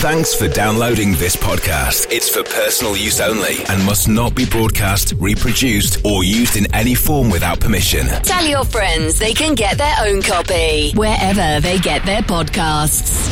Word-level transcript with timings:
Thanks 0.00 0.34
for 0.34 0.46
downloading 0.46 1.12
this 1.12 1.36
podcast. 1.36 2.12
It's 2.12 2.28
for 2.28 2.42
personal 2.44 2.96
use 2.96 3.18
only 3.20 3.64
and 3.70 3.82
must 3.86 4.08
not 4.08 4.34
be 4.34 4.44
broadcast, 4.44 5.14
reproduced, 5.16 6.04
or 6.04 6.22
used 6.22 6.56
in 6.56 6.72
any 6.74 6.94
form 6.94 7.30
without 7.30 7.60
permission. 7.60 8.06
Tell 8.22 8.44
your 8.44 8.64
friends 8.64 9.18
they 9.18 9.32
can 9.32 9.54
get 9.54 9.78
their 9.78 9.94
own 10.00 10.20
copy 10.20 10.92
wherever 10.92 11.60
they 11.60 11.78
get 11.78 12.04
their 12.04 12.20
podcasts. 12.20 13.24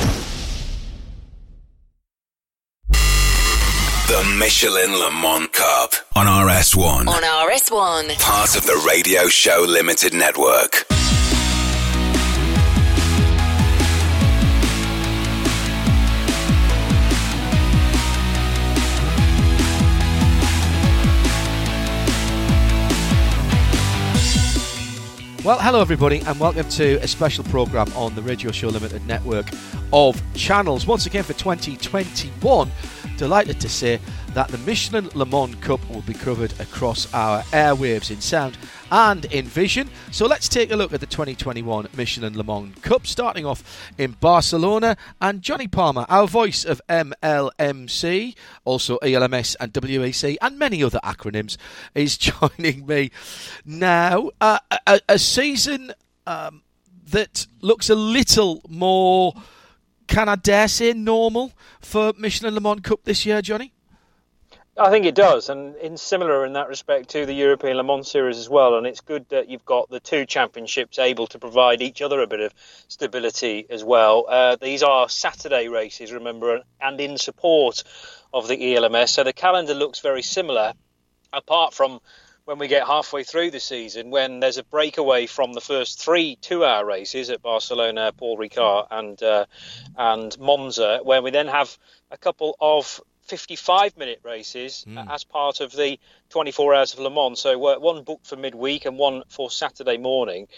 The 2.88 4.34
Michelin 4.38 4.92
Le 4.98 5.10
Mans 5.12 5.48
Cup 5.52 5.92
on 6.16 6.26
RS1. 6.26 7.06
On 7.08 7.22
RS1. 7.50 8.18
Part 8.20 8.56
of 8.56 8.64
the 8.64 8.82
Radio 8.88 9.26
Show 9.28 9.64
Limited 9.68 10.14
Network. 10.14 10.86
Well, 25.44 25.58
hello 25.58 25.82
everybody, 25.82 26.20
and 26.20 26.40
welcome 26.40 26.66
to 26.70 26.94
a 27.02 27.06
special 27.06 27.44
programme 27.44 27.92
on 27.94 28.14
the 28.14 28.22
Radio 28.22 28.50
Show 28.50 28.68
Limited 28.68 29.06
network 29.06 29.46
of 29.92 30.22
channels. 30.32 30.86
Once 30.86 31.04
again 31.04 31.22
for 31.22 31.34
2021, 31.34 32.70
delighted 33.18 33.60
to 33.60 33.68
say 33.68 34.00
that 34.34 34.48
the 34.48 34.58
Michelin 34.58 35.08
Le 35.14 35.24
Mans 35.24 35.54
Cup 35.60 35.80
will 35.88 36.02
be 36.02 36.12
covered 36.12 36.52
across 36.60 37.12
our 37.14 37.42
airwaves 37.44 38.10
in 38.10 38.20
sound 38.20 38.58
and 38.90 39.24
in 39.26 39.44
vision. 39.44 39.88
So 40.10 40.26
let's 40.26 40.48
take 40.48 40.72
a 40.72 40.76
look 40.76 40.92
at 40.92 40.98
the 40.98 41.06
2021 41.06 41.86
Michelin 41.96 42.36
Le 42.36 42.42
Mans 42.42 42.74
Cup, 42.82 43.06
starting 43.06 43.46
off 43.46 43.90
in 43.96 44.12
Barcelona. 44.20 44.96
And 45.20 45.40
Jonny 45.40 45.68
Palmer, 45.68 46.04
our 46.08 46.26
voice 46.26 46.64
of 46.64 46.82
MLMC, 46.88 48.34
also 48.64 48.96
ELMS 48.96 49.54
and 49.60 49.72
WEC, 49.72 50.36
and 50.42 50.58
many 50.58 50.82
other 50.82 51.00
acronyms, 51.04 51.56
is 51.94 52.18
joining 52.18 52.86
me 52.86 53.12
now. 53.64 54.30
Uh, 54.40 54.58
a, 54.86 55.00
a, 55.08 55.18
season 55.18 55.92
um, 56.26 56.62
that 57.10 57.46
looks 57.60 57.88
a 57.88 57.94
little 57.94 58.62
more 58.68 59.34
can 60.06 60.28
I 60.28 60.36
dare 60.36 60.68
say 60.68 60.92
normal 60.92 61.52
for 61.80 62.12
Michelin 62.18 62.54
Le 62.54 62.60
Mans 62.60 62.80
Cup 62.80 63.04
this 63.04 63.24
year, 63.24 63.40
Jonny? 63.40 63.73
I 64.76 64.90
think 64.90 65.06
it 65.06 65.14
does, 65.14 65.50
and 65.50 65.76
in 65.76 65.96
similar 65.96 66.44
in 66.44 66.54
that 66.54 66.68
respect 66.68 67.10
to 67.10 67.24
the 67.26 67.32
European 67.32 67.76
Le 67.76 67.84
Mans 67.84 68.10
Series 68.10 68.38
as 68.38 68.48
well. 68.48 68.74
And 68.74 68.88
it's 68.88 69.00
good 69.00 69.28
that 69.28 69.48
you've 69.48 69.64
got 69.64 69.88
the 69.88 70.00
two 70.00 70.26
championships 70.26 70.98
able 70.98 71.28
to 71.28 71.38
provide 71.38 71.80
each 71.80 72.02
other 72.02 72.20
a 72.20 72.26
bit 72.26 72.40
of 72.40 72.52
stability 72.88 73.66
as 73.70 73.84
well. 73.84 74.26
Uh, 74.28 74.56
these 74.56 74.82
are 74.82 75.08
Saturday 75.08 75.68
races, 75.68 76.10
remember, 76.10 76.62
and 76.80 77.00
in 77.00 77.18
support 77.18 77.84
of 78.32 78.48
the 78.48 78.74
ELMS, 78.74 79.12
so 79.12 79.22
the 79.22 79.32
calendar 79.32 79.74
looks 79.74 80.00
very 80.00 80.22
similar, 80.22 80.72
apart 81.32 81.72
from 81.72 82.00
when 82.44 82.58
we 82.58 82.66
get 82.66 82.84
halfway 82.84 83.22
through 83.22 83.52
the 83.52 83.60
season, 83.60 84.10
when 84.10 84.40
there's 84.40 84.58
a 84.58 84.64
breakaway 84.64 85.26
from 85.26 85.52
the 85.52 85.60
first 85.60 86.02
three 86.02 86.34
two-hour 86.36 86.84
races 86.84 87.30
at 87.30 87.40
Barcelona, 87.40 88.12
Paul 88.16 88.36
Ricard, 88.36 88.88
and 88.90 89.22
uh, 89.22 89.46
and 89.96 90.36
Monza, 90.40 90.98
where 91.04 91.22
we 91.22 91.30
then 91.30 91.46
have 91.46 91.78
a 92.10 92.18
couple 92.18 92.56
of 92.60 93.00
55 93.24 93.96
minute 93.96 94.20
races 94.22 94.84
mm. 94.88 95.10
as 95.10 95.24
part 95.24 95.60
of 95.60 95.72
the 95.72 95.98
24 96.30 96.74
hours 96.74 96.92
of 96.92 97.00
Le 97.00 97.10
Mans. 97.10 97.38
So 97.38 97.58
one 97.58 98.02
booked 98.02 98.26
for 98.26 98.36
midweek 98.36 98.84
and 98.84 98.98
one 98.98 99.22
for 99.28 99.50
Saturday 99.50 99.96
morning, 99.96 100.48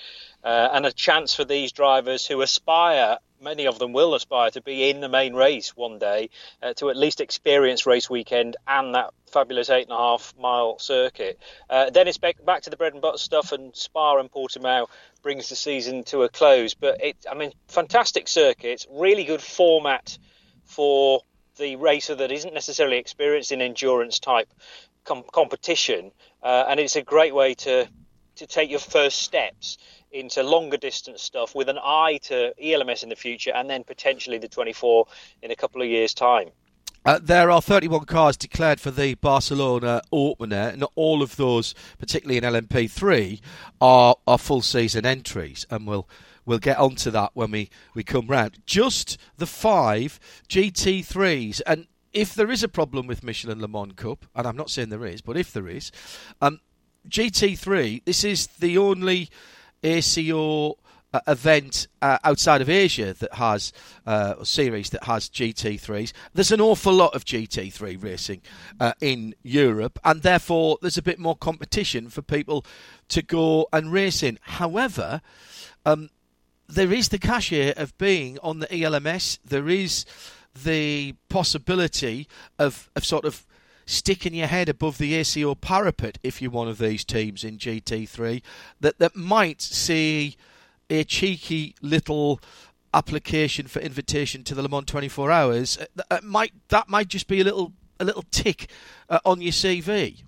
uh, 0.43 0.69
and 0.73 0.87
a 0.87 0.93
chance 0.93 1.35
for 1.35 1.45
these 1.45 1.73
drivers 1.73 2.27
who 2.27 2.41
aspire. 2.41 3.19
Many 3.39 3.67
of 3.67 3.79
them 3.79 3.93
will 3.93 4.15
aspire 4.15 4.51
to 4.53 4.63
be 4.63 4.89
in 4.89 5.01
the 5.01 5.11
main 5.11 5.35
race 5.35 5.77
one 5.77 5.99
day, 5.99 6.31
uh, 6.63 6.73
to 6.75 6.89
at 6.89 6.97
least 6.97 7.21
experience 7.21 7.85
race 7.85 8.09
weekend 8.09 8.57
and 8.67 8.95
that 8.95 9.13
fabulous 9.31 9.69
eight 9.69 9.83
and 9.83 9.93
a 9.93 9.97
half 9.97 10.35
mile 10.41 10.79
circuit. 10.79 11.39
Uh, 11.69 11.91
then 11.91 12.09
it's 12.09 12.17
back, 12.17 12.43
back 12.45 12.63
to 12.63 12.71
the 12.71 12.79
bread 12.79 12.95
and 12.95 13.03
butter 13.03 13.19
stuff, 13.19 13.53
and 13.53 13.77
Spa 13.77 14.19
and 14.19 14.33
Portimao 14.33 14.87
brings 15.23 15.51
the 15.51 15.57
season 15.57 16.05
to 16.05 16.23
a 16.23 16.31
close. 16.31 16.73
But 16.73 17.05
it, 17.05 17.17
I 17.31 17.35
mean, 17.35 17.53
fantastic 17.69 18.27
circuits, 18.27 18.87
really 18.91 19.25
good 19.25 19.43
format 19.43 20.17
for 20.65 21.21
the 21.57 21.77
racer 21.77 22.15
that 22.15 22.31
isn't 22.31 22.55
necessarily 22.55 22.99
experienced 22.99 23.53
in 23.53 23.61
endurance 23.61 24.19
type 24.19 24.53
com- 25.05 25.25
competition, 25.33 26.13
uh, 26.43 26.65
and 26.69 26.81
it's 26.81 26.97
a 26.97 27.03
great 27.03 27.35
way 27.35 27.55
to 27.55 27.89
to 28.37 28.47
take 28.47 28.71
your 28.71 28.81
first 28.81 29.21
steps 29.21 29.79
into 30.13 30.43
longer 30.43 30.77
distance 30.77 31.23
stuff 31.23 31.55
with 31.55 31.71
an 31.71 31.79
eye 31.83 32.19
to 32.23 32.53
ELMS 32.63 33.03
in 33.03 33.09
the 33.09 33.17
future, 33.17 33.51
and 33.55 33.69
then 33.69 33.83
potentially 33.83 34.39
the 34.39 34.49
24 34.49 35.07
in 35.43 35.51
a 35.51 35.57
couple 35.57 35.81
of 35.81 35.89
years' 35.89 36.13
time. 36.13 36.51
Uh, 37.07 37.21
there 37.23 37.51
are 37.51 37.63
31 37.63 38.05
cars 38.05 38.37
declared 38.37 38.81
for 38.81 38.91
the 38.91 39.15
Barcelona 39.15 40.03
opener, 40.11 40.71
and 40.73 40.85
all 40.97 41.23
of 41.23 41.37
those, 41.37 41.75
particularly 41.99 42.37
in 42.37 42.45
LMP3, 42.45 43.41
are, 43.81 44.17
are 44.27 44.39
full 44.39 44.61
season 44.61 45.07
entries, 45.07 45.65
and 45.71 45.87
we'll 45.87 46.09
We'll 46.47 46.59
get 46.59 46.79
onto 46.79 47.11
that 47.11 47.33
when 47.35 47.51
we, 47.51 47.69
we 47.95 48.05
come 48.05 48.29
round. 48.29 48.61
Just 48.65 49.19
the 49.37 49.47
five 49.47 50.19
GT3s. 50.49 51.61
And 51.67 51.87
if 52.13 52.35
there 52.35 52.51
is 52.51 52.63
a 52.63 52.69
problem 52.69 53.07
with 53.07 53.25
Michelin 53.25 53.61
Le 53.61 53.69
Mans 53.69 53.93
Cup, 53.97 54.25
and 54.35 54.47
I'm 54.47 54.57
not 54.57 54.71
saying 54.71 54.89
there 54.89 55.05
is, 55.05 55.21
but 55.21 55.37
if 55.37 55.53
there 55.53 55.69
is, 55.69 55.91
um, 56.41 56.61
GT3, 57.09 58.05
this 58.05 58.25
is 58.25 58.47
the 58.47 58.79
only 58.79 59.29
ACO 59.83 60.77
uh, 61.13 61.21
event 61.29 61.89
uh, 62.03 62.19
outside 62.25 62.61
of 62.61 62.69
Asia 62.69 63.15
that 63.15 63.35
has 63.35 63.73
uh, 64.07 64.35
a 64.41 64.45
series 64.45 64.91
that 64.91 65.05
has 65.05 65.29
GT3s. 65.29 66.13
There's 66.35 66.53
an 66.53 66.61
awful 66.61 66.93
lot 66.93 67.15
of 67.15 67.25
GT3 67.25 68.03
racing 68.03 68.43
uh, 68.81 68.93
in 69.01 69.35
Europe, 69.43 69.99
and 70.05 70.23
therefore 70.23 70.79
there's 70.83 70.99
a 70.99 71.03
bit 71.03 71.19
more 71.19 71.37
competition 71.37 72.09
for 72.09 72.23
people 72.23 72.67
to 73.09 73.23
go 73.23 73.69
and 73.73 73.93
race 73.93 74.23
in. 74.23 74.39
However, 74.43 75.23
um, 75.85 76.11
there 76.69 76.93
is 76.93 77.09
the 77.09 77.19
cachet 77.19 77.73
of 77.75 77.97
being 77.99 78.39
on 78.43 78.59
the 78.59 78.83
ELMS. 78.83 79.39
There 79.45 79.69
is 79.69 80.05
the 80.65 81.15
possibility 81.29 82.29
of, 82.59 82.91
of 82.97 83.05
sort 83.05 83.25
of 83.25 83.47
sticking 83.85 84.35
your 84.35 84.49
head 84.49 84.69
above 84.69 84.99
the 84.99 85.15
ACO 85.15 85.55
parapet 85.55 86.19
if 86.23 86.43
you're 86.43 86.51
one 86.51 86.69
of 86.69 86.79
these 86.79 87.05
teams 87.05 87.45
in 87.45 87.57
GT3 87.57 88.43
that, 88.81 88.99
that 88.99 89.15
might 89.15 89.63
see 89.63 90.37
a 90.91 91.05
cheeky 91.05 91.75
little 91.81 92.41
application 92.93 93.67
for 93.67 93.81
invitation 93.81 94.43
to 94.45 94.55
the 94.55 94.63
Le 94.63 94.69
Mans 94.69 94.87
24 94.87 95.31
Hours. 95.31 95.79
Uh, 95.79 96.03
that 96.09 96.25
might 96.25 96.53
that 96.69 96.89
might 96.89 97.09
just 97.09 97.29
be 97.29 97.41
a 97.41 97.45
little 97.45 97.73
a 98.01 98.05
little 98.05 98.25
tick 98.31 98.69
uh, 99.09 99.21
on 99.25 99.41
your 99.41 99.53
CV. 99.53 100.23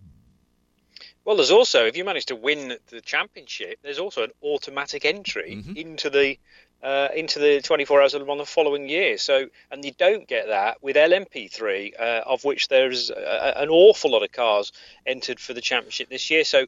Well, 1.29 1.37
there's 1.37 1.51
also 1.51 1.85
if 1.85 1.95
you 1.95 2.07
manage 2.07 2.25
to 2.27 2.37
win 2.37 2.79
the 2.87 3.03
championship, 3.03 3.81
there's 3.83 3.99
also 3.99 4.23
an 4.23 4.31
automatic 4.43 5.05
entry 5.05 5.57
mm-hmm. 5.57 5.77
into 5.77 6.09
the 6.09 6.39
uh, 6.83 7.09
into 7.15 7.39
the 7.39 7.61
24 7.61 8.01
hours 8.01 8.15
of 8.15 8.23
Le 8.23 8.27
Mans 8.27 8.41
the 8.41 8.47
following 8.47 8.89
year. 8.89 9.19
So, 9.19 9.49
and 9.71 9.85
you 9.85 9.93
don't 9.93 10.27
get 10.27 10.47
that 10.47 10.83
with 10.83 10.97
LMP3, 10.97 12.01
uh, 12.01 12.23
of 12.25 12.47
which 12.47 12.69
there's 12.69 13.11
a, 13.11 13.61
an 13.61 13.69
awful 13.69 14.11
lot 14.13 14.23
of 14.23 14.33
cars 14.33 14.73
entered 15.05 15.39
for 15.39 15.53
the 15.53 15.61
championship 15.61 16.09
this 16.09 16.31
year. 16.31 16.45
So, 16.45 16.65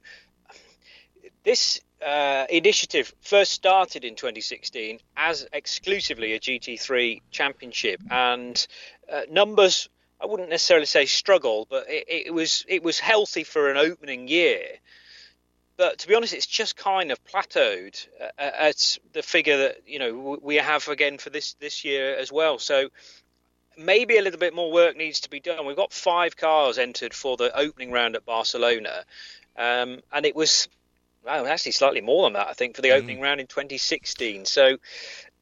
this 1.42 1.80
uh, 2.06 2.44
initiative 2.50 3.14
first 3.22 3.52
started 3.52 4.04
in 4.04 4.14
2016 4.14 4.98
as 5.16 5.48
exclusively 5.54 6.34
a 6.34 6.38
GT3 6.38 7.22
championship, 7.30 8.02
and 8.10 8.66
uh, 9.10 9.22
numbers 9.30 9.88
I 10.20 10.26
wouldn't 10.26 10.50
necessarily 10.50 10.86
say 10.86 11.06
struggle, 11.06 11.66
but 11.68 11.88
it, 11.88 12.26
it, 12.26 12.34
was 12.34 12.64
it 12.68 12.82
was 12.82 12.98
healthy 12.98 13.44
for 13.44 13.70
an 13.70 13.76
opening 13.76 14.28
year. 14.28 14.64
But 15.76 16.00
to 16.00 16.08
be 16.08 16.14
honest, 16.14 16.34
it's 16.34 16.46
just 16.46 16.76
kind 16.76 17.10
of 17.10 17.24
plateaued 17.24 18.06
at 18.36 18.98
the 19.12 19.22
figure 19.22 19.56
that 19.58 19.78
you 19.86 19.98
know 19.98 20.38
we 20.42 20.56
have 20.56 20.88
again 20.88 21.16
for 21.16 21.30
this 21.30 21.54
this 21.54 21.84
year 21.84 22.16
as 22.16 22.30
well. 22.30 22.58
So 22.58 22.90
maybe 23.78 24.18
a 24.18 24.22
little 24.22 24.38
bit 24.38 24.54
more 24.54 24.70
work 24.70 24.96
needs 24.96 25.20
to 25.20 25.30
be 25.30 25.40
done. 25.40 25.64
We've 25.64 25.76
got 25.76 25.92
five 25.92 26.36
cars 26.36 26.76
entered 26.76 27.14
for 27.14 27.38
the 27.38 27.56
opening 27.56 27.92
round 27.92 28.14
at 28.14 28.26
Barcelona, 28.26 29.04
um, 29.56 30.00
and 30.12 30.26
it 30.26 30.36
was 30.36 30.68
well, 31.24 31.46
actually 31.46 31.72
slightly 31.72 32.00
more 32.00 32.24
than 32.24 32.34
that, 32.34 32.48
I 32.48 32.52
think, 32.52 32.76
for 32.76 32.82
the 32.82 32.88
mm. 32.88 32.96
opening 32.96 33.20
round 33.20 33.40
in 33.40 33.46
2016. 33.46 34.44
So 34.46 34.76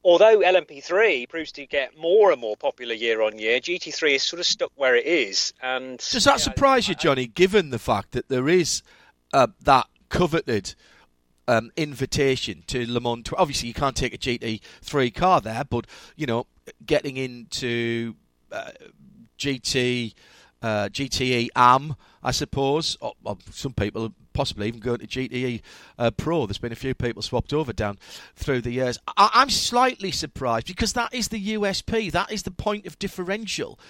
although 0.05 0.39
LMP3 0.39 1.29
proves 1.29 1.53
to 1.53 1.67
get 1.67 1.99
more 1.99 2.31
and 2.33 2.41
more 2.41 2.57
popular 2.57 2.95
year 2.95 3.23
on 3.23 3.39
year, 3.39 3.61
GT3 3.61 4.17
is 4.17 4.23
sort 4.23 4.41
of 4.41 4.47
stuck 4.47 4.73
where 4.77 4.97
it 4.97 5.07
is. 5.07 5.53
And 5.63 5.99
does 5.99 6.25
that 6.25 6.33
yeah, 6.33 6.37
surprise 6.37 6.89
you, 6.89 6.95
Jonny? 6.95 7.27
given 7.27 7.71
the 7.71 7.79
fact 7.79 8.13
that 8.13 8.29
there 8.29 8.49
is 8.49 8.83
uh, 9.33 9.49
that 9.63 9.87
coveted. 10.09 10.75
Um, 11.51 11.71
invitation 11.79 12.63
to 12.67 12.85
Le 12.87 13.01
Mans. 13.01 13.25
Obviously, 13.35 13.69
you 13.69 13.75
can't 13.75 13.97
take 13.97 14.13
a 14.13 14.19
GT3 14.19 15.15
car 15.15 15.41
there, 15.41 15.65
but 15.65 15.87
you 16.15 16.27
know, 16.27 16.47
getting 16.85 17.17
into 17.17 18.17
uh, 18.53 18.73
GT, 19.39 20.13
uh, 20.61 20.91
GTE 20.91 21.49
AM, 21.57 21.97
I 22.23 22.33
suppose. 22.33 22.99
Or, 23.01 23.15
or 23.25 23.39
some 23.51 23.73
people 23.73 24.13
possibly 24.39 24.69
even 24.69 24.79
going 24.79 25.01
to 25.01 25.07
GTE 25.09 25.61
uh, 25.99 26.13
Pro. 26.13 26.47
There's 26.47 26.59
been 26.59 26.71
a 26.71 26.77
few 26.77 26.95
people 26.95 27.23
swapped 27.23 27.53
over 27.53 27.73
down 27.73 27.99
through 28.37 28.61
the 28.61 28.71
years. 28.71 28.97
I- 29.17 29.31
I'm 29.35 29.51
slightly 29.51 30.13
surprised 30.13 30.69
because 30.69 30.93
that 30.93 31.13
is 31.13 31.27
the 31.27 31.55
USP. 31.55 32.13
That 32.13 32.31
is 32.31 32.45
the 32.45 32.53
point 32.53 32.87
of 32.87 33.01
differential 33.01 33.81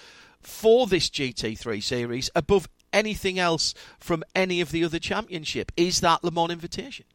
for 0.41 0.87
this 0.87 1.07
GT3 1.07 1.83
series 1.83 2.31
above 2.33 2.67
anything 2.91 3.37
else 3.37 3.75
from 3.99 4.23
any 4.33 4.59
of 4.59 4.71
the 4.71 4.83
other 4.83 4.97
championship. 4.97 5.71
Is 5.77 6.01
that 6.01 6.23
Le 6.23 6.31
Mans 6.31 6.49
Invitation? 6.49 7.05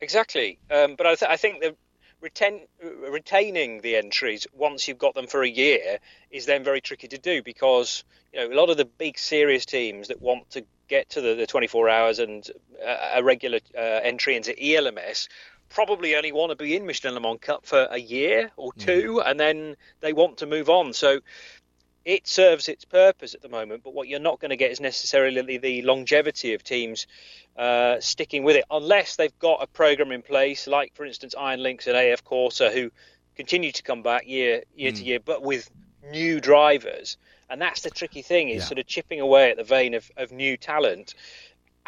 Exactly, 0.00 0.60
um, 0.70 0.94
but 0.94 1.08
I, 1.08 1.16
th- 1.16 1.28
I 1.28 1.36
think 1.36 1.60
that 1.62 1.74
retain, 2.20 2.68
retaining 3.10 3.80
the 3.80 3.96
entries 3.96 4.46
once 4.52 4.86
you've 4.86 4.98
got 4.98 5.16
them 5.16 5.26
for 5.26 5.42
a 5.42 5.48
year 5.48 5.98
is 6.30 6.46
then 6.46 6.62
very 6.62 6.80
tricky 6.80 7.08
to 7.08 7.18
do 7.18 7.42
because 7.42 8.04
you 8.32 8.38
know 8.38 8.54
a 8.54 8.56
lot 8.56 8.70
of 8.70 8.76
the 8.76 8.84
big 8.84 9.18
serious 9.18 9.66
teams 9.66 10.06
that 10.06 10.22
want 10.22 10.48
to 10.50 10.64
get 10.88 11.10
to 11.10 11.20
the, 11.20 11.34
the 11.34 11.46
24 11.46 11.88
hours 11.88 12.18
and 12.18 12.50
uh, 12.84 13.10
a 13.14 13.22
regular 13.22 13.60
uh, 13.76 13.80
entry 13.80 14.36
into 14.36 14.54
ELMS 14.60 15.28
probably 15.68 16.16
only 16.16 16.32
want 16.32 16.50
to 16.50 16.56
be 16.56 16.74
in 16.76 16.86
Michelin 16.86 17.14
Le 17.14 17.20
Mans 17.20 17.38
Cup 17.40 17.66
for 17.66 17.86
a 17.90 17.98
year 17.98 18.50
or 18.56 18.72
two, 18.72 19.20
mm. 19.22 19.30
and 19.30 19.38
then 19.38 19.76
they 20.00 20.12
want 20.12 20.38
to 20.38 20.46
move 20.46 20.68
on. 20.68 20.92
So 20.92 21.20
it 22.04 22.26
serves 22.26 22.68
its 22.68 22.84
purpose 22.84 23.34
at 23.34 23.42
the 23.42 23.48
moment, 23.48 23.82
but 23.84 23.92
what 23.92 24.08
you're 24.08 24.20
not 24.20 24.40
going 24.40 24.50
to 24.50 24.56
get 24.56 24.70
is 24.70 24.80
necessarily 24.80 25.58
the 25.58 25.82
longevity 25.82 26.54
of 26.54 26.64
teams 26.64 27.06
uh, 27.56 28.00
sticking 28.00 28.44
with 28.44 28.56
it, 28.56 28.64
unless 28.70 29.16
they've 29.16 29.38
got 29.38 29.62
a 29.62 29.66
program 29.66 30.12
in 30.12 30.22
place, 30.22 30.66
like 30.66 30.94
for 30.94 31.04
instance 31.04 31.34
Iron 31.38 31.62
Lynx 31.62 31.86
and 31.86 31.96
AF 31.96 32.24
Corse, 32.24 32.58
who 32.58 32.90
continue 33.36 33.72
to 33.72 33.82
come 33.82 34.02
back 34.02 34.26
year 34.26 34.62
year 34.74 34.92
mm. 34.92 34.96
to 34.96 35.04
year, 35.04 35.20
but 35.20 35.42
with 35.42 35.70
new 36.10 36.40
drivers. 36.40 37.16
And 37.50 37.60
that's 37.60 37.80
the 37.80 37.90
tricky 37.90 38.22
thing 38.22 38.48
is 38.50 38.62
yeah. 38.62 38.68
sort 38.68 38.78
of 38.78 38.86
chipping 38.86 39.20
away 39.20 39.50
at 39.50 39.56
the 39.56 39.64
vein 39.64 39.94
of, 39.94 40.10
of 40.16 40.32
new 40.32 40.56
talent 40.56 41.14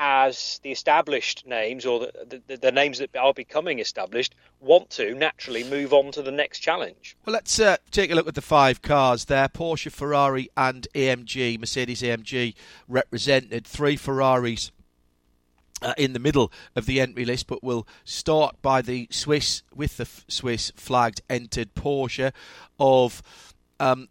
as 0.02 0.58
the 0.62 0.72
established 0.72 1.46
names 1.46 1.84
or 1.84 2.00
the, 2.00 2.40
the, 2.46 2.56
the, 2.56 2.72
names 2.72 2.98
that 2.98 3.14
are 3.14 3.34
becoming 3.34 3.80
established 3.80 4.34
want 4.58 4.88
to 4.88 5.14
naturally 5.14 5.62
move 5.62 5.92
on 5.92 6.10
to 6.10 6.22
the 6.22 6.30
next 6.30 6.60
challenge. 6.60 7.18
Well, 7.26 7.34
let's 7.34 7.60
uh, 7.60 7.76
take 7.90 8.10
a 8.10 8.14
look 8.14 8.26
at 8.26 8.34
the 8.34 8.40
five 8.40 8.80
cars 8.80 9.26
there 9.26 9.48
Porsche, 9.48 9.92
Ferrari, 9.92 10.48
and 10.56 10.88
AMG. 10.94 11.60
Mercedes 11.60 12.00
AMG 12.00 12.54
represented 12.88 13.66
three 13.66 13.96
Ferraris. 13.96 14.72
Uh, 15.82 15.94
in 15.96 16.12
the 16.12 16.18
middle 16.18 16.52
of 16.76 16.84
the 16.84 17.00
entry 17.00 17.24
list, 17.24 17.46
but 17.46 17.64
we'll 17.64 17.88
start 18.04 18.60
by 18.60 18.82
the 18.82 19.08
Swiss 19.10 19.62
with 19.74 19.96
the 19.96 20.06
Swiss 20.28 20.70
flagged 20.76 21.22
entered 21.30 21.74
Porsche 21.74 22.32
of 22.78 23.22
um, 23.78 24.10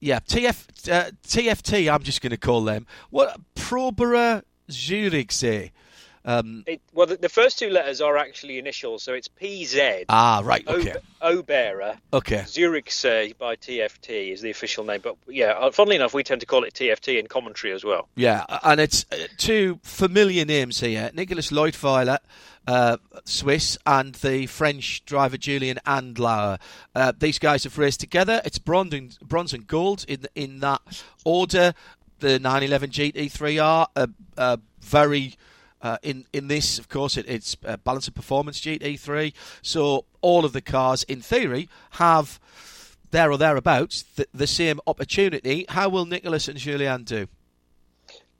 yeah, 0.00 0.20
TF, 0.20 0.90
uh, 0.90 1.10
TFT, 1.26 1.92
I'm 1.92 2.02
just 2.02 2.20
going 2.20 2.30
to 2.30 2.36
call 2.36 2.64
them. 2.64 2.86
What 3.10 3.40
Probera 3.54 4.42
Zürichsee. 4.70 5.70
Um, 6.26 6.64
it, 6.66 6.80
well, 6.92 7.06
the, 7.06 7.16
the, 7.16 7.28
first 7.28 7.56
two 7.56 7.70
letters 7.70 8.00
are 8.00 8.16
actually 8.16 8.58
initials, 8.58 9.04
so 9.04 9.14
it's 9.14 9.28
PZ. 9.28 10.06
Ah, 10.08 10.42
right, 10.44 10.66
okay. 10.66 10.96
Obera. 11.22 11.98
Okay. 12.12 12.38
Zürichsee 12.38 13.38
by 13.38 13.54
TFT 13.54 14.32
is 14.32 14.40
the 14.40 14.50
official 14.50 14.82
name, 14.84 15.00
but 15.04 15.16
yeah, 15.28 15.52
uh, 15.52 15.70
funnily 15.70 15.94
enough, 15.94 16.14
we 16.14 16.24
tend 16.24 16.40
to 16.40 16.46
call 16.46 16.64
it 16.64 16.74
TFT 16.74 17.20
in 17.20 17.28
commentary 17.28 17.72
as 17.72 17.84
well. 17.84 18.08
Yeah, 18.16 18.44
and 18.64 18.80
it's 18.80 19.06
uh, 19.12 19.28
two 19.38 19.78
familiar 19.84 20.44
names 20.44 20.80
here: 20.80 21.12
Nicolas 21.14 21.52
Leutwiler, 21.52 22.18
uh, 22.66 22.96
Swiss, 23.24 23.78
and 23.86 24.16
the 24.16 24.46
French 24.46 25.04
driver 25.04 25.36
Julien 25.36 25.78
Andlauer. 25.86 26.58
Uh, 26.92 27.12
these 27.16 27.38
guys 27.38 27.62
have 27.62 27.78
raced 27.78 28.00
together. 28.00 28.42
It's 28.44 28.58
bronze 28.58 28.92
and, 28.92 29.16
bronze 29.20 29.52
and 29.52 29.64
gold 29.64 30.04
in 30.08 30.26
in 30.34 30.58
that 30.58 30.82
order 31.24 31.72
the 32.18 32.38
911 32.38 32.90
GT3R, 32.90 33.86
a, 33.94 34.08
a 34.36 34.58
very 34.80 35.36
uh, 35.86 35.98
in 36.02 36.26
in 36.32 36.48
this, 36.48 36.78
of 36.78 36.88
course, 36.88 37.16
it, 37.16 37.26
it's 37.28 37.56
a 37.64 37.78
balance 37.78 38.08
of 38.08 38.14
performance 38.14 38.60
GT3. 38.60 39.32
So 39.62 40.04
all 40.20 40.44
of 40.44 40.52
the 40.52 40.60
cars, 40.60 41.04
in 41.04 41.20
theory, 41.20 41.68
have 41.92 42.40
there 43.12 43.30
or 43.30 43.38
thereabouts 43.38 44.02
the, 44.16 44.26
the 44.34 44.46
same 44.46 44.80
opportunity. 44.86 45.64
How 45.68 45.88
will 45.88 46.04
Nicolas 46.04 46.48
and 46.48 46.58
Julien 46.58 47.04
do? 47.04 47.28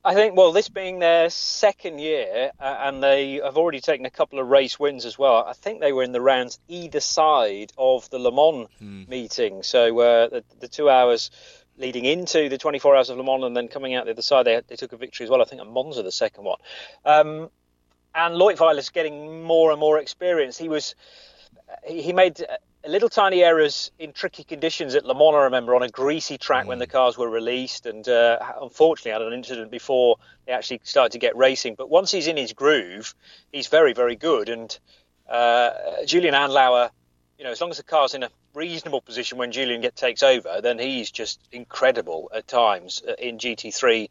I 0.05 0.15
think, 0.15 0.37
well, 0.37 0.53
this 0.53 0.69
being 0.69 1.01
their 1.01 1.31
second 1.31 1.99
year, 1.99 2.53
uh, 2.61 2.77
and 2.81 3.03
they 3.03 3.41
have 3.43 3.57
already 3.57 3.81
taken 3.81 4.07
a 4.07 4.11
couple 4.11 4.39
of 4.39 4.47
race 4.47 4.79
wins 4.79 5.05
as 5.05 5.19
well. 5.19 5.45
I 5.45 5.53
think 5.53 5.81
they 5.81 5.93
were 5.93 6.05
in 6.05 6.13
the 6.13 6.21
rounds 6.21 6.61
either 6.69 7.01
side 7.01 7.73
of 7.77 8.09
the 8.11 8.21
Le 8.21 8.31
Mans 8.31 8.69
hmm. 8.79 9.03
meeting. 9.09 9.65
So 9.65 9.99
uh, 9.99 10.29
the, 10.29 10.45
the, 10.61 10.69
two 10.69 10.89
hours 10.89 11.33
leading 11.79 12.05
into 12.05 12.49
the 12.49 12.59
24 12.59 12.97
Hours 12.97 13.11
of 13.11 13.19
Le 13.19 13.25
Mans 13.25 13.45
and 13.45 13.57
then 13.57 13.69
coming 13.69 13.95
out 13.95 14.07
the 14.07 14.13
other 14.13 14.23
side, 14.23 14.47
they, 14.47 14.61
they 14.67 14.77
took 14.77 14.93
a 14.93 14.97
victory 14.97 15.25
as 15.25 15.31
well. 15.31 15.43
I 15.43 15.45
think 15.45 15.61
at 15.61 15.69
Monza, 15.69 16.03
the 16.03 16.13
second 16.13 16.45
one. 16.45 16.59
Um, 17.05 17.51
and 18.15 18.35
Leutwiler's 18.35 18.89
getting 18.89 19.43
more 19.43 19.71
and 19.71 19.79
more 19.79 19.99
experience. 19.99 20.57
He 20.57 20.69
was 20.69 20.95
he 21.85 22.13
made 22.13 22.45
little 22.87 23.09
tiny 23.09 23.43
errors 23.43 23.91
in 23.99 24.13
tricky 24.13 24.45
conditions 24.45 24.95
at 24.95 25.05
Le 25.05 25.15
Mans. 25.15 25.35
I 25.35 25.45
remember 25.45 25.75
on 25.75 25.83
a 25.83 25.89
greasy 25.89 26.39
track 26.39 26.65
mm. 26.65 26.69
when 26.69 26.79
the 26.79 26.87
cars 26.87 27.19
were 27.19 27.29
released, 27.29 27.87
and 27.87 28.09
uh, 28.09 28.39
unfortunately 28.61 29.13
had 29.13 29.23
an 29.23 29.33
incident 29.33 29.71
before 29.71 30.17
they 30.47 30.53
actually 30.53 30.81
started 30.85 31.13
to 31.13 31.19
get 31.19 31.37
racing. 31.37 31.75
But 31.77 31.91
once 31.91 32.11
he's 32.11 32.27
in 32.27 32.37
his 32.37 32.53
groove, 32.53 33.15
he's 33.53 33.67
very 33.67 33.93
very 33.93 34.17
good. 34.17 34.49
And 34.49 34.79
uh, 35.29 35.71
Julien 36.07 36.35
Andlauer 36.35 36.91
you 37.39 37.45
know, 37.45 37.51
as 37.51 37.61
long 37.61 37.71
as 37.71 37.77
the 37.77 37.83
car's 37.83 38.15
in 38.15 38.23
a 38.23 38.31
reasonable 38.55 39.03
position 39.03 39.37
when 39.37 39.53
Julien 39.53 39.83
get 39.83 39.95
takes 39.95 40.23
over, 40.23 40.61
then 40.63 40.79
he's 40.79 41.11
just 41.11 41.39
incredible 41.53 42.31
at 42.35 42.49
times 42.49 43.03
uh, 43.07 43.13
in 43.19 43.39
GT3 43.39 44.09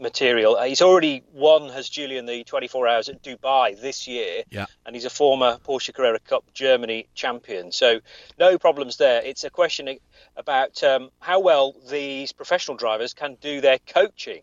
material. 0.00 0.56
Uh, 0.56 0.64
he's 0.64 0.80
already 0.80 1.22
won, 1.34 1.68
has 1.68 1.88
Julien, 1.88 2.24
the 2.24 2.44
24 2.44 2.88
Hours 2.88 3.08
at 3.10 3.22
Dubai 3.22 3.78
this 3.78 4.08
year, 4.08 4.42
yeah. 4.50 4.66
and 4.86 4.96
he's 4.96 5.04
a 5.04 5.10
former 5.10 5.58
Porsche 5.66 5.92
Carrera 5.92 6.18
Cup 6.18 6.44
Germany 6.54 7.08
champion. 7.14 7.72
So 7.72 8.00
no 8.38 8.58
problems 8.58 8.96
there. 8.96 9.22
It's 9.22 9.44
a 9.44 9.50
question 9.50 9.98
about 10.36 10.82
um, 10.82 11.10
how 11.20 11.40
well 11.40 11.74
these 11.90 12.32
professional 12.32 12.78
drivers 12.78 13.12
can 13.12 13.36
do 13.40 13.60
their 13.60 13.78
coaching. 13.86 14.42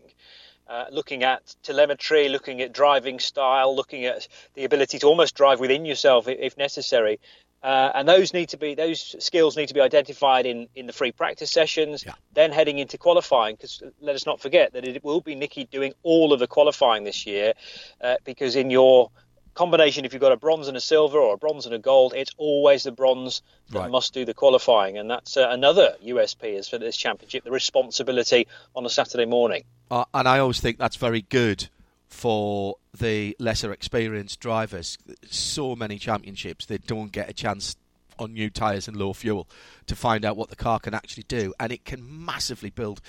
Uh, 0.66 0.86
looking 0.90 1.24
at 1.24 1.54
telemetry, 1.62 2.30
looking 2.30 2.62
at 2.62 2.72
driving 2.72 3.18
style, 3.18 3.76
looking 3.76 4.06
at 4.06 4.26
the 4.54 4.64
ability 4.64 4.98
to 4.98 5.06
almost 5.06 5.34
drive 5.34 5.60
within 5.60 5.84
yourself 5.84 6.26
if 6.26 6.56
necessary, 6.56 7.20
uh, 7.64 7.92
and 7.94 8.06
those 8.06 8.34
need 8.34 8.50
to 8.50 8.58
be 8.58 8.74
those 8.74 9.16
skills 9.24 9.56
need 9.56 9.68
to 9.68 9.74
be 9.74 9.80
identified 9.80 10.44
in, 10.44 10.68
in 10.74 10.86
the 10.86 10.92
free 10.92 11.12
practice 11.12 11.50
sessions. 11.50 12.04
Yeah. 12.04 12.12
Then 12.34 12.52
heading 12.52 12.78
into 12.78 12.98
qualifying, 12.98 13.56
because 13.56 13.82
let 14.02 14.14
us 14.14 14.26
not 14.26 14.38
forget 14.38 14.74
that 14.74 14.84
it 14.84 15.02
will 15.02 15.22
be 15.22 15.34
Nikki 15.34 15.64
doing 15.64 15.94
all 16.02 16.34
of 16.34 16.40
the 16.40 16.46
qualifying 16.46 17.04
this 17.04 17.26
year, 17.26 17.54
uh, 18.02 18.16
because 18.24 18.54
in 18.54 18.68
your 18.68 19.10
combination, 19.54 20.04
if 20.04 20.12
you've 20.12 20.20
got 20.20 20.32
a 20.32 20.36
bronze 20.36 20.68
and 20.68 20.76
a 20.76 20.80
silver 20.80 21.18
or 21.18 21.34
a 21.34 21.38
bronze 21.38 21.64
and 21.64 21.74
a 21.74 21.78
gold, 21.78 22.12
it's 22.14 22.32
always 22.36 22.82
the 22.82 22.92
bronze 22.92 23.40
that 23.70 23.78
right. 23.78 23.90
must 23.90 24.12
do 24.12 24.26
the 24.26 24.34
qualifying, 24.34 24.98
and 24.98 25.10
that's 25.10 25.38
uh, 25.38 25.48
another 25.48 25.96
USP 26.04 26.58
is 26.58 26.68
for 26.68 26.76
this 26.76 26.98
championship: 26.98 27.44
the 27.44 27.50
responsibility 27.50 28.46
on 28.76 28.84
a 28.84 28.90
Saturday 28.90 29.24
morning. 29.24 29.64
Uh, 29.90 30.04
and 30.12 30.28
I 30.28 30.38
always 30.38 30.60
think 30.60 30.76
that's 30.76 30.96
very 30.96 31.22
good 31.22 31.68
for 32.08 32.76
the 32.96 33.36
lesser 33.38 33.72
experienced 33.72 34.40
drivers. 34.40 34.98
So 35.28 35.74
many 35.74 35.98
championships 35.98 36.66
they 36.66 36.78
don't 36.78 37.12
get 37.12 37.28
a 37.28 37.32
chance 37.32 37.76
on 38.18 38.32
new 38.32 38.48
tyres 38.48 38.86
and 38.86 38.96
low 38.96 39.12
fuel 39.12 39.48
to 39.86 39.96
find 39.96 40.24
out 40.24 40.36
what 40.36 40.50
the 40.50 40.56
car 40.56 40.78
can 40.78 40.94
actually 40.94 41.24
do, 41.24 41.52
and 41.58 41.72
it 41.72 41.84
can 41.84 42.24
massively 42.24 42.70
build 42.70 43.00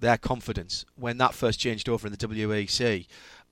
their 0.00 0.16
confidence. 0.16 0.84
When 0.96 1.18
that 1.18 1.34
first 1.34 1.58
changed 1.58 1.88
over 1.88 2.06
in 2.06 2.12
the 2.12 2.16
WEC, 2.16 3.06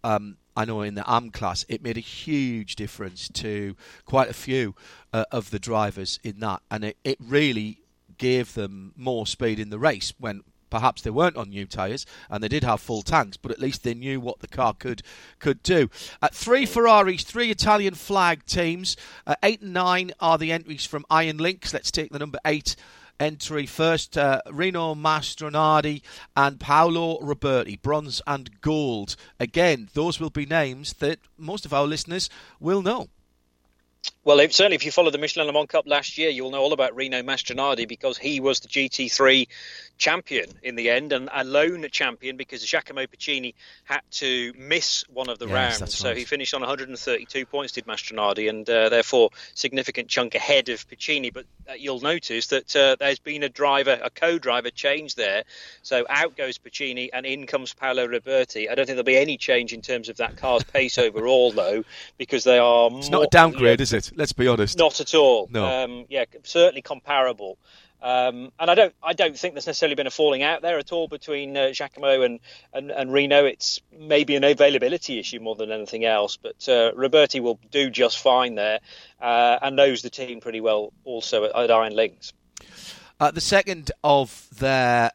um, 0.04 0.36
I 0.56 0.64
know 0.64 0.82
in 0.82 0.94
the 0.94 1.10
AM 1.10 1.30
class, 1.30 1.64
it 1.68 1.82
made 1.82 1.96
a 1.96 2.00
huge 2.00 2.76
difference 2.76 3.28
to 3.34 3.76
quite 4.04 4.28
a 4.28 4.34
few 4.34 4.74
uh, 5.12 5.24
of 5.30 5.50
the 5.50 5.58
drivers 5.58 6.18
in 6.22 6.40
that, 6.40 6.62
and 6.70 6.84
it, 6.84 6.96
it 7.04 7.18
really 7.20 7.80
gave 8.18 8.54
them 8.54 8.92
more 8.96 9.26
speed 9.26 9.58
in 9.58 9.70
the 9.70 9.78
race 9.78 10.12
when 10.18 10.42
perhaps 10.70 11.02
they 11.02 11.10
weren't 11.10 11.36
on 11.36 11.50
new 11.50 11.66
tyres 11.66 12.06
and 12.28 12.42
they 12.42 12.48
did 12.48 12.64
have 12.64 12.80
full 12.80 13.02
tanks, 13.02 13.36
but 13.36 13.50
at 13.52 13.58
least 13.58 13.82
they 13.82 13.94
knew 13.94 14.20
what 14.20 14.38
the 14.38 14.48
car 14.48 14.74
could 14.74 15.02
could 15.38 15.62
do. 15.62 15.90
Uh, 16.22 16.28
three 16.32 16.66
Ferraris, 16.66 17.24
three 17.24 17.50
Italian 17.50 17.94
flag 17.94 18.44
teams. 18.46 18.96
Uh, 19.26 19.34
eight 19.42 19.60
and 19.60 19.72
nine 19.72 20.12
are 20.20 20.38
the 20.38 20.52
entries 20.52 20.86
from 20.86 21.04
Iron 21.10 21.38
Lynx. 21.38 21.74
Let's 21.74 21.90
take 21.90 22.10
the 22.10 22.18
number 22.18 22.38
eight 22.44 22.76
entry 23.20 23.66
first. 23.66 24.16
Uh, 24.16 24.40
Rino 24.50 24.94
Mastronardi 24.94 26.02
and 26.36 26.58
Paolo 26.58 27.20
Ruberti, 27.20 27.80
bronze 27.80 28.22
and 28.26 28.60
gold. 28.60 29.16
Again, 29.38 29.88
those 29.94 30.18
will 30.18 30.30
be 30.30 30.46
names 30.46 30.94
that 30.94 31.18
most 31.36 31.64
of 31.66 31.74
our 31.74 31.86
listeners 31.86 32.30
will 32.58 32.82
know. 32.82 33.08
Well, 34.22 34.40
if, 34.40 34.52
certainly, 34.52 34.76
if 34.76 34.84
you 34.84 34.92
followed 34.92 35.14
the 35.14 35.18
Michelin 35.18 35.46
Le 35.46 35.52
Mans 35.54 35.66
Cup 35.66 35.86
last 35.86 36.18
year, 36.18 36.28
you'll 36.28 36.50
know 36.50 36.60
all 36.60 36.74
about 36.74 36.94
Rino 36.94 37.22
Mastronardi 37.22 37.88
because 37.88 38.18
he 38.18 38.38
was 38.38 38.60
the 38.60 38.68
GT3 38.68 39.48
champion 39.96 40.50
in 40.62 40.74
the 40.74 40.90
end 40.90 41.12
and 41.12 41.28
a 41.32 41.44
lone 41.44 41.86
champion 41.90 42.36
because 42.36 42.64
Giacomo 42.64 43.06
Piccini 43.06 43.54
had 43.84 44.00
to 44.12 44.52
miss 44.58 45.04
one 45.08 45.28
of 45.28 45.38
the 45.38 45.46
Yes, 45.46 45.80
rounds. 45.80 45.94
So 45.94 46.08
right. 46.08 46.16
he 46.16 46.24
finished 46.24 46.52
on 46.52 46.60
132 46.60 47.46
points, 47.46 47.72
did 47.72 47.86
Mastronardi, 47.86 48.50
and 48.50 48.68
uh, 48.68 48.90
therefore 48.90 49.30
significant 49.54 50.08
chunk 50.08 50.34
ahead 50.34 50.68
of 50.68 50.86
Piccini. 50.88 51.32
But 51.32 51.46
uh, 51.68 51.74
you'll 51.78 52.00
notice 52.00 52.48
that 52.48 52.76
uh, 52.76 52.96
there's 52.98 53.18
been 53.18 53.42
a 53.42 53.48
driver, 53.48 53.98
a 54.02 54.10
co-driver 54.10 54.70
change 54.70 55.14
there. 55.14 55.44
So 55.82 56.04
out 56.10 56.36
goes 56.36 56.58
Piccini 56.58 57.08
and 57.12 57.24
in 57.24 57.46
comes 57.46 57.72
Paolo 57.72 58.06
Ruberti. 58.06 58.70
I 58.70 58.74
don't 58.74 58.84
think 58.84 58.96
there'll 58.96 59.04
be 59.04 59.16
any 59.16 59.38
change 59.38 59.72
in 59.72 59.80
terms 59.80 60.10
of 60.10 60.18
that 60.18 60.36
car's 60.36 60.64
pace 60.64 60.98
overall, 61.06 61.52
though, 61.52 61.84
because 62.18 62.44
they 62.44 62.58
are 62.58 62.90
It's 62.92 63.08
not 63.08 63.24
a 63.24 63.28
downgrade, 63.30 63.80
is 63.80 63.94
it? 63.94 64.09
Let's 64.14 64.32
be 64.32 64.48
honest. 64.48 64.78
not 64.78 65.00
at 65.00 65.14
all. 65.14 65.48
No. 65.50 65.64
Um, 65.64 66.06
yeah, 66.08 66.24
certainly 66.44 66.82
comparable. 66.82 67.58
Um, 68.02 68.50
and 68.58 68.70
I 68.70 68.74
don't, 68.74 68.94
I 69.02 69.12
don't 69.12 69.36
think 69.36 69.54
there's 69.54 69.66
necessarily 69.66 69.94
been 69.94 70.06
a 70.06 70.10
falling 70.10 70.42
out 70.42 70.62
there 70.62 70.78
at 70.78 70.90
all 70.90 71.06
between 71.06 71.54
uh, 71.56 71.70
Giacomo 71.72 72.22
and, 72.22 72.40
and, 72.72 72.90
and 72.90 73.12
Rino. 73.12 73.44
It's 73.44 73.80
maybe 73.96 74.36
an 74.36 74.44
availability 74.44 75.18
issue 75.18 75.38
more 75.38 75.54
than 75.54 75.70
anything 75.70 76.04
else. 76.06 76.36
But 76.36 76.66
uh, 76.66 76.92
Ruberti 76.92 77.40
will 77.40 77.60
do 77.70 77.90
just 77.90 78.18
fine 78.18 78.54
there, 78.54 78.80
uh, 79.20 79.58
and 79.60 79.76
knows 79.76 80.00
the 80.00 80.10
team 80.10 80.40
pretty 80.40 80.62
well 80.62 80.94
also 81.04 81.44
at, 81.44 81.54
at 81.54 81.70
Iron 81.70 81.94
Lynx. 81.94 82.32
Uh, 83.18 83.30
the 83.30 83.40
second 83.42 83.90
of 84.02 84.48
their 84.58 85.10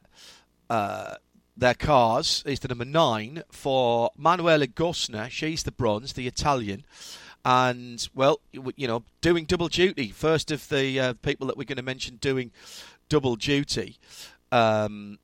uh, 0.70 1.16
their 1.58 1.74
cars 1.74 2.44
is 2.46 2.60
the 2.60 2.68
number 2.68 2.86
nine 2.86 3.42
for 3.50 4.12
Manuela 4.16 4.68
Gostner. 4.68 5.30
She's 5.30 5.64
the 5.64 5.72
bronze, 5.72 6.14
the 6.14 6.28
Italian. 6.28 6.84
And, 7.46 8.08
well, 8.16 8.42
you 8.52 8.88
know, 8.88 9.04
doing 9.22 9.46
double 9.46 9.68
duty. 9.68 10.10
First 10.10 10.50
of 10.50 10.68
the 10.70 11.00
uh, 11.00 11.14
people 11.22 11.46
that 11.48 11.58
we're 11.58 11.66
going 11.66 11.78
to 11.78 11.84
mention 11.84 12.16
doing 12.16 12.52
double 13.08 13.36
duty 13.36 14.00
um, 14.52 15.20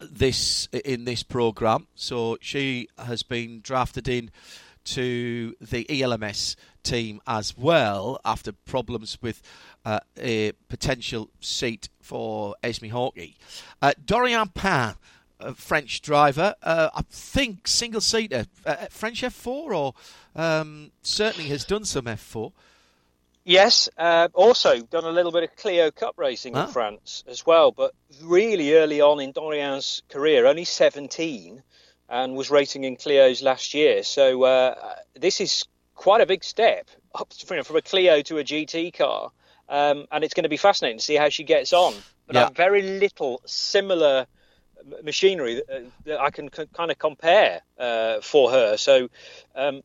this 0.00 0.68
in 0.84 1.04
this 1.04 1.22
program. 1.22 1.86
So 1.94 2.36
she 2.40 2.88
has 2.98 3.22
been 3.22 3.60
drafted 3.62 4.08
in 4.08 4.30
to 4.84 5.54
the 5.60 6.02
ELMS 6.02 6.56
team 6.82 7.20
as 7.26 7.56
well 7.56 8.20
after 8.24 8.52
problems 8.52 9.18
with 9.20 9.42
uh, 9.84 10.00
a 10.18 10.52
potential 10.68 11.30
seat 11.40 11.88
for 12.00 12.54
Esmee 12.62 12.90
Hawkey. 12.90 13.36
Uh, 13.82 13.92
Doriane 14.04 14.52
Pin, 14.54 14.94
a 15.40 15.54
French 15.54 16.00
driver, 16.02 16.54
uh, 16.62 16.90
I 16.94 17.02
think 17.10 17.66
single 17.66 18.00
seater, 18.00 18.46
uh, 18.66 18.86
French 18.90 19.22
F4 19.22 19.74
or 19.74 19.94
um, 20.36 20.92
certainly 21.02 21.48
has 21.50 21.64
done 21.64 21.84
some 21.84 22.04
F4. 22.04 22.52
Yes, 23.44 23.88
uh, 23.96 24.28
also 24.34 24.80
done 24.82 25.04
a 25.04 25.10
little 25.10 25.32
bit 25.32 25.42
of 25.44 25.56
Clio 25.56 25.90
Cup 25.90 26.14
racing 26.18 26.56
Ah. 26.56 26.66
in 26.66 26.72
France 26.72 27.24
as 27.26 27.46
well, 27.46 27.72
but 27.72 27.92
really 28.22 28.74
early 28.74 29.00
on 29.00 29.18
in 29.18 29.32
Doriane's 29.32 30.02
career, 30.10 30.46
only 30.46 30.64
17, 30.64 31.62
and 32.08 32.36
was 32.36 32.50
racing 32.50 32.84
in 32.84 32.96
Clios 32.96 33.42
last 33.42 33.72
year. 33.72 34.02
So 34.02 34.42
uh, 34.42 34.94
this 35.14 35.40
is 35.40 35.64
quite 35.94 36.20
a 36.20 36.26
big 36.26 36.44
step 36.44 36.88
up 37.14 37.32
from, 37.32 37.62
from 37.64 37.76
a 37.76 37.82
Clio 37.82 38.20
to 38.22 38.38
a 38.38 38.44
GT 38.44 38.92
car, 38.92 39.30
um, 39.68 40.06
and 40.12 40.22
it's 40.22 40.34
going 40.34 40.44
to 40.44 40.48
be 40.50 40.56
fascinating 40.58 40.98
to 40.98 41.04
see 41.04 41.16
how 41.16 41.30
she 41.30 41.44
gets 41.44 41.72
on. 41.72 41.94
But 42.26 42.36
I 42.36 42.40
Yeah. 42.42 42.50
very 42.50 42.82
little 42.82 43.40
similar 43.46 44.26
machinery 45.02 45.54
that, 45.56 45.70
uh, 45.70 45.80
that 46.04 46.20
I 46.20 46.30
can 46.30 46.50
c- 46.52 46.66
kind 46.74 46.90
of 46.90 46.98
compare 46.98 47.62
uh, 47.78 48.20
for 48.20 48.50
her. 48.50 48.76
So 48.76 49.08
um, 49.54 49.82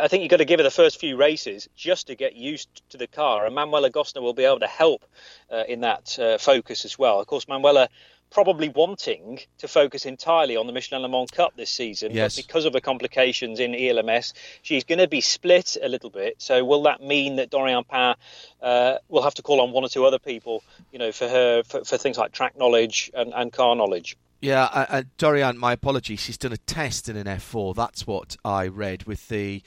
I 0.00 0.08
think 0.08 0.22
you've 0.22 0.30
got 0.30 0.38
to 0.38 0.44
give 0.44 0.58
her 0.58 0.64
the 0.64 0.70
first 0.70 0.98
few 0.98 1.16
races 1.16 1.68
just 1.76 2.08
to 2.08 2.14
get 2.14 2.34
used 2.34 2.68
to 2.90 2.96
the 2.96 3.06
car, 3.06 3.46
and 3.46 3.54
Manuela 3.54 3.90
Gostner 3.90 4.22
will 4.22 4.34
be 4.34 4.44
able 4.44 4.60
to 4.60 4.66
help 4.66 5.04
uh, 5.50 5.64
in 5.68 5.80
that 5.80 6.18
uh, 6.18 6.38
focus 6.38 6.84
as 6.84 6.98
well. 6.98 7.20
Of 7.20 7.26
course, 7.26 7.46
Manuela 7.46 7.88
probably 8.30 8.68
wanting 8.68 9.40
to 9.58 9.66
focus 9.68 10.06
entirely 10.06 10.56
on 10.56 10.66
the 10.66 10.72
Michelin 10.72 11.02
Le 11.02 11.08
Mans 11.08 11.30
Cup 11.30 11.56
this 11.56 11.70
season, 11.70 12.12
Yes. 12.12 12.36
but 12.36 12.46
because 12.46 12.64
of 12.64 12.72
the 12.72 12.80
complications 12.80 13.58
in 13.60 13.74
ELMS, 13.74 14.32
she's 14.62 14.84
going 14.84 14.98
to 15.00 15.08
be 15.08 15.20
split 15.20 15.76
a 15.82 15.88
little 15.88 16.10
bit. 16.10 16.36
So, 16.38 16.64
will 16.64 16.82
that 16.84 17.02
mean 17.02 17.36
that 17.36 17.50
Doriane 17.50 17.86
Pin 17.88 18.14
uh, 18.62 18.98
will 19.08 19.22
have 19.22 19.34
to 19.34 19.42
call 19.42 19.60
on 19.60 19.72
one 19.72 19.84
or 19.84 19.88
two 19.88 20.04
other 20.04 20.18
people, 20.18 20.62
you 20.92 20.98
know, 20.98 21.12
for 21.12 21.28
her 21.28 21.62
for, 21.64 21.84
for 21.84 21.96
things 21.98 22.16
like 22.18 22.32
track 22.32 22.56
knowledge 22.56 23.10
and, 23.14 23.32
and 23.34 23.52
car 23.52 23.74
knowledge? 23.74 24.16
Yeah, 24.40 24.64
uh, 24.64 24.86
uh, 24.88 25.02
Doriane, 25.18 25.56
my 25.56 25.72
apologies. 25.72 26.20
She's 26.20 26.38
done 26.38 26.52
a 26.52 26.56
test 26.56 27.08
in 27.08 27.16
an 27.16 27.26
F4. 27.26 27.74
That's 27.74 28.06
what 28.06 28.36
I 28.42 28.68
read 28.68 29.04
with 29.04 29.28
the 29.28 29.62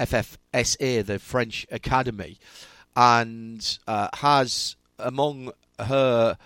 FFSA, 0.00 1.04
the 1.06 1.18
French 1.18 1.66
Academy, 1.70 2.38
and 2.96 3.78
uh, 3.86 4.08
has 4.14 4.76
among 4.98 5.52
her 5.78 6.36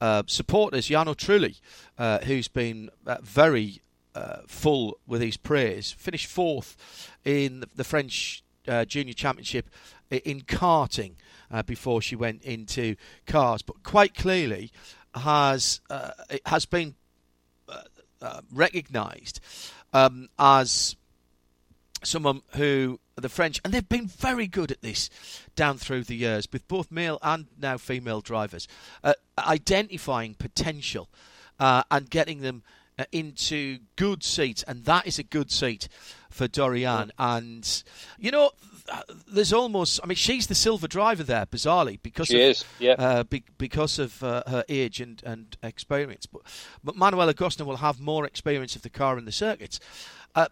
uh, 0.00 0.22
supporters 0.26 0.88
Jarno 0.88 1.14
Trulli, 1.14 1.60
uh, 1.98 2.20
who's 2.20 2.48
been 2.48 2.90
uh, 3.06 3.16
very 3.22 3.80
uh, 4.14 4.38
full 4.46 4.98
with 5.06 5.20
his 5.20 5.36
praise, 5.36 5.92
finished 5.92 6.26
fourth 6.26 6.76
in 7.24 7.64
the, 7.74 7.84
French 7.84 8.42
Junior 8.86 9.14
Championship 9.14 9.70
in 10.10 10.42
karting 10.42 11.14
before 11.66 12.02
she 12.02 12.16
went 12.16 12.42
into 12.42 12.96
cars, 13.26 13.62
but 13.62 13.82
quite 13.82 14.14
clearly 14.14 14.70
has 15.14 15.80
has 16.44 16.66
been 16.66 16.94
recognised 18.52 19.40
um, 19.92 20.28
as 20.38 20.96
someone 22.02 22.42
who 22.56 23.00
the 23.22 23.28
French, 23.28 23.60
and 23.64 23.72
they've 23.72 23.88
been 23.88 24.06
very 24.06 24.46
good 24.46 24.70
at 24.70 24.82
this 24.82 25.10
down 25.56 25.78
through 25.78 26.04
the 26.04 26.16
years 26.16 26.48
with 26.52 26.66
both 26.68 26.90
male 26.90 27.18
and 27.22 27.46
now 27.58 27.76
female 27.76 28.20
drivers, 28.20 28.68
uh, 29.02 29.14
identifying 29.38 30.34
potential 30.34 31.08
uh, 31.58 31.82
and 31.90 32.10
getting 32.10 32.40
them 32.40 32.62
uh, 32.98 33.04
into 33.12 33.78
good 33.96 34.22
seats, 34.22 34.62
and 34.64 34.84
that 34.84 35.06
is 35.06 35.18
a 35.18 35.22
good 35.22 35.50
seat 35.50 35.88
for 36.30 36.48
Doriane. 36.48 37.10
And 37.18 37.82
you 38.18 38.30
know, 38.30 38.50
there's 39.26 39.52
almost, 39.52 40.00
I 40.02 40.06
mean, 40.06 40.16
she's 40.16 40.46
the 40.46 40.54
silver 40.54 40.88
driver 40.88 41.22
there, 41.22 41.46
bizarrely, 41.46 41.98
because 42.02 42.28
She 42.28 42.42
of, 42.42 42.50
is, 42.50 42.64
yeah. 42.78 42.92
uh, 42.92 43.24
be, 43.24 43.44
because 43.58 43.98
of 43.98 44.22
uh, 44.22 44.42
her 44.46 44.64
age 44.68 45.00
and, 45.00 45.22
and 45.24 45.56
experience. 45.62 46.26
But, 46.26 46.42
but 46.82 46.96
Manuela 46.96 47.34
Gostner 47.34 47.66
will 47.66 47.76
have 47.78 48.00
more 48.00 48.24
experience 48.24 48.76
of 48.76 48.82
the 48.82 48.90
car 48.90 49.16
and 49.16 49.26
the 49.26 49.32
circuits. 49.32 49.80
Uh, 50.34 50.46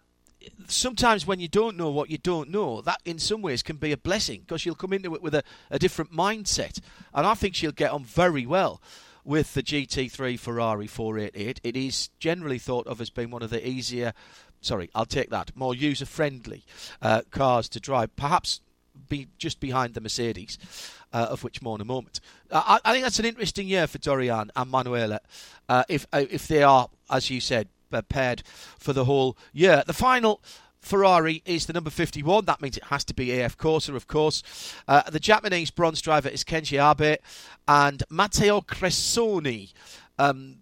sometimes 0.67 1.25
when 1.25 1.39
you 1.39 1.47
don't 1.47 1.77
know 1.77 1.89
what 1.89 2.09
you 2.09 2.17
don't 2.17 2.49
know, 2.49 2.81
that 2.81 3.01
in 3.05 3.19
some 3.19 3.41
ways 3.41 3.63
can 3.63 3.77
be 3.77 3.91
a 3.91 3.97
blessing 3.97 4.41
because 4.41 4.65
you'll 4.65 4.75
come 4.75 4.93
into 4.93 5.13
it 5.15 5.21
with 5.21 5.35
a, 5.35 5.43
a 5.69 5.79
different 5.79 6.11
mindset. 6.11 6.79
And 7.13 7.25
I 7.25 7.33
think 7.33 7.55
she'll 7.55 7.71
get 7.71 7.91
on 7.91 8.03
very 8.03 8.45
well 8.45 8.81
with 9.23 9.53
the 9.53 9.63
GT3 9.63 10.39
Ferrari 10.39 10.87
488. 10.87 11.59
It 11.63 11.75
is 11.75 12.09
generally 12.19 12.59
thought 12.59 12.87
of 12.87 13.01
as 13.01 13.09
being 13.09 13.29
one 13.29 13.43
of 13.43 13.49
the 13.49 13.67
easier, 13.67 14.13
sorry, 14.61 14.89
I'll 14.95 15.05
take 15.05 15.29
that, 15.31 15.55
more 15.55 15.75
user 15.75 16.05
friendly 16.05 16.63
uh, 17.01 17.21
cars 17.31 17.67
to 17.69 17.79
drive. 17.79 18.15
Perhaps 18.15 18.61
be 19.09 19.27
just 19.37 19.59
behind 19.59 19.93
the 19.93 20.01
Mercedes, 20.01 20.57
uh, 21.13 21.27
of 21.29 21.43
which 21.43 21.61
more 21.61 21.75
in 21.75 21.81
a 21.81 21.85
moment. 21.85 22.19
Uh, 22.49 22.63
I, 22.65 22.79
I 22.89 22.93
think 22.93 23.03
that's 23.03 23.19
an 23.19 23.25
interesting 23.25 23.67
year 23.67 23.87
for 23.87 23.97
Doriane 23.97 24.49
and 24.55 24.71
Manuela, 24.71 25.19
uh, 25.69 25.83
if 25.87 26.07
uh, 26.13 26.25
if 26.29 26.47
they 26.47 26.63
are, 26.63 26.89
as 27.09 27.29
you 27.29 27.39
said, 27.39 27.67
paired 28.09 28.43
for 28.77 28.93
the 28.93 29.05
whole 29.05 29.37
year. 29.53 29.83
The 29.85 29.93
final 29.93 30.41
Ferrari 30.79 31.41
is 31.45 31.65
the 31.65 31.73
number 31.73 31.89
51. 31.89 32.45
That 32.45 32.61
means 32.61 32.77
it 32.77 32.85
has 32.85 33.03
to 33.05 33.13
be 33.13 33.39
AF 33.39 33.57
Corse, 33.57 33.89
of 33.89 34.07
course. 34.07 34.43
Uh, 34.87 35.03
the 35.09 35.19
Japanese 35.19 35.71
bronze 35.71 36.01
driver 36.01 36.29
is 36.29 36.43
Kenji 36.43 36.79
Abe 36.79 37.19
and 37.67 38.03
Matteo 38.09 38.61
Cressoni. 38.61 39.73
Um, 40.17 40.57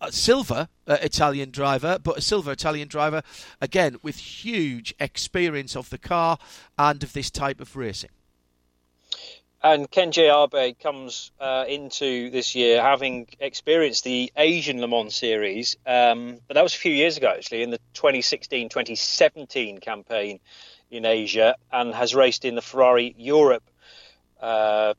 a 0.00 0.12
silver 0.12 0.68
uh, 0.86 0.96
Italian 1.02 1.50
driver, 1.50 1.98
but 2.02 2.18
a 2.18 2.20
silver 2.20 2.52
Italian 2.52 2.88
driver, 2.88 3.22
again, 3.60 3.96
with 4.02 4.16
huge 4.16 4.94
experience 5.00 5.74
of 5.74 5.90
the 5.90 5.98
car 5.98 6.38
and 6.78 7.02
of 7.02 7.12
this 7.12 7.30
type 7.30 7.60
of 7.60 7.74
racing. 7.74 8.10
And 9.62 9.90
Kenji 9.90 10.28
Abe 10.28 10.78
comes 10.78 11.32
uh, 11.40 11.64
into 11.66 12.30
this 12.30 12.54
year 12.54 12.80
having 12.80 13.26
experienced 13.40 14.04
the 14.04 14.32
Asian 14.36 14.80
Le 14.80 14.86
Mans 14.86 15.14
series, 15.14 15.76
um, 15.84 16.38
but 16.46 16.54
that 16.54 16.62
was 16.62 16.74
a 16.74 16.78
few 16.78 16.92
years 16.92 17.16
ago 17.16 17.28
actually, 17.36 17.62
in 17.62 17.70
the 17.70 17.78
2016 17.94 18.68
2017 18.68 19.78
campaign 19.78 20.38
in 20.90 21.04
Asia, 21.04 21.56
and 21.72 21.92
has 21.92 22.14
raced 22.14 22.44
in 22.44 22.54
the 22.54 22.62
Ferrari 22.62 23.14
Europe. 23.18 23.64
Uh, 24.40 24.94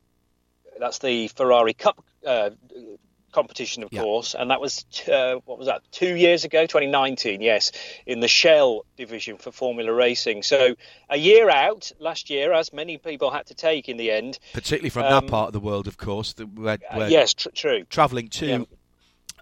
that's 0.78 1.00
the 1.00 1.30
Ferrari 1.30 1.74
Cup 1.74 2.04
uh, 2.26 2.50
competition, 3.32 3.84
of 3.84 3.90
Yeah. 3.92 4.02
course, 4.02 4.36
and 4.36 4.50
that 4.52 4.60
was 4.62 4.86
uh, 5.12 5.36
what 5.46 5.58
was 5.58 5.68
that? 5.68 5.82
Two 5.92 6.16
years 6.16 6.44
ago, 6.46 6.66
2019, 6.66 7.42
yes, 7.42 7.72
in 8.06 8.20
the 8.20 8.28
Shell 8.28 8.86
division 8.98 9.38
for 9.38 9.52
Formula 9.52 9.92
Racing. 9.94 10.44
So 10.44 10.76
a 11.10 11.18
year 11.18 11.50
out 11.50 11.92
last 12.00 12.30
year, 12.30 12.54
as 12.54 12.74
many 12.74 12.98
people 12.98 13.32
had 13.32 13.46
to 13.48 13.54
take 13.54 13.90
in 13.90 13.98
the 13.98 14.12
end. 14.12 14.40
Particularly 14.54 14.90
from 14.90 15.04
Um, 15.06 15.12
that 15.26 15.30
part 15.30 15.48
of 15.48 15.54
the 15.54 15.60
world, 15.60 15.88
of 15.88 15.98
course, 15.98 16.34
the, 16.34 16.46
where, 16.46 16.78
Uh, 16.90 16.96
where 16.98 17.10
yes, 17.10 17.34
tr- 17.34 17.50
true. 17.54 17.84
travelling 17.86 18.28
to 18.30 18.46
Yeah. 18.46 18.64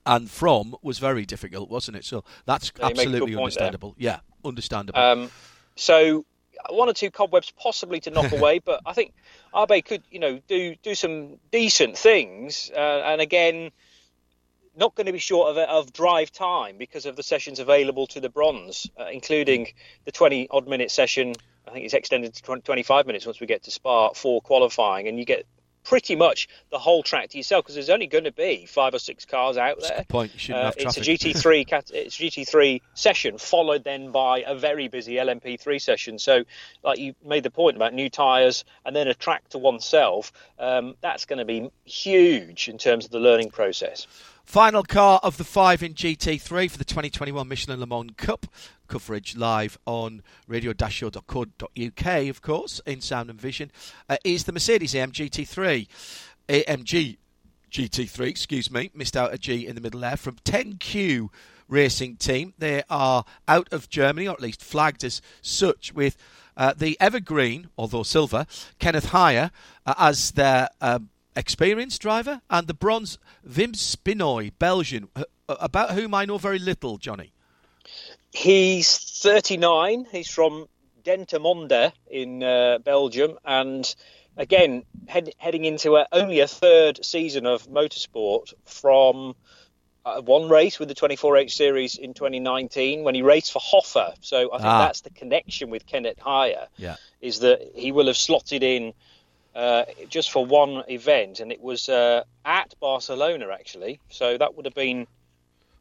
and 0.06 0.30
from 0.32 0.76
was 0.82 1.00
very 1.00 1.26
difficult, 1.26 1.70
wasn't 1.70 1.98
it? 1.98 2.06
So 2.06 2.24
that's 2.46 2.72
Yeah, 2.80 2.88
you 2.90 2.96
make 2.96 3.08
a 3.08 3.10
good 3.10 3.16
absolutely 3.16 3.36
understandable. 3.38 3.96
Yeah, 3.98 4.20
understandable. 4.46 5.00
Um, 5.00 5.32
so 5.76 6.26
one 6.70 6.90
or 6.90 6.94
two 6.94 7.12
cobwebs 7.12 7.52
possibly 7.52 8.00
to 8.02 8.12
knock 8.12 8.32
away, 8.38 8.60
but 8.60 8.82
I 8.86 8.94
think 8.94 9.14
Abe 9.56 9.84
could, 9.84 10.04
you 10.12 10.20
know, 10.20 10.40
do 10.48 10.76
do 10.82 10.96
some 10.96 11.38
decent 11.52 11.98
things. 11.98 12.72
Uh, 12.76 13.02
and 13.06 13.22
again, 13.22 13.72
not 14.76 14.96
going 14.96 15.08
to 15.08 15.12
be 15.12 15.20
short 15.20 15.50
of, 15.50 15.58
of 15.58 15.94
drive 15.94 16.32
time 16.32 16.78
because 16.78 17.06
of 17.06 17.16
the 17.16 17.24
sessions 17.24 17.60
available 17.60 18.08
to 18.08 18.20
the 18.20 18.30
bronze, 18.30 18.90
uh, 19.00 19.06
including 19.12 19.68
the 20.06 20.12
20 20.12 20.48
odd 20.52 20.68
minute 20.68 20.92
session. 20.92 21.34
I 21.68 21.72
think 21.72 21.86
it's 21.86 21.94
extended 21.94 22.34
to 22.36 22.44
20, 22.44 22.62
25 22.62 23.08
minutes 23.08 23.26
once 23.26 23.40
we 23.40 23.48
get 23.48 23.64
to 23.64 23.72
Spa 23.72 24.14
for 24.14 24.42
qualifying, 24.42 25.08
and 25.08 25.20
you 25.20 25.26
get 25.26 25.46
pretty 25.88 26.18
much 26.18 26.50
the 26.70 26.78
whole 26.78 27.02
track 27.02 27.30
to 27.30 27.38
yourself 27.38 27.64
because 27.64 27.76
there's 27.76 27.90
only 27.90 28.08
going 28.08 28.26
to 28.26 28.32
be 28.32 28.66
five 28.66 28.94
or 28.94 29.00
six 29.00 29.24
cars 29.24 29.56
out 29.56 29.80
there. 29.80 30.06
point. 30.10 30.34
You 30.34 30.40
shouldn't 30.40 30.66
uh, 30.66 30.72
It's 30.78 30.98
a 30.98 31.02
GT3 31.02 31.66
it's 31.94 32.20
a 32.20 32.24
GT3 32.24 32.82
session 32.94 33.38
followed 33.38 33.86
then 33.86 34.12
by 34.12 34.44
a 34.46 34.54
very 34.54 34.90
busy 34.90 35.16
LMP3 35.16 35.82
session. 35.82 36.20
So, 36.20 36.44
like 36.84 37.00
you 37.00 37.16
made 37.26 37.44
the 37.44 37.52
point 37.52 37.78
about 37.78 37.94
new 37.94 38.10
tyres 38.10 38.66
and 38.86 38.94
then 38.94 39.08
a 39.08 39.14
track 39.14 39.48
to 39.50 39.58
oneself, 39.58 40.34
um, 40.60 40.96
that's 41.02 41.26
going 41.26 41.40
to 41.40 41.46
be 41.46 41.72
huge 41.86 42.68
in 42.68 42.78
terms 42.78 43.06
of 43.06 43.12
the 43.12 43.20
learning 43.20 43.50
process. 43.50 44.08
Final 44.44 44.84
car 44.84 45.20
of 45.24 45.36
the 45.36 45.44
five 45.44 45.84
in 45.84 45.94
GT3 45.94 46.72
for 46.72 46.78
the 46.78 46.86
2021 46.86 47.48
Michelin 47.48 47.82
Le 47.82 47.86
Mans 47.86 48.12
Cup. 48.16 48.46
Coverage 48.88 49.36
live 49.36 49.78
on 49.86 50.22
radio-show.co.uk, 50.48 52.06
of 52.30 52.42
course, 52.42 52.82
in 52.86 53.02
sound 53.02 53.30
and 53.30 53.40
vision, 53.40 53.72
uh, 54.10 54.18
is 54.24 54.46
the 54.46 54.52
Mercedes 54.52 54.94
AMG 54.94 55.30
GT3. 55.30 55.88
AMG 56.50 57.18
GT3, 57.72 58.28
excuse 58.28 58.72
me, 58.72 58.90
missed 58.94 59.18
out 59.18 59.34
a 59.34 59.38
G 59.38 59.68
in 59.68 59.76
the 59.76 59.82
middle 59.82 60.02
there, 60.02 60.18
from 60.18 60.38
10Q 60.38 61.30
Racing 61.68 62.16
Team. 62.16 62.54
They 62.58 62.84
are 62.90 63.26
out 63.48 63.72
of 63.72 63.90
Germany, 63.90 64.28
or 64.28 64.34
at 64.34 64.42
least 64.42 64.64
flagged 64.64 65.04
as 65.04 65.22
such, 65.42 65.94
with 65.94 66.18
uh, 66.56 66.74
the 66.76 66.98
evergreen, 67.00 67.70
although 67.78 68.04
silver, 68.04 68.46
Kenneth 68.80 69.08
Heyer 69.08 69.52
uh, 69.86 69.94
as 69.98 70.32
their 70.32 70.70
um, 70.82 71.10
experienced 71.36 72.02
driver, 72.02 72.42
and 72.50 72.68
the 72.68 72.74
bronze 72.74 73.20
Wim 73.48 73.74
Spinoy, 73.74 74.52
Belgian, 74.58 75.10
about 75.48 75.92
whom 75.92 76.14
I 76.14 76.26
know 76.26 76.38
very 76.38 76.60
little, 76.60 76.98
Jonny. 76.98 77.32
He's 78.32 78.98
39. 79.22 80.08
He's 80.12 80.30
from 80.30 80.68
Dendermonde 81.04 81.92
in 82.10 82.44
uh, 82.44 82.80
Belgium, 82.80 83.38
and 83.46 83.96
again, 84.36 84.84
head, 85.08 85.32
heading 85.38 85.66
into 85.66 85.96
a, 85.96 86.06
only 86.12 86.42
a 86.42 86.48
third 86.48 87.04
season 87.04 87.46
of 87.46 87.68
motorsport 87.68 88.54
from 88.66 89.36
uh, 90.06 90.22
one 90.22 90.48
race 90.48 90.80
with 90.80 90.88
the 90.88 90.96
24H 90.96 91.52
series 91.52 91.98
in 91.98 92.14
2019 92.14 93.04
when 93.04 93.16
he 93.16 93.22
raced 93.22 93.52
for 93.52 93.60
Hofor. 93.60 94.14
So 94.22 94.54
I 94.54 94.58
think 94.58 94.68
ah. 94.68 94.86
that's 94.86 95.02
the 95.02 95.10
connection 95.10 95.70
with 95.70 95.86
Kenneth 95.86 96.20
Heyer. 96.20 96.68
Yeah. 96.78 96.96
Is 97.20 97.40
that 97.40 97.72
he 97.76 97.92
will 97.92 98.08
have 98.08 98.18
slotted 98.18 98.64
in 98.64 98.94
uh, 99.56 99.86
just 100.08 100.32
for 100.32 100.46
one 100.46 100.84
event, 100.88 101.40
and 101.40 101.52
it 101.52 101.60
was 101.60 101.90
uh, 101.90 102.24
at 102.46 102.74
Barcelona 102.80 103.48
actually. 103.52 104.00
So 104.10 104.38
that 104.38 104.56
would 104.56 104.66
have 104.66 104.76
been 104.76 105.08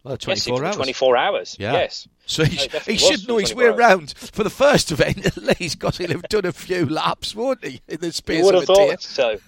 well, 0.07 0.17
24 0.17 0.65
hours. 0.65 0.77
24 0.77 1.17
hours, 1.17 1.57
yeah. 1.59 1.73
yes. 1.73 2.07
So 2.27 2.45
he, 2.45 2.69
no, 2.73 2.79
he 2.81 2.97
should 2.97 3.27
know 3.27 3.39
his 3.39 3.53
way 3.53 3.67
hours. 3.67 3.77
around 3.77 4.15
for 4.17 4.45
the 4.45 4.51
first 4.51 4.93
event 4.93 5.27
at 5.27 5.37
least, 5.37 5.81
because 5.81 5.99
he'll 5.99 6.11
have 6.11 6.29
done 6.29 6.45
a 6.45 6.53
few 6.53 6.87
laps, 6.87 7.35
won't 7.35 7.65
he, 7.65 7.81
in 7.89 8.01
the 8.01 8.13
space 8.13 8.45
would 8.45 8.55
have 8.55 8.65
thought 8.65 9.03
so. 9.03 9.39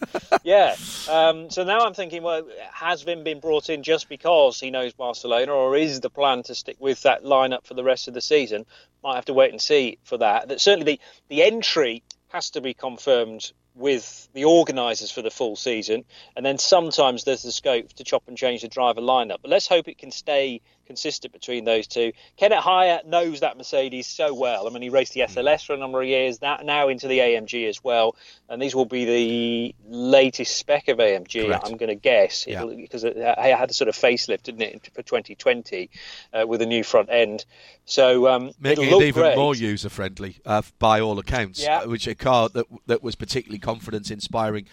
yeah. 0.42 0.74
Um, 1.08 1.48
so 1.48 1.62
now 1.62 1.80
I'm 1.80 1.94
thinking, 1.94 2.24
well, 2.24 2.42
has 2.72 3.04
Wim 3.04 3.22
been 3.22 3.38
brought 3.38 3.70
in 3.70 3.84
just 3.84 4.08
because 4.08 4.58
he 4.58 4.70
knows 4.70 4.92
Barcelona, 4.92 5.52
or 5.52 5.76
is 5.76 6.00
the 6.00 6.10
plan 6.10 6.42
to 6.44 6.54
stick 6.56 6.76
with 6.80 7.02
that 7.02 7.22
lineup 7.22 7.64
for 7.64 7.74
the 7.74 7.84
rest 7.84 8.08
of 8.08 8.14
the 8.14 8.20
season? 8.20 8.66
Might 9.04 9.14
have 9.14 9.26
to 9.26 9.34
wait 9.34 9.52
and 9.52 9.62
see 9.62 9.98
for 10.02 10.18
that. 10.18 10.48
That 10.48 10.60
certainly 10.60 10.94
the, 10.94 11.00
the 11.28 11.42
entry 11.44 12.02
has 12.28 12.50
to 12.50 12.60
be 12.60 12.74
confirmed 12.74 13.52
with 13.78 14.28
the 14.35 14.44
organisers 14.44 15.11
for 15.11 15.23
the 15.23 15.30
full 15.30 15.56
season, 15.56 16.04
and 16.37 16.44
then 16.44 16.58
sometimes 16.58 17.25
there's 17.25 17.42
the 17.42 17.52
scope 17.52 17.92
to 17.94 18.04
chop 18.04 18.25
and 18.26 18.37
change 18.37 18.62
the 18.62 18.68
driver 18.68 19.00
lineup. 19.00 19.38
But 19.40 19.50
let's 19.50 19.68
hope 19.68 19.88
it 19.88 19.99
can 19.99 20.11
stay 20.11 20.61
consistent 20.88 21.33
between 21.33 21.64
those 21.64 21.87
two. 21.87 22.12
Kenneth 22.37 22.64
Heyer 22.64 23.04
knows 23.04 23.40
that 23.40 23.57
Mercedes 23.57 24.07
so 24.07 24.35
well. 24.35 24.66
I 24.66 24.71
mean, 24.71 24.83
he 24.83 24.88
raced 24.88 25.12
the 25.12 25.21
hmm. 25.21 25.38
SLS 25.38 25.64
for 25.64 25.75
a 25.75 25.76
number 25.76 26.02
of 26.02 26.09
years, 26.09 26.38
that 26.38 26.64
now 26.64 26.88
into 26.88 27.07
the 27.07 27.18
AMG 27.21 27.68
as 27.68 27.85
well, 27.85 28.16
and 28.49 28.61
these 28.61 28.75
will 28.75 28.87
be 28.87 29.04
the 29.04 29.75
latest 29.87 30.57
spec 30.57 30.88
of 30.88 30.99
AMG. 30.99 31.47
Correct. 31.47 31.64
I'm 31.66 31.76
going 31.76 31.90
to 31.90 31.95
guess 31.95 32.47
yeah. 32.49 32.64
because 32.64 33.04
it 33.04 33.16
had 33.16 33.71
a 33.71 33.75
sort 33.75 33.88
of 33.88 33.95
facelift, 33.95 34.42
didn't 34.45 34.62
it, 34.62 34.90
for 34.95 35.02
2020 35.02 35.90
uh, 36.33 36.47
with 36.47 36.62
a 36.62 36.66
new 36.66 36.83
front 36.83 37.11
end. 37.11 37.45
So 37.85 38.26
um, 38.26 38.52
making 38.59 38.85
it 38.85 39.02
even 39.02 39.23
great. 39.23 39.37
more 39.37 39.54
user 39.54 39.90
friendly 39.90 40.40
uh, 40.45 40.62
by 40.78 41.00
all 41.00 41.18
accounts, 41.18 41.62
yeah. 41.62 41.85
which 41.85 42.07
a 42.07 42.14
car 42.14 42.49
that 42.50 42.66
that 42.87 43.02
was 43.02 43.14
particularly 43.14 43.59
confidence 43.59 44.11
inspiring 44.11 44.66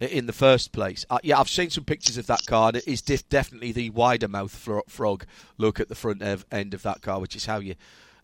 in 0.00 0.26
the 0.26 0.32
first 0.32 0.72
place. 0.72 1.04
Uh, 1.10 1.18
yeah, 1.22 1.38
I've 1.40 1.48
seen 1.48 1.70
some 1.70 1.84
pictures 1.84 2.16
of 2.16 2.26
that 2.26 2.46
car. 2.46 2.70
it 2.74 2.86
is 2.86 3.02
def- 3.02 3.28
definitely 3.28 3.72
the 3.72 3.90
wider 3.90 4.28
mouth 4.28 4.52
frog 4.88 5.24
look 5.56 5.80
at 5.80 5.88
the 5.88 5.94
front 5.94 6.22
ev- 6.22 6.46
end 6.52 6.74
of 6.74 6.82
that 6.82 7.02
car, 7.02 7.20
which 7.20 7.34
is 7.34 7.46
how 7.46 7.58
you 7.58 7.74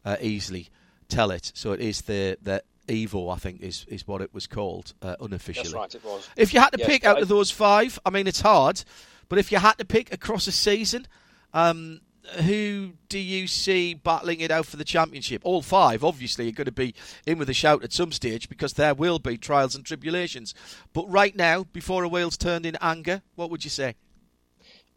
uh, 0.04 0.16
easily 0.20 0.68
tell 1.08 1.30
it. 1.30 1.52
So 1.54 1.72
it 1.72 1.80
is 1.80 2.02
the 2.02 2.38
the 2.42 2.62
Evo, 2.86 3.32
I 3.32 3.38
think, 3.38 3.60
is 3.62 3.86
is 3.88 4.06
what 4.06 4.20
it 4.20 4.32
was 4.32 4.46
called 4.46 4.92
uh, 5.02 5.16
unofficially. 5.20 5.64
That's 5.64 5.74
right, 5.74 5.94
it 5.94 6.04
was. 6.04 6.28
If 6.36 6.54
you 6.54 6.60
had 6.60 6.70
to 6.70 6.78
yes, 6.78 6.88
pick 6.88 7.04
out 7.04 7.18
I... 7.18 7.20
of 7.20 7.28
those 7.28 7.50
five, 7.50 7.98
I 8.04 8.10
mean, 8.10 8.26
it's 8.26 8.40
hard, 8.40 8.84
but 9.28 9.38
if 9.38 9.50
you 9.50 9.58
had 9.58 9.78
to 9.78 9.84
pick 9.84 10.12
across 10.12 10.46
a 10.46 10.52
season, 10.52 11.06
um, 11.52 12.00
who 12.44 12.92
do 13.08 13.18
you 13.18 13.46
see 13.46 13.94
battling 13.94 14.40
it 14.40 14.50
out 14.50 14.66
for 14.66 14.76
the 14.76 14.84
championship? 14.84 15.42
All 15.44 15.62
five, 15.62 16.02
obviously, 16.02 16.48
are 16.48 16.52
going 16.52 16.64
to 16.66 16.72
be 16.72 16.94
in 17.26 17.38
with 17.38 17.50
a 17.50 17.54
shout 17.54 17.84
at 17.84 17.92
some 17.92 18.12
stage 18.12 18.48
because 18.48 18.74
there 18.74 18.94
will 18.94 19.18
be 19.18 19.36
trials 19.36 19.74
and 19.74 19.84
tribulations. 19.84 20.54
But 20.92 21.10
right 21.10 21.36
now, 21.36 21.64
before 21.64 22.04
a 22.04 22.08
wheel's 22.08 22.36
turned 22.36 22.66
in 22.66 22.76
anger, 22.80 23.22
what 23.34 23.50
would 23.50 23.64
you 23.64 23.70
say? 23.70 23.94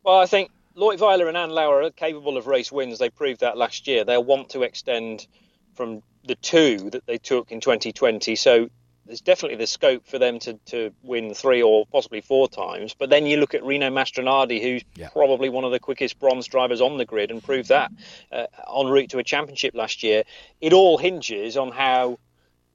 Well, 0.03 0.19
I 0.19 0.25
think 0.25 0.51
Leutwiler 0.75 1.27
and 1.27 1.37
Andlauer 1.37 1.85
are 1.85 1.91
capable 1.91 2.37
of 2.37 2.47
race 2.47 2.71
wins. 2.71 2.99
They 2.99 3.09
proved 3.09 3.41
that 3.41 3.57
last 3.57 3.87
year. 3.87 4.03
They'll 4.03 4.23
want 4.23 4.49
to 4.51 4.63
extend 4.63 5.27
from 5.75 6.01
the 6.25 6.35
two 6.35 6.89
that 6.91 7.05
they 7.07 7.17
took 7.17 7.51
in 7.51 7.59
2020. 7.59 8.35
So 8.35 8.69
there's 9.07 9.21
definitely 9.21 9.57
the 9.57 9.67
scope 9.67 10.05
for 10.05 10.19
them 10.19 10.39
to, 10.39 10.53
to 10.67 10.93
win 11.01 11.33
three 11.33 11.61
or 11.61 11.85
possibly 11.87 12.21
four 12.21 12.47
times. 12.47 12.93
But 12.93 13.09
then 13.09 13.25
you 13.25 13.37
look 13.37 13.53
at 13.53 13.63
Rino 13.63 13.89
Mastronardi, 13.89 14.61
who's 14.61 14.83
yeah. 14.95 15.09
probably 15.09 15.49
one 15.49 15.63
of 15.63 15.71
the 15.71 15.79
quickest 15.79 16.19
bronze 16.19 16.47
drivers 16.47 16.81
on 16.81 16.97
the 16.97 17.05
grid 17.05 17.31
and 17.31 17.43
proved 17.43 17.69
that 17.69 17.91
uh, 18.31 18.45
en 18.77 18.87
route 18.87 19.09
to 19.11 19.17
a 19.17 19.23
championship 19.23 19.73
last 19.73 20.03
year. 20.03 20.23
It 20.61 20.73
all 20.73 20.97
hinges 20.97 21.57
on 21.57 21.71
how 21.71 22.19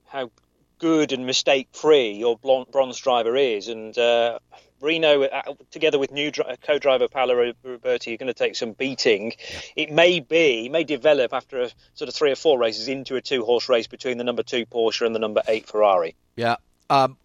how 0.07 0.31
good 0.79 1.13
and 1.13 1.27
mistake 1.27 1.69
free 1.73 2.13
your 2.13 2.37
bronze 2.39 2.99
driver 2.99 3.37
is. 3.37 3.69
And 3.69 3.97
uh, 3.97 4.41
Rino, 4.83 5.23
uh, 5.23 5.55
together 5.71 5.99
with 5.99 6.13
new 6.13 6.31
co-driver 6.33 7.09
Paolo 7.09 7.53
Ruberti, 7.65 8.15
are 8.15 8.17
going 8.17 8.27
to 8.27 8.35
take 8.35 8.57
some 8.57 8.73
beating. 8.73 9.35
It 9.77 9.91
may 9.91 10.21
be, 10.21 10.69
may 10.69 10.85
develop 10.85 11.33
after 11.33 11.63
a 11.63 11.71
sort 11.95 12.09
of 12.09 12.15
three 12.15 12.33
or 12.33 12.37
four 12.37 12.59
races 12.59 12.89
into 12.89 13.17
a 13.17 13.21
two-horse 13.21 13.69
race 13.69 13.87
between 13.87 14.19
the 14.19 14.25
number 14.25 14.43
two 14.43 14.67
Porsche 14.67 15.07
and 15.07 15.15
the 15.15 15.21
number 15.21 15.43
eight 15.47 15.67
Ferrari. 15.67 16.17
Yeah, 16.37 16.57
um, 16.91 17.17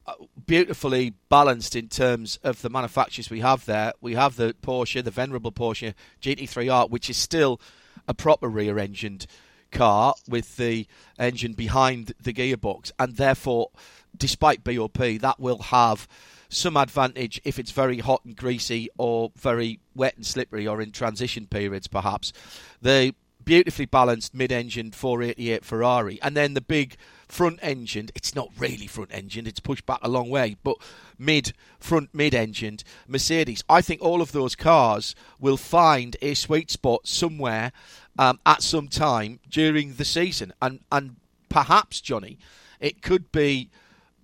beautifully 0.46 1.14
balanced 1.30 1.76
in 1.76 1.90
terms 1.90 2.40
of 2.44 2.62
the 2.62 2.70
manufacturers 2.70 3.30
we 3.30 3.42
have 3.42 3.66
there. 3.66 3.94
We 4.00 4.14
have 4.14 4.36
the 4.36 4.56
Porsche, 4.62 5.04
the 5.04 5.12
venerable 5.12 5.52
Porsche 5.52 5.94
GT3R, 6.22 6.90
which 6.90 7.10
is 7.10 7.18
still 7.18 7.60
a 8.08 8.14
proper 8.14 8.48
rear-engined 8.48 9.28
car 9.72 10.16
with 10.30 10.56
the 10.58 10.88
engine 11.20 11.54
behind 11.54 12.14
the 12.22 12.34
gearbox, 12.34 12.92
and 12.98 13.18
therefore, 13.18 13.72
despite 14.16 14.64
BOP, 14.64 14.98
that 14.98 15.40
will 15.40 15.64
have 15.64 16.08
some 16.50 16.78
advantage 16.78 17.42
if 17.44 17.60
it's 17.60 17.72
very 17.72 18.00
hot 18.00 18.24
and 18.26 18.36
greasy 18.36 18.90
or 18.98 19.32
very 19.36 19.80
wet 19.96 20.16
and 20.16 20.26
slippery 20.26 20.68
or 20.68 20.82
in 20.82 20.92
transition 20.92 21.48
periods, 21.48 21.88
perhaps. 21.88 22.34
The 22.82 23.14
beautifully 23.48 23.86
balanced 23.86 24.36
mid-engined 24.36 24.94
488 24.94 25.64
Ferrari, 25.64 26.20
and 26.22 26.36
then 26.36 26.54
the 26.54 26.62
big 26.62 26.98
front-engined. 27.30 28.12
It's 28.14 28.36
not 28.36 28.52
really 28.58 28.88
front-engined; 28.88 29.48
it's 29.48 29.62
pushed 29.62 29.86
back 29.86 30.00
a 30.02 30.10
long 30.10 30.30
way, 30.30 30.58
but 30.64 30.76
mid 31.18 31.54
front 31.80 32.10
mid 32.14 32.36
engined 32.36 32.84
Mercedes. 33.08 33.64
I 33.70 33.82
think 33.82 34.02
all 34.02 34.22
of 34.22 34.34
those 34.34 34.56
cars 34.56 35.16
will 35.40 35.58
find 35.58 36.18
a 36.22 36.34
sweet 36.34 36.70
spot 36.70 37.08
somewhere 37.08 37.72
um, 38.20 38.40
at 38.46 38.62
some 38.62 38.90
time 38.90 39.40
during 39.50 39.94
the 39.94 40.06
season, 40.06 40.54
and 40.62 40.82
and 40.92 41.16
perhaps 41.50 42.02
Jonny, 42.02 42.38
it 42.82 43.02
could 43.02 43.32
be 43.32 43.70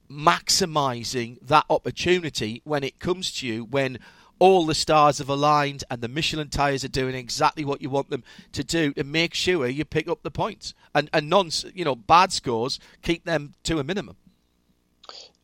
maximizing 0.10 1.38
that 1.42 1.66
opportunity 1.70 2.62
when 2.64 2.84
it 2.84 3.00
comes 3.00 3.32
to 3.32 3.48
you 3.48 3.64
when 3.66 4.00
all 4.40 4.66
the 4.66 4.76
stars 4.76 5.20
have 5.20 5.30
aligned 5.30 5.84
and 5.90 6.02
the 6.02 6.08
Michelin 6.08 6.50
tyres 6.50 6.84
are 6.84 6.90
doing 6.90 7.16
exactly 7.16 7.64
what 7.64 7.82
you 7.82 7.90
want 7.90 8.10
them 8.10 8.24
to 8.52 8.64
do 8.64 8.94
to 8.94 9.04
make 9.04 9.34
sure 9.34 9.68
you 9.68 9.86
pick 9.86 10.08
up 10.08 10.22
the 10.24 10.32
points 10.32 10.74
and 10.94 11.10
and 11.14 11.30
non 11.30 11.50
you 11.74 11.86
know 11.86 11.96
bad 11.96 12.32
scores 12.32 12.80
keep 13.02 13.24
them 13.24 13.54
to 13.64 13.80
a 13.80 13.84
minimum. 13.84 14.18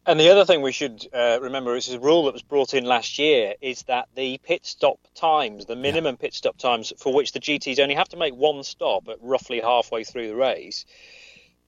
And 0.06 0.20
the 0.20 0.30
other 0.30 0.44
thing 0.44 0.64
we 0.64 0.72
should 0.72 1.08
uh, 1.14 1.38
remember 1.40 1.76
is 1.76 1.88
a 1.90 2.00
rule 2.00 2.26
that 2.26 2.34
was 2.34 2.42
brought 2.42 2.74
in 2.74 2.84
last 2.84 3.20
year 3.20 3.54
is 3.62 3.84
that 3.84 4.08
the 4.16 4.40
pit 4.40 4.66
stop 4.66 4.98
times, 5.14 5.68
the 5.68 5.76
minimum 5.76 6.16
yeah. 6.16 6.22
pit 6.22 6.34
stop 6.34 6.58
times 6.58 6.92
for 6.98 7.14
which 7.14 7.32
the 7.32 7.40
GTs 7.40 7.80
only 7.80 7.94
have 7.94 8.10
to 8.10 8.18
make 8.18 8.34
one 8.34 8.64
stop 8.64 9.08
at 9.08 9.18
roughly 9.22 9.60
halfway 9.60 10.04
through 10.04 10.28
the 10.28 10.36
race, 10.36 10.86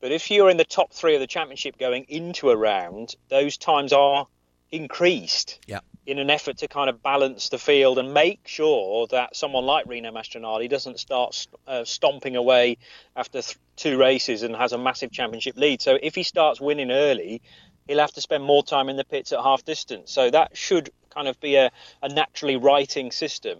But 0.01 0.11
if 0.11 0.31
you're 0.31 0.49
in 0.49 0.57
the 0.57 0.65
top 0.65 0.91
three 0.91 1.13
of 1.13 1.21
the 1.21 1.27
championship 1.27 1.77
going 1.77 2.05
into 2.09 2.49
a 2.49 2.57
round, 2.57 3.15
those 3.29 3.57
times 3.57 3.93
are 3.93 4.27
increased. 4.71 5.59
Yeah. 5.67 5.79
In 6.07 6.17
an 6.17 6.31
effort 6.31 6.57
to 6.57 6.67
kind 6.67 6.89
of 6.89 7.03
balance 7.03 7.49
the 7.49 7.59
field 7.59 7.99
and 7.99 8.11
make 8.13 8.47
sure 8.47 9.05
that 9.07 9.35
someone 9.35 9.65
like 9.65 9.85
Rino 9.85 10.11
Mastronardi 10.11 10.67
doesn't 10.67 10.99
start 10.99 11.47
uh, 11.67 11.85
stomping 11.85 12.35
away 12.35 12.79
after 13.15 13.43
th- 13.43 13.57
two 13.75 13.99
races 13.99 14.41
and 14.41 14.55
has 14.55 14.73
a 14.73 14.79
massive 14.79 15.11
championship 15.11 15.55
lead. 15.57 15.81
So 15.81 15.99
if 16.01 16.15
he 16.15 16.23
starts 16.23 16.59
winning 16.59 16.89
early, 16.89 17.43
he'll 17.87 17.99
have 17.99 18.13
to 18.13 18.21
spend 18.21 18.43
more 18.43 18.63
time 18.63 18.89
in 18.89 18.97
the 18.97 19.03
pits 19.03 19.31
at 19.31 19.39
half 19.41 19.63
distance. 19.63 20.11
So 20.11 20.31
that 20.31 20.57
should 20.57 20.89
kind 21.11 21.27
of 21.27 21.39
be 21.39 21.55
a, 21.55 21.71
a 22.01 22.09
naturally 22.09 22.55
writing 22.55 23.11
system. 23.11 23.59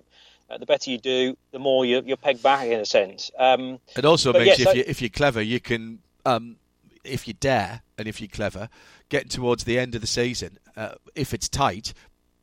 Uh, 0.50 0.58
the 0.58 0.66
better 0.66 0.90
you 0.90 0.98
do, 0.98 1.38
the 1.52 1.60
more 1.60 1.86
you, 1.86 2.02
you're 2.04 2.18
pegged 2.18 2.42
back 2.42 2.66
in 2.66 2.80
a 2.80 2.86
sense. 2.86 3.30
Um, 3.38 3.80
it 3.96 4.04
also 4.04 4.34
makes 4.34 4.58
yeah, 4.58 4.66
so, 4.66 4.72
if, 4.72 4.78
you, 4.78 4.84
if 4.88 5.02
you're 5.02 5.10
clever, 5.10 5.42
you 5.42 5.60
can 5.60 6.00
um, 6.26 6.58
if 7.04 7.28
you 7.28 7.34
dare 7.34 7.82
and 7.98 8.08
if 8.08 8.22
you're 8.22 8.28
clever, 8.28 8.70
getting 9.10 9.30
towards 9.30 9.64
the 9.64 9.80
end 9.80 9.96
of 9.96 10.02
the 10.02 10.08
season, 10.08 10.58
uh, 10.76 10.96
if 11.16 11.34
it's 11.34 11.50
tight, 11.50 11.94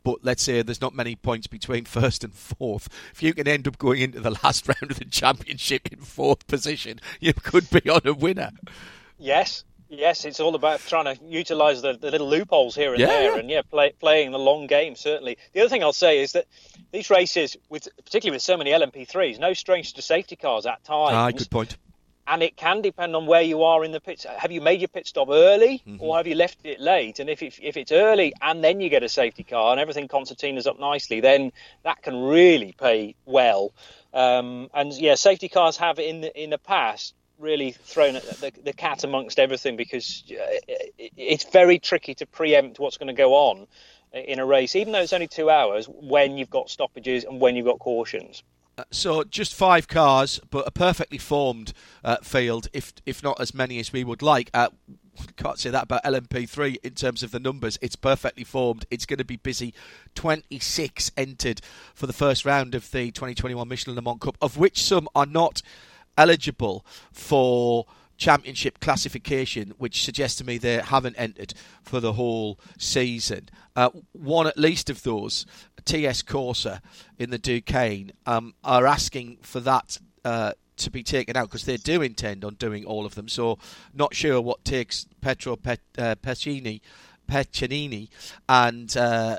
but 0.04 0.18
let's 0.22 0.42
say 0.42 0.62
there's 0.62 0.80
not 0.80 0.94
many 0.94 1.16
points 1.16 1.46
between 1.46 1.84
first 1.86 2.24
and 2.24 2.34
fourth, 2.34 2.88
if 3.12 3.22
you 3.22 3.34
can 3.34 3.48
end 3.48 3.66
up 3.68 3.78
going 3.78 4.00
into 4.00 4.20
the 4.20 4.30
last 4.42 4.68
round 4.68 4.90
of 4.90 4.98
the 4.98 5.04
championship 5.04 5.92
in 5.92 6.00
fourth 6.00 6.46
position, 6.46 7.00
you 7.20 7.32
could 7.32 7.68
be 7.70 7.88
on 7.90 8.02
a 8.04 8.14
winner. 8.14 8.50
Yes, 9.18 9.64
yes, 9.88 10.24
it's 10.24 10.40
all 10.40 10.54
about 10.54 10.80
trying 10.80 11.16
to 11.16 11.22
utilise 11.24 11.82
the, 11.82 11.94
the, 11.94 12.10
little 12.10 12.28
loopholes 12.28 12.74
here 12.74 12.92
and 12.92 13.00
yeah, 13.00 13.06
there, 13.06 13.32
yeah. 13.32 13.38
and 13.38 13.50
yeah, 13.50 13.62
play, 13.62 13.92
playing 13.98 14.30
the 14.30 14.38
long 14.38 14.66
game. 14.66 14.94
Certainly, 14.94 15.38
the 15.52 15.60
other 15.60 15.68
thing 15.68 15.82
I'll 15.82 15.92
say 15.92 16.20
is 16.22 16.32
that 16.32 16.46
these 16.92 17.10
races, 17.10 17.56
with 17.68 17.88
particularly 18.04 18.36
with 18.36 18.42
so 18.42 18.56
many 18.56 18.70
LMP3s, 18.70 19.40
no 19.40 19.54
stranger 19.54 19.92
to 19.94 20.02
safety 20.02 20.36
cars 20.36 20.66
at 20.66 20.84
times. 20.84 21.14
Ah, 21.14 21.30
good 21.30 21.50
point 21.50 21.76
and 22.28 22.42
it 22.42 22.56
can 22.56 22.82
depend 22.82 23.16
on 23.16 23.26
where 23.26 23.42
you 23.42 23.62
are 23.62 23.84
in 23.84 23.90
the 23.90 24.00
pits. 24.00 24.24
Have 24.24 24.52
you 24.52 24.60
made 24.60 24.80
your 24.80 24.88
pit 24.88 25.06
stop 25.06 25.28
early 25.30 25.82
mm-hmm. 25.86 26.02
or 26.02 26.18
have 26.18 26.26
you 26.26 26.34
left 26.34 26.58
it 26.64 26.78
late? 26.78 27.20
And 27.20 27.30
if, 27.30 27.42
if, 27.42 27.58
if 27.62 27.76
it's 27.76 27.90
early 27.90 28.34
and 28.42 28.62
then 28.62 28.80
you 28.80 28.90
get 28.90 29.02
a 29.02 29.08
safety 29.08 29.44
car 29.44 29.72
and 29.72 29.80
everything 29.80 30.08
concertina's 30.08 30.66
up 30.66 30.78
nicely, 30.78 31.20
then 31.20 31.52
that 31.84 32.02
can 32.02 32.22
really 32.22 32.72
pay 32.78 33.14
well. 33.24 33.72
Um, 34.12 34.68
and 34.74 34.92
yeah, 34.92 35.14
safety 35.14 35.48
cars 35.48 35.78
have 35.78 35.98
in 35.98 36.20
the, 36.20 36.42
in 36.42 36.50
the 36.50 36.58
past 36.58 37.14
really 37.38 37.72
thrown 37.72 38.14
the, 38.14 38.52
the 38.62 38.72
cat 38.72 39.04
amongst 39.04 39.38
everything 39.38 39.76
because 39.76 40.24
uh, 40.30 40.58
it's 40.98 41.44
very 41.44 41.78
tricky 41.78 42.14
to 42.16 42.26
preempt 42.26 42.78
what's 42.78 42.98
going 42.98 43.06
to 43.06 43.12
go 43.12 43.34
on 43.34 43.66
in 44.12 44.38
a 44.38 44.44
race, 44.44 44.74
even 44.76 44.92
though 44.92 45.00
it's 45.00 45.12
only 45.12 45.28
two 45.28 45.50
hours, 45.50 45.86
when 45.86 46.36
you've 46.36 46.50
got 46.50 46.68
stoppages 46.68 47.24
and 47.24 47.40
when 47.40 47.56
you've 47.56 47.66
got 47.66 47.78
cautions. 47.78 48.42
So 48.90 49.24
just 49.24 49.54
five 49.54 49.88
cars, 49.88 50.40
but 50.50 50.66
a 50.66 50.70
perfectly 50.70 51.18
formed 51.18 51.72
uh, 52.04 52.16
field, 52.22 52.68
if 52.72 52.92
if 53.06 53.22
not 53.22 53.40
as 53.40 53.54
many 53.54 53.78
as 53.78 53.92
we 53.92 54.04
would 54.04 54.22
like. 54.22 54.50
Uh, 54.54 54.68
can't 55.36 55.58
say 55.58 55.70
that 55.70 55.84
about 55.84 56.04
LMP3 56.04 56.76
in 56.82 56.94
terms 56.94 57.22
of 57.22 57.30
the 57.30 57.40
numbers. 57.40 57.78
It's 57.82 57.96
perfectly 57.96 58.44
formed. 58.44 58.86
It's 58.90 59.06
going 59.06 59.18
to 59.18 59.24
be 59.24 59.36
busy. 59.36 59.74
26 60.14 61.10
entered 61.16 61.60
for 61.94 62.06
the 62.06 62.12
first 62.12 62.44
round 62.44 62.74
of 62.74 62.90
the 62.90 63.10
2021 63.10 63.66
Michelin 63.68 63.96
Le 63.96 64.02
Mans 64.02 64.18
Cup, 64.20 64.36
of 64.40 64.56
which 64.56 64.82
some 64.82 65.08
are 65.14 65.26
not 65.26 65.62
eligible 66.16 66.84
for 67.12 67.86
championship 68.18 68.80
classification, 68.80 69.72
which 69.78 70.04
suggests 70.04 70.36
to 70.38 70.44
me 70.44 70.58
they 70.58 70.78
haven't 70.78 71.16
entered 71.16 71.54
for 71.82 72.00
the 72.00 72.12
whole 72.12 72.58
season. 72.76 73.48
Uh, 73.74 73.90
one 74.12 74.46
at 74.46 74.58
least 74.58 74.90
of 74.90 75.02
those, 75.04 75.46
TS 75.84 76.22
Corsa 76.22 76.80
in 77.18 77.30
the 77.30 77.38
Duqueine, 77.38 78.12
um, 78.26 78.54
are 78.62 78.86
asking 78.86 79.38
for 79.40 79.60
that. 79.60 79.98
Uh, 80.24 80.52
to 80.76 80.90
be 80.92 81.02
taken 81.02 81.36
out 81.36 81.48
because 81.48 81.64
they 81.64 81.76
do 81.76 82.02
intend 82.02 82.44
on 82.44 82.54
doing 82.54 82.84
all 82.84 83.04
of 83.04 83.16
them. 83.16 83.26
So, 83.26 83.58
not 83.92 84.14
sure 84.14 84.40
what 84.40 84.64
takes 84.64 85.08
Petro 85.20 85.56
Pet, 85.56 85.80
uh, 85.98 86.14
Pecini, 86.22 86.80
Peccinini 87.28 88.08
and 88.48 88.96
uh, 88.96 89.38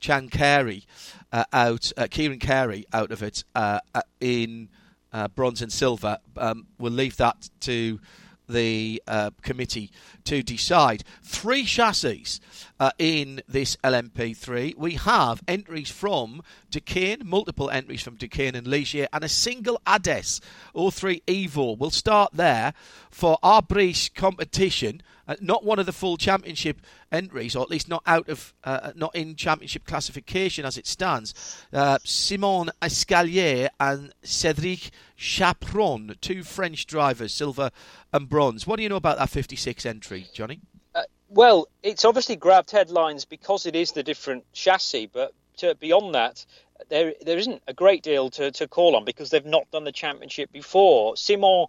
Chan 0.00 0.30
Carey 0.30 0.84
uh, 1.32 1.44
out, 1.52 1.92
uh, 1.96 2.08
Kieran 2.10 2.40
Carey 2.40 2.84
out 2.92 3.12
of 3.12 3.22
it 3.22 3.44
uh, 3.54 3.78
uh, 3.94 4.02
in 4.20 4.68
uh, 5.12 5.28
bronze 5.28 5.62
and 5.62 5.72
silver. 5.72 6.18
Um, 6.36 6.66
we'll 6.78 6.92
leave 6.92 7.16
that 7.16 7.50
to 7.60 8.00
the 8.48 9.02
uh, 9.06 9.30
committee 9.42 9.90
to 10.24 10.42
decide. 10.42 11.04
Three 11.22 11.64
chassis 11.64 12.40
uh, 12.78 12.90
in 12.98 13.42
this 13.48 13.76
LMP3. 13.82 14.76
We 14.76 14.94
have 14.94 15.42
entries 15.48 15.90
from 15.90 16.42
Duqueine, 16.70 17.22
multiple 17.24 17.70
entries 17.70 18.02
from 18.02 18.16
Duqueine 18.16 18.54
and 18.54 18.66
Ligier, 18.66 19.08
and 19.12 19.24
a 19.24 19.28
single 19.28 19.80
ADES 19.86 20.40
all 20.74 20.90
03 20.90 21.22
Evo. 21.26 21.76
We'll 21.76 21.90
start 21.90 22.32
there 22.34 22.74
for 23.10 23.38
our 23.42 23.62
Briche 23.62 24.12
competition. 24.14 25.02
Uh, 25.32 25.36
not 25.40 25.64
one 25.64 25.78
of 25.78 25.86
the 25.86 25.92
full 25.92 26.18
championship 26.18 26.82
entries, 27.10 27.56
or 27.56 27.62
at 27.62 27.70
least 27.70 27.88
not 27.88 28.02
out 28.06 28.28
of, 28.28 28.52
uh, 28.64 28.92
not 28.94 29.14
in 29.16 29.34
championship 29.34 29.86
classification 29.86 30.66
as 30.66 30.76
it 30.76 30.86
stands. 30.86 31.64
Uh, 31.72 31.98
Simon 32.04 32.70
Escalier 32.82 33.68
and 33.80 34.12
Cédric 34.22 34.90
Chaperon, 35.16 36.16
two 36.20 36.42
French 36.42 36.86
drivers, 36.86 37.32
silver 37.32 37.70
and 38.12 38.28
bronze. 38.28 38.66
What 38.66 38.76
do 38.76 38.82
you 38.82 38.90
know 38.90 38.96
about 38.96 39.16
that 39.16 39.30
56 39.30 39.86
entry, 39.86 40.26
Johnny? 40.34 40.60
Uh, 40.94 41.04
well, 41.30 41.66
it's 41.82 42.04
obviously 42.04 42.36
grabbed 42.36 42.70
headlines 42.70 43.24
because 43.24 43.64
it 43.64 43.74
is 43.74 43.92
the 43.92 44.02
different 44.02 44.44
chassis, 44.52 45.06
but 45.06 45.32
to, 45.58 45.74
beyond 45.76 46.14
that, 46.14 46.44
there 46.90 47.14
there 47.24 47.38
isn't 47.38 47.62
a 47.66 47.72
great 47.72 48.02
deal 48.02 48.28
to, 48.30 48.50
to 48.50 48.68
call 48.68 48.96
on 48.96 49.06
because 49.06 49.30
they've 49.30 49.46
not 49.46 49.70
done 49.70 49.84
the 49.84 49.92
championship 49.92 50.52
before. 50.52 51.16
Simon 51.16 51.66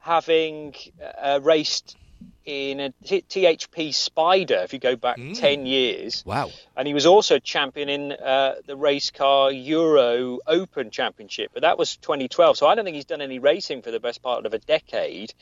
having 0.00 0.74
uh, 1.22 1.40
raced 1.42 1.96
in 2.48 2.80
a 2.80 2.90
THP 3.04 3.92
Spider, 3.92 4.60
if 4.64 4.72
you 4.72 4.78
go 4.78 4.96
back 4.96 5.18
mm. 5.18 5.38
10 5.38 5.66
years. 5.66 6.24
Wow. 6.24 6.50
And 6.74 6.88
he 6.88 6.94
was 6.94 7.04
also 7.04 7.38
champion 7.38 7.90
in 7.90 8.12
uh, 8.12 8.54
the 8.64 8.74
race 8.74 9.10
car 9.10 9.52
Euro 9.52 10.38
Open 10.46 10.90
Championship, 10.90 11.50
but 11.52 11.60
that 11.60 11.76
was 11.76 11.98
2012. 11.98 12.56
So 12.56 12.66
I 12.66 12.74
don't 12.74 12.86
think 12.86 12.94
he's 12.94 13.04
done 13.04 13.20
any 13.20 13.38
racing 13.38 13.82
for 13.82 13.90
the 13.90 14.00
best 14.00 14.22
part 14.22 14.46
of 14.46 14.54
a 14.54 14.58
decade 14.58 15.34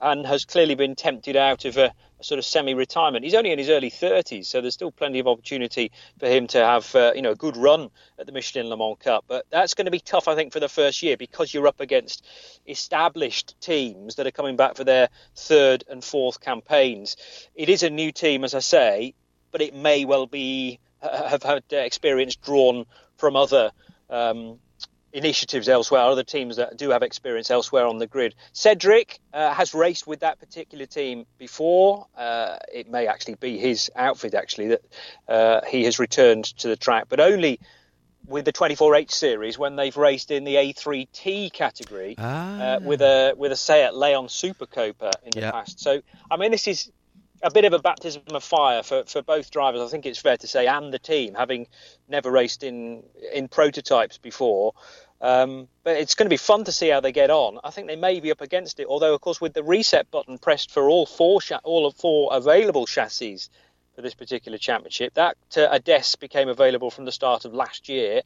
and 0.00 0.26
has 0.26 0.46
clearly 0.46 0.74
been 0.74 0.96
tempted 0.96 1.36
out 1.36 1.64
of 1.64 1.76
a, 1.76 1.86
a 1.86 1.92
sort 2.20 2.38
of 2.38 2.44
semi-retirement. 2.44 3.24
He's 3.24 3.34
only 3.34 3.52
in 3.52 3.58
his 3.58 3.68
early 3.68 3.90
30s, 3.90 4.46
so 4.46 4.60
there's 4.60 4.74
still 4.74 4.90
plenty 4.90 5.18
of 5.18 5.26
opportunity 5.26 5.92
for 6.18 6.26
him 6.26 6.46
to 6.48 6.58
have 6.58 6.94
uh, 6.94 7.12
you 7.14 7.22
know 7.22 7.32
a 7.32 7.36
good 7.36 7.56
run 7.56 7.90
at 8.18 8.26
the 8.26 8.32
Michelin 8.32 8.66
Le 8.66 8.76
Mans 8.76 8.96
Cup. 8.98 9.24
But 9.28 9.46
that's 9.50 9.74
going 9.74 9.86
to 9.86 9.90
be 9.90 10.00
tough, 10.00 10.28
I 10.28 10.34
think, 10.34 10.52
for 10.52 10.60
the 10.60 10.68
first 10.68 11.02
year 11.02 11.16
because 11.16 11.52
you're 11.52 11.66
up 11.66 11.80
against 11.80 12.24
established 12.66 13.60
teams 13.60 14.16
that 14.16 14.26
are 14.26 14.32
coming 14.32 14.56
back 14.56 14.76
for 14.76 14.84
their 14.84 15.08
third 15.36 15.84
and 15.88 16.02
fourth 16.02 16.40
campaigns. 16.40 17.16
It 17.54 17.68
is 17.68 17.82
a 17.82 17.90
new 17.90 18.12
team, 18.12 18.44
as 18.44 18.54
I 18.54 18.60
say, 18.60 19.14
but 19.50 19.60
it 19.60 19.74
may 19.74 20.04
well 20.04 20.26
be 20.26 20.80
have 21.02 21.42
had 21.42 21.62
experience 21.70 22.36
drawn 22.36 22.84
from 23.16 23.36
other 23.36 23.70
um, 24.10 24.58
initiatives 25.18 25.68
elsewhere, 25.68 26.00
other 26.00 26.22
teams 26.22 26.56
that 26.56 26.76
do 26.76 26.90
have 26.90 27.02
experience 27.02 27.50
elsewhere 27.50 27.86
on 27.86 27.98
the 27.98 28.06
grid. 28.06 28.34
Cedric 28.52 29.18
uh, 29.34 29.52
has 29.52 29.74
raced 29.74 30.06
with 30.06 30.20
that 30.20 30.40
particular 30.40 30.86
team 30.86 31.26
before. 31.36 32.06
Uh, 32.16 32.56
it 32.72 32.90
may 32.90 33.06
actually 33.06 33.34
be 33.34 33.58
his 33.58 33.90
outfit, 33.94 34.34
actually, 34.34 34.68
that 34.68 34.82
uh, 35.28 35.60
he 35.66 35.84
has 35.84 35.98
returned 35.98 36.44
to 36.44 36.68
the 36.68 36.76
track, 36.76 37.06
but 37.08 37.20
only 37.20 37.60
with 38.26 38.44
the 38.44 38.52
24H 38.52 39.10
series 39.10 39.58
when 39.58 39.76
they've 39.76 39.96
raced 39.96 40.30
in 40.30 40.44
the 40.44 40.54
A3T 40.54 41.52
category 41.52 42.14
uh, 42.18 42.22
ah. 42.22 42.78
with 42.82 43.00
a 43.00 43.34
with 43.36 43.52
a 43.52 43.56
Seat 43.56 43.90
Leon 43.94 44.28
Super 44.28 44.66
Copa 44.66 45.12
in 45.24 45.30
the 45.30 45.50
past. 45.50 45.80
So, 45.80 46.02
I 46.30 46.36
mean, 46.36 46.50
this 46.50 46.68
is 46.68 46.90
a 47.42 47.50
bit 47.50 47.64
of 47.64 47.72
a 47.72 47.78
baptism 47.78 48.22
of 48.32 48.42
fire 48.42 48.82
for, 48.82 49.04
for 49.04 49.22
both 49.22 49.50
drivers, 49.50 49.80
I 49.80 49.86
think 49.86 50.06
it's 50.06 50.18
fair 50.18 50.36
to 50.36 50.46
say, 50.46 50.66
and 50.66 50.92
the 50.92 50.98
team, 50.98 51.34
having 51.34 51.68
never 52.08 52.30
raced 52.30 52.62
in 52.62 53.02
in 53.32 53.48
prototypes 53.48 54.18
before. 54.18 54.74
Um, 55.20 55.66
but 55.82 55.96
it's 55.96 56.14
going 56.14 56.26
to 56.26 56.30
be 56.30 56.36
fun 56.36 56.64
to 56.64 56.72
see 56.72 56.88
how 56.88 57.00
they 57.00 57.12
get 57.12 57.30
on. 57.30 57.58
I 57.64 57.70
think 57.70 57.88
they 57.88 57.96
may 57.96 58.20
be 58.20 58.30
up 58.30 58.40
against 58.40 58.78
it, 58.78 58.86
although 58.86 59.14
of 59.14 59.20
course 59.20 59.40
with 59.40 59.52
the 59.52 59.64
reset 59.64 60.10
button 60.10 60.38
pressed 60.38 60.70
for 60.70 60.88
all 60.88 61.06
four 61.06 61.40
all 61.64 61.86
of 61.86 61.96
four 61.96 62.30
available 62.32 62.86
chassis 62.86 63.40
for 63.96 64.02
this 64.02 64.14
particular 64.14 64.58
championship, 64.58 65.14
that 65.14 65.36
uh, 65.56 65.66
ADES 65.72 66.14
became 66.16 66.48
available 66.48 66.88
from 66.88 67.04
the 67.04 67.10
start 67.10 67.44
of 67.44 67.52
last 67.52 67.88
year. 67.88 68.22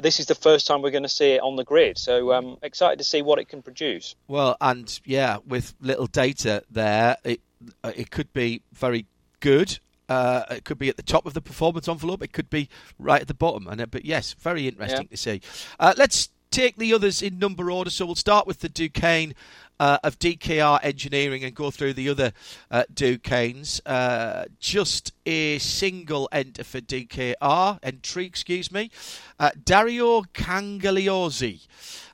This 0.00 0.18
is 0.18 0.24
the 0.24 0.34
first 0.34 0.66
time 0.66 0.80
we're 0.80 0.90
going 0.90 1.02
to 1.02 1.10
see 1.10 1.32
it 1.32 1.42
on 1.42 1.56
the 1.56 1.64
grid, 1.64 1.98
so 1.98 2.32
um, 2.32 2.56
excited 2.62 2.96
to 3.00 3.04
see 3.04 3.20
what 3.20 3.38
it 3.38 3.46
can 3.46 3.60
produce. 3.60 4.16
Well, 4.28 4.56
and 4.62 4.98
yeah, 5.04 5.36
with 5.46 5.74
little 5.78 6.06
data 6.06 6.62
there, 6.70 7.18
it 7.22 7.42
uh, 7.84 7.92
it 7.94 8.10
could 8.10 8.32
be 8.32 8.62
very 8.72 9.04
good. 9.40 9.78
Uh, 10.10 10.44
it 10.50 10.64
could 10.64 10.78
be 10.78 10.88
at 10.88 10.96
the 10.96 11.04
top 11.04 11.24
of 11.24 11.34
the 11.34 11.40
performance 11.40 11.88
envelope. 11.88 12.20
It 12.20 12.32
could 12.32 12.50
be 12.50 12.68
right 12.98 13.20
at 13.20 13.28
the 13.28 13.34
bottom. 13.34 13.68
And 13.68 13.80
uh, 13.80 13.86
but 13.86 14.04
yes, 14.04 14.34
very 14.34 14.66
interesting 14.66 15.02
yeah. 15.02 15.10
to 15.10 15.16
see. 15.16 15.40
Uh, 15.78 15.94
let's 15.96 16.30
take 16.50 16.76
the 16.76 16.92
others 16.92 17.22
in 17.22 17.38
number 17.38 17.70
order. 17.70 17.90
So 17.90 18.06
we'll 18.06 18.16
start 18.16 18.44
with 18.44 18.58
the 18.58 18.68
Duqueine 18.68 19.34
uh, 19.80 19.98
of 20.04 20.18
DKR 20.18 20.78
Engineering 20.82 21.42
and 21.42 21.54
go 21.54 21.70
through 21.70 21.94
the 21.94 22.10
other 22.10 22.32
uh, 22.70 22.84
Duqueines. 22.92 23.80
Uh, 23.86 24.44
just 24.60 25.12
a 25.24 25.58
single 25.58 26.28
enter 26.30 26.62
for 26.62 26.80
DKR 26.80 27.78
entry, 27.82 28.26
excuse 28.26 28.70
me. 28.70 28.90
Uh, 29.40 29.50
Dario 29.64 30.22
Cangagliozzi. 30.22 31.66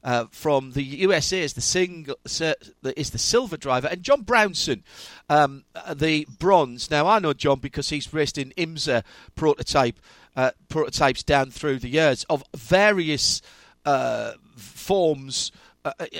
Uh, 0.04 0.26
from 0.30 0.70
the 0.70 0.84
USA 0.84 1.42
is 1.42 1.54
the 1.54 1.60
single 1.60 2.16
is 2.24 3.10
the 3.10 3.18
silver 3.18 3.56
driver, 3.56 3.88
and 3.88 4.04
John 4.04 4.22
Brownson, 4.22 4.84
um, 5.28 5.64
the 5.92 6.28
bronze. 6.38 6.92
Now 6.92 7.08
I 7.08 7.18
know 7.18 7.32
John 7.32 7.58
because 7.58 7.88
he's 7.88 8.14
raced 8.14 8.38
in 8.38 8.52
IMSA 8.56 9.02
prototype 9.34 9.98
uh, 10.36 10.52
prototypes 10.68 11.24
down 11.24 11.50
through 11.50 11.80
the 11.80 11.88
years 11.88 12.24
of 12.30 12.44
various 12.54 13.42
uh, 13.84 14.34
forms 14.54 15.50
uh, 15.50 15.56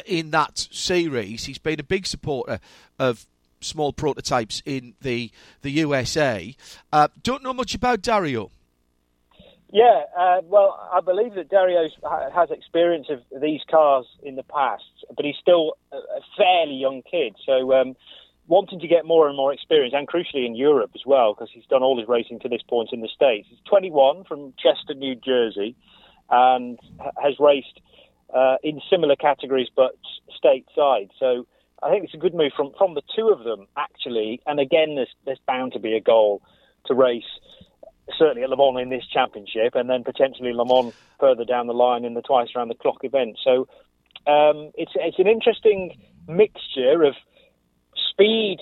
in 0.07 0.31
that 0.31 0.59
series. 0.71 1.45
He's 1.45 1.59
been 1.59 1.81
a 1.81 1.85
big 1.85 2.07
supporter 2.07 2.61
of 2.99 3.27
small 3.61 3.93
prototypes 3.93 4.63
in 4.65 4.95
the 5.01 5.31
the 5.63 5.71
USA. 5.71 6.55
Uh, 6.93 7.09
don't 7.23 7.43
know 7.43 7.53
much 7.53 7.75
about 7.75 8.03
Dario. 8.03 8.51
Yeah, 9.73 10.05
uh, 10.17 10.41
well, 10.45 10.79
I 10.93 11.01
believe 11.01 11.35
that 11.35 11.51
Dario 11.51 11.89
has 12.35 12.51
experience 12.51 13.09
of 13.11 13.21
these 13.41 13.61
cars 13.69 14.07
in 14.23 14.37
the 14.37 14.45
past, 14.45 14.85
but 15.15 15.25
he's 15.25 15.37
still 15.41 15.75
a 15.93 16.21
fairly 16.37 16.77
young 16.77 17.03
kid. 17.03 17.35
So 17.45 17.75
um, 17.75 17.97
wanting 18.47 18.79
to 18.81 18.87
get 18.87 19.05
more 19.05 19.27
and 19.27 19.37
more 19.37 19.53
experience, 19.53 19.93
and 19.97 20.07
crucially 20.07 20.47
in 20.47 20.55
Europe 20.55 20.93
as 20.95 21.03
well, 21.05 21.35
because 21.35 21.51
he's 21.53 21.67
done 21.67 21.83
all 21.83 21.99
his 21.99 22.09
racing 22.09 22.39
to 22.41 22.49
this 22.49 22.63
point 22.63 22.91
in 22.93 23.01
the 23.01 23.09
States. 23.09 23.49
He's 23.51 23.59
21 23.69 24.25
from 24.25 24.55
Chester, 24.57 24.95
New 24.95 25.17
Jersey, 25.17 25.75
and 26.31 26.79
has 27.21 27.35
raced 27.41 27.81
uh, 28.35 28.57
in 28.63 28.81
similar 28.91 29.17
categories 29.17 29.69
but 29.75 29.97
stateside. 30.45 31.11
So 31.19 31.47
I 31.83 31.91
think 31.91 32.05
it's 32.05 32.15
a 32.15 32.19
good 32.19 32.35
move 32.35 32.53
from, 32.57 32.73
from 32.77 32.95
the 32.95 33.03
two 33.15 33.29
of 33.29 33.45
them, 33.45 33.67
actually. 33.77 34.41
And 34.47 34.61
again, 34.61 34.95
there's, 34.97 35.15
there's 35.25 35.41
bound 35.47 35.73
to 35.73 35.79
be 35.79 35.95
a 35.95 36.01
goal 36.01 36.43
to 36.87 36.95
race, 36.95 37.25
certainly 38.19 38.43
at 38.43 38.51
Le 38.51 38.57
Mans 38.57 38.83
in 38.83 38.89
this 38.89 39.07
championship, 39.07 39.75
and 39.75 39.89
then 39.89 40.05
potentially 40.05 40.53
Le 40.53 40.65
Mans 40.65 40.95
further 41.21 41.45
down 41.45 41.67
the 41.67 41.75
line 41.75 42.05
in 42.05 42.15
the 42.15 42.23
twice 42.23 42.49
around 42.57 42.69
the 42.69 42.75
clock 42.75 42.99
event. 43.03 43.39
So 43.45 43.69
um, 44.27 44.71
it's, 44.75 44.93
it's 44.95 45.19
an 45.19 45.27
interesting 45.27 45.99
mixture 46.29 47.05
of 47.05 47.15
speed 48.11 48.59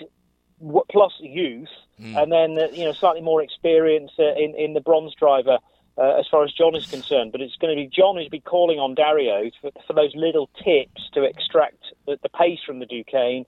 plus 0.90 1.12
youth, 1.20 1.68
mm. 2.00 2.16
and 2.16 2.32
then 2.32 2.58
uh, 2.58 2.72
you 2.72 2.84
know 2.84 2.92
slightly 2.92 3.20
more 3.20 3.42
experience 3.42 4.12
uh, 4.18 4.34
in 4.34 4.54
in 4.56 4.74
the 4.74 4.80
bronze 4.80 5.14
driver. 5.14 5.58
Uh, 5.96 6.18
as 6.18 6.26
far 6.28 6.42
as 6.42 6.52
John 6.52 6.74
is 6.74 6.86
concerned, 6.86 7.30
but 7.30 7.40
it's 7.40 7.54
going 7.54 7.70
to 7.70 7.80
be 7.80 7.86
John 7.86 8.16
who's 8.16 8.28
be 8.28 8.40
calling 8.40 8.80
on 8.80 8.96
Dario 8.96 9.48
for, 9.60 9.70
for 9.86 9.92
those 9.92 10.10
little 10.16 10.50
tips 10.64 11.08
to 11.12 11.22
extract 11.22 11.78
the, 12.06 12.18
the 12.20 12.28
pace 12.28 12.58
from 12.66 12.80
the 12.80 12.86
Duqueine 12.86 13.46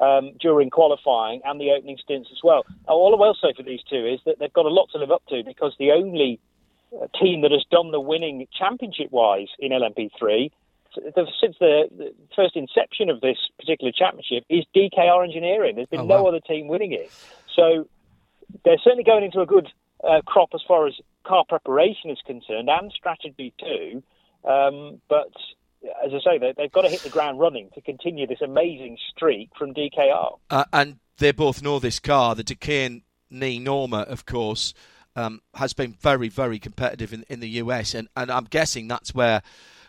um, 0.00 0.32
during 0.40 0.70
qualifying 0.70 1.40
and 1.44 1.60
the 1.60 1.70
opening 1.70 1.96
stints 2.02 2.30
as 2.32 2.38
well. 2.42 2.64
All 2.88 3.14
I 3.14 3.18
will 3.18 3.34
say 3.34 3.54
for 3.56 3.62
these 3.62 3.82
two 3.88 4.04
is 4.06 4.18
that 4.26 4.40
they've 4.40 4.52
got 4.52 4.66
a 4.66 4.70
lot 4.70 4.88
to 4.90 4.98
live 4.98 5.12
up 5.12 5.22
to 5.28 5.42
because 5.46 5.72
the 5.78 5.92
only 5.92 6.40
uh, 7.00 7.06
team 7.20 7.42
that 7.42 7.52
has 7.52 7.64
done 7.70 7.92
the 7.92 8.00
winning 8.00 8.46
championship 8.58 9.12
wise 9.12 9.48
in 9.58 9.70
LMP3 9.70 10.50
since 11.40 11.56
the, 11.58 11.88
the, 11.96 12.14
first 12.36 12.56
inception 12.56 13.10
of 13.10 13.20
this 13.20 13.36
particular 13.58 13.92
championship 13.92 14.44
is 14.48 14.64
DKR 14.76 15.24
Engineering. 15.24 15.76
There's 15.76 15.88
been 15.88 16.00
oh, 16.00 16.04
wow. 16.04 16.22
no 16.22 16.28
other 16.28 16.40
team 16.40 16.68
winning 16.68 16.92
it. 16.92 17.10
So 17.54 17.88
they're 18.64 18.78
certainly 18.78 19.04
going 19.04 19.24
into 19.24 19.40
a 19.40 19.46
good 19.46 19.68
uh, 20.02 20.20
crop 20.24 20.50
as 20.54 20.60
far 20.66 20.86
as 20.86 20.94
car 21.26 21.44
preparation 21.48 22.10
is 22.10 22.18
concerned 22.26 22.68
and 22.68 22.92
strategy 22.92 23.52
too. 23.58 24.02
Um, 24.48 25.00
but 25.08 25.32
as 26.04 26.12
I 26.12 26.18
say, 26.24 26.38
they, 26.38 26.62
have 26.62 26.72
got 26.72 26.82
to 26.82 26.88
hit 26.88 27.00
the 27.00 27.10
ground 27.10 27.38
running 27.38 27.70
to 27.74 27.80
continue 27.80 28.26
this 28.26 28.40
amazing 28.42 28.98
streak 29.10 29.50
from 29.58 29.74
DKR. 29.74 30.38
Uh, 30.50 30.64
and 30.72 30.98
they 31.18 31.32
both 31.32 31.62
know 31.62 31.78
this 31.78 32.00
car. 32.00 32.34
The 32.34 32.44
Duqueine 32.44 33.02
Knee 33.30 33.58
Norma, 33.58 34.00
of 34.00 34.26
course, 34.26 34.74
um, 35.16 35.40
has 35.54 35.72
been 35.72 35.92
very, 35.92 36.28
very 36.28 36.58
competitive 36.58 37.12
in, 37.12 37.24
in 37.28 37.40
the 37.40 37.48
US, 37.48 37.94
and, 37.94 38.08
and 38.16 38.30
I'm 38.30 38.44
guessing 38.44 38.88
that's 38.88 39.14
where 39.14 39.42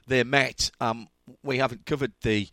they 0.07 0.23
met. 0.23 0.71
Um, 0.79 1.07
we 1.43 1.57
haven't 1.57 1.85
covered 1.85 2.13
the 2.21 2.47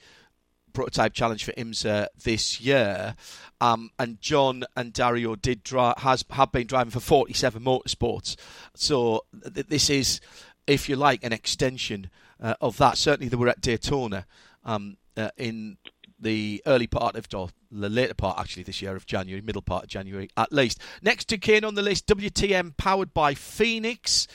prototype 0.72 1.12
challenge 1.12 1.44
for 1.44 1.52
IMSA 1.52 2.08
this 2.22 2.60
year, 2.60 3.14
um, 3.60 3.90
and 3.98 4.20
John 4.20 4.64
and 4.76 4.92
Dario 4.92 5.36
did 5.36 5.62
drive 5.62 5.98
has 5.98 6.24
have 6.30 6.52
been 6.52 6.66
driving 6.66 6.90
for 6.90 7.00
47 7.00 7.62
Motorsports. 7.62 8.36
So 8.74 9.24
th- 9.54 9.66
this 9.66 9.90
is, 9.90 10.20
if 10.66 10.88
you 10.88 10.96
like, 10.96 11.24
an 11.24 11.32
extension 11.32 12.10
uh, 12.40 12.54
of 12.60 12.76
that. 12.78 12.98
Certainly, 12.98 13.28
they 13.28 13.36
were 13.36 13.48
at 13.48 13.60
Daytona 13.60 14.26
um, 14.64 14.96
uh, 15.16 15.30
in 15.36 15.78
the 16.22 16.62
early 16.66 16.86
part 16.86 17.16
of 17.16 17.26
or 17.34 17.48
the 17.70 17.88
later 17.88 18.14
part 18.14 18.38
actually 18.38 18.62
this 18.62 18.80
year 18.80 18.94
of 18.96 19.06
January, 19.06 19.42
middle 19.42 19.62
part 19.62 19.84
of 19.84 19.88
January 19.88 20.28
at 20.36 20.52
least. 20.52 20.80
Next 21.02 21.26
Duqueine 21.26 21.64
on 21.64 21.74
the 21.74 21.82
list, 21.82 22.06
WTM 22.06 22.76
powered 22.76 23.12
by 23.12 23.34
Phoenix. 23.34 24.28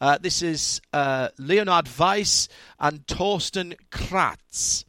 Uh, 0.00 0.18
this 0.18 0.42
is 0.42 0.80
uh, 0.92 1.28
Leonard 1.38 1.88
Weiss 1.98 2.48
and 2.78 3.06
Torsten 3.06 3.74
Kratz. 3.90 4.84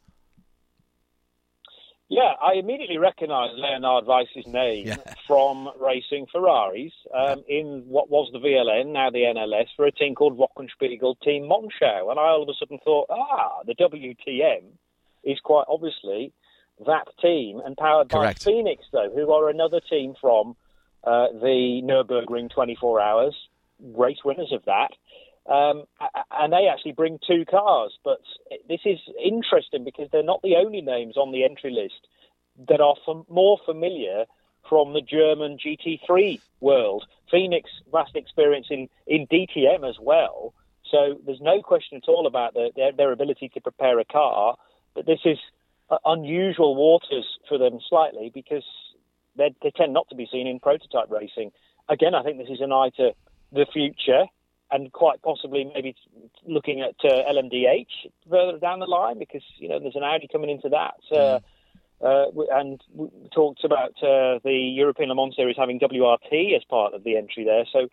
Yeah, 2.14 2.34
I 2.40 2.54
immediately 2.54 2.98
recognised 2.98 3.54
Leonard 3.56 4.06
Weiss's 4.06 4.46
name 4.46 4.86
yeah. 4.86 4.96
from 5.26 5.68
racing 5.80 6.26
Ferraris 6.30 6.92
um, 7.12 7.42
in 7.48 7.82
what 7.88 8.08
was 8.08 8.30
the 8.32 8.38
VLN, 8.38 8.92
now 8.92 9.10
the 9.10 9.22
NLS, 9.22 9.66
for 9.74 9.84
a 9.84 9.90
team 9.90 10.14
called 10.14 10.38
Wochenspiegel 10.38 11.18
Team 11.24 11.42
Monschau. 11.42 12.12
And 12.12 12.20
I 12.20 12.28
all 12.28 12.44
of 12.44 12.48
a 12.48 12.52
sudden 12.56 12.78
thought, 12.84 13.08
ah, 13.10 13.62
the 13.66 13.74
WTM 13.74 14.62
is 15.24 15.40
quite 15.40 15.64
obviously 15.68 16.32
that 16.86 17.08
team 17.20 17.60
and 17.64 17.76
powered 17.76 18.10
Correct. 18.10 18.44
by 18.44 18.50
Phoenix, 18.52 18.84
though, 18.92 19.10
who 19.12 19.32
are 19.32 19.50
another 19.50 19.80
team 19.80 20.14
from 20.20 20.54
uh, 21.02 21.32
the 21.32 21.82
Nürburgring 21.82 22.48
24 22.48 23.00
Hours, 23.00 23.34
race 23.82 24.18
winners 24.24 24.52
of 24.52 24.64
that. 24.66 24.92
Um, 25.46 25.84
and 26.30 26.52
they 26.52 26.68
actually 26.68 26.92
bring 26.92 27.18
two 27.26 27.44
cars. 27.44 27.98
But 28.04 28.20
this 28.68 28.80
is 28.84 28.98
interesting 29.22 29.84
because 29.84 30.08
they're 30.10 30.22
not 30.22 30.42
the 30.42 30.56
only 30.56 30.80
names 30.80 31.16
on 31.16 31.32
the 31.32 31.44
entry 31.44 31.70
list 31.70 32.06
that 32.68 32.80
are 32.80 32.94
more 33.28 33.58
familiar 33.64 34.24
from 34.68 34.94
the 34.94 35.02
German 35.02 35.58
GT3 35.58 36.40
world. 36.60 37.04
Phoenix, 37.30 37.70
vast 37.92 38.16
experience 38.16 38.68
in, 38.70 38.88
in 39.06 39.26
DTM 39.26 39.88
as 39.88 39.96
well. 40.00 40.54
So 40.90 41.18
there's 41.26 41.40
no 41.40 41.60
question 41.60 42.00
at 42.02 42.08
all 42.08 42.26
about 42.26 42.54
the, 42.54 42.70
their, 42.76 42.92
their 42.92 43.12
ability 43.12 43.50
to 43.54 43.60
prepare 43.60 43.98
a 43.98 44.04
car. 44.04 44.56
But 44.94 45.06
this 45.06 45.20
is 45.24 45.38
uh, 45.90 45.98
unusual 46.04 46.74
waters 46.74 47.26
for 47.48 47.58
them 47.58 47.80
slightly 47.88 48.30
because 48.32 48.64
they 49.36 49.52
tend 49.76 49.92
not 49.92 50.08
to 50.08 50.14
be 50.14 50.28
seen 50.30 50.46
in 50.46 50.60
prototype 50.60 51.10
racing. 51.10 51.50
Again, 51.88 52.14
I 52.14 52.22
think 52.22 52.38
this 52.38 52.48
is 52.48 52.60
an 52.60 52.72
eye 52.72 52.90
to 52.96 53.12
the 53.52 53.66
future 53.72 54.26
and 54.74 54.92
quite 54.92 55.22
possibly 55.22 55.70
maybe 55.72 55.94
looking 56.46 56.80
at 56.80 56.96
uh, 57.04 57.22
LMDH 57.32 58.10
further 58.28 58.58
down 58.58 58.80
the 58.80 58.86
line 58.86 59.20
because 59.20 59.42
you 59.58 59.68
know 59.68 59.78
there's 59.78 59.94
an 59.94 60.02
Audi 60.02 60.28
coming 60.30 60.50
into 60.50 60.68
that. 60.68 60.96
Uh, 61.12 61.38
mm. 62.02 62.40
uh, 62.50 62.58
and 62.58 62.82
we 62.92 63.08
talked 63.32 63.62
about 63.64 63.92
uh, 64.02 64.40
the 64.42 64.72
European 64.76 65.10
Le 65.10 65.14
Mans 65.14 65.36
Series 65.36 65.56
having 65.56 65.78
WRT 65.78 66.56
as 66.56 66.64
part 66.64 66.92
of 66.92 67.04
the 67.04 67.16
entry 67.16 67.44
there. 67.44 67.64
So 67.72 67.88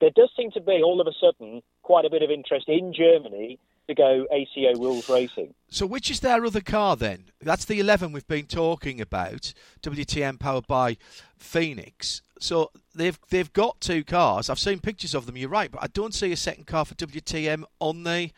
there 0.00 0.10
does 0.16 0.30
seem 0.34 0.50
to 0.52 0.62
be 0.62 0.82
all 0.82 1.00
of 1.00 1.06
a 1.06 1.12
sudden 1.20 1.62
quite 1.82 2.06
a 2.06 2.10
bit 2.10 2.22
of 2.22 2.30
interest 2.30 2.68
in 2.68 2.94
Germany 2.94 3.58
to 3.86 3.94
go 3.94 4.26
ACO 4.32 4.78
rules 4.80 5.08
racing. 5.08 5.54
So, 5.68 5.86
which 5.86 6.10
is 6.10 6.20
their 6.20 6.44
other 6.44 6.60
car 6.60 6.96
then? 6.96 7.24
That's 7.40 7.64
the 7.64 7.80
11 7.80 8.12
we've 8.12 8.26
been 8.26 8.46
talking 8.46 9.00
about, 9.00 9.52
WTM 9.82 10.38
powered 10.38 10.66
by 10.66 10.96
Phoenix. 11.36 12.22
So 12.38 12.70
they've 12.94 13.18
they've 13.30 13.52
got 13.52 13.80
two 13.80 14.04
cars. 14.04 14.50
I've 14.50 14.58
seen 14.58 14.80
pictures 14.80 15.14
of 15.14 15.26
them. 15.26 15.36
You're 15.36 15.48
right, 15.48 15.70
but 15.70 15.82
I 15.82 15.86
don't 15.86 16.14
see 16.14 16.32
a 16.32 16.36
second 16.36 16.66
car 16.66 16.84
for 16.84 16.94
WTM 16.94 17.64
on 17.80 18.04
the 18.04 18.30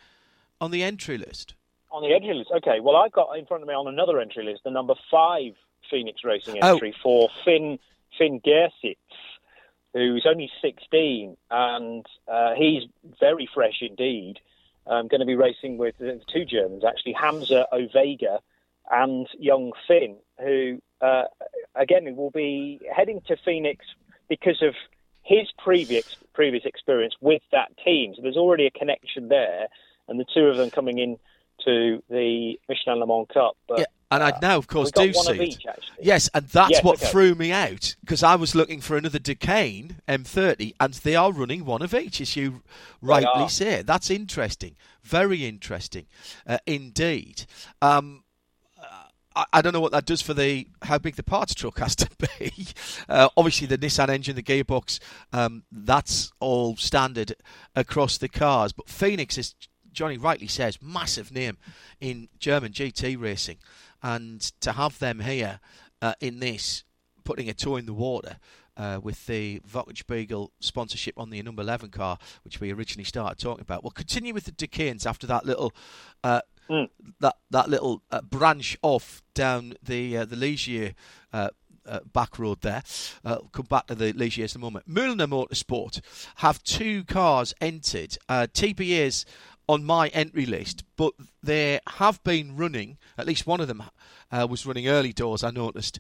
on 0.61 0.71
the 0.71 0.83
entry 0.83 1.19
list. 1.19 1.55
On 1.91 2.03
the 2.03 2.15
entry 2.15 2.35
list, 2.35 2.51
okay. 2.57 2.81
Well, 2.81 2.97
I've 2.97 3.13
got 3.13 3.37
in 3.39 3.47
front 3.47 3.63
of 3.63 3.69
me 3.69 3.75
on 3.75 3.89
another 3.89 4.21
entry 4.21 4.45
list 4.45 4.63
the 4.65 4.71
number 4.71 4.95
five 5.11 5.55
Phoenix 5.91 6.23
Racing 6.25 6.59
oh. 6.63 6.75
entry 6.75 6.95
oh. 6.97 7.01
for 7.03 7.29
Finn 7.45 7.79
Finn 8.19 8.41
Gehrsitz, 8.41 8.97
who's 9.93 10.27
only 10.29 10.51
16, 10.63 11.37
and 11.51 12.07
uh, 12.31 12.55
he's 12.57 12.85
very 13.21 13.49
fresh 13.53 13.81
indeed. 13.81 14.39
I'm 14.87 15.09
going 15.09 15.21
to 15.21 15.27
be 15.27 15.35
racing 15.35 15.79
with 15.79 15.97
two 15.99 16.45
Germans, 16.45 16.85
actually, 16.85 17.15
Hamza 17.15 17.67
Owega 17.73 18.39
and 18.91 19.27
young 19.39 19.73
Finn, 19.89 20.17
who, 20.41 20.81
uh, 21.01 21.25
again, 21.75 22.15
will 22.17 22.31
be 22.31 22.81
heading 22.95 23.21
to 23.27 23.37
Phoenix 23.45 23.85
because 24.29 24.63
of 24.63 24.75
his 25.23 25.51
previous 25.59 26.17
previous 26.35 26.65
experience 26.65 27.17
with 27.21 27.43
that 27.51 27.77
team. 27.85 28.15
So 28.15 28.23
there's 28.23 28.37
already 28.37 28.67
a 28.67 28.71
connection 28.71 29.29
there, 29.29 29.67
and 30.07 30.21
the 30.21 30.27
two 30.33 30.47
of 30.47 30.57
them 30.57 30.71
coming 30.71 30.99
in 30.99 31.19
to 31.65 32.03
the 32.09 32.61
Michelin 32.69 33.01
Le 33.01 33.07
Mans 33.07 33.27
Cup. 33.33 33.57
But, 33.67 33.79
yeah, 33.81 33.85
and 34.11 34.23
I 34.23 34.33
now, 34.41 34.57
of 34.57 34.69
course, 34.69 34.91
do 34.91 35.13
see 35.13 35.43
each, 35.43 35.67
Yes, 36.01 36.31
and 36.33 36.47
that's 36.47 36.71
yes, 36.73 36.85
what 36.85 37.01
okay. 37.01 37.11
threw 37.11 37.35
me 37.35 37.51
out 37.53 37.97
because 38.01 38.23
I 38.23 38.37
was 38.37 38.55
looking 38.55 38.81
for 38.81 38.97
another 38.97 39.19
Duqueine 39.19 40.01
M30, 40.09 40.75
and 40.79 40.95
they 40.95 41.17
are 41.17 41.33
running 41.33 41.65
one 41.65 41.83
of 41.83 41.95
each, 41.95 42.21
as 42.21 42.37
you 42.37 42.63
rightly 43.01 43.49
say. 43.49 43.83
That's 43.83 44.11
interesting, 44.11 44.77
very 45.03 45.47
interesting 45.47 46.07
uh, 46.47 46.59
indeed. 46.67 47.47
Um, 47.83 48.23
I, 49.37 49.45
I, 49.53 49.63
don't 49.63 49.73
know 49.73 49.81
what 49.81 49.93
that 49.93 50.07
does 50.07 50.23
for 50.23 50.35
the 50.35 50.67
how 50.83 50.99
big 50.99 51.17
the 51.17 51.23
parts 51.23 51.55
truck 51.55 51.79
has 51.79 51.95
to 51.97 52.09
be. 52.39 52.67
Uh, 53.09 53.29
obviously, 53.37 53.67
the 53.67 53.79
Nissan 53.79 54.09
engine, 54.09 54.35
the 54.35 54.43
gearbox, 54.43 54.99
um, 55.33 55.65
that's 55.71 56.33
all 56.41 56.77
standard 56.77 57.35
across 57.77 58.19
the 58.19 58.29
cars. 58.29 58.73
But 58.73 58.89
Phoenix, 58.89 59.37
as 59.39 59.55
Jonny 59.93 60.17
rightly 60.17 60.49
says, 60.49 60.79
massive 60.83 61.31
name 61.31 61.59
in 62.01 62.29
German 62.39 62.73
GT 62.73 63.21
racing, 63.21 63.59
and 64.07 64.41
to 64.61 64.73
have 64.73 64.99
them 65.01 65.19
here 65.19 65.59
uh, 66.01 66.15
in 66.21 66.39
this, 66.39 66.85
putting 67.25 67.49
a 67.49 67.55
toe 67.55 67.77
in 67.77 67.87
the 67.87 67.95
water. 67.95 68.39
Uh, 68.79 69.01
with 69.03 69.25
the 69.25 69.59
Beagle 70.07 70.53
sponsorship 70.61 71.15
on 71.17 71.31
the 71.31 71.41
number 71.43 71.63
11 71.63 71.89
car, 71.89 72.19
which 72.45 72.61
we 72.61 72.71
originally 72.71 73.07
started 73.07 73.39
talking 73.39 73.63
about. 73.63 73.83
We'll 73.83 73.91
continue 73.91 74.35
with 74.35 74.45
the 74.45 74.53
Duqueines 74.53 75.07
after 75.07 75.27
that 75.29 75.47
little 75.47 75.73
uh, 76.23 76.43
mm. 76.69 76.91
that 77.21 77.37
that 77.51 77.71
little 77.71 78.03
uh, 78.11 78.21
branch 78.21 78.77
off 78.83 79.23
down 79.33 79.73
the 79.83 80.19
uh, 80.19 80.25
the 80.27 80.37
Ligier 80.37 80.95
uh, 81.33 81.49
uh, 81.87 82.01
back 82.13 82.39
road 82.39 82.61
there. 82.61 82.83
Uh, 83.25 83.39
come 83.53 83.67
back 83.67 83.87
to 83.87 83.95
the 83.95 84.13
Ligiers 84.13 84.55
in 84.55 84.61
a 84.61 84.65
moment. 84.65 84.89
Mühlner 84.89 85.27
Motorsport 85.27 86.01
have 86.37 86.63
two 86.63 87.05
cars 87.05 87.55
entered. 87.61 88.19
Uh, 88.29 88.47
TBA's 88.53 89.25
on 89.69 89.85
my 89.85 90.09
entry 90.09 90.47
list, 90.47 90.85
but 90.97 91.13
they 91.43 91.81
have 91.99 92.23
been 92.23 92.57
running. 92.57 92.99
At 93.19 93.27
least 93.27 93.47
one 93.47 93.61
of 93.61 93.69
them 93.69 93.83
uh, 94.31 94.47
was 94.49 94.67
running 94.67 94.89
early 94.89 95.13
doors. 95.13 95.43
I 95.43 95.51
noticed 95.51 95.99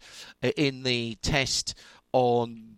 in 0.56 0.82
the 0.82 1.16
test 1.22 1.74
on 2.12 2.76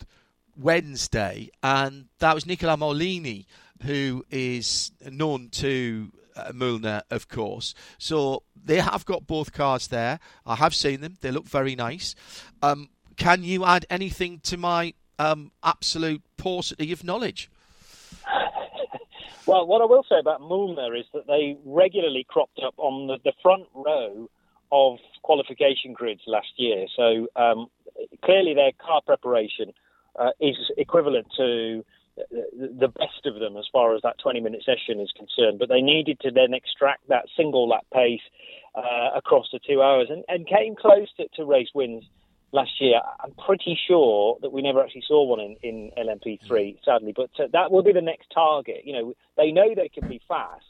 Wednesday, 0.56 1.50
and 1.62 2.06
that 2.18 2.34
was 2.34 2.46
Nicola 2.46 2.76
Molini, 2.76 3.46
who 3.82 4.24
is 4.30 4.90
known 5.10 5.48
to 5.50 6.10
uh, 6.38 7.00
of 7.10 7.28
course. 7.28 7.74
So 7.98 8.42
they 8.56 8.80
have 8.80 9.04
got 9.04 9.26
both 9.26 9.52
cars 9.52 9.88
there. 9.88 10.20
I 10.46 10.56
have 10.56 10.74
seen 10.74 11.00
them. 11.00 11.16
They 11.20 11.30
look 11.30 11.46
very 11.46 11.74
nice. 11.74 12.14
Um, 12.62 12.90
can 13.16 13.42
you 13.42 13.64
add 13.64 13.86
anything 13.90 14.40
to 14.44 14.56
my 14.56 14.94
um, 15.18 15.50
absolute 15.62 16.22
paucity 16.36 16.92
of 16.92 17.02
knowledge? 17.02 17.50
Well, 19.48 19.66
what 19.66 19.80
I 19.80 19.86
will 19.86 20.04
say 20.06 20.18
about 20.20 20.42
Mühlner 20.42 20.94
is 21.00 21.06
that 21.14 21.26
they 21.26 21.56
regularly 21.64 22.26
cropped 22.28 22.60
up 22.62 22.74
on 22.76 23.06
the, 23.06 23.16
the 23.24 23.32
front 23.42 23.64
row 23.74 24.28
of 24.70 24.98
qualification 25.22 25.94
grids 25.94 26.20
last 26.26 26.52
year. 26.58 26.84
So 26.94 27.28
um, 27.34 27.68
clearly 28.22 28.52
their 28.52 28.72
car 28.72 29.00
preparation 29.00 29.72
uh, 30.20 30.32
is 30.38 30.56
equivalent 30.76 31.28
to 31.38 31.82
the 32.30 32.88
best 32.88 33.24
of 33.24 33.40
them 33.40 33.56
as 33.56 33.64
far 33.72 33.94
as 33.94 34.02
that 34.02 34.18
20 34.22 34.40
minute 34.40 34.62
session 34.66 35.00
is 35.00 35.10
concerned. 35.16 35.58
But 35.58 35.70
they 35.70 35.80
needed 35.80 36.20
to 36.20 36.30
then 36.30 36.52
extract 36.52 37.08
that 37.08 37.24
single 37.34 37.66
lap 37.66 37.86
pace 37.90 38.20
uh, 38.74 39.16
across 39.16 39.46
the 39.50 39.60
two 39.66 39.80
hours 39.80 40.08
and, 40.10 40.24
and 40.28 40.46
came 40.46 40.76
close 40.76 41.08
to, 41.16 41.26
to, 41.36 41.46
race 41.46 41.70
wins 41.74 42.04
last 42.52 42.80
year. 42.80 43.00
I'm 43.22 43.32
pretty 43.46 43.78
sure 43.86 44.38
that 44.42 44.52
we 44.52 44.62
never 44.62 44.82
actually 44.82 45.04
saw 45.06 45.24
one 45.24 45.40
in, 45.40 45.56
in 45.62 45.90
LMP3, 45.98 46.78
sadly. 46.84 47.12
But 47.14 47.30
uh, 47.38 47.48
that 47.52 47.70
will 47.70 47.82
be 47.82 47.92
the 47.92 48.00
next 48.00 48.28
target. 48.32 48.82
You 48.84 48.92
know, 48.92 49.14
they 49.36 49.50
know 49.50 49.74
they 49.74 49.88
can 49.88 50.08
be 50.08 50.20
fast. 50.26 50.64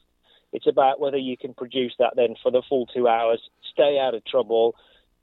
It's 0.52 0.66
about 0.66 1.00
whether 1.00 1.18
you 1.18 1.36
can 1.36 1.54
produce 1.54 1.94
that 1.98 2.14
then 2.16 2.34
for 2.42 2.50
the 2.50 2.62
full 2.68 2.86
two 2.86 3.06
hours, 3.06 3.40
stay 3.72 3.98
out 3.98 4.14
of 4.14 4.24
trouble, 4.24 4.74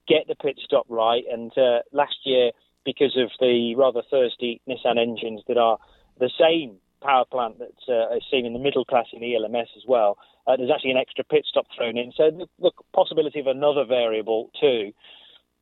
get 0.08 0.28
the 0.28 0.36
pit 0.36 0.60
stop 0.64 0.86
right. 0.88 1.24
And 1.32 1.52
uh, 1.58 1.80
last 1.92 2.16
year, 2.26 2.52
because 2.86 3.18
of 3.18 3.32
the 3.40 3.74
rather 3.76 4.04
thirsty 4.10 4.62
Nissan 4.70 5.00
engines 5.00 5.42
that 5.48 5.58
are 5.58 5.80
the 6.20 6.30
same 6.40 6.78
power 7.02 7.26
plant 7.26 7.60
that's 7.60 7.90
uh, 7.90 8.16
seen 8.32 8.46
in 8.46 8.54
the 8.54 8.60
middle 8.60 8.86
class 8.86 9.06
in 9.14 9.22
the 9.22 9.36
ELMS 9.36 9.70
as 9.76 9.84
well. 9.88 10.18
Uh, 10.48 10.56
there's 10.56 10.72
actually 10.74 10.92
an 10.92 10.98
extra 10.98 11.24
pit 11.24 11.46
stop 11.50 11.66
thrown 11.76 11.98
in, 11.98 12.12
so 12.16 12.30
the, 12.30 12.48
the 12.60 12.72
possibility 12.94 13.40
of 13.40 13.48
another 13.48 13.84
variable 13.86 14.52
too. 14.60 14.92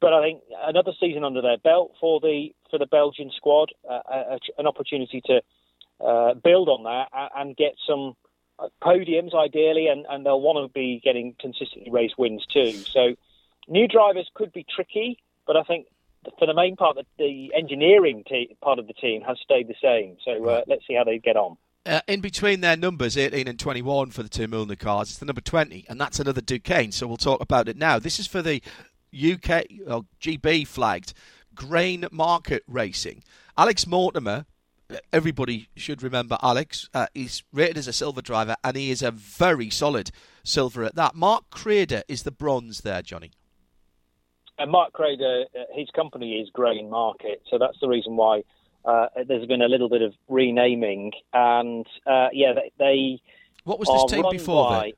But 0.04 0.12
I 0.12 0.22
think 0.22 0.42
another 0.62 0.92
season 1.00 1.24
under 1.24 1.42
their 1.42 1.58
belt 1.58 1.94
for 2.02 2.20
the 2.20 2.50
for 2.70 2.78
the 2.78 2.86
Belgian 2.86 3.32
squad, 3.38 3.70
uh, 3.90 4.02
a, 4.12 4.40
an 4.58 4.68
opportunity 4.68 5.22
to 5.28 5.42
uh, 6.06 6.34
build 6.34 6.68
on 6.68 6.84
that 6.84 7.08
and 7.34 7.56
get 7.56 7.76
some 7.88 8.16
uh, 8.60 8.68
podiums 8.84 9.34
ideally, 9.34 9.88
and, 9.88 10.06
and 10.10 10.26
they'll 10.26 10.42
want 10.42 10.68
to 10.68 10.74
be 10.74 11.00
getting 11.02 11.36
consistently 11.40 11.90
race 11.90 12.12
wins 12.18 12.46
too. 12.54 12.72
So 12.72 13.16
new 13.70 13.88
drivers 13.88 14.30
could 14.34 14.52
be 14.52 14.66
tricky, 14.76 15.20
but 15.48 15.56
I 15.56 15.64
think 15.64 15.88
for 16.38 16.48
the 16.48 16.54
main 16.54 16.76
part, 16.76 16.98
the, 17.18 17.54
engineering 17.56 18.26
te- 18.28 18.58
part 18.62 18.80
of 18.80 18.88
the 18.88 18.94
team 18.94 19.22
has 19.22 19.38
stayed 19.42 19.70
the 19.70 19.76
same. 19.82 20.18
So 20.26 20.44
uh, 20.50 20.64
let's 20.68 20.86
see 20.86 20.96
how 20.96 21.06
they 21.06 21.18
get 21.18 21.38
on. 21.38 21.56
Uh, 21.86 22.02
in 22.10 22.20
between 22.20 22.60
their 22.60 22.76
numbers, 22.76 23.18
18 23.18 23.48
and 23.48 23.60
21 23.60 24.12
for 24.12 24.24
the 24.24 24.30
two 24.30 24.50
Mühlner 24.50 24.78
cars, 24.78 25.12
it's 25.12 25.20
the 25.20 25.26
number 25.26 25.42
20, 25.42 25.86
and 25.88 26.00
that's 26.00 26.20
another 26.20 26.42
Duqueine, 26.42 26.92
so 26.92 27.08
we'll 27.08 27.18
talk 27.18 27.42
about 27.42 27.70
it 27.70 27.78
now. 27.78 28.00
This 28.00 28.20
is 28.20 28.28
for 28.28 28.42
the 28.42 28.62
UK, 29.14 29.66
or 29.88 30.06
GB 30.20 30.68
flagged, 30.68 31.14
Grain 31.56 32.06
Market 32.12 32.64
Racing. 32.68 33.24
Alex 33.58 33.86
Mortimer, 33.86 34.46
everybody 35.12 35.70
should 35.76 36.04
remember 36.04 36.38
Alex, 36.42 36.90
uh, 36.94 37.08
he's 37.14 37.44
rated 37.52 37.78
as 37.78 37.88
a 37.88 37.94
silver 37.94 38.22
driver, 38.22 38.56
and 38.64 38.76
he 38.76 38.92
is 38.92 39.02
a 39.02 39.12
very 39.12 39.70
solid 39.70 40.12
silver 40.44 40.84
at 40.84 40.96
that. 40.96 41.16
Mark 41.16 41.50
Crader 41.50 42.04
is 42.08 42.24
the 42.24 42.32
bronze 42.32 42.82
there, 42.82 43.02
Johnny. 43.02 43.32
And 44.58 44.72
Mark 44.72 44.94
Crader, 44.94 45.46
uh, 45.56 45.64
his 45.74 45.90
company 45.96 46.40
is 46.40 46.50
Grain 46.54 46.90
Market, 46.90 47.42
so 47.50 47.58
that's 47.58 47.78
the 47.82 47.88
reason 47.88 48.16
why 48.16 48.44
uh, 48.86 49.08
there's 49.28 49.48
been 49.48 49.62
a 49.62 49.68
little 49.68 49.90
bit 49.90 50.02
of 50.02 50.14
renaming. 50.28 51.12
And 51.34 51.86
uh, 52.06 52.30
yeah, 52.32 52.54
they, 52.54 52.72
they, 52.78 53.22
What 53.64 53.80
was 53.80 53.88
this 53.88 54.12
team 54.12 54.30
before? 54.30 54.70
By, 54.70 54.94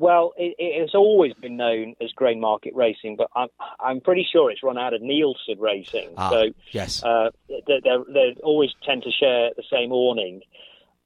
well, 0.00 0.32
it, 0.38 0.56
it, 0.58 0.80
has 0.80 0.94
always 0.94 1.34
been 1.34 1.58
known 1.58 1.94
as 2.02 2.10
Grain 2.12 2.40
Market 2.40 2.74
Racing, 2.74 3.16
but 3.16 3.28
I'm, 3.36 3.48
I'm 3.78 4.00
pretty 4.00 4.26
sure 4.30 4.50
it's 4.50 4.62
run 4.62 4.78
out 4.78 4.94
of 4.94 5.02
Nielsen 5.02 5.58
Racing. 5.58 6.14
Ah, 6.16 6.30
so 6.30 6.44
yes, 6.72 7.04
uh, 7.04 7.28
they, 7.48 7.80
they 7.84 8.34
always 8.42 8.70
tend 8.82 9.02
to 9.02 9.10
share 9.10 9.50
the 9.56 9.62
same 9.70 9.92
awning. 9.92 10.40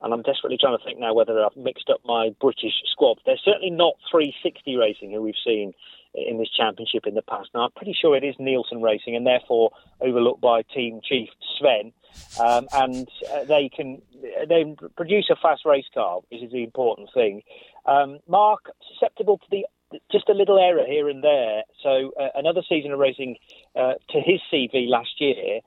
And 0.00 0.12
I'm 0.12 0.22
desperately 0.22 0.59
trying 0.61 0.78
to 0.78 0.85
think 0.85 1.00
now 1.00 1.12
whether 1.12 1.44
I've 1.44 1.57
mixed 1.57 1.90
up 1.90 2.00
my 2.04 2.30
British 2.40 2.74
squad. 2.92 3.18
They're 3.26 3.40
certainly 3.44 3.70
not 3.70 3.94
360 4.11 4.76
Racing, 4.76 5.11
who 5.11 5.22
we've 5.22 5.35
seen 5.44 5.72
in 6.14 6.38
this 6.38 6.50
championship 6.57 7.07
in 7.07 7.14
the 7.14 7.22
past. 7.22 7.48
Now, 7.54 7.62
I'm 7.62 7.72
pretty 7.72 7.96
sure 8.00 8.16
it 8.16 8.22
is 8.22 8.37
Nielsen 8.38 8.80
Racing 8.80 9.16
and 9.16 9.26
therefore 9.26 9.72
overlooked 10.00 10.40
by 10.40 10.62
team 10.62 11.00
chief 11.02 11.30
Sven. 11.59 11.92
Um, 12.38 12.68
and 12.72 13.09
uh, 13.33 13.44
they 13.44 13.68
can 13.68 14.00
they 14.48 14.76
produce 14.96 15.28
a 15.30 15.37
fast 15.37 15.64
race 15.64 15.87
car, 15.92 16.20
which 16.28 16.42
is 16.42 16.52
the 16.52 16.62
important 16.62 17.09
thing. 17.12 17.42
Um, 17.86 18.18
Mark, 18.28 18.70
susceptible 18.92 19.38
to 19.38 19.44
the 19.50 19.66
just 20.10 20.28
a 20.28 20.34
little 20.34 20.58
error 20.58 20.84
here 20.86 21.08
and 21.08 21.22
there. 21.22 21.62
So 21.82 22.12
uh, 22.18 22.28
another 22.34 22.62
season 22.68 22.90
of 22.90 22.98
racing 22.98 23.36
uh, 23.76 23.94
to 24.10 24.20
his 24.20 24.40
CV 24.52 24.88
last 24.88 25.20
year. 25.20 25.60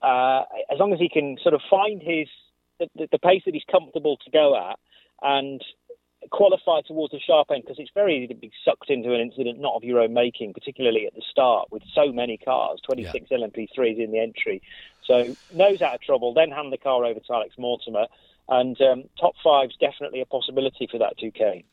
Uh, 0.00 0.44
as 0.70 0.78
long 0.78 0.92
as 0.92 0.98
he 0.98 1.08
can 1.08 1.36
sort 1.42 1.54
of 1.54 1.60
find 1.68 2.00
his 2.00 2.28
the, 2.78 3.08
the 3.10 3.18
pace 3.18 3.42
that 3.46 3.54
he's 3.54 3.64
comfortable 3.70 4.18
to 4.18 4.30
go 4.30 4.56
at 4.56 4.78
and 5.22 5.62
qualify 6.30 6.80
towards 6.82 7.12
the 7.12 7.20
sharp 7.20 7.50
end 7.50 7.62
because 7.62 7.78
it's 7.78 7.90
very 7.94 8.16
easy 8.16 8.26
to 8.28 8.34
be 8.34 8.50
sucked 8.64 8.90
into 8.90 9.14
an 9.14 9.20
incident 9.20 9.60
not 9.60 9.74
of 9.74 9.84
your 9.84 10.00
own 10.00 10.12
making, 10.12 10.52
particularly 10.52 11.06
at 11.06 11.14
the 11.14 11.22
start 11.30 11.70
with 11.70 11.82
so 11.94 12.12
many 12.12 12.36
cars, 12.36 12.80
26 12.84 13.26
yeah. 13.30 13.38
LMP3s 13.38 14.02
in 14.02 14.12
the 14.12 14.18
entry. 14.18 14.62
So 15.04 15.36
nose 15.54 15.82
out 15.82 15.94
of 15.94 16.00
trouble, 16.00 16.34
then 16.34 16.50
hand 16.50 16.72
the 16.72 16.78
car 16.78 17.04
over 17.04 17.20
to 17.20 17.32
Alex 17.32 17.54
Mortimer, 17.58 18.06
and 18.48 18.80
um, 18.80 19.04
top 19.20 19.34
five's 19.42 19.76
definitely 19.80 20.20
a 20.20 20.26
possibility 20.26 20.88
for 20.90 20.98
that 20.98 21.16
Duqueine. 21.16 21.64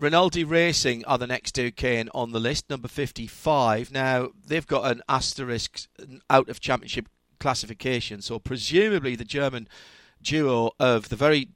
Rinaldi 0.00 0.42
Racing 0.42 1.04
are 1.04 1.18
the 1.18 1.26
next 1.26 1.52
Duqueine 1.52 2.08
on 2.14 2.32
the 2.32 2.40
list, 2.40 2.68
number 2.68 2.88
55. 2.88 3.92
Now, 3.92 4.30
they've 4.44 4.66
got 4.66 4.90
an 4.90 5.02
asterisk 5.08 5.86
out 6.28 6.48
of 6.48 6.60
championship 6.60 7.08
classification, 7.38 8.20
so 8.20 8.38
presumably 8.38 9.14
the 9.14 9.24
German 9.24 9.68
duo 10.20 10.72
of 10.80 11.10
the 11.10 11.16
very 11.16 11.48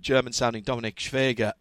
German 0.00 0.32
sounding 0.32 0.62
Dominik 0.62 0.94
Schwager, 0.94 1.52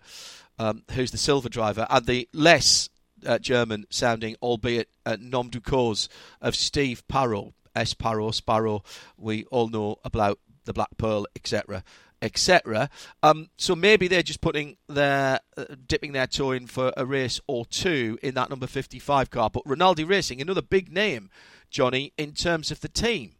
um, 0.58 0.84
who's 0.92 1.12
the 1.12 1.18
silver 1.18 1.50
driver, 1.50 1.86
and 1.90 2.06
the 2.06 2.30
less 2.34 2.90
uh, 3.26 3.38
German 3.40 3.86
sounding, 3.90 4.36
albeit 4.42 4.90
uh, 5.06 5.18
nom 5.20 5.50
du 5.50 5.60
cause, 5.60 6.08
of 6.42 6.56
Steve 6.56 7.06
Parrow, 7.08 7.54
S. 7.76 7.94
Parrow, 7.94 8.32
Sparrow. 8.32 8.84
We 9.18 9.46
all 9.46 9.68
know 9.68 9.98
about 10.06 10.40
the 10.66 10.74
Black 10.74 10.98
Pearl, 10.98 11.26
etc. 11.36 11.84
Etc. 12.22 12.90
Um, 13.24 13.50
so 13.58 13.76
maybe 13.76 14.08
they're 14.08 14.22
just 14.22 14.42
putting 14.42 14.78
their 14.88 15.40
uh, 15.58 15.66
dipping 15.88 16.12
their 16.12 16.28
toe 16.28 16.52
in 16.52 16.68
for 16.68 16.94
a 16.96 17.06
race 17.06 17.40
or 17.48 17.66
two 17.66 18.20
in 18.22 18.36
that 18.36 18.50
number 18.50 18.68
55 18.68 19.30
car. 19.32 19.50
But 19.50 19.64
Rinaldi 19.66 20.04
Racing, 20.04 20.40
another 20.40 20.62
big 20.62 20.92
name, 20.92 21.30
Johnny, 21.70 22.14
in 22.18 22.34
terms 22.34 22.70
of 22.70 22.82
the 22.82 22.90
team. 22.90 23.34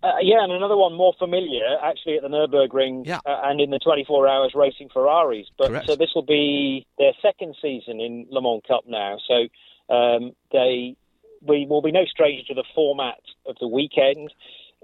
Uh, 0.00 0.12
yeah, 0.22 0.44
and 0.44 0.52
another 0.52 0.76
one 0.76 0.94
more 0.94 1.12
familiar, 1.18 1.76
actually, 1.82 2.16
at 2.16 2.22
the 2.22 2.28
Nurburgring 2.28 3.04
yeah. 3.04 3.18
uh, 3.26 3.40
and 3.44 3.60
in 3.60 3.70
the 3.70 3.80
24 3.80 4.28
hours 4.28 4.52
racing 4.54 4.88
Ferraris. 4.92 5.48
But 5.58 5.68
Correct. 5.68 5.86
so 5.86 5.96
this 5.96 6.10
will 6.14 6.24
be 6.24 6.86
their 6.98 7.12
second 7.20 7.56
season 7.60 8.00
in 8.00 8.26
Le 8.30 8.40
Mans 8.40 8.62
Cup 8.68 8.84
now. 8.86 9.18
So 9.26 9.48
um, 9.92 10.32
they 10.52 10.96
we 11.42 11.66
will 11.68 11.82
be 11.82 11.92
no 11.92 12.04
stranger 12.04 12.42
to 12.48 12.54
the 12.54 12.64
format 12.74 13.20
of 13.46 13.56
the 13.60 13.66
weekend. 13.66 14.32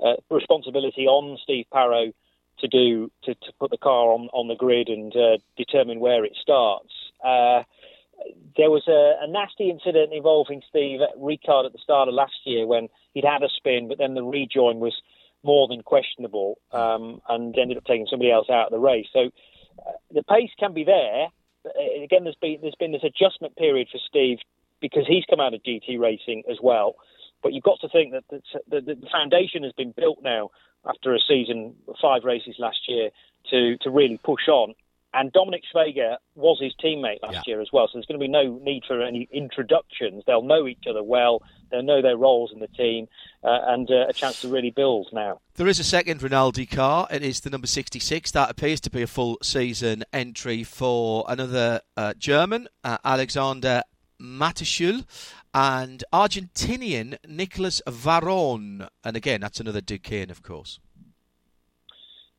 Uh, 0.04 0.14
responsibility 0.30 1.06
on 1.06 1.38
Steve 1.44 1.66
Parrow 1.72 2.12
to 2.64 2.68
do 2.68 3.10
to, 3.24 3.34
to 3.34 3.52
put 3.58 3.70
the 3.70 3.78
car 3.78 4.08
on, 4.12 4.28
on 4.32 4.48
the 4.48 4.56
grid 4.56 4.88
and 4.88 5.14
uh, 5.14 5.38
determine 5.56 6.00
where 6.00 6.24
it 6.24 6.36
starts. 6.40 6.92
Uh, 7.24 7.62
there 8.56 8.70
was 8.70 8.84
a, 8.88 9.24
a, 9.24 9.28
nasty 9.28 9.70
incident 9.70 10.12
involving 10.12 10.62
Steve 10.68 11.00
Ricard 11.18 11.66
at 11.66 11.72
the 11.72 11.82
start 11.82 12.08
of 12.08 12.14
last 12.14 12.34
year 12.44 12.66
when 12.66 12.88
he'd 13.12 13.24
had 13.24 13.42
a 13.42 13.48
spin, 13.56 13.88
but 13.88 13.98
then 13.98 14.14
the 14.14 14.22
rejoin 14.22 14.78
was 14.78 14.94
more 15.42 15.68
than 15.68 15.82
questionable 15.82 16.58
um, 16.72 17.20
and 17.28 17.56
ended 17.58 17.76
up 17.76 17.84
taking 17.84 18.06
somebody 18.08 18.30
else 18.30 18.48
out 18.50 18.66
of 18.66 18.72
the 18.72 18.78
race. 18.78 19.06
So 19.12 19.30
uh, 19.86 19.92
the 20.12 20.22
pace 20.22 20.50
can 20.58 20.72
be 20.72 20.84
there. 20.84 21.26
Uh, 21.66 22.04
again, 22.04 22.24
there's 22.24 22.38
been 22.40 22.58
there's 22.62 22.76
been 22.78 22.92
this 22.92 23.04
adjustment 23.04 23.56
period 23.56 23.88
for 23.90 23.98
Steve 24.08 24.38
because 24.80 25.04
he's 25.06 25.24
come 25.28 25.40
out 25.40 25.54
of 25.54 25.62
GT 25.62 25.98
racing 25.98 26.44
as 26.50 26.58
well. 26.62 26.94
But 27.42 27.52
you've 27.52 27.64
got 27.64 27.80
to 27.80 27.88
think 27.88 28.12
that 28.12 28.24
the, 28.30 28.40
the, 28.68 28.94
the 28.94 29.06
foundation 29.12 29.64
has 29.64 29.72
been 29.72 29.92
built 29.92 30.20
now 30.22 30.50
after 30.86 31.14
a 31.14 31.18
season, 31.18 31.74
five 32.00 32.24
races 32.24 32.56
last 32.58 32.88
year, 32.88 33.10
to 33.50 33.76
to 33.78 33.90
really 33.90 34.18
push 34.18 34.48
on. 34.48 34.74
And 35.16 35.32
Dominik 35.32 35.62
Schwager 35.72 36.16
was 36.34 36.58
his 36.60 36.74
teammate 36.82 37.22
last 37.22 37.34
yeah. 37.34 37.42
year 37.46 37.60
as 37.60 37.68
well, 37.72 37.86
so 37.86 37.92
there's 37.94 38.06
going 38.06 38.18
to 38.18 38.24
be 38.24 38.28
no 38.28 38.58
need 38.64 38.82
for 38.84 39.00
any 39.00 39.28
introductions. 39.30 40.24
They'll 40.26 40.42
know 40.42 40.66
each 40.66 40.86
other 40.90 41.04
well, 41.04 41.40
they'll 41.70 41.84
know 41.84 42.02
their 42.02 42.16
roles 42.16 42.50
in 42.52 42.58
the 42.58 42.66
team, 42.66 43.06
uh, 43.44 43.60
and 43.68 43.88
uh, 43.88 44.08
a 44.08 44.12
chance 44.12 44.40
to 44.40 44.48
really 44.48 44.72
build 44.72 45.10
now. 45.12 45.40
There 45.54 45.68
is 45.68 45.78
a 45.78 45.84
second 45.84 46.20
Rinaldi 46.20 46.66
car. 46.66 47.06
It 47.12 47.22
is 47.22 47.40
the 47.40 47.50
number 47.50 47.68
66. 47.68 48.32
That 48.32 48.50
appears 48.50 48.80
to 48.80 48.90
be 48.90 49.02
a 49.02 49.06
full 49.06 49.38
season 49.40 50.02
entry 50.12 50.64
for 50.64 51.24
another 51.28 51.82
uh, 51.96 52.14
German, 52.14 52.66
uh, 52.82 52.98
Alexander 53.04 53.82
Mattschull, 54.20 55.04
and 55.52 56.04
Argentinian 56.12 57.16
Nicolas 57.28 57.82
Varrone. 57.86 58.88
And 59.04 59.16
again, 59.16 59.40
that's 59.40 59.60
another 59.60 59.80
Duqueine, 59.80 60.30
of 60.30 60.42
course. 60.42 60.80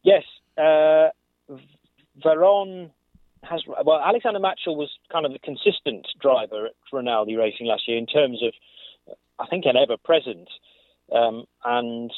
Yes. 0.04 0.24
Uh, 0.58 1.10
has 3.50 3.62
well, 3.68 4.00
Alexander 4.00 4.40
Mattschull 4.40 4.76
was 4.76 4.90
kind 5.12 5.26
of 5.26 5.34
the 5.34 5.40
consistent 5.40 6.08
driver 6.22 6.68
at 6.68 6.74
Rinaldi 6.92 7.36
Racing 7.36 7.68
last 7.68 7.88
year 7.88 7.98
in 7.98 8.06
terms 8.06 8.42
of, 8.44 8.54
I 9.40 9.48
think, 9.48 9.66
an 9.66 9.76
ever 9.78 9.98
present. 9.98 10.50
Um, 11.12 11.46
and 11.64 12.12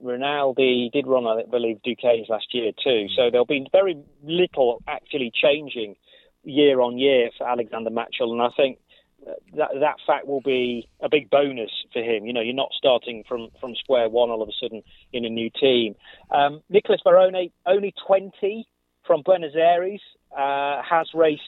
Rinaldi 0.00 0.90
did 0.92 1.06
run, 1.06 1.26
I 1.26 1.42
believe, 1.50 1.82
Duqueines 1.82 2.28
last 2.28 2.52
year 2.52 2.72
too. 2.72 3.06
So 3.16 3.30
there'll 3.30 3.46
be 3.46 3.66
very 3.72 3.96
little 4.22 4.82
actually 4.86 5.32
changing 5.34 5.96
year 6.44 6.80
on 6.80 6.98
year 6.98 7.30
for 7.36 7.48
Alexander 7.48 7.90
Mattschull, 7.90 8.32
and 8.32 8.42
I 8.42 8.50
think 8.56 8.78
that 9.56 9.70
that 9.80 9.96
fact 10.06 10.26
will 10.26 10.40
be 10.40 10.88
a 11.00 11.08
big 11.08 11.30
bonus 11.30 11.70
for 11.92 12.00
him. 12.00 12.26
You 12.26 12.32
know, 12.32 12.40
you're 12.40 12.54
not 12.54 12.70
starting 12.76 13.24
from, 13.28 13.48
from 13.60 13.74
square 13.74 14.08
one 14.08 14.30
all 14.30 14.42
of 14.42 14.48
a 14.48 14.52
sudden 14.60 14.82
in 15.12 15.24
a 15.24 15.28
new 15.28 15.50
team. 15.50 15.94
Um, 16.30 16.62
Nicolas 16.68 17.00
Varrone, 17.04 17.50
only 17.64 17.94
20 18.06 18.66
from 19.06 19.22
Buenos 19.22 19.54
Aires, 19.54 20.00
uh, 20.36 20.82
has 20.82 21.08
raced 21.14 21.42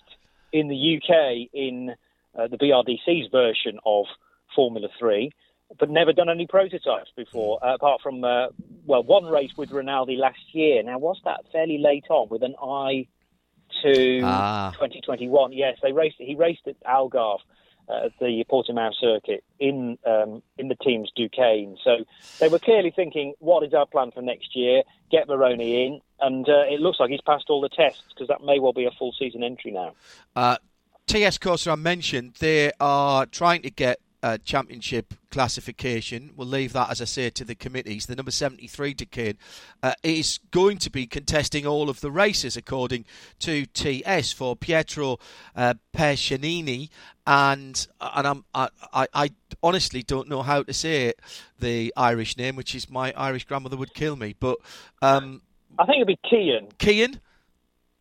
in 0.53 0.69
the 0.69 0.97
UK 0.97 1.49
in 1.53 1.95
uh, 2.39 2.49
the 2.49 2.57
BRDC's 2.57 3.31
version 3.31 3.79
of 3.85 4.07
Formula 4.55 4.89
3, 4.99 5.31
but 5.79 5.91
never 5.91 6.13
done 6.13 6.31
any 6.31 6.47
prototypes 6.47 7.11
before, 7.17 7.65
uh, 7.65 7.75
apart 7.75 8.01
from, 8.03 8.25
uh, 8.25 8.49
well, 8.87 9.03
one 9.03 9.27
race 9.27 9.51
with 9.57 9.71
Rinaldi 9.71 10.17
last 10.17 10.39
year. 10.53 10.83
Now, 10.83 10.99
was 10.99 11.21
that 11.25 11.45
fairly 11.53 11.79
late 11.79 12.07
on 12.09 12.29
with 12.31 12.43
an 12.43 12.55
eye 12.63 13.07
to 13.83 14.21
ah. 14.25 14.71
2021? 14.75 15.53
Yes, 15.53 15.77
they 15.83 15.93
raced. 15.93 16.17
He 16.19 16.35
raced 16.35 16.67
at 16.67 16.83
Algarve 16.85 17.41
uh, 17.89 18.09
the 18.21 18.45
Portimao 18.51 18.93
circuit 18.95 19.45
in 19.59 19.99
um, 20.07 20.43
in 20.59 20.69
the 20.69 20.75
team's 20.75 21.11
Duqueine. 21.15 21.77
So 21.83 22.05
they 22.39 22.49
were 22.49 22.59
clearly 22.59 22.91
thinking, 22.91 23.35
what 23.39 23.65
is 23.65 23.75
our 23.75 23.87
plan 23.87 24.11
for 24.11 24.23
next 24.23 24.55
year? 24.55 24.83
Get 25.11 25.29
Varrone 25.29 25.61
in, 25.61 26.01
and 26.21 26.49
uh, 26.49 26.65
it 26.69 26.81
looks 26.81 27.01
like 27.01 27.11
he's 27.11 27.21
passed 27.21 27.47
all 27.49 27.61
the 27.61 27.69
tests 27.69 28.03
because 28.11 28.29
that 28.29 28.43
may 28.43 28.59
well 28.59 28.73
be 28.73 28.85
a 28.85 28.91
full 28.91 29.13
season 29.19 29.43
entry 29.43 29.71
now. 29.71 29.93
Uh, 30.37 30.57
TS 31.07 31.39
Corse, 31.39 31.67
I 31.67 31.75
mentioned 31.77 32.35
they 32.39 32.71
are 32.79 33.25
trying 33.25 33.63
to 33.63 33.71
get 33.71 34.01
uh, 34.23 34.39
championship 34.45 35.15
classification. 35.31 36.31
We'll 36.37 36.49
leave 36.49 36.73
that, 36.73 36.91
as 36.91 37.01
I 37.01 37.05
say, 37.05 37.31
to 37.31 37.45
the 37.45 37.55
committees. 37.55 38.07
The 38.07 38.17
number 38.17 38.31
73 38.31 38.95
Duqueine 38.95 39.39
uh, 39.83 39.95
is 40.03 40.39
going 40.51 40.79
to 40.79 40.91
be 40.91 41.07
contesting 41.07 41.67
all 41.67 41.89
of 41.89 42.01
the 42.01 42.11
races, 42.11 42.57
according 42.57 43.05
to 43.41 43.67
TS, 43.67 44.33
for 44.33 44.57
Pietro 44.57 45.19
uh, 45.55 45.75
Peccenini. 45.93 46.91
And 47.27 47.87
and 48.01 48.27
I'm, 48.27 48.45
I, 48.55 48.69
I, 48.93 49.07
I 49.15 49.31
honestly 49.63 50.03
don't 50.03 50.29
know 50.29 50.43
how 50.43 50.63
to 50.63 50.73
say 50.73 51.07
it, 51.07 51.21
the 51.59 51.93
Irish 51.97 52.37
name, 52.37 52.57
which 52.57 52.75
is 52.75 52.89
my 52.89 53.13
Irish 53.17 53.45
grandmother 53.45 53.77
would 53.77 53.95
kill 53.95 54.17
me. 54.17 54.35
But 54.39 54.59
um, 55.03 55.43
I 55.79 55.85
think 55.85 55.97
it'd 55.97 56.09
be 56.09 56.19
Cian. 56.29 56.69
Cian? 56.81 57.21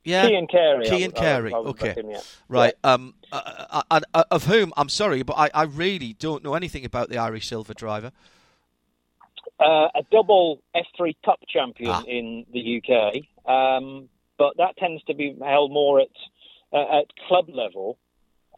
Yeah, 0.08 0.26
Cian 0.26 0.47
Carey. 0.47 0.86
Cian 0.86 1.12
Carey. 1.12 1.53
Okay, 1.53 1.93
him, 1.93 2.10
yeah. 2.12 2.22
right. 2.47 2.74
Yeah. 2.82 2.93
Um, 2.93 3.14
uh, 3.30 3.41
uh, 3.70 3.82
uh, 3.91 3.99
uh, 4.14 4.24
of 4.32 4.45
whom 4.45 4.72
I'm 4.78 4.88
sorry, 4.88 5.22
but 5.22 5.34
I, 5.34 5.49
I 5.53 5.64
really 5.64 6.14
don't 6.14 6.45
know 6.45 6.53
anything 6.53 6.86
about 6.86 7.10
the 7.10 7.18
Irish 7.18 7.47
silver 7.49 7.74
driver. 7.74 8.14
Uh, 9.60 9.89
a 9.93 10.03
double 10.10 10.62
F3 10.74 11.14
Cup 11.26 11.39
champion 11.49 11.91
ah. 11.91 12.03
in 12.08 12.45
the 12.53 12.82
UK, 12.82 13.49
um, 13.51 14.08
but 14.38 14.55
that 14.58 14.78
tends 14.78 15.03
to 15.05 15.14
be 15.14 15.36
held 15.43 15.74
more 15.74 15.99
at 15.99 16.08
uh, 16.72 16.99
at 16.99 17.05
club 17.28 17.49
level. 17.49 17.97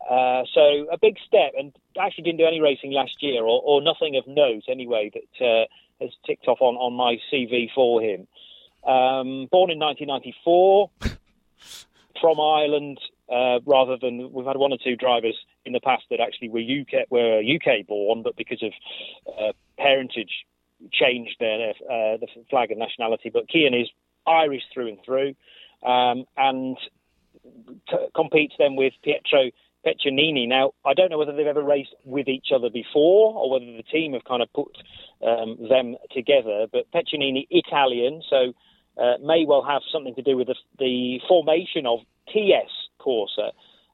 Uh, 0.08 0.44
so 0.54 0.88
a 0.92 1.00
big 1.02 1.16
step, 1.26 1.54
and 1.58 1.74
actually 2.00 2.26
didn't 2.26 2.38
do 2.38 2.46
any 2.46 2.62
racing 2.62 2.92
last 2.92 3.24
year, 3.24 3.42
or, 3.42 3.62
or 3.66 3.82
nothing 3.82 4.16
of 4.18 4.28
note 4.28 4.64
anyway 4.70 5.10
that 5.14 5.68
has 6.00 6.12
ticked 6.28 6.48
off 6.48 6.62
on, 6.62 6.76
on 6.76 6.94
my 6.94 7.18
CV 7.34 7.70
for 7.74 8.02
him. 8.02 8.28
Um, 8.84 9.48
born 9.52 9.72
in 9.72 9.80
1994. 9.80 10.92
from 12.20 12.40
Ireland 12.40 13.00
uh, 13.32 13.60
rather 13.66 13.98
than 13.98 14.32
we've 14.34 14.46
had 14.46 14.58
one 14.58 14.74
or 14.74 14.78
two 14.84 14.96
drivers 14.96 15.36
in 15.66 15.74
the 15.74 15.80
past 15.80 16.04
that 16.10 16.20
actually 16.20 16.50
were 16.50 16.60
UK 16.60 17.10
were 17.10 17.42
UK 17.42 17.86
born, 17.88 18.24
but 18.24 18.36
because 18.36 18.64
of 18.64 18.72
uh, 19.28 19.54
parentage 19.78 20.46
changed 20.92 21.36
their 21.40 21.70
uh, 21.70 22.18
the 22.18 22.28
flag 22.50 22.72
and 22.72 22.80
nationality. 22.80 23.30
But 23.30 23.50
Cian 23.50 23.74
is 23.74 23.88
Irish 24.26 24.64
through 24.74 24.88
and 24.90 24.98
through, 25.06 25.36
um, 25.86 26.26
and 26.38 26.78
t- 27.90 28.08
competes 28.16 28.56
then 28.58 28.76
with 28.76 28.94
Pietro 29.04 29.52
Peccenini. 29.86 30.48
Now, 30.48 30.72
I 30.86 30.94
don't 30.94 31.10
know 31.10 31.18
whether 31.18 31.36
they've 31.36 31.48
ever 31.48 31.64
raced 31.64 31.96
with 32.04 32.28
each 32.28 32.48
other 32.54 32.70
before 32.70 33.34
or 33.34 33.50
whether 33.52 33.66
the 33.66 33.84
team 33.84 34.14
have 34.14 34.24
kind 34.24 34.42
of 34.42 34.52
put 34.54 34.78
um, 35.26 35.58
them 35.70 35.96
together. 36.12 36.68
But 36.72 36.92
Peccenini, 36.92 37.48
Italian, 37.50 38.22
so 38.30 38.54
uh, 39.00 39.18
may 39.22 39.46
well 39.48 39.64
have 39.64 39.82
something 39.92 40.16
to 40.16 40.22
do 40.22 40.36
with 40.36 40.48
the, 40.48 40.56
the 40.78 41.20
formation 41.28 41.86
of 41.86 42.00
TS 42.34 42.70
Corse. 43.00 43.40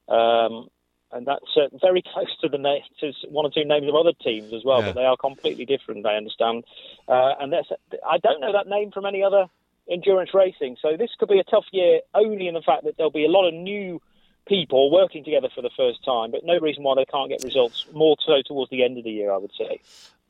Um, 0.07 0.69
and 1.11 1.25
that's 1.25 1.45
uh, 1.55 1.67
very 1.81 2.03
close 2.13 2.35
to 2.41 2.49
the 2.49 2.57
na- 2.57 2.85
to 2.99 3.11
one 3.29 3.45
or 3.45 3.51
two 3.51 3.65
names 3.65 3.87
of 3.87 3.95
other 3.95 4.13
teams 4.23 4.53
as 4.53 4.63
well, 4.65 4.79
yeah. 4.79 4.87
but 4.87 4.95
they 4.95 5.05
are 5.05 5.17
completely 5.17 5.65
different. 5.65 6.05
I 6.05 6.15
understand, 6.15 6.63
uh, 7.07 7.33
and 7.39 7.53
that's 7.53 7.67
I 8.07 8.17
don't 8.17 8.41
know 8.41 8.51
that 8.53 8.67
name 8.67 8.91
from 8.91 9.05
any 9.05 9.23
other 9.23 9.45
endurance 9.89 10.31
racing. 10.33 10.77
So 10.81 10.97
this 10.97 11.11
could 11.17 11.29
be 11.29 11.39
a 11.39 11.43
tough 11.43 11.65
year, 11.71 12.01
only 12.13 12.47
in 12.47 12.53
the 12.53 12.61
fact 12.61 12.83
that 12.85 12.97
there'll 12.97 13.11
be 13.11 13.25
a 13.25 13.29
lot 13.29 13.47
of 13.47 13.53
new 13.53 14.01
people 14.47 14.91
working 14.91 15.23
together 15.23 15.49
for 15.53 15.61
the 15.61 15.71
first 15.75 16.03
time, 16.03 16.31
but 16.31 16.41
no 16.43 16.59
reason 16.59 16.83
why 16.83 16.95
they 16.95 17.05
can't 17.05 17.29
get 17.29 17.43
results. 17.43 17.85
More 17.93 18.15
so 18.25 18.41
towards 18.45 18.69
the 18.69 18.83
end 18.83 18.97
of 18.97 19.03
the 19.03 19.11
year, 19.11 19.31
I 19.31 19.37
would 19.37 19.51
say. 19.57 19.79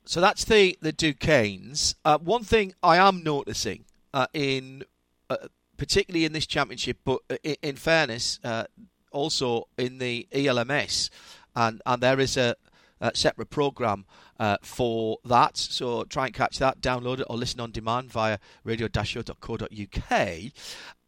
So 0.04 0.20
that's 0.20 0.44
the 0.44 0.78
the 0.80 0.92
Duqueines. 0.92 1.94
Uh, 2.04 2.18
one 2.18 2.44
thing 2.44 2.74
I 2.82 2.96
am 2.98 3.24
noticing 3.24 3.85
uh, 4.16 4.26
in 4.32 4.82
uh, 5.28 5.36
particularly 5.76 6.24
in 6.24 6.32
this 6.32 6.46
championship, 6.46 6.96
but 7.04 7.20
in, 7.44 7.56
in 7.62 7.76
fairness, 7.76 8.40
uh, 8.42 8.64
also 9.12 9.68
in 9.76 9.98
the 9.98 10.26
ELMS, 10.32 11.10
and 11.54 11.82
and 11.84 12.02
there 12.02 12.18
is 12.18 12.38
a, 12.38 12.56
a 12.98 13.14
separate 13.14 13.50
program 13.50 14.06
uh, 14.40 14.56
for 14.62 15.18
that. 15.26 15.58
So 15.58 16.04
try 16.04 16.26
and 16.26 16.34
catch 16.34 16.58
that, 16.60 16.80
download 16.80 17.20
it, 17.20 17.26
or 17.28 17.36
listen 17.36 17.60
on 17.60 17.72
demand 17.72 18.10
via 18.10 18.38
radio-show.co.uk. 18.64 20.10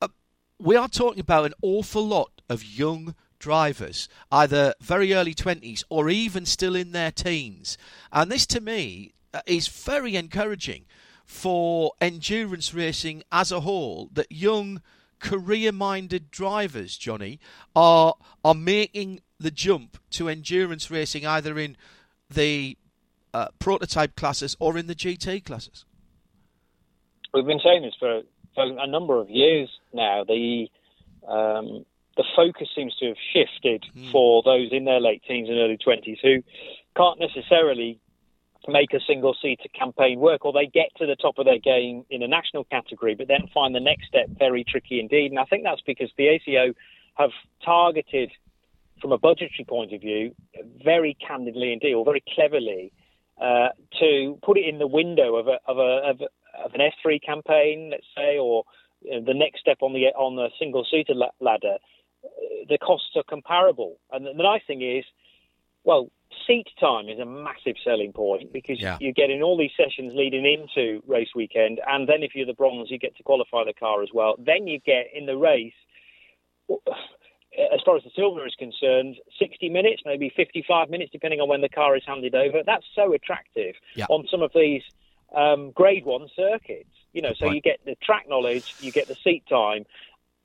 Uh, 0.02 0.08
we 0.58 0.76
are 0.76 0.88
talking 0.88 1.20
about 1.20 1.46
an 1.46 1.54
awful 1.62 2.06
lot 2.06 2.42
of 2.50 2.62
young 2.62 3.14
drivers, 3.38 4.10
either 4.30 4.74
very 4.82 5.14
early 5.14 5.34
20s 5.34 5.82
or 5.88 6.10
even 6.10 6.44
still 6.44 6.76
in 6.76 6.92
their 6.92 7.10
teens. 7.10 7.78
And 8.12 8.30
this 8.30 8.44
to 8.48 8.60
me 8.60 9.14
is 9.46 9.68
very 9.68 10.14
encouraging 10.14 10.84
for 11.28 11.92
endurance 12.00 12.72
racing 12.72 13.22
as 13.30 13.52
a 13.52 13.60
whole 13.60 14.08
that 14.14 14.32
young 14.32 14.80
career 15.20 15.70
minded 15.70 16.30
drivers, 16.30 16.96
Johnny, 16.96 17.38
are 17.76 18.14
are 18.42 18.54
making 18.54 19.20
the 19.38 19.50
jump 19.50 19.98
to 20.10 20.28
endurance 20.28 20.90
racing 20.90 21.26
either 21.26 21.58
in 21.58 21.76
the 22.30 22.78
uh, 23.34 23.48
prototype 23.58 24.16
classes 24.16 24.56
or 24.58 24.78
in 24.78 24.86
the 24.86 24.94
GT 24.94 25.44
classes? 25.44 25.84
We've 27.34 27.46
been 27.46 27.60
saying 27.62 27.82
this 27.82 27.94
for, 28.00 28.22
for 28.54 28.64
a 28.64 28.86
number 28.86 29.20
of 29.20 29.28
years 29.28 29.68
now. 29.92 30.24
The 30.24 30.68
um, 31.28 31.84
the 32.16 32.24
focus 32.34 32.68
seems 32.74 32.96
to 32.96 33.08
have 33.08 33.16
shifted 33.34 33.84
mm. 33.94 34.10
for 34.10 34.42
those 34.42 34.70
in 34.72 34.86
their 34.86 34.98
late 34.98 35.22
teens 35.28 35.50
and 35.50 35.58
early 35.58 35.76
twenties 35.76 36.18
who 36.22 36.42
can't 36.96 37.20
necessarily 37.20 38.00
make 38.66 38.92
a 38.92 39.00
single 39.06 39.36
seater 39.40 39.68
campaign 39.78 40.18
work, 40.18 40.44
or 40.44 40.52
they 40.52 40.66
get 40.66 40.88
to 40.96 41.06
the 41.06 41.16
top 41.16 41.38
of 41.38 41.44
their 41.44 41.58
game 41.58 42.04
in 42.10 42.22
a 42.22 42.28
national 42.28 42.64
category, 42.64 43.14
but 43.14 43.28
then 43.28 43.48
find 43.54 43.74
the 43.74 43.80
next 43.80 44.08
step 44.08 44.28
very 44.38 44.64
tricky 44.64 45.00
indeed. 45.00 45.30
And 45.30 45.38
I 45.38 45.44
think 45.44 45.64
that's 45.64 45.82
because 45.86 46.10
the 46.16 46.28
ACO 46.28 46.74
have 47.14 47.30
targeted 47.64 48.30
from 49.00 49.12
a 49.12 49.18
budgetary 49.18 49.64
point 49.66 49.92
of 49.92 50.00
view, 50.00 50.34
very 50.84 51.16
candidly 51.26 51.72
indeed, 51.72 51.94
or 51.94 52.04
very 52.04 52.22
cleverly, 52.34 52.92
uh, 53.40 53.68
to 54.00 54.38
put 54.42 54.58
it 54.58 54.66
in 54.66 54.78
the 54.78 54.86
window 54.86 55.36
of 55.36 55.46
a, 55.46 55.58
of 55.66 55.78
a 55.78 56.10
of, 56.10 56.20
of 56.64 56.74
an 56.74 56.80
F3 56.80 57.22
campaign, 57.24 57.90
let's 57.90 58.06
say, 58.16 58.38
or 58.38 58.64
you 59.02 59.12
know, 59.12 59.24
the 59.24 59.34
next 59.34 59.60
step 59.60 59.78
on 59.80 59.92
the 59.92 60.06
on 60.16 60.36
the 60.36 60.48
single 60.58 60.84
seater 60.90 61.14
ladder. 61.40 61.78
The 62.68 62.78
costs 62.78 63.10
are 63.14 63.22
comparable, 63.22 63.98
and 64.10 64.26
the 64.26 64.32
nice 64.42 64.62
thing 64.66 64.82
is, 64.82 65.04
well, 65.84 66.10
seat 66.46 66.68
time 66.80 67.08
is 67.08 67.18
a 67.18 67.24
massive 67.24 67.76
selling 67.82 68.12
point 68.12 68.52
because 68.52 68.80
yeah. 68.80 68.96
you're 69.00 69.12
getting 69.12 69.42
all 69.42 69.56
these 69.56 69.70
sessions 69.76 70.12
leading 70.14 70.44
into 70.44 71.02
race 71.06 71.28
weekend, 71.34 71.80
and 71.86 72.08
then 72.08 72.22
if 72.22 72.34
you're 72.34 72.46
the 72.46 72.54
bronze, 72.54 72.90
you 72.90 72.98
get 72.98 73.16
to 73.16 73.22
qualify 73.22 73.64
the 73.64 73.72
car 73.72 74.02
as 74.02 74.08
well. 74.12 74.36
Then 74.38 74.66
you 74.66 74.80
get 74.80 75.06
in 75.14 75.26
the 75.26 75.36
race 75.36 75.74
as 76.70 77.80
far 77.84 77.96
as 77.96 78.04
the 78.04 78.10
silver 78.14 78.46
is 78.46 78.54
concerned, 78.58 79.16
60 79.38 79.68
minutes, 79.68 80.02
maybe 80.04 80.32
55 80.34 80.90
minutes, 80.90 81.10
depending 81.12 81.40
on 81.40 81.48
when 81.48 81.60
the 81.60 81.68
car 81.68 81.96
is 81.96 82.02
handed 82.06 82.34
over. 82.34 82.62
That's 82.64 82.86
so 82.94 83.12
attractive 83.12 83.74
yeah. 83.94 84.06
on 84.08 84.26
some 84.30 84.42
of 84.42 84.52
these 84.54 84.82
um, 85.34 85.72
grade 85.72 86.04
one 86.04 86.28
circuits. 86.34 86.90
You 87.12 87.22
know, 87.22 87.32
so 87.36 87.50
you 87.50 87.60
get 87.60 87.80
the 87.84 87.96
track 88.02 88.26
knowledge, 88.28 88.74
you 88.80 88.92
get 88.92 89.08
the 89.08 89.14
seat 89.14 89.44
time, 89.48 89.86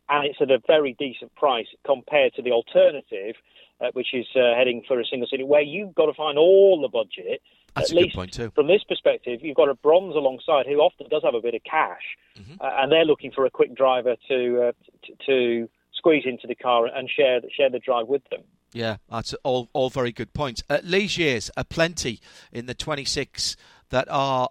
and 0.09 0.25
it's 0.25 0.41
at 0.41 0.49
a 0.49 0.59
very 0.65 0.95
decent 0.97 1.35
price 1.35 1.67
compared 1.85 2.33
to 2.35 2.41
the 2.41 2.51
alternative, 2.51 3.35
uh, 3.83 3.91
which 3.93 4.13
is 4.13 4.25
uh, 4.35 4.55
heading 4.55 4.81
for 4.87 4.99
a 4.99 5.05
single 5.05 5.27
seater, 5.27 5.45
where 5.45 5.61
you've 5.61 5.93
got 5.95 6.05
to 6.05 6.13
find 6.13 6.37
all 6.37 6.81
the 6.81 6.87
budget. 6.87 7.41
That's 7.75 7.91
at 7.91 7.97
least 7.97 8.15
From 8.53 8.67
this 8.67 8.83
perspective, 8.87 9.39
you've 9.41 9.57
got 9.57 9.67
a 9.67 9.73
bronze 9.73 10.15
alongside 10.15 10.67
who 10.67 10.77
often 10.77 11.07
does 11.09 11.23
have 11.23 11.33
a 11.33 11.41
bit 11.41 11.55
of 11.55 11.63
cash, 11.63 12.03
mm-hmm. 12.37 12.53
uh, 12.61 12.69
and 12.81 12.91
they're 12.91 13.05
looking 13.05 13.31
for 13.31 13.45
a 13.45 13.49
quick 13.49 13.75
driver 13.75 14.15
to 14.29 14.67
uh, 14.67 14.71
to, 15.05 15.13
to 15.25 15.69
squeeze 15.93 16.23
into 16.25 16.47
the 16.47 16.55
car 16.55 16.85
and 16.85 17.09
share 17.09 17.41
share 17.55 17.69
the 17.69 17.79
drive 17.79 18.07
with 18.07 18.21
them. 18.29 18.41
Yeah, 18.73 18.97
that's 19.09 19.33
all 19.43 19.69
all 19.73 19.89
very 19.89 20.11
good 20.11 20.33
points. 20.33 20.63
Uh, 20.69 20.79
Ligiers 20.83 21.49
are 21.57 21.63
plenty 21.63 22.19
in 22.51 22.67
the 22.67 22.73
26 22.73 23.55
that 23.89 24.07
are 24.09 24.49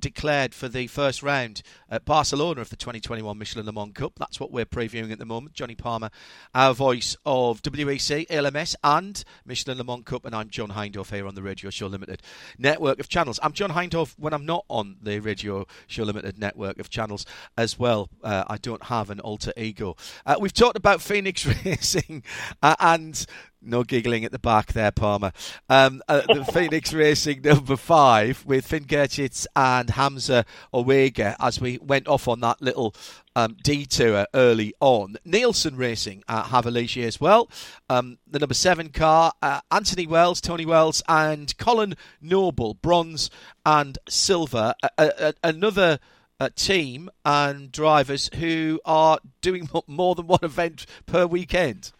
declared 0.00 0.54
for 0.54 0.68
the 0.68 0.86
first 0.86 1.22
round 1.22 1.62
at 1.88 2.04
Barcelona 2.04 2.60
of 2.60 2.70
the 2.70 2.76
2021 2.76 3.38
Michelin 3.38 3.66
Le 3.66 3.72
Mans 3.72 3.92
Cup. 3.92 4.14
That's 4.18 4.40
what 4.40 4.50
we're 4.50 4.64
previewing 4.64 5.12
at 5.12 5.18
the 5.18 5.26
moment. 5.26 5.54
Johnny 5.54 5.74
Palmer, 5.74 6.10
our 6.54 6.74
voice 6.74 7.16
of 7.24 7.62
WEC, 7.62 8.26
LMS, 8.28 8.74
and 8.82 9.22
Michelin 9.44 9.78
Le 9.78 9.84
Mans 9.84 10.04
Cup, 10.04 10.24
and 10.24 10.34
I'm 10.34 10.48
John 10.48 10.70
Hindhaugh 10.70 11.10
here 11.10 11.26
on 11.26 11.34
the 11.34 11.42
Radio 11.42 11.70
Show 11.70 11.86
Limited 11.86 12.22
network 12.58 12.98
of 12.98 13.08
channels. 13.08 13.38
I'm 13.42 13.52
John 13.52 13.70
Hindhaugh 13.70 14.14
when 14.18 14.32
I'm 14.32 14.46
not 14.46 14.64
on 14.68 14.96
the 15.02 15.20
Radio 15.20 15.66
Show 15.86 16.04
Limited 16.04 16.38
network 16.38 16.78
of 16.78 16.90
channels 16.90 17.26
as 17.56 17.78
well. 17.78 18.08
Uh, 18.22 18.44
I 18.48 18.56
don't 18.56 18.84
have 18.84 19.10
an 19.10 19.20
alter 19.20 19.52
ego. 19.56 19.96
Uh, 20.24 20.36
we've 20.40 20.52
talked 20.52 20.76
about 20.76 21.00
Phoenix 21.00 21.46
Racing 21.64 22.24
uh, 22.62 22.76
and 22.80 23.26
no 23.62 23.84
giggling 23.84 24.24
at 24.24 24.32
the 24.32 24.38
back 24.38 24.72
there, 24.72 24.90
Palmer. 24.90 25.32
Um, 25.68 26.02
uh, 26.08 26.22
the 26.26 26.44
Phoenix 26.52 26.92
Racing 26.92 27.42
number 27.42 27.76
five 27.76 28.44
with 28.46 28.66
Finn 28.66 28.84
Gurgitz 28.84 29.46
and 29.54 29.90
Hamza 29.90 30.44
Owega 30.72 31.36
as 31.40 31.60
we 31.60 31.78
went 31.78 32.08
off 32.08 32.28
on 32.28 32.40
that 32.40 32.60
little 32.62 32.94
um, 33.36 33.56
detour 33.62 34.26
early 34.34 34.74
on. 34.80 35.16
Nielsen 35.24 35.76
Racing 35.76 36.22
uh, 36.28 36.44
have 36.44 36.66
a 36.66 36.70
as 37.04 37.20
well. 37.20 37.50
Um, 37.88 38.18
the 38.26 38.38
number 38.38 38.54
seven 38.54 38.88
car, 38.88 39.32
uh, 39.42 39.60
Anthony 39.70 40.06
Wells, 40.06 40.40
Tony 40.40 40.66
Wells, 40.66 41.02
and 41.08 41.56
Colin 41.58 41.94
Noble, 42.20 42.74
bronze 42.74 43.30
and 43.64 43.98
silver. 44.08 44.74
another 45.42 45.98
uh, 46.40 46.48
team 46.56 47.10
and 47.24 47.70
drivers 47.70 48.30
who 48.36 48.80
are 48.84 49.18
doing 49.42 49.68
more 49.86 50.14
than 50.14 50.26
one 50.26 50.40
event 50.42 50.86
per 51.06 51.26
weekend. 51.26 51.92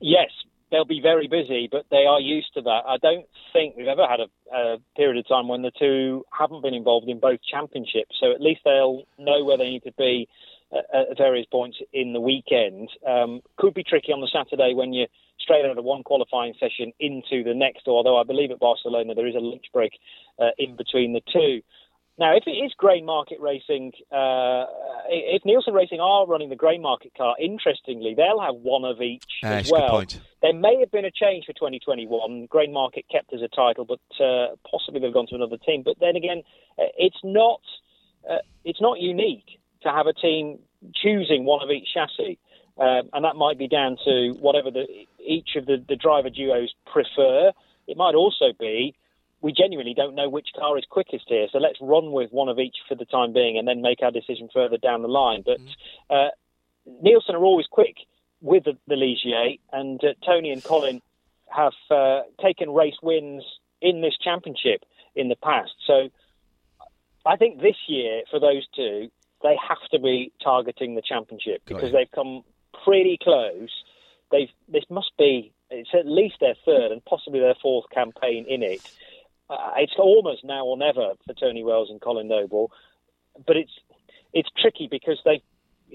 Yes, 0.00 0.30
they'll 0.70 0.84
be 0.84 1.00
very 1.00 1.28
busy, 1.28 1.68
but 1.70 1.86
they 1.90 2.06
are 2.06 2.20
used 2.20 2.52
to 2.54 2.62
that. 2.62 2.82
I 2.86 2.96
don't 2.98 3.26
think 3.52 3.76
we've 3.76 3.86
ever 3.86 4.06
had 4.06 4.20
a, 4.20 4.56
a, 4.56 4.78
period 4.96 5.18
of 5.18 5.28
time 5.28 5.48
when 5.48 5.62
the 5.62 5.72
two 5.78 6.24
haven't 6.36 6.62
been 6.62 6.74
involved 6.74 7.08
in 7.08 7.20
both 7.20 7.40
championships. 7.48 8.16
So 8.20 8.32
at 8.32 8.40
least 8.40 8.60
they'll 8.64 9.02
know 9.18 9.44
where 9.44 9.56
they 9.56 9.70
need 9.70 9.84
to 9.84 9.92
be 9.92 10.28
at, 10.72 11.10
at 11.10 11.18
various 11.18 11.46
points 11.46 11.78
in 11.92 12.12
the 12.12 12.20
weekend. 12.20 12.90
Um, 13.06 13.40
could 13.56 13.74
be 13.74 13.84
tricky 13.84 14.12
on 14.12 14.20
the 14.20 14.30
Saturday 14.32 14.74
when 14.74 14.92
you're 14.92 15.08
straight 15.38 15.64
out 15.64 15.78
of 15.78 15.84
one 15.84 16.02
qualifying 16.02 16.54
session 16.58 16.92
into 16.98 17.44
the 17.44 17.54
next. 17.54 17.86
Although 17.86 18.18
I 18.18 18.24
believe 18.24 18.50
at 18.50 18.58
Barcelona 18.58 19.14
there 19.14 19.26
is 19.26 19.34
a 19.34 19.40
lunch 19.40 19.66
break 19.72 19.92
uh, 20.38 20.50
in 20.58 20.76
between 20.76 21.12
the 21.12 21.22
two. 21.32 21.62
Now, 22.18 22.34
if 22.34 22.44
it 22.46 22.52
is 22.52 22.72
grain 22.78 23.04
market 23.04 23.38
racing, 23.40 23.92
uh, 24.10 24.64
if 25.08 25.44
Nielsen 25.44 25.74
Racing 25.74 26.00
are 26.00 26.26
running 26.26 26.48
the 26.48 26.56
grain 26.56 26.80
market 26.80 27.12
car, 27.14 27.36
interestingly, 27.38 28.14
they'll 28.14 28.40
have 28.40 28.54
one 28.54 28.84
of 28.84 29.02
each 29.02 29.24
uh, 29.44 29.48
as 29.48 29.70
well. 29.70 30.02
There 30.40 30.54
may 30.54 30.80
have 30.80 30.90
been 30.90 31.04
a 31.04 31.10
change 31.10 31.44
for 31.44 31.52
2021. 31.52 32.46
Grain 32.46 32.72
market 32.72 33.04
kept 33.10 33.34
as 33.34 33.42
a 33.42 33.48
title, 33.48 33.84
but 33.84 34.00
uh, 34.24 34.56
possibly 34.70 35.00
they've 35.00 35.12
gone 35.12 35.26
to 35.28 35.34
another 35.34 35.58
team. 35.58 35.82
But 35.84 35.96
then 36.00 36.16
again, 36.16 36.42
uh, 36.78 36.84
it's 36.96 37.20
not 37.22 37.60
uh, 38.28 38.38
it's 38.64 38.80
not 38.80 38.98
unique 38.98 39.60
to 39.82 39.90
have 39.90 40.06
a 40.06 40.14
team 40.14 40.58
choosing 40.94 41.44
one 41.44 41.62
of 41.62 41.70
each 41.70 41.88
chassis, 41.92 42.38
um, 42.78 43.10
and 43.12 43.24
that 43.26 43.36
might 43.36 43.58
be 43.58 43.68
down 43.68 43.98
to 44.06 44.32
whatever 44.40 44.70
the, 44.70 44.86
each 45.24 45.50
of 45.56 45.66
the, 45.66 45.84
the 45.86 45.96
driver 45.96 46.30
duos 46.30 46.74
prefer. 46.90 47.52
It 47.86 47.96
might 47.96 48.14
also 48.14 48.46
be 48.58 48.94
we 49.42 49.52
genuinely 49.52 49.94
don't 49.94 50.14
know 50.14 50.28
which 50.28 50.48
car 50.58 50.78
is 50.78 50.84
quickest 50.88 51.24
here. 51.28 51.46
So 51.52 51.58
let's 51.58 51.78
run 51.80 52.12
with 52.12 52.32
one 52.32 52.48
of 52.48 52.58
each 52.58 52.76
for 52.88 52.94
the 52.94 53.04
time 53.04 53.32
being, 53.32 53.58
and 53.58 53.68
then 53.68 53.82
make 53.82 54.02
our 54.02 54.10
decision 54.10 54.48
further 54.52 54.78
down 54.78 55.02
the 55.02 55.08
line. 55.08 55.42
But 55.44 55.60
mm-hmm. 55.60 56.14
uh, 56.14 56.28
Nielsen 57.02 57.34
are 57.34 57.44
always 57.44 57.66
quick 57.70 57.96
with 58.40 58.64
the, 58.64 58.76
the 58.86 58.94
Ligier, 58.94 59.58
and 59.72 60.02
uh, 60.02 60.14
Tony 60.24 60.50
and 60.50 60.62
Colin 60.62 61.02
have 61.48 61.72
uh, 61.90 62.22
taken 62.42 62.70
race 62.70 62.96
wins 63.02 63.44
in 63.80 64.00
this 64.00 64.16
championship 64.22 64.84
in 65.14 65.28
the 65.28 65.36
past. 65.36 65.72
So 65.86 66.08
I 67.24 67.36
think 67.36 67.60
this 67.60 67.76
year 67.88 68.22
for 68.30 68.40
those 68.40 68.66
two, 68.74 69.10
they 69.42 69.56
have 69.68 69.78
to 69.92 69.98
be 69.98 70.32
targeting 70.42 70.94
the 70.94 71.02
championship 71.02 71.62
because 71.66 71.92
they've 71.92 72.10
come 72.14 72.42
pretty 72.84 73.18
close. 73.22 73.70
They've 74.30 74.48
this 74.68 74.84
must 74.90 75.12
be 75.18 75.52
it's 75.70 75.90
at 75.94 76.06
least 76.06 76.36
their 76.40 76.54
third 76.64 76.92
and 76.92 77.04
possibly 77.04 77.40
their 77.40 77.56
fourth 77.60 77.86
campaign 77.90 78.46
in 78.48 78.62
it 78.62 78.80
uh, 79.48 79.72
it's 79.76 79.94
almost 79.98 80.44
now 80.44 80.64
or 80.64 80.76
never 80.76 81.12
for 81.26 81.34
Tony 81.34 81.62
Wells 81.62 81.90
and 81.90 82.00
Colin 82.00 82.28
Noble, 82.28 82.70
but 83.46 83.56
it's 83.56 83.72
it's 84.32 84.48
tricky 84.60 84.88
because 84.90 85.18
they 85.24 85.42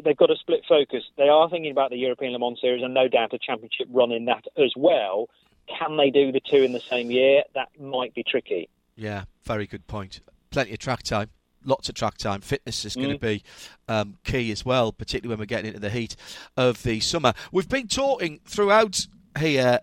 they've 0.04 0.18
got 0.18 0.32
a 0.32 0.36
split 0.36 0.62
focus. 0.68 1.04
They 1.18 1.30
are 1.30 1.50
thinking 1.50 1.72
about 1.72 1.90
the 1.90 1.98
European 1.98 2.34
Le 2.34 2.40
Mans 2.40 2.60
Series 2.60 2.84
and 2.84 2.94
no 2.94 3.08
doubt 3.08 3.34
a 3.34 3.40
championship 3.40 3.88
run 3.92 4.12
in 4.12 4.26
that 4.26 4.46
as 4.58 4.74
well. 4.76 5.30
Can 5.68 5.98
they 5.98 6.10
do 6.10 6.32
the 6.32 6.40
two 6.40 6.64
in 6.64 6.74
the 6.74 6.80
same 6.80 7.12
year? 7.12 7.44
That 7.56 7.70
might 7.80 8.14
be 8.14 8.24
tricky. 8.24 8.70
Yeah, 8.96 9.26
very 9.44 9.68
good 9.68 9.88
point. 9.88 10.22
Plenty 10.50 10.74
of 10.74 10.80
track 10.80 11.04
time. 11.04 11.30
Lots 11.64 11.90
of 11.90 11.96
track 11.96 12.18
time. 12.18 12.42
Fitness 12.42 12.86
is 12.86 12.96
going 12.96 13.10
mm. 13.10 13.14
to 13.14 13.20
be 13.20 13.44
um, 13.88 14.18
key 14.24 14.52
as 14.52 14.66
well, 14.66 14.92
particularly 14.92 15.34
when 15.34 15.40
we're 15.40 15.46
getting 15.46 15.68
into 15.68 15.80
the 15.80 15.92
heat 15.92 16.16
of 16.58 16.82
the 16.84 17.00
summer. 17.00 17.34
We've 17.52 17.70
been 17.70 17.88
talking 17.88 18.40
throughout 18.46 19.06
here 19.40 19.80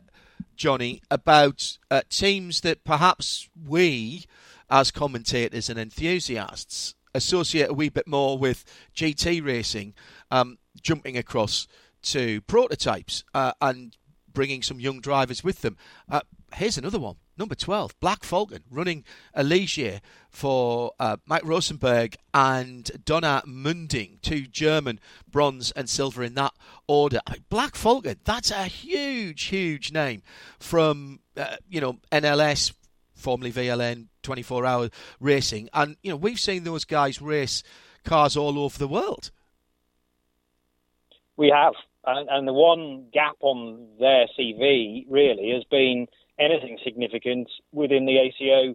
Johnny, 0.59 1.01
about 1.11 1.79
uh, 1.91 2.03
teams 2.11 2.61
that 2.61 2.85
perhaps 2.85 3.49
we, 3.67 4.25
as 4.69 4.91
commentators 4.91 5.71
and 5.71 5.79
enthusiasts, 5.79 6.95
associate 7.15 7.71
a 7.71 7.75
wee 7.75 7.89
bit 7.89 8.07
more 8.07 8.37
with 8.37 8.65
GT 8.95 9.43
racing, 9.43 9.95
um, 10.31 10.59
jumping 10.83 11.17
across 11.17 11.67
to 12.03 12.41
prototypes 12.43 13.25
uh, 13.33 13.53
and 13.63 13.97
bringing 14.31 14.63
some 14.63 14.81
young 14.81 15.01
drivers 15.01 15.43
with 15.43 15.63
them. 15.63 15.77
Uh, 16.11 16.21
here's 16.55 16.77
another 16.77 16.99
one. 16.99 17.17
Number 17.39 17.55
12, 17.55 17.99
Black 18.01 18.25
Falcon, 18.25 18.65
running 18.69 19.05
a 19.33 19.45
Ligier 19.45 20.01
for 20.29 20.93
uh, 20.99 21.19
Mike 21.25 21.45
Rosenberg 21.45 22.17
and 22.35 22.91
Donna 23.05 23.43
Munding, 23.47 24.21
two 24.23 24.41
German 24.41 24.99
bronze 25.31 25.71
and 25.73 25.89
silver 25.89 26.25
in 26.25 26.35
that 26.35 26.53
order. 26.89 27.21
Black 27.49 27.77
Falcon, 27.77 28.17
that's 28.25 28.51
a 28.51 28.65
huge, 28.65 29.45
huge 29.45 29.93
name 29.93 30.23
from, 30.59 31.21
uh, 31.37 31.57
you 31.69 31.81
know, 31.81 31.99
NLS, 32.11 32.73
formerly 33.15 33.53
VLN, 33.53 34.07
24 34.25 34.67
hour 34.67 34.91
racing. 35.21 35.69
And, 35.73 35.97
you 36.03 36.11
know, 36.11 36.17
we've 36.17 36.41
seen 36.41 36.65
those 36.65 36.85
guys 36.85 37.23
race 37.23 37.63
cars 38.05 38.37
all 38.37 38.59
over 38.59 38.77
the 38.79 38.89
world. 38.89 39.31
We 41.37 41.51
have. 41.55 41.75
And, 42.05 42.29
and 42.29 42.49
the 42.49 42.53
one 42.53 43.07
gap 43.13 43.37
on 43.41 43.87
their 44.01 44.27
CV 44.39 45.05
really 45.09 45.53
has 45.53 45.65
been 45.65 46.09
anything 46.39 46.79
significant 46.85 47.49
within 47.73 48.07
the 48.07 48.19
ACO 48.19 48.75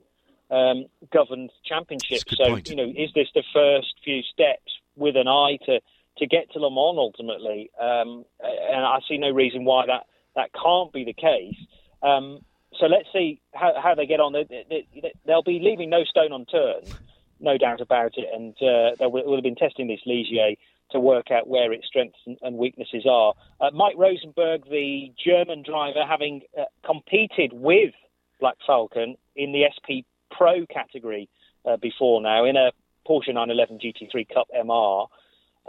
um, 0.51 0.85
governed 1.11 1.51
championship. 1.65 2.21
So, 2.29 2.45
point. 2.45 2.69
you 2.69 2.75
know, 2.75 2.83
is 2.83 3.11
this 3.15 3.27
the 3.33 3.43
first 3.53 3.93
few 4.03 4.21
steps 4.21 4.71
with 4.95 5.15
an 5.15 5.27
eye 5.27 5.57
to, 5.65 5.79
to 6.17 6.27
get 6.27 6.51
to 6.51 6.59
Le 6.59 6.69
Mans 6.69 6.97
ultimately? 6.97 7.71
Um, 7.79 8.25
and 8.41 8.85
I 8.85 8.99
see 9.07 9.17
no 9.17 9.31
reason 9.31 9.65
why 9.65 9.85
that, 9.87 10.05
that 10.35 10.51
can't 10.53 10.91
be 10.93 11.03
the 11.03 11.13
case. 11.13 11.57
Um, 12.01 12.39
so 12.79 12.87
let's 12.87 13.07
see 13.13 13.41
how, 13.53 13.73
how 13.81 13.95
they 13.95 14.05
get 14.05 14.19
on. 14.19 14.33
They, 14.33 14.85
will 15.25 15.43
be 15.43 15.59
leaving 15.59 15.89
no 15.89 16.03
stone 16.03 16.31
unturned, 16.31 16.93
no 17.39 17.57
doubt 17.57 17.81
about 17.81 18.13
it. 18.17 18.27
And 18.33 18.53
uh, 18.57 18.95
they 18.99 19.07
will 19.07 19.35
have 19.35 19.43
been 19.43 19.55
testing 19.55 19.87
this 19.87 20.01
Ligier 20.05 20.55
to 20.93 20.99
work 20.99 21.31
out 21.31 21.47
where 21.47 21.71
its 21.73 21.85
strengths 21.85 22.19
and 22.25 22.57
weaknesses 22.57 23.05
are. 23.09 23.33
Uh, 23.59 23.69
Mike 23.73 23.95
Rosenberg, 23.97 24.63
the 24.69 25.11
German 25.23 25.63
driver, 25.63 26.05
having 26.07 26.41
uh, 26.57 26.63
competed 26.85 27.51
with 27.53 27.93
Black 28.39 28.55
Falcon 28.65 29.15
in 29.35 29.51
the 29.51 29.65
SP 29.69 30.07
Pro 30.31 30.65
category 30.65 31.29
uh, 31.65 31.77
before 31.77 32.21
now 32.21 32.45
in 32.45 32.55
a 32.55 32.71
Porsche 33.07 33.33
911 33.33 33.79
GT3 33.79 34.33
Cup 34.33 34.47
MR, 34.55 35.07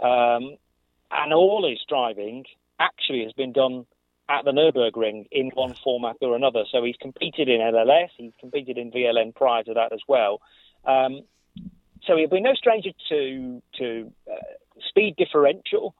um, 0.01 0.57
and 1.11 1.33
all 1.33 1.67
his 1.69 1.79
driving 1.87 2.45
actually 2.79 3.23
has 3.23 3.33
been 3.33 3.51
done 3.51 3.85
at 4.27 4.43
the 4.43 4.51
Nürburgring 4.51 5.27
in 5.31 5.51
one 5.53 5.75
format 5.83 6.17
or 6.21 6.35
another. 6.35 6.63
So 6.71 6.83
he's 6.83 6.95
competed 6.99 7.47
in 7.47 7.61
NLS, 7.61 8.09
he's 8.17 8.33
competed 8.39 8.77
in 8.77 8.91
VLN 8.91 9.35
prior 9.35 9.63
to 9.63 9.73
that 9.75 9.93
as 9.93 10.01
well. 10.07 10.41
Um, 10.85 11.21
so 12.05 12.15
he'll 12.17 12.29
be 12.29 12.41
no 12.41 12.53
stranger 12.53 12.91
to 13.09 13.61
to 13.77 14.11
uh, 14.29 14.35
speed 14.87 15.15
differential. 15.17 15.95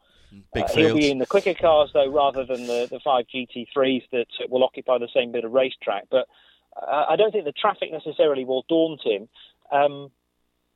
Big 0.54 0.64
uh, 0.64 0.68
he'll 0.74 0.96
be 0.96 1.12
in 1.12 1.20
the 1.20 1.26
quicker 1.26 1.54
cars 1.54 1.92
though, 1.94 2.10
rather 2.10 2.46
than 2.46 2.68
the 2.68 2.88
the 2.90 3.00
five 3.04 3.26
GT3s 3.34 4.04
that 4.12 4.28
will 4.50 4.64
occupy 4.64 4.98
the 4.98 5.10
same 5.14 5.32
bit 5.32 5.46
of 5.46 5.52
racetrack. 5.52 6.06
But 6.10 6.28
uh, 6.76 7.06
I 7.10 7.16
don't 7.16 7.32
think 7.32 7.46
the 7.46 7.54
traffic 7.54 7.92
necessarily 7.92 8.44
will 8.44 8.66
daunt 8.68 9.02
him, 9.04 9.30
um, 9.72 10.12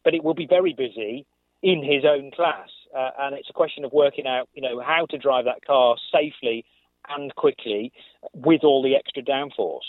but 0.03 0.13
it 0.13 0.23
will 0.23 0.33
be 0.33 0.47
very 0.47 0.73
busy 0.73 1.25
in 1.61 1.83
his 1.83 2.05
own 2.05 2.31
class, 2.31 2.69
uh, 2.95 3.09
and 3.19 3.35
it's 3.35 3.49
a 3.49 3.53
question 3.53 3.83
of 3.83 3.91
working 3.91 4.25
out, 4.25 4.47
you 4.53 4.61
know, 4.61 4.79
how 4.79 5.05
to 5.09 5.17
drive 5.17 5.45
that 5.45 5.65
car 5.65 5.97
safely 6.11 6.63
and 7.09 7.35
quickly 7.35 7.91
with 8.33 8.63
all 8.63 8.81
the 8.81 8.95
extra 8.95 9.21
downforce. 9.21 9.81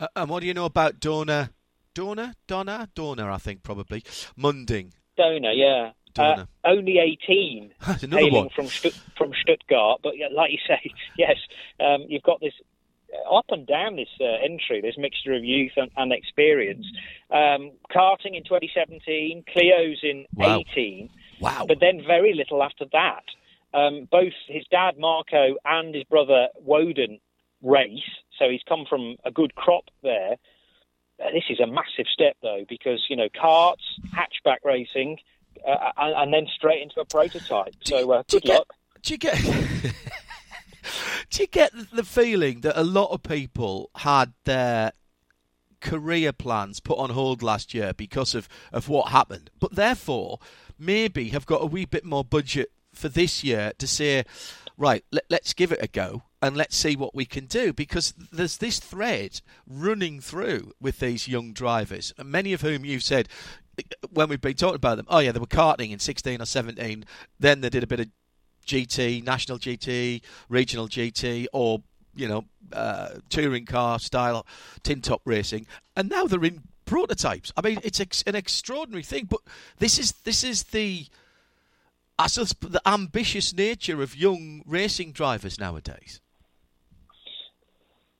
Uh, 0.00 0.08
and 0.16 0.28
what 0.28 0.40
do 0.40 0.46
you 0.46 0.54
know 0.54 0.64
about 0.64 0.98
Dorna? 0.98 1.50
Dorna? 1.94 2.34
Donna? 2.46 2.88
Dorna, 2.94 3.32
I 3.32 3.38
think, 3.38 3.62
probably. 3.62 4.02
Munding. 4.38 4.92
Dorna, 5.18 5.52
yeah. 5.54 5.90
Uh, 6.16 6.46
only 6.64 6.98
18 6.98 7.72
hailing 8.10 8.32
one. 8.32 8.48
from 8.50 8.66
from 9.16 9.32
Stuttgart, 9.42 10.00
but 10.02 10.14
like 10.32 10.52
you 10.52 10.58
say, 10.66 10.92
yes, 11.18 11.36
um, 11.80 12.04
you've 12.08 12.22
got 12.22 12.40
this 12.40 12.54
up 13.30 13.46
and 13.50 13.66
down 13.66 13.96
this 13.96 14.08
uh, 14.20 14.44
entry, 14.44 14.80
this 14.80 14.96
mixture 14.98 15.32
of 15.32 15.44
youth 15.44 15.72
and, 15.76 15.90
and 15.96 16.12
experience. 16.12 16.86
Um, 17.30 17.72
karting 17.90 18.36
in 18.36 18.44
2017, 18.44 19.44
Clio's 19.52 20.00
in 20.02 20.26
wow. 20.34 20.62
18, 20.72 21.10
wow. 21.40 21.64
but 21.66 21.78
then 21.80 22.02
very 22.06 22.34
little 22.34 22.62
after 22.62 22.84
that. 22.92 23.24
Um, 23.74 24.08
both 24.10 24.32
his 24.46 24.64
dad 24.70 24.98
Marco 24.98 25.56
and 25.64 25.94
his 25.94 26.04
brother 26.04 26.48
Woden 26.56 27.20
race, 27.62 28.00
so 28.38 28.48
he's 28.48 28.62
come 28.68 28.86
from 28.88 29.16
a 29.24 29.30
good 29.30 29.54
crop 29.54 29.84
there. 30.02 30.36
Uh, 31.22 31.30
this 31.32 31.44
is 31.50 31.60
a 31.60 31.66
massive 31.66 32.06
step 32.12 32.36
though, 32.42 32.64
because 32.68 33.04
you 33.10 33.16
know 33.16 33.28
karts, 33.28 33.84
hatchback 34.14 34.58
racing, 34.64 35.18
uh, 35.66 35.92
and, 35.96 36.14
and, 36.14 36.32
then 36.32 36.46
straight 36.54 36.82
into 36.82 37.00
a 37.00 37.04
prototype. 37.04 37.74
So 37.84 38.12
uh, 38.12 38.22
good 38.28 38.44
luck. 38.44 38.68
Get, 38.68 39.02
do 39.02 39.14
you 39.14 39.18
get? 39.18 39.42
do 41.30 41.42
you 41.42 41.46
get 41.46 41.72
the 41.92 42.04
feeling 42.04 42.60
that 42.62 42.78
a 42.78 42.84
lot 42.84 43.10
of 43.10 43.22
people 43.22 43.90
had 43.96 44.32
their 44.44 44.92
career 45.80 46.32
plans 46.32 46.80
put 46.80 46.98
on 46.98 47.10
hold 47.10 47.42
last 47.42 47.74
year 47.74 47.92
because 47.94 48.34
of, 48.34 48.48
of 48.72 48.88
what 48.88 49.10
happened, 49.10 49.50
but 49.58 49.74
therefore 49.74 50.38
maybe 50.78 51.30
have 51.30 51.46
got 51.46 51.62
a 51.62 51.66
wee 51.66 51.84
bit 51.84 52.04
more 52.04 52.24
budget 52.24 52.70
for 52.92 53.08
this 53.08 53.44
year 53.44 53.72
to 53.78 53.86
say, 53.86 54.24
right, 54.76 55.04
let, 55.12 55.24
let's 55.30 55.52
give 55.52 55.72
it 55.72 55.82
a 55.82 55.88
go 55.88 56.22
and 56.42 56.56
let's 56.56 56.76
see 56.76 56.96
what 56.96 57.14
we 57.14 57.24
can 57.24 57.46
do 57.46 57.72
because 57.72 58.14
there's 58.32 58.58
this 58.58 58.78
thread 58.78 59.40
running 59.66 60.20
through 60.20 60.72
with 60.80 60.98
these 60.98 61.28
young 61.28 61.52
drivers, 61.52 62.12
many 62.22 62.52
of 62.52 62.62
whom 62.62 62.84
you've 62.84 63.02
said 63.02 63.28
when 64.10 64.28
we've 64.28 64.40
been 64.40 64.54
talking 64.54 64.76
about 64.76 64.96
them, 64.96 65.06
oh 65.08 65.18
yeah, 65.18 65.32
they 65.32 65.40
were 65.40 65.46
karting 65.46 65.90
in 65.90 65.98
16 65.98 66.40
or 66.40 66.46
17, 66.46 67.04
then 67.38 67.60
they 67.60 67.68
did 67.68 67.82
a 67.82 67.86
bit 67.86 68.00
of 68.00 68.08
GT, 68.66 69.24
national 69.24 69.58
GT, 69.58 70.22
regional 70.48 70.88
GT, 70.88 71.46
or 71.52 71.82
you 72.14 72.28
know, 72.28 72.44
uh, 72.72 73.10
touring 73.28 73.64
car 73.64 73.98
style 73.98 74.46
tin 74.82 75.00
top 75.00 75.22
racing, 75.24 75.66
and 75.96 76.08
now 76.08 76.24
they're 76.24 76.44
in 76.44 76.62
prototypes. 76.84 77.52
I 77.56 77.60
mean, 77.60 77.78
it's 77.84 78.00
ex- 78.00 78.24
an 78.26 78.34
extraordinary 78.34 79.02
thing. 79.02 79.26
But 79.26 79.40
this 79.78 79.98
is 79.98 80.12
this 80.24 80.42
is 80.42 80.64
the 80.64 81.06
I 82.18 82.26
suppose 82.26 82.54
the 82.60 82.82
ambitious 82.86 83.54
nature 83.54 84.02
of 84.02 84.16
young 84.16 84.62
racing 84.66 85.12
drivers 85.12 85.58
nowadays. 85.60 86.20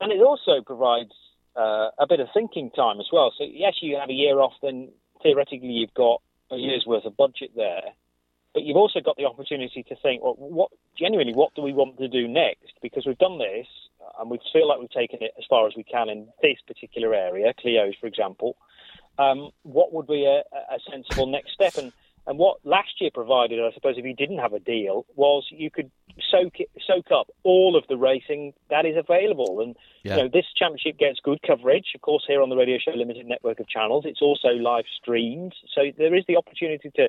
And 0.01 0.13
it 0.13 0.21
also 0.21 0.63
provides 0.65 1.11
uh, 1.57 1.91
a 1.99 2.07
bit 2.09 2.21
of 2.21 2.29
thinking 2.33 2.71
time 2.71 3.01
as 3.01 3.07
well. 3.13 3.33
So 3.37 3.45
yes, 3.45 3.75
you 3.83 3.97
have 3.97 4.11
a 4.11 4.13
year 4.13 4.39
off, 4.41 4.53
then 4.63 4.91
theoretically 5.23 5.69
you've 5.69 5.95
got 5.95 6.21
a 6.51 6.57
year's 6.57 6.85
worth 6.87 7.05
of 7.05 7.17
budget 7.17 7.51
there 7.57 7.93
but 8.55 8.65
you've 8.65 8.77
also 8.77 9.01
got 9.01 9.17
the 9.17 9.25
opportunity 9.25 9.83
to 9.85 9.95
think, 10.03 10.23
well, 10.23 10.35
what 10.37 10.71
genuinely, 10.99 11.35
what 11.35 11.55
do 11.55 11.63
we 11.63 11.73
want 11.73 11.99
to 11.99 12.09
do 12.09 12.27
next? 12.27 12.73
Because 12.83 13.07
we've 13.07 13.19
done 13.19 13.39
this, 13.39 13.67
and 14.19 14.31
we 14.31 14.41
feel 14.53 14.67
like 14.67 14.81
we've 14.81 14.91
taken 14.91 15.19
it 15.23 15.33
as 15.39 15.45
far 15.49 15.67
as 15.67 15.75
we 15.77 15.85
can 15.85 16.09
in 16.09 16.27
this 16.43 16.57
particular 16.67 17.15
area, 17.15 17.53
Clio's, 17.55 17.95
for 18.01 18.07
example. 18.07 18.57
Um, 19.19 19.51
what 19.63 19.93
would 19.93 20.07
be 20.07 20.25
a, 20.25 20.43
a 20.57 20.79
sensible 20.91 21.27
next 21.27 21.53
step? 21.53 21.77
And 21.77 21.93
and 22.29 22.39
what 22.39 22.59
last 22.63 23.01
year 23.01 23.11
provided, 23.13 23.59
I 23.59 23.73
suppose, 23.73 23.97
if 23.97 24.05
you 24.05 24.15
didn't 24.15 24.39
have 24.39 24.53
a 24.53 24.61
deal, 24.61 25.07
was 25.17 25.47
you 25.51 25.71
could 25.71 25.91
soak 26.31 26.61
it, 26.61 26.69
soak 26.87 27.11
up 27.11 27.31
all 27.43 27.75
of 27.75 27.85
the 27.89 27.97
racing 27.97 28.53
that 28.69 28.85
is 28.85 28.97
available. 28.99 29.63
And 29.63 29.75
yeah. 30.05 30.17
you 30.17 30.23
know, 30.23 30.29
this 30.31 30.45
championship 30.55 30.99
gets 30.99 31.21
good 31.25 31.41
coverage, 31.41 31.87
of 31.95 32.03
course, 32.03 32.25
here 32.29 32.43
on 32.43 32.51
the 32.51 32.57
Radio 32.57 32.77
Show 32.79 32.91
Limited 32.91 33.27
network 33.27 33.61
of 33.61 33.69
channels. 33.69 34.05
It's 34.07 34.21
also 34.21 34.49
live 34.49 34.85
streamed, 34.95 35.55
so 35.75 35.91
there 35.97 36.15
is 36.15 36.25
the 36.29 36.37
opportunity 36.37 36.91
to 36.97 37.09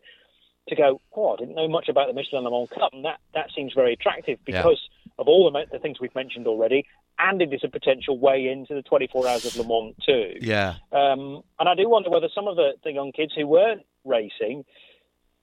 to 0.70 0.76
go, 0.76 1.02
oh, 1.16 1.34
I 1.34 1.38
didn't 1.38 1.56
know 1.56 1.68
much 1.68 1.90
about 1.90 2.08
the 2.08 2.14
Michelin 2.14 2.44
Le 2.44 2.52
Mans 2.52 2.70
Cup, 2.70 2.94
and 2.94 3.04
that, 3.04 3.20
that 3.34 3.48
seems 3.56 3.74
very 3.74 3.94
attractive 3.94 4.38
because 4.46 4.80
yeah. 5.06 5.14
of 5.18 5.28
all 5.28 5.52
the, 5.52 5.66
the, 5.72 5.80
things 5.80 6.00
we've 6.00 6.14
mentioned 6.14 6.46
already, 6.46 6.86
and 7.18 7.42
it 7.42 7.52
is 7.52 7.62
a 7.64 7.70
potential 7.70 8.20
way 8.20 8.48
into 8.48 8.76
the 8.76 8.84
24 8.84 9.28
Hours 9.28 9.46
of 9.46 9.58
Le 9.58 9.68
Mans 9.68 9.96
too. 10.06 10.36
Yeah. 10.40 10.76
Um, 10.92 11.42
and 11.60 11.68
I 11.68 11.74
do 11.74 11.90
wonder 11.90 12.12
whether 12.12 12.30
some 12.36 12.48
of 12.48 12.56
the, 12.56 12.74
the 12.84 12.92
young 12.92 13.12
kids 13.12 13.34
who 13.36 13.48
weren't 13.48 13.82
racing 14.06 14.64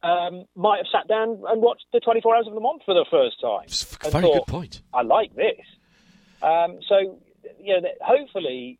um, 0.07 0.45
might 0.55 0.79
have 0.79 0.87
sat 0.93 1.09
down 1.09 1.43
and 1.49 1.63
watched 1.63 1.87
the 1.93 2.01
24 2.01 2.37
Hours 2.37 2.47
of 2.47 2.55
Le 2.55 2.61
Mans 2.61 2.81
for 2.85 2.95
the 2.95 3.07
first 3.11 3.41
time. 3.41 3.67
Very 4.11 4.23
thought, 4.23 4.47
good 4.47 4.53
point. 4.53 4.83
I 4.93 5.03
like 5.03 5.35
this. 5.35 5.61
Um, 6.43 6.79
so, 6.89 7.19
you 7.61 7.81
know, 7.81 7.89
hopefully, 8.01 8.79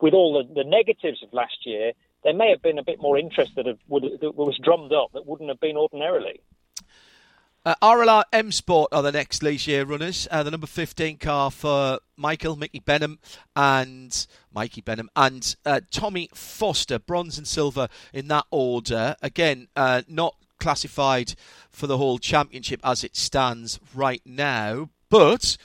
with 0.00 0.14
all 0.14 0.34
the, 0.34 0.62
the 0.62 0.68
negatives 0.68 1.22
of 1.22 1.32
last 1.32 1.64
year, 1.64 1.92
there 2.24 2.34
may 2.34 2.50
have 2.50 2.62
been 2.62 2.78
a 2.78 2.84
bit 2.84 3.00
more 3.00 3.18
interest 3.18 3.52
that, 3.56 3.66
have, 3.66 3.78
would, 3.88 4.04
that 4.20 4.34
was 4.34 4.58
drummed 4.62 4.92
up 4.92 5.12
that 5.12 5.26
wouldn't 5.26 5.48
have 5.48 5.60
been 5.60 5.76
ordinarily. 5.76 6.40
Uh, 7.66 7.74
RLR 7.80 8.24
M 8.30 8.52
Sport 8.52 8.90
are 8.92 9.02
the 9.02 9.10
next 9.10 9.40
Ligier 9.42 9.88
runners. 9.88 10.28
Uh, 10.30 10.42
the 10.42 10.50
number 10.50 10.66
15 10.66 11.16
car 11.16 11.50
for 11.50 11.98
Michael, 12.14 12.56
Mickey 12.56 12.78
Benham, 12.78 13.18
and 13.56 14.26
Mikey 14.52 14.82
Benham, 14.82 15.08
and 15.16 15.56
uh, 15.64 15.80
Tommy 15.90 16.28
Foster, 16.34 16.98
bronze 16.98 17.38
and 17.38 17.48
silver 17.48 17.88
in 18.12 18.28
that 18.28 18.44
order. 18.50 19.16
Again, 19.22 19.68
uh, 19.76 20.02
not 20.06 20.36
classified 20.60 21.36
for 21.70 21.86
the 21.86 21.96
whole 21.96 22.18
championship 22.18 22.80
as 22.84 23.02
it 23.02 23.16
stands 23.16 23.80
right 23.94 24.22
now, 24.26 24.90
but 25.08 25.56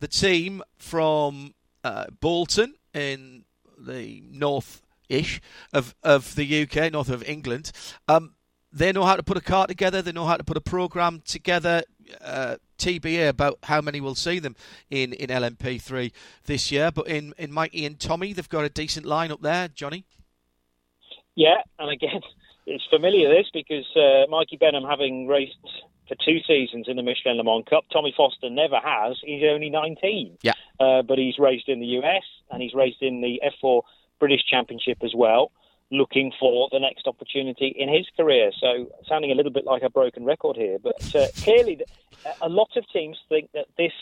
the 0.00 0.08
team 0.08 0.60
from 0.76 1.54
uh, 1.84 2.06
Bolton 2.20 2.74
in 2.92 3.44
the 3.78 4.24
north 4.28 4.82
ish 5.08 5.40
of 5.72 5.94
of 6.02 6.34
the 6.34 6.62
UK, 6.62 6.92
north 6.92 7.10
of 7.10 7.22
England. 7.28 7.70
Um, 8.08 8.34
they 8.72 8.92
know 8.92 9.04
how 9.04 9.16
to 9.16 9.22
put 9.22 9.36
a 9.36 9.40
car 9.40 9.66
together. 9.66 10.02
They 10.02 10.12
know 10.12 10.26
how 10.26 10.36
to 10.36 10.44
put 10.44 10.56
a 10.56 10.60
program 10.60 11.22
together. 11.24 11.82
Uh, 12.22 12.56
TBA 12.78 13.28
about 13.28 13.58
how 13.64 13.80
many 13.80 14.00
will 14.00 14.14
see 14.14 14.38
them 14.38 14.56
in, 14.88 15.12
in 15.12 15.28
LMP3 15.28 16.12
this 16.44 16.70
year. 16.70 16.90
But 16.90 17.08
in, 17.08 17.34
in 17.36 17.52
Mikey 17.52 17.84
and 17.84 17.98
Tommy, 17.98 18.32
they've 18.32 18.48
got 18.48 18.64
a 18.64 18.68
decent 18.68 19.04
lineup 19.04 19.42
there, 19.42 19.68
Johnny. 19.68 20.06
Yeah, 21.34 21.62
and 21.78 21.90
again, 21.90 22.20
it's 22.66 22.84
familiar 22.90 23.28
this 23.28 23.46
because 23.52 23.86
uh, 23.96 24.30
Mikey 24.30 24.56
Benham 24.56 24.84
having 24.84 25.26
raced 25.26 25.56
for 26.08 26.16
two 26.24 26.38
seasons 26.46 26.86
in 26.88 26.96
the 26.96 27.02
Michelin 27.02 27.36
Le 27.36 27.44
Mans 27.44 27.64
Cup. 27.68 27.84
Tommy 27.92 28.14
Foster 28.16 28.48
never 28.48 28.78
has. 28.82 29.18
He's 29.22 29.42
only 29.44 29.70
19. 29.70 30.38
Yeah. 30.42 30.52
Uh, 30.80 31.02
but 31.02 31.18
he's 31.18 31.38
raced 31.38 31.68
in 31.68 31.80
the 31.80 31.86
US 31.98 32.24
and 32.50 32.62
he's 32.62 32.74
raced 32.74 33.02
in 33.02 33.20
the 33.20 33.40
F4 33.62 33.82
British 34.18 34.40
Championship 34.50 34.98
as 35.04 35.12
well, 35.14 35.52
looking 35.90 36.32
for 36.38 36.68
the 36.70 36.78
next 36.78 37.06
opportunity 37.06 37.74
in 37.76 37.88
his 37.88 38.06
career. 38.16 38.50
So, 38.60 38.88
sounding 39.08 39.30
a 39.30 39.34
little 39.34 39.52
bit 39.52 39.64
like 39.64 39.82
a 39.82 39.90
broken 39.90 40.24
record 40.24 40.56
here, 40.56 40.78
but 40.78 41.14
uh, 41.14 41.26
clearly, 41.42 41.80
a 42.40 42.48
lot 42.48 42.76
of 42.76 42.84
teams 42.92 43.16
think 43.28 43.50
that 43.52 43.66
this 43.76 43.92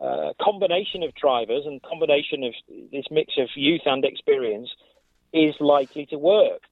uh, 0.00 0.32
combination 0.40 1.02
of 1.02 1.14
drivers 1.14 1.64
and 1.66 1.82
combination 1.82 2.44
of 2.44 2.54
this 2.92 3.04
mix 3.10 3.34
of 3.38 3.48
youth 3.54 3.82
and 3.86 4.04
experience 4.04 4.70
is 5.32 5.54
likely 5.60 6.06
to 6.06 6.16
work. 6.16 6.62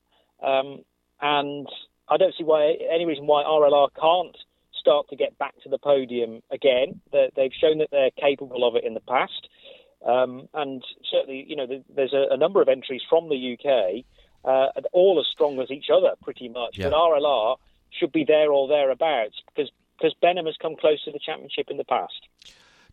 Um, 0.42 0.84
and 1.20 1.68
I 2.08 2.16
don't 2.16 2.34
see 2.36 2.44
why 2.44 2.76
any 2.92 3.04
reason 3.04 3.26
why 3.26 3.42
RLR 3.42 3.88
can't 4.00 4.36
start 4.78 5.08
to 5.10 5.16
get 5.16 5.36
back 5.38 5.54
to 5.62 5.68
the 5.68 5.78
podium 5.78 6.42
again. 6.50 7.00
They've 7.12 7.52
shown 7.60 7.78
that 7.78 7.90
they're 7.90 8.10
capable 8.12 8.66
of 8.66 8.76
it 8.76 8.84
in 8.84 8.94
the 8.94 9.00
past. 9.00 9.48
Um, 10.06 10.48
and 10.54 10.82
certainly, 11.10 11.44
you 11.48 11.56
know, 11.56 11.66
there's 11.94 12.12
a, 12.12 12.32
a, 12.32 12.36
number 12.36 12.62
of 12.62 12.68
entries 12.68 13.02
from 13.10 13.28
the 13.28 13.58
UK, 13.58 14.04
uh, 14.48 14.80
all 14.92 15.20
as 15.20 15.26
strong 15.30 15.60
as 15.60 15.70
each 15.70 15.86
other, 15.94 16.14
pretty 16.22 16.48
much. 16.48 16.78
Yeah. 16.78 16.88
But 16.88 16.96
RLR 16.96 17.56
should 17.90 18.12
be 18.12 18.24
there 18.24 18.50
or 18.50 18.68
thereabouts 18.68 19.36
because 19.54 19.70
because 19.98 20.14
Benham 20.22 20.46
has 20.46 20.56
come 20.62 20.76
close 20.76 21.02
to 21.04 21.10
the 21.10 21.18
championship 21.18 21.66
in 21.70 21.76
the 21.76 21.84
past. 21.84 22.14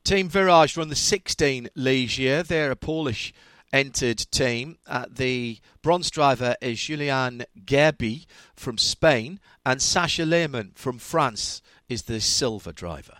Team 0.03 0.27
Virage 0.27 0.75
run 0.75 0.89
the 0.89 0.95
16 0.95 1.69
Ligier. 1.75 2.43
They're 2.43 2.71
a 2.71 2.75
Polish 2.75 3.31
entered 3.71 4.17
team. 4.31 4.77
Uh, 4.87 5.05
the 5.09 5.59
bronze 5.83 6.09
driver 6.09 6.55
is 6.61 6.79
Julien 6.81 7.45
Gerbi 7.63 8.25
from 8.55 8.77
Spain, 8.77 9.39
and 9.65 9.81
Sasha 9.81 10.25
Lehmann 10.25 10.71
from 10.75 10.97
France 10.97 11.61
is 11.89 12.03
the 12.03 12.19
silver 12.19 12.71
driver. 12.71 13.17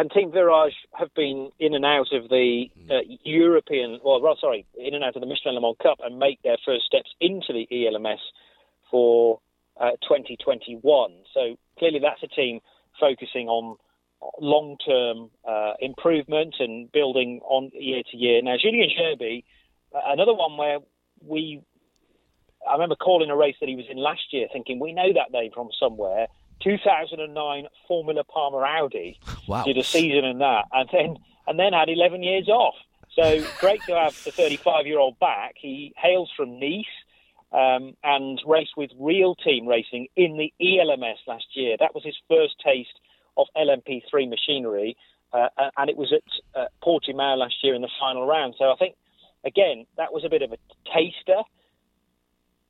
And 0.00 0.10
Team 0.10 0.32
Virage 0.32 0.72
have 0.94 1.12
been 1.12 1.50
in 1.58 1.74
and 1.74 1.84
out 1.84 2.10
of 2.14 2.30
the 2.30 2.70
uh, 2.90 3.00
European, 3.22 4.00
well, 4.02 4.34
sorry, 4.40 4.64
in 4.74 4.94
and 4.94 5.04
out 5.04 5.14
of 5.14 5.20
the 5.20 5.26
Michelin 5.26 5.56
Le 5.56 5.60
Mans 5.60 5.76
Cup 5.82 5.98
and 6.02 6.18
make 6.18 6.40
their 6.40 6.56
first 6.64 6.86
steps 6.86 7.10
into 7.20 7.52
the 7.52 7.68
ELMS 7.70 8.18
for 8.90 9.40
uh, 9.78 9.90
2021. 10.00 11.12
So 11.34 11.58
clearly 11.78 11.98
that's 11.98 12.22
a 12.22 12.28
team 12.28 12.60
focusing 12.98 13.48
on 13.48 13.76
long 14.40 14.78
term 14.78 15.28
uh, 15.46 15.74
improvement 15.80 16.54
and 16.60 16.90
building 16.90 17.40
on 17.44 17.70
year 17.74 18.02
to 18.10 18.16
year. 18.16 18.40
Now, 18.40 18.56
Julien 18.56 18.88
Gerbi, 18.98 19.44
uh, 19.94 20.00
another 20.06 20.32
one 20.32 20.56
where 20.56 20.78
we, 21.22 21.60
I 22.66 22.72
remember 22.72 22.96
calling 22.96 23.28
a 23.28 23.36
race 23.36 23.56
that 23.60 23.68
he 23.68 23.76
was 23.76 23.84
in 23.90 23.98
last 23.98 24.32
year, 24.32 24.46
thinking 24.50 24.80
we 24.80 24.94
know 24.94 25.12
that 25.12 25.30
name 25.30 25.50
from 25.52 25.68
somewhere. 25.78 26.28
2009 26.62 27.66
Formula 27.88 28.24
Palmer 28.24 28.64
Audi 28.64 29.18
wow. 29.48 29.64
did 29.64 29.78
a 29.78 29.84
season 29.84 30.24
in 30.24 30.38
that, 30.38 30.64
and 30.72 30.88
then 30.92 31.16
and 31.46 31.58
then 31.58 31.72
had 31.72 31.88
11 31.88 32.22
years 32.22 32.48
off. 32.48 32.74
So 33.14 33.44
great 33.60 33.82
to 33.82 33.94
have 33.96 34.12
the 34.24 34.30
35 34.30 34.86
year 34.86 34.98
old 34.98 35.18
back. 35.18 35.54
He 35.56 35.92
hails 35.96 36.30
from 36.36 36.58
Nice. 36.60 36.84
Um, 37.52 37.96
and 38.04 38.40
raced 38.46 38.76
with 38.76 38.92
real 38.96 39.34
team 39.34 39.66
racing 39.66 40.06
in 40.14 40.36
the 40.36 40.52
ELMS 40.60 41.18
last 41.26 41.46
year. 41.54 41.74
That 41.80 41.96
was 41.96 42.04
his 42.04 42.14
first 42.28 42.54
taste 42.64 43.00
of 43.36 43.48
LMP3 43.56 44.28
machinery, 44.28 44.96
uh, 45.32 45.48
and 45.76 45.90
it 45.90 45.96
was 45.96 46.12
at 46.12 46.60
uh, 46.60 46.66
Portimao 46.80 47.36
last 47.36 47.56
year 47.62 47.74
in 47.74 47.82
the 47.82 47.90
final 47.98 48.26
round. 48.26 48.54
So 48.58 48.70
I 48.70 48.76
think, 48.76 48.94
again, 49.44 49.86
that 49.96 50.12
was 50.12 50.24
a 50.24 50.28
bit 50.28 50.42
of 50.42 50.52
a 50.52 50.58
taster. 50.86 51.42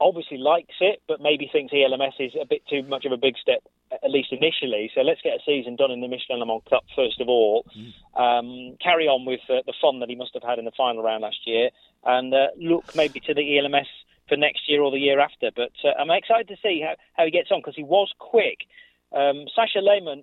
Obviously 0.01 0.39
likes 0.39 0.77
it, 0.81 1.03
but 1.07 1.21
maybe 1.21 1.49
thinks 1.53 1.75
ELMS 1.75 2.15
is 2.19 2.33
a 2.41 2.47
bit 2.47 2.63
too 2.67 2.83
much 2.83 3.05
of 3.05 3.13
a 3.13 3.17
big 3.17 3.37
step, 3.37 3.63
at 3.93 4.11
least 4.11 4.33
initially. 4.33 4.91
So 4.95 5.03
let's 5.03 5.21
get 5.23 5.35
a 5.35 5.41
season 5.45 5.77
done 5.77 5.91
in 5.91 6.01
the 6.01 6.09
Michelin 6.09 6.39
Le 6.39 6.47
Mans 6.47 6.63
Cup 6.69 6.85
first 6.95 7.21
of 7.21 7.29
all. 7.29 7.67
Mm. 7.77 7.93
Um, 8.21 8.77
carry 8.83 9.07
on 9.07 9.25
with 9.25 9.41
uh, 9.49 9.63
the 9.67 9.75
fun 9.81 10.01
that 10.01 10.09
he 10.09 10.17
must 10.17 10.35
have 10.35 10.43
had 10.43 10.59
in 10.59 10.65
the 10.65 10.73
final 10.77 11.03
round 11.03 11.23
last 11.23 11.47
year, 11.47 11.71
and 12.05 12.33
uh, 12.33 12.49
look 12.57 12.95
maybe 12.95 13.21
to 13.21 13.35
the 13.35 13.59
ELMS 13.59 13.89
for 14.29 14.37
next 14.37 14.69
year 14.69 14.83
or 14.83 14.91
the 14.91 14.99
year 14.99 15.21
after. 15.21 15.51
But 15.55 15.73
uh, 15.85 15.93
I'm 15.99 16.11
excited 16.11 16.49
to 16.49 16.57
see 16.63 16.83
how, 16.85 16.95
how 17.15 17.25
he 17.25 17.31
gets 17.31 17.51
on 17.51 17.61
because 17.61 17.77
he 17.77 17.83
was 17.83 18.13
quick. 18.19 18.59
Um, 19.13 19.47
Sascha 19.57 19.83
Lehmann 19.83 20.23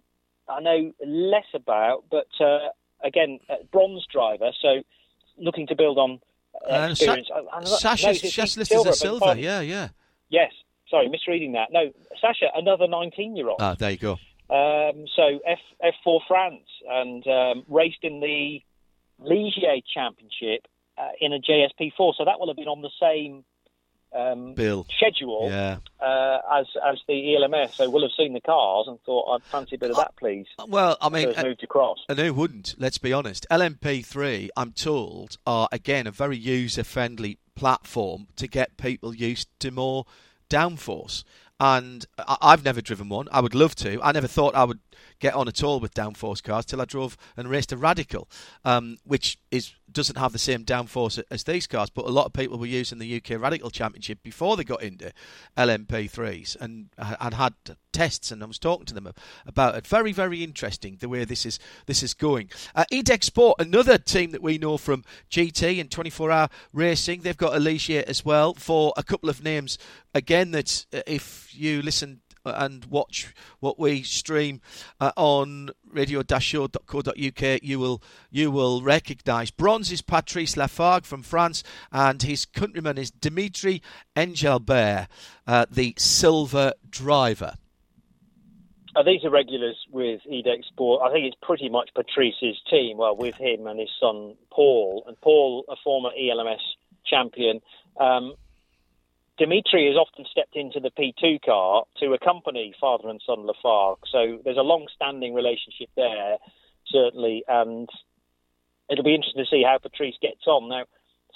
I 0.50 0.60
know 0.62 0.94
less 1.06 1.46
about, 1.54 2.06
but 2.10 2.28
uh, 2.40 2.70
again, 3.04 3.40
bronze 3.72 4.06
driver, 4.12 4.52
so 4.62 4.82
looking 5.38 5.68
to 5.68 5.76
build 5.76 5.98
on 5.98 6.20
uh, 6.70 6.90
experience. 6.92 7.28
Sa- 7.28 7.96
Sascha's 7.96 8.24
no, 8.24 8.30
just 8.30 8.58
listed 8.58 8.78
as 8.78 8.86
a 8.86 8.94
silver, 8.94 9.36
yeah, 9.38 9.62
yeah. 9.62 9.90
Yes, 10.30 10.52
sorry, 10.90 11.10
misreading 11.10 11.54
that. 11.54 11.70
No, 11.72 11.92
Sasha, 12.22 12.48
another 12.56 12.88
19 12.88 13.36
year 13.36 13.50
old. 13.50 13.60
Ah, 13.60 13.76
there 13.78 13.92
you 13.92 13.98
go. 13.98 14.14
Um, 14.50 15.06
so 15.16 15.40
F 15.46 15.60
F4 16.06 16.22
France 16.28 16.68
and 16.90 17.28
um, 17.28 17.64
raced 17.68 18.04
in 18.04 18.22
the 18.22 18.62
Ligier 19.20 19.82
Championship 19.94 20.68
uh, 20.98 21.10
in 21.20 21.34
a 21.34 21.40
JSP4. 21.40 22.14
So 22.18 22.26
that 22.26 22.40
will 22.40 22.48
have 22.48 22.56
been 22.56 22.68
on 22.68 22.82
the 22.82 22.92
same 23.00 23.44
um, 24.16 24.54
Bill 24.54 24.86
schedule 24.96 25.50
yeah. 25.50 25.78
uh, 26.00 26.40
as 26.60 26.68
as 26.86 26.98
the 27.08 27.36
ELMS. 27.36 27.76
So 27.76 27.90
we'll 27.90 28.04
have 28.04 28.12
seen 28.18 28.34
the 28.34 28.42
cars 28.42 28.88
and 28.88 29.00
thought 29.02 29.36
I'd 29.36 29.44
fancy 29.44 29.76
a 29.76 29.80
bit 29.80 29.92
of 29.92 29.98
that, 29.98 30.16
please. 30.16 30.48
Well, 30.68 30.98
I 31.02 31.10
mean, 31.10 31.34
so 31.34 31.44
moved 31.44 31.64
across. 31.64 32.00
And 32.08 32.18
who 32.18 32.34
wouldn't? 32.34 32.76
Let's 32.78 32.98
be 32.98 33.14
honest. 33.14 33.46
LMP3, 33.52 34.50
I'm 34.56 34.72
told, 34.72 35.38
are 35.46 35.68
again 35.72 36.08
a 36.08 36.12
very 36.12 36.38
user 36.38 36.84
friendly 36.84 37.40
platform 37.56 38.28
to 38.38 38.48
get 38.48 38.78
people 38.78 39.14
used 39.14 39.50
to 39.60 39.72
more 39.72 40.06
downforce. 40.50 41.24
And 41.60 42.06
I've 42.20 42.64
never 42.64 42.82
driven 42.82 43.10
one. 43.10 43.28
I 43.32 43.42
would 43.42 43.56
love 43.56 43.74
to. 43.78 44.00
I 44.04 44.12
never 44.12 44.28
thought 44.28 44.54
I 44.54 44.64
would 44.64 44.80
get 45.20 45.34
on 45.34 45.48
at 45.48 45.64
all 45.64 45.80
with 45.80 45.96
downforce 45.96 46.44
cars 46.44 46.66
till 46.66 46.80
I 46.80 46.86
drove 46.86 47.18
and 47.36 47.50
raced 47.50 47.72
a 47.72 47.78
Radical, 47.78 48.30
um, 48.64 48.98
which 49.04 49.40
is 49.50 49.74
doesn't 49.92 50.18
have 50.18 50.34
the 50.34 50.40
same 50.40 50.64
downforce 50.64 51.22
as 51.32 51.44
these 51.46 51.66
cars. 51.66 51.90
But 51.90 52.06
a 52.06 52.10
lot 52.10 52.28
of 52.28 52.34
people 52.34 52.60
were 52.60 52.68
using 52.68 53.00
the 53.00 53.18
UK 53.18 53.42
Radical 53.42 53.72
Championship 53.72 54.22
before 54.22 54.56
they 54.56 54.64
got 54.64 54.84
into 54.84 55.12
LMP3s 55.58 56.58
and 56.60 56.90
and 56.98 57.34
had 57.34 57.54
tests. 57.98 58.32
And 58.32 58.44
I 58.44 58.46
was 58.46 58.60
talking 58.60 58.86
to 58.86 58.94
them 58.94 59.12
about 59.48 59.76
it. 59.76 59.88
Very 59.88 60.12
very 60.12 60.44
interesting 60.44 60.98
the 61.00 61.10
way 61.10 61.26
this 61.26 61.46
is 61.46 61.60
this 61.88 62.04
is 62.04 62.14
going. 62.14 62.52
Uh, 62.76 62.86
Sport, 63.22 63.60
another 63.60 63.98
team 63.98 64.32
that 64.32 64.44
we 64.44 64.60
know 64.60 64.78
from 64.78 65.04
GT 65.32 65.82
and 65.82 65.90
24 65.90 66.32
Hour 66.32 66.50
Racing, 66.72 67.22
they've 67.22 67.36
got 67.36 67.56
a 67.56 67.60
Ligier 67.60 68.04
as 68.04 68.24
well 68.24 68.54
for 68.54 68.94
a 68.96 69.04
couple 69.04 69.30
of 69.30 69.44
names. 69.44 69.80
Again, 70.14 70.52
that 70.52 70.86
uh, 70.94 71.02
if 71.08 71.50
you 71.54 71.82
listen 71.82 72.22
and 72.46 72.86
watch 72.86 73.34
what 73.60 73.80
we 73.80 74.04
stream 74.04 74.62
uh, 75.00 75.12
on 75.18 75.72
radio-show.co.uk, 75.92 77.64
you 77.64 77.80
will 77.80 78.02
you 78.30 78.52
will 78.52 78.82
recognise. 78.82 79.52
Bronze 79.52 79.92
is 79.92 80.02
Patrice 80.02 80.56
Lafargue 80.56 81.06
from 81.06 81.24
France, 81.24 81.64
and 81.92 82.22
his 82.22 82.46
countryman 82.46 82.98
is 82.98 83.12
Dimitri 83.12 83.82
Enjalbert, 84.16 85.08
uh, 85.48 85.66
the 85.70 85.94
silver 85.98 86.74
driver. 86.90 87.56
Uh, 88.98 89.04
these 89.04 89.24
are 89.24 89.30
regulars 89.30 89.78
with 89.92 90.22
IDEC 90.28 90.66
Sport. 90.66 91.04
I 91.08 91.14
think 91.14 91.28
it's 91.28 91.38
pretty 91.40 91.70
much 91.70 91.92
Patrice's 91.94 92.58
team. 92.68 92.98
Well, 92.98 93.16
with 93.16 93.36
him 93.36 93.68
and 93.68 93.80
his 93.80 93.92
son 94.00 94.34
Paul, 94.50 95.04
and 95.06 95.20
Paul, 95.22 95.66
a 95.70 95.76
former 95.84 96.10
ELMS 96.18 96.62
champion. 97.06 97.62
Um, 98.00 98.34
Dimitri 99.38 99.86
has 99.86 99.98
often 99.98 100.26
stepped 100.32 100.56
into 100.56 100.80
the 100.80 100.90
P2 100.90 101.46
car 101.46 101.84
to 102.00 102.14
accompany 102.14 102.74
father 102.82 103.08
and 103.08 103.22
son 103.24 103.46
Lafargue. 103.46 104.00
So 104.12 104.40
there's 104.44 104.58
a 104.58 104.62
long 104.62 104.88
standing 104.96 105.36
relationship 105.36 105.90
there, 105.96 106.38
certainly, 106.88 107.44
and 107.48 107.88
it'll 108.90 109.04
be 109.04 109.14
interesting 109.14 109.46
to 109.46 109.50
see 109.50 109.64
how 109.64 109.78
Patrice 109.78 110.16
gets 110.20 110.48
on. 110.48 110.70
Now, 110.70 110.86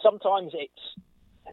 sometimes 0.01 0.53
it's 0.55 1.03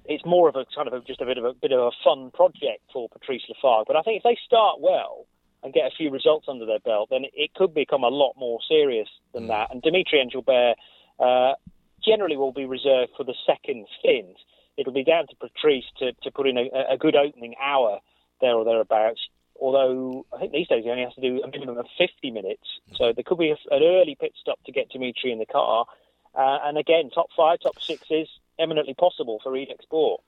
it's 0.06 0.24
more 0.24 0.48
of 0.48 0.56
a 0.56 0.64
kind 0.74 0.88
of 0.88 0.94
a, 0.94 1.00
just 1.00 1.20
a 1.20 1.26
bit 1.26 1.36
of 1.36 1.44
a 1.44 1.52
bit 1.52 1.72
of 1.72 1.80
a 1.80 1.90
fun 2.02 2.30
project 2.30 2.80
for 2.94 3.10
Patrice 3.10 3.42
Lafargue, 3.50 3.84
but 3.86 3.96
I 3.96 4.00
think 4.00 4.18
if 4.18 4.22
they 4.22 4.38
start 4.46 4.80
well 4.80 5.26
and 5.62 5.72
get 5.72 5.86
a 5.86 5.96
few 5.96 6.10
results 6.10 6.46
under 6.48 6.66
their 6.66 6.78
belt, 6.80 7.08
then 7.10 7.24
it 7.34 7.54
could 7.54 7.74
become 7.74 8.04
a 8.04 8.08
lot 8.08 8.34
more 8.36 8.60
serious 8.68 9.08
than 9.34 9.44
mm. 9.44 9.48
that. 9.48 9.70
And 9.72 9.82
Dimitri 9.82 10.24
Enjalbert 10.24 10.74
uh, 11.18 11.54
generally 12.04 12.36
will 12.36 12.52
be 12.52 12.64
reserved 12.64 13.12
for 13.16 13.24
the 13.24 13.34
second 13.46 13.86
stint 13.98 14.36
it'll 14.78 14.92
be 14.92 15.04
down 15.04 15.26
to 15.26 15.36
Patrice 15.36 15.84
to, 15.98 16.12
to 16.22 16.30
put 16.30 16.46
in 16.46 16.56
a, 16.56 16.68
a 16.90 16.96
good 16.96 17.16
opening 17.16 17.54
hour 17.60 17.98
there 18.40 18.54
or 18.54 18.64
thereabouts. 18.64 19.20
Although 19.60 20.24
I 20.32 20.38
think 20.38 20.52
these 20.52 20.68
days 20.68 20.84
he 20.84 20.90
only 20.90 21.02
has 21.02 21.14
to 21.14 21.20
do 21.20 21.42
a 21.42 21.48
minimum 21.48 21.76
of 21.78 21.86
50 21.98 22.30
minutes, 22.30 22.62
so 22.94 23.12
there 23.12 23.24
could 23.26 23.38
be 23.38 23.50
a, 23.50 23.74
an 23.74 23.82
early 23.82 24.16
pit 24.18 24.32
stop 24.40 24.60
to 24.64 24.72
get 24.72 24.88
Dimitri 24.88 25.32
in 25.32 25.40
the 25.40 25.46
car. 25.46 25.84
Uh, 26.34 26.58
and 26.64 26.78
again, 26.78 27.10
top 27.10 27.26
five, 27.36 27.58
top 27.60 27.80
six 27.80 28.04
is 28.08 28.28
eminently 28.58 28.94
possible 28.94 29.40
for 29.42 29.52
IDEC 29.52 29.82
Sport. 29.82 30.22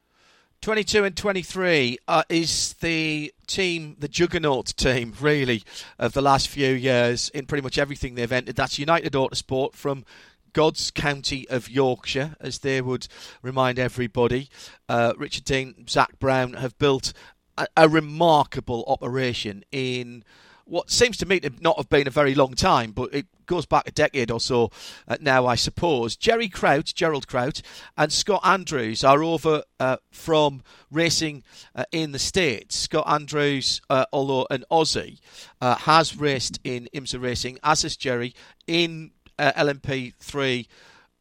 22 0.63 1.05
and 1.05 1.17
23 1.17 1.99
uh, 2.07 2.23
is 2.29 2.75
the 2.81 3.33
team, 3.47 3.97
the 3.99 4.09
juggernaut 4.09 4.67
team, 4.77 5.15
really, 5.19 5.63
of 5.99 6.13
the 6.13 6.21
last 6.21 6.49
few 6.49 6.75
years 6.75 7.31
in 7.31 7.47
pretty 7.47 7.63
much 7.63 7.79
everything 7.79 8.15
they've 8.15 8.31
entered. 8.31 8.57
That's 8.57 8.79
United 8.79 9.15
Autosport 9.15 9.73
from 9.73 10.05
God's 10.53 10.91
County 10.91 11.49
of 11.49 11.71
Yorkshire, 11.71 12.37
as 12.41 12.59
they 12.59 12.83
would 12.83 13.09
remind 13.41 13.79
everybody. 13.79 14.51
Uh, 14.87 15.15
Richard 15.17 15.45
Dean, 15.45 15.87
Zak 15.89 16.19
Brown 16.19 16.53
have 16.53 16.77
built 16.79 17.15
a, 17.57 17.67
a, 17.75 17.89
remarkable 17.89 18.85
operation 18.87 19.65
in 19.73 20.25
what 20.71 20.91
seems 20.91 21.17
to 21.19 21.27
me 21.27 21.41
to 21.41 21.51
not 21.61 21.77
have 21.77 21.89
been 21.89 22.07
a 22.07 22.11
very 22.11 22.35
long 22.35 22.55
time, 22.55 22.93
but 22.93 23.13
it 23.13 23.27
goes 23.47 23.67
back 23.67 23.89
a 23.89 23.91
decade 23.91 24.31
or 24.31 24.41
so 24.41 24.71
uh, 25.09 25.17
now, 25.21 25.47
I 25.47 25.57
suppose. 25.57 26.17
Jerry 26.17 26.49
Kraut, 26.49 26.87
Gerald 26.95 27.27
Kraut, 27.27 27.61
and 27.97 28.13
Scott 28.13 28.41
Andrews 28.45 29.03
are 29.03 29.23
over 29.23 29.65
uh, 29.81 29.97
from 30.13 30.63
racing 30.91 31.43
uh, 31.75 31.85
in 31.91 32.13
the 32.13 32.19
States. 32.19 32.77
Scott 32.77 33.05
Andrews, 33.09 33.81
uh, 33.91 34.07
although 34.13 34.47
an 34.51 34.65
Aussie, 34.71 35.19
uh, 35.61 35.75
has 35.75 36.17
raced 36.17 36.61
in 36.63 36.89
IMSA 36.95 37.21
Racing, 37.21 37.59
as 37.65 37.83
has 37.83 37.97
Jerry, 37.97 38.35
in 38.67 39.11
uh, 39.39 39.53
LMP3 39.57 40.67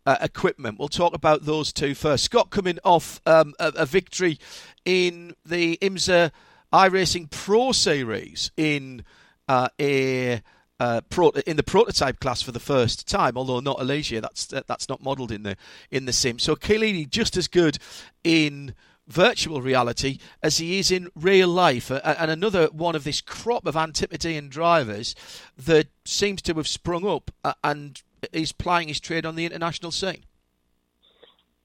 uh, 0.06 0.18
equipment. 0.22 0.78
We'll 0.78 0.90
talk 0.90 1.16
about 1.16 1.46
those 1.46 1.74
two 1.74 1.96
first. 1.96 2.24
Scott 2.24 2.52
coming 2.52 2.78
off 2.84 3.20
um, 3.26 3.54
a, 3.60 3.74
a, 3.78 3.86
victory 3.86 4.40
in 4.86 5.36
the 5.46 5.78
IMSA 5.78 6.32
iRacing 6.72 7.30
Pro 7.32 7.72
Series 7.72 8.52
in 8.58 9.04
uh, 9.50 9.70
a. 9.80 10.42
Uh, 10.82 11.02
pro- 11.10 11.32
in 11.46 11.58
the 11.58 11.64
prototype 11.64 12.22
class 12.22 12.42
for 12.42 12.54
the 12.54 12.60
first 12.60 13.06
time, 13.06 13.36
although 13.36 13.60
not 13.60 13.82
a 13.82 13.84
Ligier, 13.84 14.22
that's 14.22 14.46
that's 14.46 14.88
not 14.88 15.04
modelled 15.04 15.30
in 15.30 15.44
the 15.44 15.58
in 15.92 16.06
the 16.06 16.14
sim. 16.14 16.40
So 16.40 16.56
Chiellini 16.56 17.10
just 17.10 17.36
as 17.36 17.50
good 17.50 17.78
in 18.24 18.74
virtual 19.10 19.62
reality 19.62 20.20
as 20.42 20.58
he 20.58 20.80
is 20.80 20.90
in 20.90 21.10
real 21.16 21.50
life. 21.50 21.92
And 21.92 22.32
another 22.32 22.68
one 22.68 22.96
of 22.96 23.04
this 23.04 23.20
crop 23.20 23.66
of 23.66 23.76
Antipodean 23.76 24.48
drivers 24.48 25.16
that 25.58 25.88
seems 26.06 26.42
to 26.44 26.54
have 26.54 26.68
sprung 26.68 27.06
up 27.06 27.32
and 27.64 28.02
is 28.32 28.52
plying 28.52 28.88
his 28.88 29.00
trade 29.00 29.26
on 29.26 29.36
the 29.36 29.46
international 29.46 29.92
scene. 29.92 30.24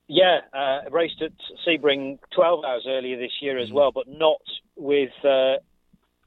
Yeah, 0.06 0.40
uh, 0.52 0.90
raced 0.90 1.22
at 1.22 1.32
Sebring 1.66 2.18
12 2.34 2.64
hours 2.64 2.84
earlier 2.86 3.16
this 3.16 3.32
year 3.40 3.58
as 3.58 3.70
mm. 3.70 3.72
well, 3.72 3.90
but 3.90 4.06
not 4.06 4.42
with 4.76 5.12
uh, 5.24 5.56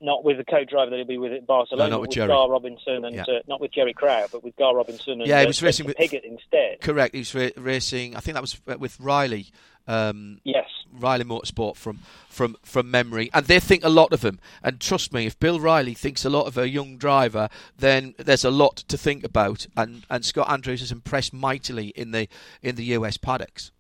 not 0.02 0.24
with 0.24 0.38
the 0.38 0.45
co-driver 0.45 0.89
that 0.91 0.98
he'll 0.98 1.06
be 1.06 1.18
with 1.18 1.34
at 1.34 1.48
Barcelona. 1.48 1.89
No, 1.89 1.95
not 1.95 2.02
with, 2.02 2.10
with 2.10 2.16
Jerry. 2.16 2.28
Gar 2.28 2.50
Robinson 2.50 3.06
and 3.06 3.16
yeah. 3.16 3.24
uh, 3.24 3.39
not 3.48 3.60
with 3.60 3.72
Jerry 3.72 3.93
Kraut, 3.93 4.30
but 4.32 4.43
with 4.43 4.56
Gar 4.56 4.76
Robinson 4.76 5.14
and 5.14 5.28
yeah, 5.28 5.41
he 5.41 5.48
was 5.48 5.62
racing 5.62 5.86
with 5.86 5.98
Piggott 5.98 6.24
instead. 6.24 6.82
Correct, 6.82 7.14
he 7.14 7.20
was 7.22 7.34
ra- 7.34 7.50
racing. 7.58 8.16
I 8.16 8.20
think 8.20 8.36
that 8.36 8.41
was 8.41 8.60
with 8.66 9.00
Riley. 9.00 9.48
Um, 9.89 10.41
yes, 10.43 10.68
Riley 10.91 11.24
Motorsport 11.24 11.78
from 11.78 12.00
from 12.28 12.58
from 12.64 12.91
memory, 12.91 13.30
and 13.34 13.45
they 13.45 13.60
think 13.60 13.84
a 13.84 13.89
lot 13.89 14.12
of 14.12 14.24
him. 14.24 14.39
And 14.62 14.80
trust 14.80 15.14
me, 15.14 15.26
if 15.26 15.39
Bill 15.39 15.60
Riley 15.60 15.93
thinks 15.93 16.26
a 16.26 16.30
lot 16.30 16.45
of 16.45 16.58
a 16.58 16.68
young 16.68 16.98
driver, 16.98 17.50
then 17.78 18.14
there's 18.18 18.43
a 18.43 18.52
lot 18.52 18.78
to 18.78 18.98
think 18.98 19.24
about. 19.24 19.66
And 19.78 20.06
and 20.10 20.26
Scott 20.26 20.50
Andrews 20.50 20.82
has 20.82 20.91
impressed 20.91 21.34
mightily 21.34 21.88
in 21.89 22.12
the 22.12 22.28
in 22.62 22.76
the 22.76 22.84
US 22.86 23.18
paddocks. 23.18 23.72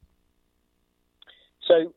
So 1.67 1.93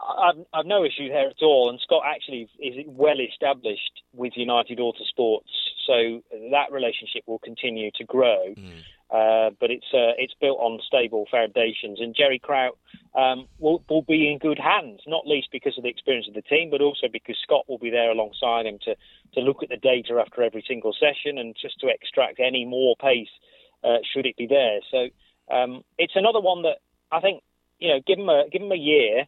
I've, 0.00 0.44
I've 0.52 0.66
no 0.66 0.84
issue 0.84 1.08
there 1.08 1.28
at 1.28 1.42
all. 1.42 1.70
And 1.70 1.80
Scott 1.80 2.02
actually 2.06 2.48
is 2.58 2.84
well 2.86 3.20
established 3.20 4.02
with 4.12 4.32
United 4.36 4.78
Autosports, 4.78 5.52
so 5.86 6.22
that 6.50 6.72
relationship 6.72 7.24
will 7.26 7.38
continue 7.38 7.90
to 7.96 8.04
grow. 8.04 8.54
Mm. 8.56 8.82
Uh, 9.10 9.50
but 9.58 9.72
it's 9.72 9.86
uh, 9.92 10.14
it's 10.18 10.34
built 10.40 10.58
on 10.60 10.78
stable 10.86 11.26
foundations, 11.30 12.00
and 12.00 12.14
Jerry 12.14 12.38
Kraut 12.38 12.78
um, 13.16 13.48
will, 13.58 13.82
will 13.90 14.02
be 14.02 14.30
in 14.30 14.38
good 14.38 14.58
hands, 14.58 15.00
not 15.04 15.26
least 15.26 15.48
because 15.50 15.76
of 15.76 15.82
the 15.82 15.90
experience 15.90 16.28
of 16.28 16.34
the 16.34 16.42
team, 16.42 16.70
but 16.70 16.80
also 16.80 17.08
because 17.12 17.36
Scott 17.42 17.64
will 17.68 17.78
be 17.78 17.90
there 17.90 18.12
alongside 18.12 18.66
him 18.66 18.78
to 18.84 18.94
to 19.34 19.40
look 19.40 19.64
at 19.64 19.68
the 19.68 19.76
data 19.76 20.22
after 20.24 20.44
every 20.44 20.64
single 20.66 20.92
session 20.92 21.38
and 21.38 21.56
just 21.60 21.80
to 21.80 21.88
extract 21.88 22.38
any 22.38 22.64
more 22.64 22.94
pace 23.00 23.34
uh, 23.82 23.98
should 24.14 24.26
it 24.26 24.36
be 24.36 24.46
there. 24.46 24.78
So 24.92 25.08
um, 25.52 25.82
it's 25.98 26.14
another 26.14 26.40
one 26.40 26.62
that 26.62 26.78
I 27.10 27.20
think 27.20 27.42
you 27.80 27.88
know 27.88 28.00
give 28.06 28.18
them 28.18 28.28
a 28.28 28.44
give 28.52 28.62
them 28.62 28.70
a 28.70 28.76
year 28.76 29.26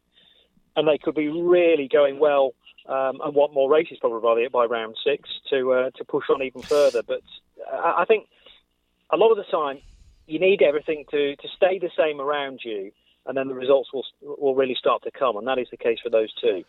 and 0.76 0.88
they 0.88 0.98
could 0.98 1.14
be 1.14 1.28
really 1.28 1.88
going 1.88 2.18
well 2.18 2.54
um, 2.88 3.20
and 3.22 3.34
want 3.34 3.54
more 3.54 3.70
races 3.70 3.98
probably 4.00 4.48
by, 4.48 4.48
by 4.48 4.64
round 4.64 4.96
six 5.04 5.28
to 5.50 5.72
uh, 5.72 5.90
to 5.96 6.04
push 6.04 6.24
on 6.30 6.42
even 6.42 6.62
further. 6.62 7.02
But 7.02 7.22
I, 7.72 8.02
I 8.02 8.04
think 8.04 8.28
a 9.10 9.16
lot 9.16 9.30
of 9.30 9.36
the 9.36 9.50
time 9.50 9.80
you 10.26 10.38
need 10.38 10.62
everything 10.62 11.04
to, 11.10 11.36
to 11.36 11.48
stay 11.56 11.78
the 11.78 11.90
same 11.96 12.20
around 12.20 12.60
you, 12.64 12.92
and 13.26 13.36
then 13.36 13.48
the 13.48 13.54
results 13.54 13.90
will 13.92 14.04
will 14.20 14.54
really 14.54 14.76
start 14.78 15.02
to 15.04 15.10
come, 15.10 15.36
and 15.36 15.46
that 15.46 15.58
is 15.58 15.68
the 15.70 15.76
case 15.76 15.98
for 16.02 16.10
those 16.10 16.32
two. 16.40 16.64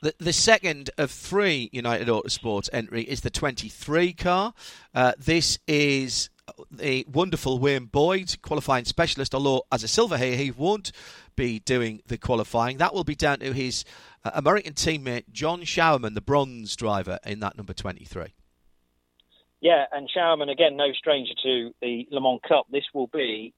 The, 0.00 0.14
the 0.18 0.32
second 0.32 0.90
of 0.96 1.10
three 1.10 1.70
United 1.72 2.06
Autosports 2.06 2.68
entry 2.72 3.02
is 3.02 3.22
the 3.22 3.30
23 3.30 4.12
car. 4.12 4.54
Uh, 4.94 5.14
this 5.18 5.58
is 5.66 6.30
the 6.70 7.04
wonderful 7.12 7.58
Wayne 7.58 7.86
Boyd, 7.86 8.36
qualifying 8.42 8.84
specialist, 8.84 9.34
although 9.34 9.64
as 9.72 9.82
a 9.82 9.88
silver 9.88 10.16
here, 10.16 10.36
he 10.36 10.52
won't 10.52 10.92
be 11.38 11.60
doing 11.60 12.02
the 12.08 12.18
qualifying. 12.18 12.78
That 12.78 12.92
will 12.92 13.04
be 13.04 13.14
down 13.14 13.38
to 13.38 13.52
his 13.52 13.84
uh, 14.24 14.32
American 14.34 14.74
teammate, 14.74 15.30
John 15.30 15.62
Schauerman, 15.62 16.14
the 16.14 16.20
bronze 16.20 16.74
driver 16.74 17.20
in 17.24 17.38
that 17.40 17.56
number 17.56 17.72
23. 17.72 18.34
Yeah, 19.60 19.84
and 19.92 20.10
Schauerman, 20.14 20.50
again, 20.50 20.76
no 20.76 20.92
stranger 20.92 21.32
to 21.44 21.70
the 21.80 22.08
Le 22.10 22.20
Mans 22.20 22.40
Cup. 22.46 22.66
This 22.70 22.84
will 22.92 23.06
be 23.06 23.54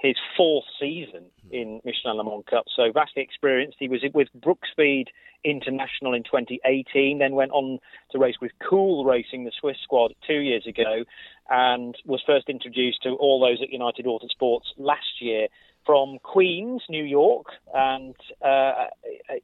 his 0.00 0.14
fourth 0.36 0.64
season 0.80 1.26
in 1.50 1.80
Michelin 1.84 2.16
Le 2.16 2.24
Mans 2.24 2.44
Cup, 2.48 2.64
so 2.74 2.92
vastly 2.92 3.22
experienced. 3.22 3.76
He 3.80 3.88
was 3.88 4.02
with 4.14 4.28
Brookspeed 4.38 5.06
International 5.44 6.14
in 6.14 6.22
2018, 6.22 7.18
then 7.18 7.34
went 7.34 7.50
on 7.50 7.80
to 8.12 8.18
race 8.18 8.36
with 8.40 8.52
Cool 8.68 9.04
Racing, 9.04 9.44
the 9.44 9.52
Swiss 9.60 9.76
squad, 9.82 10.14
two 10.26 10.38
years 10.38 10.66
ago, 10.66 11.04
and 11.48 11.96
was 12.06 12.22
first 12.24 12.48
introduced 12.48 13.02
to 13.02 13.10
all 13.10 13.40
those 13.40 13.60
at 13.60 13.70
United 13.70 14.06
Autosports 14.06 14.66
last 14.78 15.20
year 15.20 15.48
from 15.90 16.20
Queens, 16.22 16.82
New 16.88 17.02
York, 17.02 17.46
and 17.74 18.14
uh, 18.42 18.86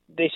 this 0.08 0.30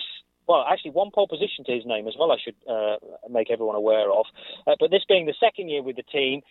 well, 0.45 0.65
actually, 0.69 0.91
one 0.91 1.09
pole 1.15 1.29
position 1.29 1.63
to 1.63 1.71
his 1.71 1.85
name 1.85 2.05
as 2.05 2.15
well. 2.19 2.33
I 2.33 2.37
should 2.43 2.55
uh, 2.69 2.97
make 3.29 3.49
everyone 3.49 3.77
aware 3.77 4.11
of. 4.11 4.25
Uh, 4.67 4.75
but 4.77 4.91
this 4.91 5.03
being 5.07 5.25
the 5.25 5.33
second 5.39 5.69
year 5.69 5.81
with 5.81 5.95
the 5.95 6.03
team, 6.03 6.41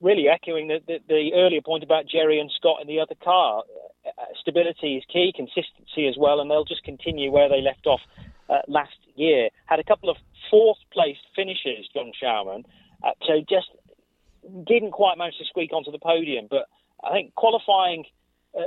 really 0.00 0.26
echoing 0.28 0.66
the, 0.66 0.80
the, 0.88 0.98
the, 1.06 1.30
earlier 1.32 1.60
point 1.60 1.84
about 1.84 2.08
Jerry 2.08 2.40
and 2.40 2.50
Scott 2.56 2.78
in 2.82 2.88
the 2.88 2.98
other 2.98 3.14
car. 3.22 3.62
Uh, 4.04 4.10
stability 4.40 4.96
is 4.96 5.04
key, 5.06 5.32
consistency 5.32 6.08
as 6.08 6.16
well, 6.18 6.40
and 6.40 6.50
they'll 6.50 6.64
just 6.64 6.82
continue 6.82 7.30
where 7.30 7.48
they 7.48 7.60
left 7.60 7.86
off 7.86 8.00
uh, 8.50 8.62
last 8.66 8.98
year. 9.14 9.50
Had 9.66 9.78
a 9.78 9.84
couple 9.84 10.10
of 10.10 10.16
fourth 10.50 10.78
place 10.92 11.18
finishes, 11.36 11.86
John 11.94 12.10
Schauerman, 12.20 12.64
uh, 13.04 13.12
so 13.24 13.34
just 13.48 13.70
didn't 14.66 14.90
quite 14.90 15.16
manage 15.16 15.38
to 15.38 15.44
squeak 15.44 15.72
onto 15.72 15.92
the 15.92 16.00
podium. 16.00 16.48
But 16.50 16.66
I 17.04 17.12
think 17.12 17.36
qualifying 17.36 18.02
uh, 18.02 18.08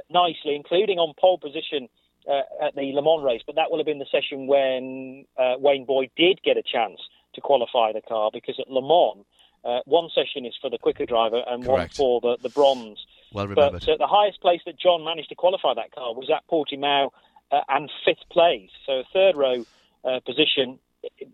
nicely, 0.10 0.56
including 0.56 1.00
on 1.00 1.14
pole 1.20 1.38
position 1.38 1.90
uh, 2.28 2.66
at 2.66 2.76
the 2.76 2.92
Le 2.94 3.02
Mans 3.02 3.24
race, 3.24 3.42
but 3.46 3.56
that 3.56 3.72
will 3.72 3.78
have 3.80 3.86
been 3.86 4.00
the 4.00 4.12
session 4.12 4.48
when 4.48 5.26
uh, 5.38 5.56
Wayne 5.60 5.86
Boyd 5.86 6.12
did 6.18 6.42
get 6.44 6.58
a 6.58 6.64
chance 6.64 7.00
to 7.36 7.42
qualify 7.42 7.94
the 7.94 8.02
car 8.02 8.30
because 8.34 8.60
at 8.60 8.70
Le 8.70 8.82
Mans, 8.82 9.26
uh, 9.64 9.80
one 9.86 10.10
session 10.14 10.46
is 10.46 10.54
for 10.62 10.70
the 10.70 10.78
quicker 10.78 11.06
driver 11.06 11.42
and 11.48 11.64
Correct. 11.64 11.98
one 12.00 12.22
for 12.22 12.22
the, 12.22 12.38
the 12.42 12.50
bronze. 12.50 13.06
Well 13.34 13.48
remembered. 13.48 13.86
But 13.86 13.90
uh, 13.90 13.98
the 13.98 14.08
highest 14.08 14.42
place 14.42 14.62
that 14.66 14.80
John 14.80 15.04
managed 15.04 15.30
to 15.30 15.36
qualify 15.36 15.74
that 15.76 15.92
car 15.92 16.14
was 16.14 16.30
at 16.30 16.48
Portimao 16.50 17.10
uh, 17.52 17.62
and 17.70 17.90
fifth 18.06 18.28
place. 18.30 18.70
So 18.86 18.94
a 19.00 19.04
third 19.14 19.36
row 19.36 19.66
uh, 20.04 20.20
position 20.26 20.80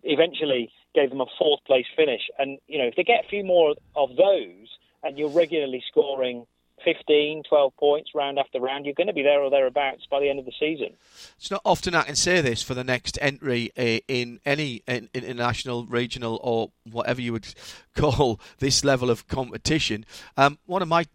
eventually 0.03 0.71
gave 0.93 1.09
them 1.09 1.21
a 1.21 1.25
fourth 1.37 1.63
place 1.65 1.85
finish. 1.95 2.21
And, 2.37 2.59
you 2.67 2.77
know, 2.77 2.85
if 2.85 2.95
they 2.95 3.03
get 3.03 3.25
a 3.25 3.27
few 3.27 3.43
more 3.43 3.75
of 3.95 4.09
those 4.15 4.67
and 5.03 5.17
you're 5.17 5.29
regularly 5.29 5.83
scoring 5.87 6.45
15, 6.83 7.43
12 7.47 7.73
points 7.77 8.11
round 8.13 8.39
after 8.39 8.59
round, 8.59 8.85
you're 8.85 8.93
going 8.93 9.07
to 9.07 9.13
be 9.13 9.23
there 9.23 9.41
or 9.41 9.49
thereabouts 9.49 10.05
by 10.09 10.19
the 10.19 10.29
end 10.29 10.39
of 10.39 10.45
the 10.45 10.53
season. 10.59 10.89
It's 11.37 11.51
not 11.51 11.61
often 11.65 11.95
I 11.95 12.03
can 12.03 12.15
say 12.15 12.41
this 12.41 12.61
for 12.61 12.73
the 12.73 12.83
next 12.83 13.17
entry 13.21 13.71
uh, 13.77 13.99
in 14.07 14.39
any 14.45 14.83
international, 14.87 15.85
regional, 15.85 16.39
or 16.43 16.71
whatever 16.89 17.21
you 17.21 17.33
would 17.33 17.47
call 17.95 18.39
this 18.59 18.83
level 18.83 19.09
of 19.09 19.27
competition. 19.27 20.05
Um, 20.37 20.59
one 20.65 20.81
of 20.81 20.87
my 20.87 21.05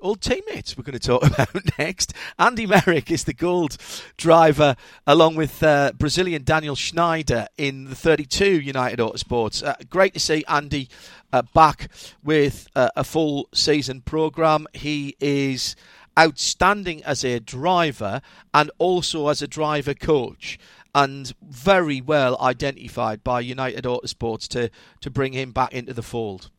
old 0.00 0.20
teammates 0.20 0.76
we're 0.76 0.84
going 0.84 0.98
to 0.98 1.06
talk 1.06 1.22
about 1.26 1.78
next. 1.78 2.12
Andy 2.38 2.66
Meyrick 2.66 3.10
is 3.10 3.24
the 3.24 3.32
gold 3.32 3.76
driver, 4.16 4.76
along 5.06 5.36
with 5.36 5.62
uh, 5.62 5.92
Brazilian 5.96 6.44
Daniel 6.44 6.76
Schneider 6.76 7.46
in 7.56 7.84
the 7.84 7.94
32 7.94 8.60
United 8.60 8.98
Autosports. 8.98 9.66
Uh, 9.66 9.74
great 9.88 10.14
to 10.14 10.20
see 10.20 10.44
Andy 10.48 10.88
uh, 11.32 11.42
back 11.54 11.88
with 12.22 12.68
uh, 12.74 12.90
a 12.96 13.04
full 13.04 13.48
season 13.52 14.00
programme. 14.00 14.66
He 14.72 15.16
is 15.20 15.76
outstanding 16.18 17.02
as 17.04 17.24
a 17.24 17.40
driver 17.40 18.20
and 18.52 18.70
also 18.78 19.28
as 19.28 19.42
a 19.42 19.48
driver 19.48 19.94
coach. 19.94 20.58
And 20.92 21.32
very 21.40 22.00
well 22.00 22.36
identified 22.40 23.22
by 23.22 23.40
United 23.40 23.84
Autosports 23.84 24.48
to, 24.48 24.70
to 25.00 25.08
bring 25.10 25.34
him 25.34 25.52
back 25.52 25.72
into 25.72 25.94
the 25.94 26.02
fold. 26.02 26.50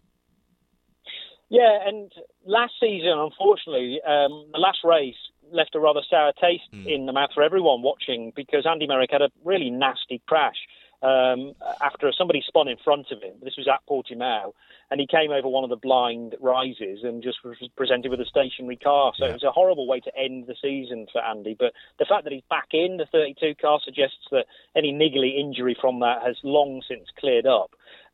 Yeah, 1.51 1.79
and 1.85 2.09
last 2.45 2.71
season, 2.79 3.11
unfortunately, 3.11 3.99
um, 4.07 4.47
the 4.53 4.57
last 4.57 4.79
race 4.85 5.19
left 5.51 5.75
a 5.75 5.81
rather 5.81 5.99
sour 6.09 6.31
taste 6.39 6.63
mm. 6.73 6.87
in 6.87 7.05
the 7.07 7.11
mouth 7.11 7.31
for 7.35 7.43
everyone 7.43 7.81
watching 7.81 8.31
because 8.33 8.65
Andy 8.65 8.87
Meyrick 8.87 9.11
had 9.11 9.21
a 9.21 9.29
really 9.43 9.69
nasty 9.69 10.21
crash 10.27 10.55
um, 11.01 11.53
after 11.81 12.09
somebody 12.17 12.41
spun 12.47 12.69
in 12.69 12.77
front 12.83 13.11
of 13.11 13.21
him. 13.21 13.33
This 13.43 13.57
was 13.57 13.67
at 13.67 13.85
Portimao, 13.85 14.53
and 14.89 15.01
he 15.01 15.07
came 15.07 15.31
over 15.31 15.49
one 15.49 15.65
of 15.65 15.69
the 15.69 15.75
blind 15.75 16.35
rises 16.39 16.99
and 17.03 17.21
just 17.21 17.43
was 17.43 17.57
presented 17.75 18.11
with 18.11 18.21
a 18.21 18.25
stationary 18.25 18.77
car. 18.77 19.11
So 19.17 19.25
yeah. 19.25 19.31
it 19.31 19.33
was 19.33 19.43
a 19.43 19.51
horrible 19.51 19.87
way 19.87 19.99
to 19.99 20.17
end 20.17 20.47
the 20.47 20.55
season 20.61 21.07
for 21.11 21.21
Andy. 21.21 21.55
But 21.59 21.73
the 21.99 22.05
fact 22.05 22.23
that 22.23 22.33
he's 22.33 22.43
back 22.49 22.69
in 22.71 22.95
the 22.95 23.07
32 23.11 23.55
car 23.59 23.79
suggests 23.83 24.27
that 24.31 24.45
any 24.75 24.93
niggly 24.93 25.37
injury 25.37 25.75
from 25.79 25.99
that 25.99 26.21
has 26.25 26.37
long 26.43 26.81
since 26.87 27.07
cleared 27.19 27.45
up. 27.45 27.71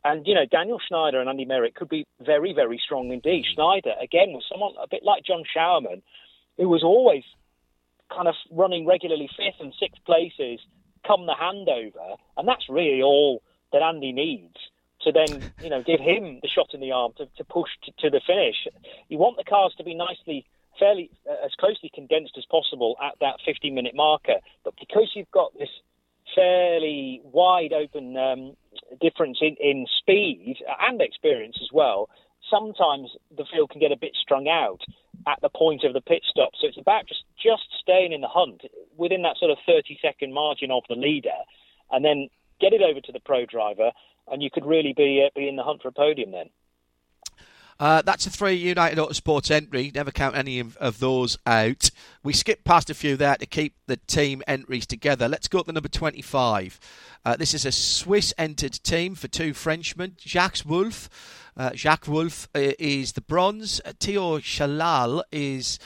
And, 0.08 0.26
you 0.26 0.34
know, 0.34 0.46
Daniel 0.50 0.80
Schneider 0.80 1.20
and 1.20 1.30
Andy 1.30 1.44
Meyrick 1.44 1.76
could 1.76 1.90
be 1.90 2.06
very, 2.22 2.54
very 2.54 2.80
strong 2.84 3.12
indeed. 3.12 3.44
Mm. 3.44 3.54
Schneider, 3.54 3.94
again, 4.02 4.32
was 4.32 4.46
someone 4.50 4.72
a 4.82 4.88
bit 4.88 5.04
like 5.04 5.26
John 5.26 5.44
Schauerman, 5.44 6.02
who 6.56 6.70
was 6.70 6.82
always 6.82 7.24
kind 8.10 8.30
of 8.30 8.36
running 8.50 8.86
regularly 8.86 9.30
fifth 9.36 9.60
and 9.60 9.74
sixth 9.78 10.04
places 10.06 10.62
come 11.06 11.26
the 11.26 11.36
handover. 11.36 12.16
And 12.38 12.48
that's 12.48 12.70
really 12.70 13.02
all 13.02 13.42
that 13.74 13.82
Andy 13.82 14.14
needs 14.14 14.56
to 15.02 15.12
then, 15.12 15.52
you 15.62 15.70
know, 15.70 15.84
give 15.84 16.00
him 16.00 16.40
the 16.42 16.48
shot 16.48 16.74
in 16.74 16.80
the 16.80 16.94
arm 16.94 17.12
to, 17.18 17.26
to 17.38 17.44
push 17.44 17.70
to, 17.84 17.92
to 18.00 18.10
the 18.10 18.22
finish. 18.26 18.56
You 19.10 19.18
want 19.18 19.36
the 19.36 19.44
cars 19.44 19.74
to 19.78 19.84
be 19.84 19.94
nicely 19.94 20.46
fairly 20.80 21.10
uh, 21.30 21.46
as 21.46 21.52
closely 21.60 21.92
condensed 21.94 22.36
as 22.38 22.46
possible 22.50 22.96
at 23.04 23.20
that 23.20 23.44
50 23.46 23.72
minute 23.72 23.94
marker. 23.94 24.40
But 24.64 24.76
because 24.80 25.12
you've 25.16 25.32
got 25.32 25.52
this 25.60 25.70
fairly 26.36 27.22
wide 27.24 27.74
open 27.74 28.18
um, 28.18 28.56
difference 29.02 29.40
in, 29.42 29.56
in 29.60 29.86
speed 30.00 30.58
and 30.80 31.02
experience 31.02 31.58
as 31.62 31.70
well, 31.74 32.10
sometimes 32.50 33.10
the 33.36 33.46
field 33.52 33.70
can 33.70 33.80
get 33.80 33.92
a 33.92 33.98
bit 33.98 34.16
strung 34.20 34.48
out 34.48 34.82
at 35.28 35.40
the 35.42 35.50
point 35.50 35.84
of 35.84 35.94
the 35.94 36.02
pit 36.02 36.24
stop. 36.30 36.52
So 36.60 36.68
it's 36.68 36.78
about 36.78 37.08
just, 37.08 37.24
just 37.42 37.64
staying 37.82 38.14
in 38.14 38.22
the 38.22 38.28
hunt. 38.28 38.62
within 38.96 39.24
that 39.24 39.38
sort 39.38 39.52
of 39.52 39.58
30 39.66 40.00
second 40.02 40.34
margin 40.34 40.72
of 40.72 40.84
the 40.88 40.96
leader, 40.96 41.38
and 41.92 42.04
then 42.04 42.30
get 42.60 42.74
it 42.74 42.82
over 42.82 43.02
to 43.02 43.12
the 43.12 43.20
pro 43.20 43.46
driver, 43.46 43.92
and 44.28 44.42
you 44.42 44.50
could 44.52 44.66
really 44.66 44.94
be 44.96 45.26
uh, 45.26 45.30
be 45.36 45.48
in 45.48 45.56
the 45.56 45.64
hunt 45.64 45.82
for 45.82 45.90
a 45.90 45.92
podium 45.92 46.32
then. 46.32 46.50
Uh, 47.80 48.02
that's 48.02 48.26
a 48.26 48.30
three 48.30 48.56
United 48.56 48.98
Autosports 48.98 49.52
entry. 49.52 49.92
Never 49.94 50.12
count 50.12 50.36
any 50.36 50.60
of, 50.60 50.76
of, 50.78 51.00
those 51.00 51.38
out. 51.46 51.92
We 52.24 52.34
skipped 52.34 52.64
past 52.64 52.90
a 52.90 52.96
few 52.96 53.16
there 53.16 53.36
to 53.36 53.46
keep 53.46 53.76
the 53.86 53.98
team 53.98 54.42
entries 54.48 54.88
together. 54.88 55.28
Let's 55.28 55.48
go 55.48 55.60
to 55.60 55.66
the 55.68 55.74
number 55.74 55.90
25. 55.90 56.80
Uh, 57.24 57.36
this 57.36 57.54
is 57.54 57.66
a 57.66 57.72
Swiss 57.72 58.34
entered 58.38 58.74
team 58.84 59.14
for 59.14 59.28
two 59.28 59.54
Frenchmen. 59.54 60.16
Jacques 60.20 60.62
Wolff. 60.66 61.10
Uh, 61.56 61.72
Jacques 61.74 62.08
Wolff 62.08 62.48
uh, 62.56 62.72
is 62.80 63.14
the 63.14 63.22
bronze. 63.22 63.82
Uh, 63.86 63.94
Theo 64.00 64.40
Chalal 64.40 65.24
is 65.32 65.78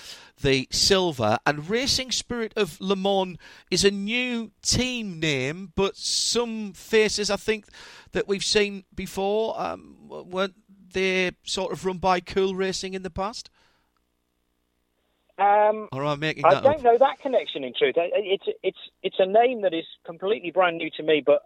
the 0.42 0.68
silver. 0.72 1.40
And 1.46 1.70
Racing 1.70 2.12
Spirit 2.12 2.54
of 2.56 2.78
Léman 2.80 3.38
is 3.70 3.84
a 3.84 3.92
new 3.92 4.52
team 4.62 5.20
name, 5.20 5.72
but 5.76 5.98
some 5.98 6.74
faces 6.74 7.30
I 7.30 7.38
think 7.38 7.66
that 8.12 8.28
we've 8.28 8.44
seen 8.44 8.84
before 8.94 9.60
um, 9.60 9.96
weren't 10.08 10.56
they 10.94 11.32
sort 11.44 11.72
of 11.74 11.86
run 11.86 11.98
by 11.98 12.20
Cool 12.20 12.56
Racing 12.56 12.94
in 12.94 13.04
the 13.04 13.10
past? 13.10 13.50
Um, 15.38 15.88
or 15.92 16.02
am 16.04 16.08
I 16.10 16.16
making 16.16 16.46
I 16.46 16.52
don't 16.62 16.66
up? 16.78 16.84
know 16.84 16.98
that 17.00 17.20
connection. 17.20 17.64
In 17.64 17.74
truth, 17.78 17.96
it's 17.98 18.44
it's 18.62 18.78
it's 19.02 19.16
a 19.20 19.26
name 19.26 19.62
that 19.62 19.74
is 19.74 19.86
completely 20.06 20.52
brand 20.52 20.78
new 20.78 20.90
to 20.98 21.04
me. 21.04 21.24
But 21.26 21.42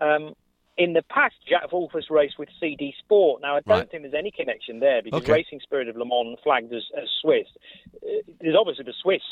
um, 0.00 0.34
in 0.76 0.94
the 0.94 1.02
past, 1.02 1.36
Jacques 1.48 1.70
Wolff 1.70 1.92
has 1.92 2.10
raced 2.10 2.38
with 2.38 2.48
CD 2.58 2.92
Sport. 2.98 3.42
Now, 3.42 3.56
I 3.56 3.60
don't 3.60 3.78
Right. 3.78 3.90
think 3.90 4.02
there's 4.02 4.14
any 4.14 4.30
connection 4.32 4.80
there 4.80 5.00
because 5.02 5.22
Okay. 5.22 5.32
Racing 5.32 5.60
Spirit 5.60 5.88
of 5.88 5.94
Léman 5.96 6.36
flagged 6.42 6.72
as, 6.72 6.82
as 7.00 7.08
Swiss. 7.22 7.46
Uh, 8.02 8.08
There's 8.40 8.56
obviously 8.58 8.84
the 8.84 8.94
Swiss 9.00 9.22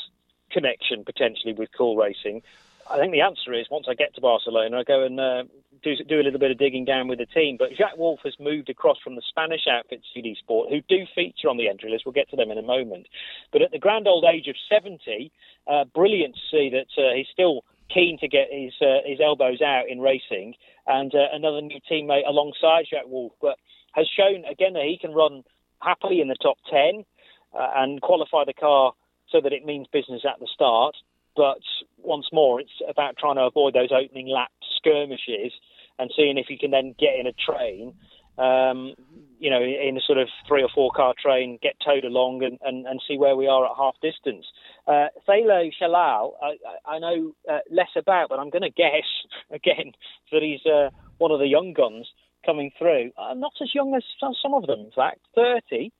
connection 0.49 1.03
potentially 1.03 1.53
with 1.53 1.69
Cool 1.77 1.97
Racing. 1.97 2.41
I 2.89 2.97
think 2.99 3.11
the 3.11 3.21
answer 3.21 3.53
is 3.53 3.67
once 3.71 3.87
I 3.89 3.95
get 3.95 4.13
to 4.15 4.21
Barcelona, 4.21 4.79
I 4.79 4.83
go 4.83 5.03
and 5.03 5.19
uh, 5.19 5.43
do 5.81 5.95
do 6.07 6.19
a 6.19 6.23
little 6.23 6.39
bit 6.39 6.51
of 6.51 6.57
digging 6.57 6.85
down 6.85 7.07
with 7.07 7.19
the 7.19 7.25
team. 7.25 7.57
But 7.57 7.69
Jacques 7.77 7.97
Wolff 7.97 8.19
has 8.23 8.35
moved 8.39 8.69
across 8.69 8.97
from 9.03 9.15
the 9.15 9.23
Spanish 9.27 9.65
outfit 9.69 10.01
CD 10.13 10.35
Sport, 10.35 10.69
who 10.69 10.81
do 10.87 11.05
feature 11.15 11.49
on 11.49 11.57
the 11.57 11.67
entry 11.67 11.89
list. 11.89 12.05
We'll 12.05 12.13
get 12.13 12.29
to 12.29 12.35
them 12.35 12.51
in 12.51 12.57
a 12.57 12.63
moment. 12.63 13.07
But 13.51 13.63
at 13.63 13.71
the 13.71 13.79
grand 13.79 14.07
old 14.07 14.25
age 14.25 14.47
of 14.47 14.55
70, 14.69 15.31
uh, 15.67 15.85
brilliant 15.93 16.35
to 16.35 16.41
see 16.51 16.69
that 16.69 17.01
uh, 17.01 17.15
he's 17.15 17.27
still 17.31 17.63
keen 17.93 18.17
to 18.19 18.27
get 18.27 18.47
his 18.51 18.73
uh, 18.81 19.01
his 19.05 19.19
elbows 19.19 19.61
out 19.61 19.89
in 19.89 19.99
racing, 19.99 20.53
and 20.85 21.13
uh, 21.15 21.27
another 21.33 21.61
new 21.61 21.79
teammate 21.89 22.27
alongside 22.27 22.85
Jacques 22.89 23.07
Wolff, 23.07 23.33
but 23.41 23.57
has 23.93 24.07
shown 24.07 24.45
again 24.45 24.73
that 24.73 24.83
he 24.83 24.97
can 24.99 25.13
run 25.13 25.43
happily 25.81 26.21
in 26.21 26.27
the 26.27 26.35
top 26.41 26.57
10 26.69 27.05
uh, 27.53 27.67
and 27.75 28.01
qualify 28.01 28.43
the 28.45 28.53
car 28.53 28.93
so 29.29 29.41
that 29.41 29.53
it 29.53 29.65
means 29.65 29.87
business 29.91 30.23
at 30.25 30.39
the 30.39 30.47
start. 30.53 30.95
But 31.35 31.61
once 31.97 32.27
more, 32.31 32.59
it's 32.59 32.81
about 32.87 33.17
trying 33.17 33.35
to 33.35 33.43
avoid 33.43 33.73
those 33.73 33.91
opening 33.91 34.27
lap 34.27 34.51
skirmishes 34.77 35.51
and 35.99 36.11
seeing 36.15 36.37
if 36.37 36.49
you 36.49 36.57
can 36.57 36.71
then 36.71 36.95
get 36.99 37.15
in 37.19 37.27
a 37.27 37.33
train, 37.33 37.93
um, 38.37 38.93
you 39.39 39.49
know, 39.49 39.61
in 39.61 39.97
a 39.97 40.01
sort 40.01 40.17
of 40.17 40.27
three 40.47 40.61
or 40.61 40.69
four 40.73 40.91
car 40.91 41.13
train, 41.21 41.57
get 41.61 41.75
towed 41.83 42.03
along 42.03 42.43
and, 42.43 42.59
and, 42.63 42.85
and 42.85 43.01
see 43.07 43.17
where 43.17 43.35
we 43.35 43.47
are 43.47 43.65
at 43.65 43.71
half 43.77 43.95
distance. 44.01 44.45
Uh, 44.87 45.07
Thalo 45.27 45.71
Shalal, 45.81 46.33
I, 46.41 46.55
I 46.85 46.99
know 46.99 47.33
uh, 47.49 47.59
less 47.71 47.89
about, 47.95 48.29
but 48.29 48.39
I'm 48.39 48.49
going 48.49 48.63
to 48.63 48.69
guess 48.69 49.07
again 49.51 49.93
that 50.31 50.41
he's 50.41 50.65
uh, 50.65 50.89
one 51.17 51.31
of 51.31 51.39
the 51.39 51.47
young 51.47 51.73
guns 51.73 52.07
coming 52.45 52.71
through. 52.77 53.11
Uh, 53.17 53.33
not 53.33 53.53
as 53.61 53.73
young 53.73 53.95
as 53.95 54.03
some- 54.19 54.53
of 54.53 54.67
them, 54.67 54.79
in 54.79 54.91
fact, 54.91 55.19
30, 55.33 55.91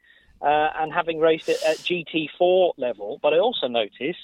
uh, 0.42 0.70
and 0.78 0.94
having 0.94 1.20
raced 1.20 1.50
at, 1.50 1.62
at 1.64 1.78
GT4 1.78 2.74
level. 2.78 3.20
But 3.22 3.34
I 3.34 3.40
also 3.40 3.68
notice 3.68 4.18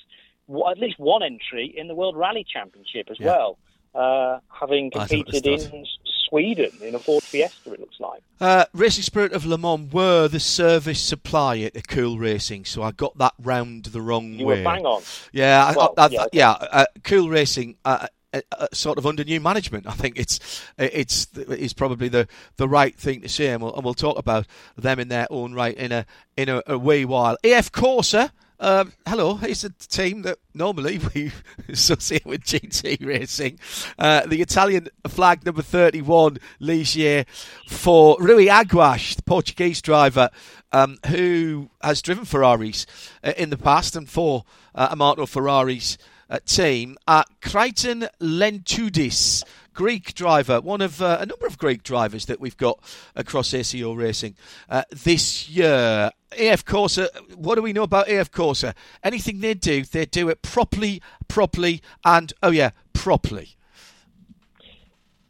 at 0.70 0.78
least 0.80 1.00
one 1.00 1.24
entry 1.24 1.74
in 1.76 1.88
the 1.88 1.96
World 1.96 2.16
Rally 2.16 2.46
Championship 2.52 3.10
as 3.10 3.20
Yeah. 3.20 3.28
well, 3.28 3.58
uh, 3.96 4.40
having 4.50 4.92
competed 4.92 5.46
in 5.46 5.86
Sweden 6.30 6.72
in 6.82 6.96
a 6.96 7.00
Ford 7.00 7.24
Fiesta, 7.24 7.74
it 7.74 7.80
looks 7.80 8.00
like. 8.00 8.22
Uh, 8.40 8.66
Racing 8.74 9.04
Spirit 9.04 9.34
of 9.34 9.44
Léman 9.44 9.92
were 9.92 10.28
the 10.30 10.40
service 10.40 11.00
supplier 11.02 11.70
to 11.72 11.82
Cool 11.82 12.18
Racing, 12.18 12.66
so 12.66 12.84
I 12.84 12.92
got 12.92 13.18
that 13.18 13.34
round 13.42 13.86
the 13.86 14.02
wrong 14.02 14.34
You 14.34 14.46
way. 14.46 14.60
You 14.60 14.64
were 14.64 14.64
bang 14.64 14.86
on. 14.86 15.02
Yeah, 15.34 15.66
I, 15.66 15.74
Well, 15.76 15.94
I, 15.98 16.06
I, 16.06 16.10
yeah, 16.10 16.26
yeah. 16.32 16.52
Uh, 16.52 16.86
cool 17.04 17.28
Racing, 17.30 17.76
uh, 17.84 18.08
uh, 18.34 18.40
uh, 18.58 18.68
sort 18.72 18.98
of 18.98 19.06
under 19.06 19.26
new 19.26 19.42
management. 19.42 19.86
I 19.88 19.92
think 19.92 20.18
it's 20.18 20.40
it's 20.78 21.28
is 21.36 21.74
probably 21.74 22.08
the, 22.08 22.30
the 22.56 22.70
right 22.70 22.96
thing 22.96 23.20
to 23.22 23.28
say, 23.30 23.48
and 23.48 23.62
we'll, 23.62 23.76
and 23.76 23.84
we'll 23.84 23.94
talk 23.94 24.18
about 24.18 24.48
them 24.78 25.00
in 25.00 25.10
their 25.10 25.28
own 25.30 25.54
right 25.54 25.76
in 25.76 25.92
a 25.92 26.06
in 26.38 26.48
a, 26.48 26.62
a 26.66 26.78
wee 26.78 27.04
while. 27.04 27.36
AF 27.44 27.74
Corse. 27.74 28.16
Um, 28.64 28.94
hello, 29.08 29.40
it's 29.42 29.64
a 29.64 29.72
team 29.72 30.22
that 30.22 30.38
normally 30.54 31.00
we 31.16 31.32
associate 31.68 32.28
with 32.28 32.44
GT 32.44 33.04
racing. 33.04 33.58
Uh, 33.98 34.28
the 34.28 34.40
Italian 34.40 34.88
flag 35.08 35.44
number 35.44 35.64
31 35.64 36.38
Ligier 36.62 37.26
for 37.68 38.18
Rui 38.20 38.50
Aguas, 38.50 39.16
the 39.16 39.24
Portuguese 39.24 39.82
driver 39.82 40.30
um, 40.72 41.00
who 41.08 41.72
has 41.82 42.04
driven 42.04 42.24
Ferraris 42.24 42.86
uh, 43.24 43.34
in 43.36 43.50
the 43.50 43.58
past 43.58 43.96
and 43.96 44.08
for 44.08 44.46
uh, 44.76 44.90
Amato 44.92 45.26
Ferrari's 45.26 45.98
uh, 46.30 46.38
team. 46.46 47.00
Uh, 47.08 47.24
Kriton 47.42 48.08
Lendoudis, 48.20 49.44
Greek 49.74 50.14
driver, 50.14 50.62
one 50.62 50.82
of 50.82 51.02
uh, 51.02 51.18
a 51.20 51.26
number 51.26 51.48
of 51.48 51.58
Greek 51.58 51.84
drivers 51.84 52.26
that 52.26 52.40
we've 52.40 52.58
got 52.58 52.80
across 53.16 53.54
ACO 53.54 53.94
Racing 53.94 54.36
uh, 54.70 54.84
this 54.92 55.50
year. 55.50 56.12
AF 56.40 56.64
Corse, 56.64 57.00
what 57.36 57.56
do 57.56 57.62
we 57.62 57.74
know 57.74 57.84
about 57.84 58.10
AF 58.10 58.32
Corse? 58.32 58.64
Anything 59.04 59.42
they 59.42 59.54
do, 59.54 59.84
they 59.84 60.06
do 60.06 60.30
it 60.30 60.42
properly, 60.42 61.02
properly, 61.28 61.82
and 62.06 62.32
oh 62.42 62.52
yeah, 62.52 62.72
properly. 62.94 63.56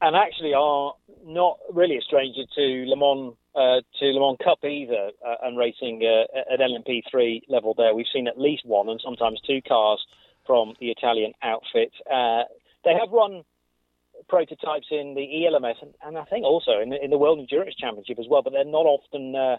and 0.01 0.15
actually 0.15 0.53
are 0.53 0.93
not 1.25 1.57
really 1.71 1.97
a 1.97 2.01
stranger 2.01 2.41
to 2.55 2.85
Le 2.87 2.95
Mans 2.97 3.35
uh, 3.55 3.81
to 3.99 4.05
Le 4.05 4.19
Mans 4.19 4.37
Cup 4.43 4.63
either, 4.63 5.11
uh, 5.25 5.35
and 5.43 5.57
racing 5.57 6.01
uh, 6.03 6.53
at 6.53 6.59
LMP3 6.59 7.41
level. 7.49 7.73
There, 7.75 7.93
we've 7.93 8.05
seen 8.11 8.27
at 8.27 8.39
least 8.39 8.65
one 8.65 8.89
and 8.89 8.99
sometimes 9.03 9.39
two 9.45 9.61
cars 9.61 10.05
from 10.47 10.73
the 10.79 10.89
Italian 10.89 11.33
outfit. 11.43 11.91
Uh, 12.09 12.43
they 12.83 12.93
have 12.93 13.11
run 13.11 13.43
prototypes 14.27 14.87
in 14.91 15.15
the 15.15 15.45
ELMS 15.45 15.77
and, 15.81 15.93
and 16.03 16.17
I 16.17 16.23
think 16.25 16.45
also 16.45 16.79
in 16.81 16.89
the, 16.89 17.03
in 17.03 17.09
the 17.11 17.17
World 17.17 17.39
Endurance 17.39 17.75
Championship 17.75 18.19
as 18.19 18.25
well, 18.29 18.41
but 18.41 18.53
they're 18.53 18.63
not 18.65 18.85
often 18.85 19.35
uh, 19.35 19.57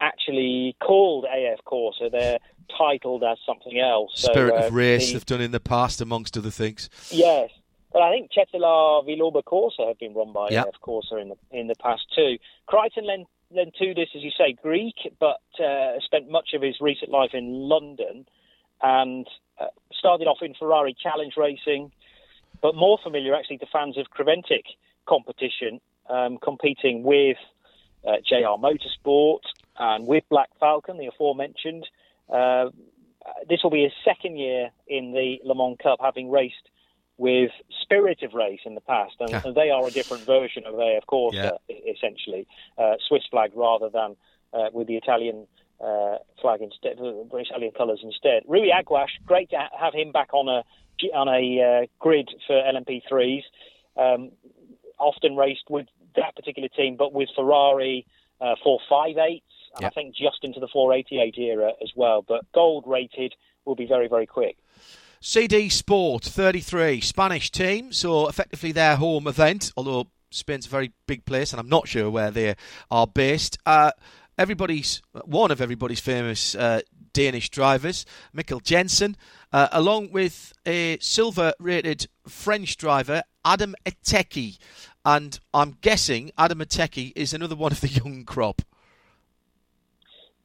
actually 0.00 0.76
called 0.82 1.24
AF 1.24 1.64
Corse. 1.64 2.00
They're 2.10 2.38
titled 2.76 3.22
as 3.24 3.38
something 3.46 3.78
else. 3.78 4.12
So, 4.14 4.32
Spirit 4.32 4.54
uh, 4.54 4.66
of 4.66 4.74
race 4.74 5.08
the- 5.08 5.12
they've 5.14 5.26
done 5.26 5.40
in 5.40 5.50
the 5.52 5.60
past, 5.60 6.00
amongst 6.00 6.36
other 6.36 6.50
things. 6.50 6.88
Yes, 7.10 7.50
but 7.92 8.02
I 8.02 8.10
think 8.10 8.30
Cetilar 8.36 9.06
Villorba 9.06 9.44
Corse 9.44 9.74
have 9.78 9.98
been 9.98 10.14
run 10.14 10.32
by 10.32 10.48
Yep. 10.50 10.66
AF 10.68 10.80
Corse 10.80 11.08
in 11.12 11.28
the 11.30 11.36
in 11.50 11.66
the 11.66 11.74
past 11.76 12.02
too. 12.14 12.38
Kriton 12.68 13.04
Len- 13.04 13.26
Lendoudis, 13.54 14.16
as 14.16 14.22
you 14.22 14.30
say, 14.36 14.52
Greek, 14.62 14.94
but 15.20 15.40
uh, 15.62 15.98
spent 16.04 16.30
much 16.30 16.50
of 16.54 16.62
his 16.62 16.76
recent 16.80 17.10
life 17.10 17.30
in 17.34 17.52
London 17.52 18.26
and 18.82 19.26
uh, 19.60 19.66
started 19.92 20.26
off 20.26 20.38
in 20.40 20.54
Ferrari 20.54 20.96
Challenge 21.00 21.34
racing, 21.36 21.92
but 22.62 22.74
more 22.74 22.98
familiar 23.02 23.34
actually 23.34 23.58
to 23.58 23.66
fans 23.72 23.98
of 23.98 24.06
Creventic 24.16 24.62
competition, 25.06 25.80
um, 26.08 26.38
competing 26.42 27.02
with 27.02 27.36
uh, 28.06 28.16
JR 28.26 28.56
Motorsport 28.58 29.40
and 29.78 30.06
with 30.06 30.24
Black 30.30 30.48
Falcon, 30.60 30.98
the 30.98 31.06
aforementioned. 31.06 31.86
Uh, 32.32 32.66
this 33.48 33.60
will 33.62 33.70
be 33.70 33.82
his 33.82 33.92
second 34.04 34.36
year 34.36 34.70
in 34.86 35.12
the 35.12 35.38
Le 35.44 35.54
Mans 35.54 35.76
Cup, 35.82 35.98
having 36.02 36.30
raced 36.30 36.68
with 37.18 37.50
Spirit 37.82 38.22
of 38.22 38.32
Race 38.34 38.60
in 38.64 38.74
the 38.74 38.80
past, 38.80 39.14
and, 39.20 39.30
Yeah. 39.32 39.40
and 39.44 39.54
they 39.54 39.70
are 39.70 39.86
a 39.86 39.90
different 39.92 40.26
version 40.26 40.64
of 40.66 40.78
AF 40.78 41.06
Corse, 41.06 41.34
Yeah. 41.36 41.52
e- 41.68 41.74
essentially, 41.74 42.46
uh, 42.78 42.94
Swiss 43.06 43.22
flag 43.30 43.52
rather 43.54 43.88
than 43.88 44.16
uh, 44.52 44.68
with 44.72 44.86
the 44.86 44.96
Italian 44.96 45.46
uh, 45.80 46.18
flag 46.40 46.60
instead, 46.62 46.98
uh, 47.00 47.24
Italian 47.38 47.72
colours 47.72 48.00
instead. 48.04 48.42
Rui 48.46 48.70
Aguas, 48.70 49.08
great 49.26 49.50
to 49.50 49.56
ha- 49.58 49.70
have 49.76 49.94
him 49.94 50.12
back 50.12 50.32
on 50.32 50.48
a 50.48 50.62
on 51.14 51.28
a 51.28 51.82
uh, 51.82 51.86
grid 51.98 52.30
for 52.46 52.54
LMP3s. 52.54 53.42
Um, 53.96 54.30
often 54.98 55.36
raced 55.36 55.64
with 55.68 55.86
that 56.16 56.34
particular 56.36 56.68
team, 56.68 56.96
but 56.96 57.12
with 57.12 57.28
Ferrari 57.34 58.06
uh, 58.40 58.54
458s, 58.64 59.42
and 59.76 59.86
I 59.86 59.90
think 59.90 60.14
just 60.14 60.38
into 60.42 60.60
the 60.60 60.68
488 60.72 61.38
era 61.38 61.72
as 61.82 61.90
well. 61.96 62.24
But 62.26 62.44
gold 62.52 62.84
rated 62.86 63.34
will 63.64 63.74
be 63.74 63.86
very, 63.86 64.08
very 64.08 64.26
quick. 64.26 64.56
CD 65.20 65.68
Sport 65.68 66.24
33, 66.24 67.00
Spanish 67.00 67.50
team, 67.50 67.92
so 67.92 68.28
effectively 68.28 68.72
their 68.72 68.96
home 68.96 69.28
event, 69.28 69.72
although 69.76 70.08
Spain's 70.30 70.66
a 70.66 70.68
very 70.68 70.92
big 71.06 71.24
place 71.24 71.52
and 71.52 71.60
I'm 71.60 71.68
not 71.68 71.86
sure 71.86 72.10
where 72.10 72.30
they 72.30 72.56
are 72.90 73.06
based. 73.06 73.58
Uh, 73.64 73.92
everybody's 74.36 75.00
one 75.24 75.50
of 75.50 75.60
everybody's 75.60 76.00
famous 76.00 76.54
uh, 76.54 76.80
Danish 77.12 77.50
drivers, 77.50 78.04
Mikkel 78.34 78.62
Jensen, 78.62 79.16
uh, 79.52 79.68
along 79.72 80.10
with 80.12 80.52
a 80.66 80.98
silver 81.00 81.52
rated 81.58 82.06
French 82.28 82.76
driver, 82.76 83.22
Adam 83.44 83.74
Eteki. 83.84 84.58
And 85.04 85.38
I'm 85.52 85.76
guessing 85.80 86.30
Adam 86.38 86.60
Eteki 86.60 87.12
is 87.16 87.34
another 87.34 87.56
one 87.56 87.72
of 87.72 87.80
the 87.80 87.88
young 87.88 88.24
crop. 88.24 88.62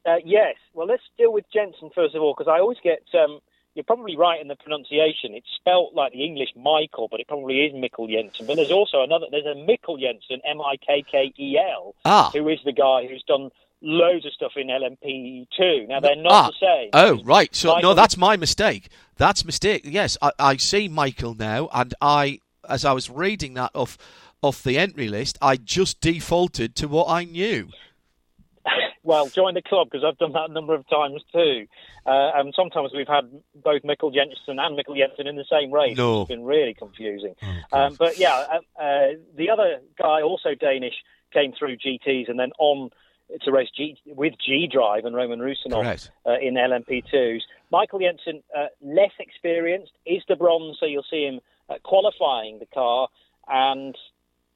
Uh, 0.05 0.15
yes. 0.24 0.55
Well, 0.74 0.88
let's 0.88 1.03
deal 1.18 1.34
with 1.34 1.45
Jensen 1.53 1.89
first 1.93 2.15
of 2.15 2.22
all, 2.22 2.34
because 2.38 2.49
I 2.49 2.59
always 2.59 2.78
get 2.82 3.03
um, 3.13 3.39
you're 3.76 3.84
probably 3.84 4.15
right 4.15 4.41
in 4.41 4.47
the 4.47 4.55
pronunciation. 4.55 5.34
It's 5.36 5.47
spelt 5.55 5.93
like 5.93 6.13
the 6.13 6.24
English 6.24 6.49
Michael, 6.55 7.07
but 7.11 7.20
it 7.20 7.28
probably 7.28 7.59
is 7.65 7.74
Mikkel 7.74 8.09
Jensen. 8.09 8.47
But 8.47 8.55
there's 8.55 8.72
also 8.72 9.03
another. 9.03 9.26
There's 9.30 9.45
a 9.45 9.53
Mikkel 9.55 9.99
Jensen, 9.99 10.41
M-I-K-K-E-L, 10.45 11.93
Ah. 12.05 12.30
who 12.34 12.47
is 12.49 12.59
the 12.65 12.72
guy 12.72 13.05
who's 13.07 13.24
done 13.28 13.51
loads 13.82 14.25
of 14.25 14.34
stuff 14.34 14.53
in 14.55 14.67
LMP2. 14.67 15.88
Now 15.88 15.99
they're 15.99 16.15
not 16.15 16.32
ah, 16.32 16.47
the 16.47 16.53
same. 16.61 16.89
Oh, 16.93 17.23
right. 17.23 17.53
So 17.55 17.69
Michael- 17.69 17.89
no, 17.89 17.93
that's 17.95 18.17
my 18.17 18.38
mistake. 18.38 18.89
That's 19.17 19.45
mistake. 19.45 19.82
Yes, 19.86 20.17
I, 20.21 20.32
I 20.39 20.57
see 20.57 20.88
Michael 20.88 21.36
now, 21.36 21.69
and 21.73 21.93
I, 22.01 22.39
as 22.67 22.86
I 22.86 22.93
was 22.93 23.09
reading 23.09 23.55
that 23.55 23.71
off 23.73 23.97
off 24.41 24.61
the 24.61 24.78
entry 24.78 25.07
list, 25.07 25.38
I 25.41 25.57
just 25.57 25.99
defaulted 25.99 26.75
to 26.75 26.88
what 26.88 27.09
I 27.09 27.23
knew. 27.23 27.69
Well, 29.03 29.30
join 29.30 29.53
the 29.53 29.61
club 29.61 29.88
because 29.89 30.03
I've 30.05 30.17
done 30.17 30.34
that 30.34 30.49
a 30.49 30.51
number 30.51 30.75
of 30.75 30.86
times 30.89 31.21
too. 31.32 31.65
Uh, 32.05 32.32
and 32.36 32.53
sometimes 32.53 32.91
we've 32.93 33.07
had 33.07 33.23
both 33.55 33.82
Mikkel 33.84 34.13
Jensen 34.13 34.59
and 34.59 34.78
Mikkel 34.78 34.97
Jensen 34.97 35.28
in 35.28 35.38
the 35.38 35.45
same 35.49 35.71
race. 35.71 35.95
No. 35.95 36.23
It's 36.23 36.28
been 36.28 36.43
really 36.43 36.73
confusing. 36.73 37.34
um, 37.71 37.95
but 37.97 38.17
yeah, 38.17 38.59
uh, 38.78 38.82
uh, 38.82 39.07
the 39.38 39.49
other 39.49 39.80
guy, 39.97 40.21
also 40.21 40.55
Danish, 40.55 40.95
came 41.32 41.53
through 41.57 41.78
GTs 41.78 42.30
and 42.30 42.38
then 42.38 42.51
on 42.59 42.89
to 43.43 43.51
race 43.51 43.69
G- 43.75 43.97
with 44.05 44.34
G 44.43 44.67
Drive 44.71 45.05
and 45.05 45.15
Roman 45.15 45.39
Rusinov 45.39 45.84
uh, 46.25 46.38
in 46.41 46.55
LMP2s. 46.55 47.41
Michael 47.71 47.99
Jensen, 47.99 48.43
uh, 48.57 48.67
less 48.82 49.11
experienced, 49.19 49.91
is 50.05 50.23
the 50.28 50.36
bronze, 50.36 50.78
so 50.80 50.86
you'll 50.86 51.05
see 51.09 51.25
him 51.25 51.39
uh, 51.69 51.75
qualifying 51.84 52.59
the 52.59 52.65
car 52.67 53.09
and 53.47 53.95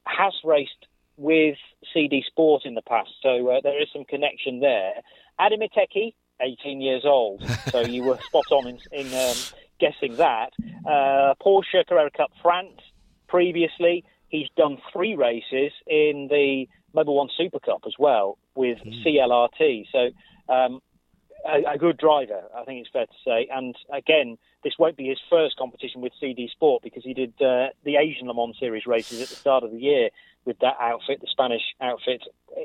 has 0.06 0.34
raced 0.44 0.88
with 1.18 1.58
CD 1.94 2.24
Sport 2.26 2.64
in 2.66 2.74
the 2.74 2.82
past, 2.82 3.12
so 3.22 3.50
uh, 3.50 3.62
there 3.62 3.82
is 3.82 3.88
some 3.94 4.06
connection 4.06 4.60
there. 4.60 4.94
Adam 5.40 5.60
Eteki, 5.60 6.14
18 6.40 6.82
years 6.82 7.04
old, 7.06 7.44
so 7.70 7.82
you 7.82 8.04
were 8.04 8.18
spot 8.26 8.46
on 8.52 8.68
in, 8.68 8.80
in 8.92 9.08
um, 9.14 9.36
guessing 9.80 10.16
that. 10.16 10.52
Uh, 10.86 11.36
Porsche 11.44 11.86
Carrera 11.88 12.10
Cup 12.12 12.32
France 12.42 12.80
previously. 13.28 14.04
He's 14.30 14.48
done 14.56 14.78
three 14.94 15.16
races 15.16 15.74
in 15.86 16.28
the 16.30 16.68
Mobil 16.96 17.16
One 17.16 17.30
Super 17.38 17.60
Cup 17.60 17.84
as 17.86 17.94
well 17.98 18.38
with 18.56 18.80
CLRT. 18.80 19.86
So 19.92 20.10
um, 20.54 20.82
a, 21.46 21.74
a 21.74 21.78
good 21.78 21.98
driver, 21.98 22.44
I 22.56 22.64
think 22.66 22.82
it's 22.82 22.90
fair 22.92 23.06
to 23.06 23.14
say. 23.26 23.48
And 23.52 23.76
again, 23.92 24.38
this 24.64 24.74
won't 24.78 24.98
be 24.98 25.08
his 25.08 25.20
first 25.30 25.58
competition 25.58 26.02
with 26.02 26.14
CD 26.20 26.50
Sport 26.52 26.84
because 26.84 27.04
he 27.04 27.14
did 27.14 27.34
uh, 27.42 27.68
the 27.84 27.96
Asian 27.98 28.28
Le 28.28 28.34
Mans 28.34 28.58
Series 28.60 28.86
races 28.86 29.22
at 29.22 29.30
the 29.30 29.36
start 29.36 29.64
of 29.64 29.72
the 29.72 29.80
year 29.80 30.10
with 30.46 30.58
that 30.60 30.76
outfit, 30.80 31.22
the 31.22 31.28
Spanish 31.30 31.62
outfit, 31.82 32.24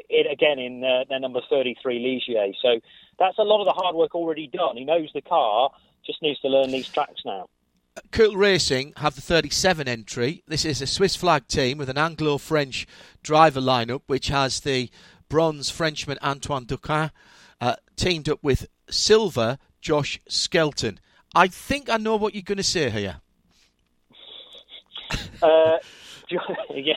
it 0.09 0.31
again 0.31 0.59
in 0.59 0.83
uh, 0.83 1.05
their 1.09 1.21
number 1.21 1.41
33 1.49 1.99
Ligier. 1.99 2.55
So 2.63 2.81
that's 3.19 3.39
a 3.39 3.43
lot 3.43 3.61
of 3.61 3.67
the 3.67 3.73
hard 3.73 3.95
work 3.95 4.15
already 4.15 4.47
done. 4.47 4.77
He 4.77 4.85
knows 4.85 5.11
the 5.13 5.21
car, 5.21 5.71
just 6.05 6.23
needs 6.23 6.41
to 6.41 6.49
learn 6.49 6.71
these 6.71 6.89
tracks 6.89 7.23
now. 7.25 7.49
Cool 8.13 8.37
Racing 8.37 8.93
have 8.97 9.15
the 9.15 9.21
37 9.21 9.89
entry. 9.89 10.43
This 10.47 10.65
is 10.65 10.83
a 10.83 10.87
Swiss 10.87 11.17
flag 11.17 11.47
team 11.49 11.79
with 11.79 11.89
an 11.89 11.99
Anglo 11.99 12.39
French 12.39 12.87
driver 13.23 13.61
lineup, 13.61 14.03
which 14.07 14.29
has 14.29 14.61
the 14.61 14.91
bronze 15.29 15.71
Frenchman 15.71 16.19
Antoine 16.23 16.67
Doquin 16.67 17.11
uh, 17.61 17.77
teamed 17.97 18.29
up 18.29 18.39
with 18.43 18.69
silver 18.91 19.59
Josh 19.81 20.21
Skelton. 20.29 21.01
I 21.35 21.49
think 21.49 21.89
I 21.91 21.97
know 21.97 22.17
what 22.17 22.35
you're 22.35 22.43
going 22.43 22.57
to 22.59 22.63
say 22.63 22.91
here. 22.91 23.21
Uh, 25.43 25.77
yeah, 26.75 26.95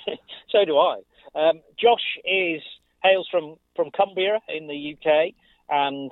so 0.49 0.63
do 0.63 0.77
I. 0.77 1.01
Um, 1.35 1.59
Josh 1.77 2.17
is 2.23 2.61
hails 3.03 3.27
from 3.29 3.57
from 3.75 3.91
Cumbria 3.91 4.39
in 4.47 4.67
the 4.67 4.95
UK, 4.95 5.33
and 5.69 6.09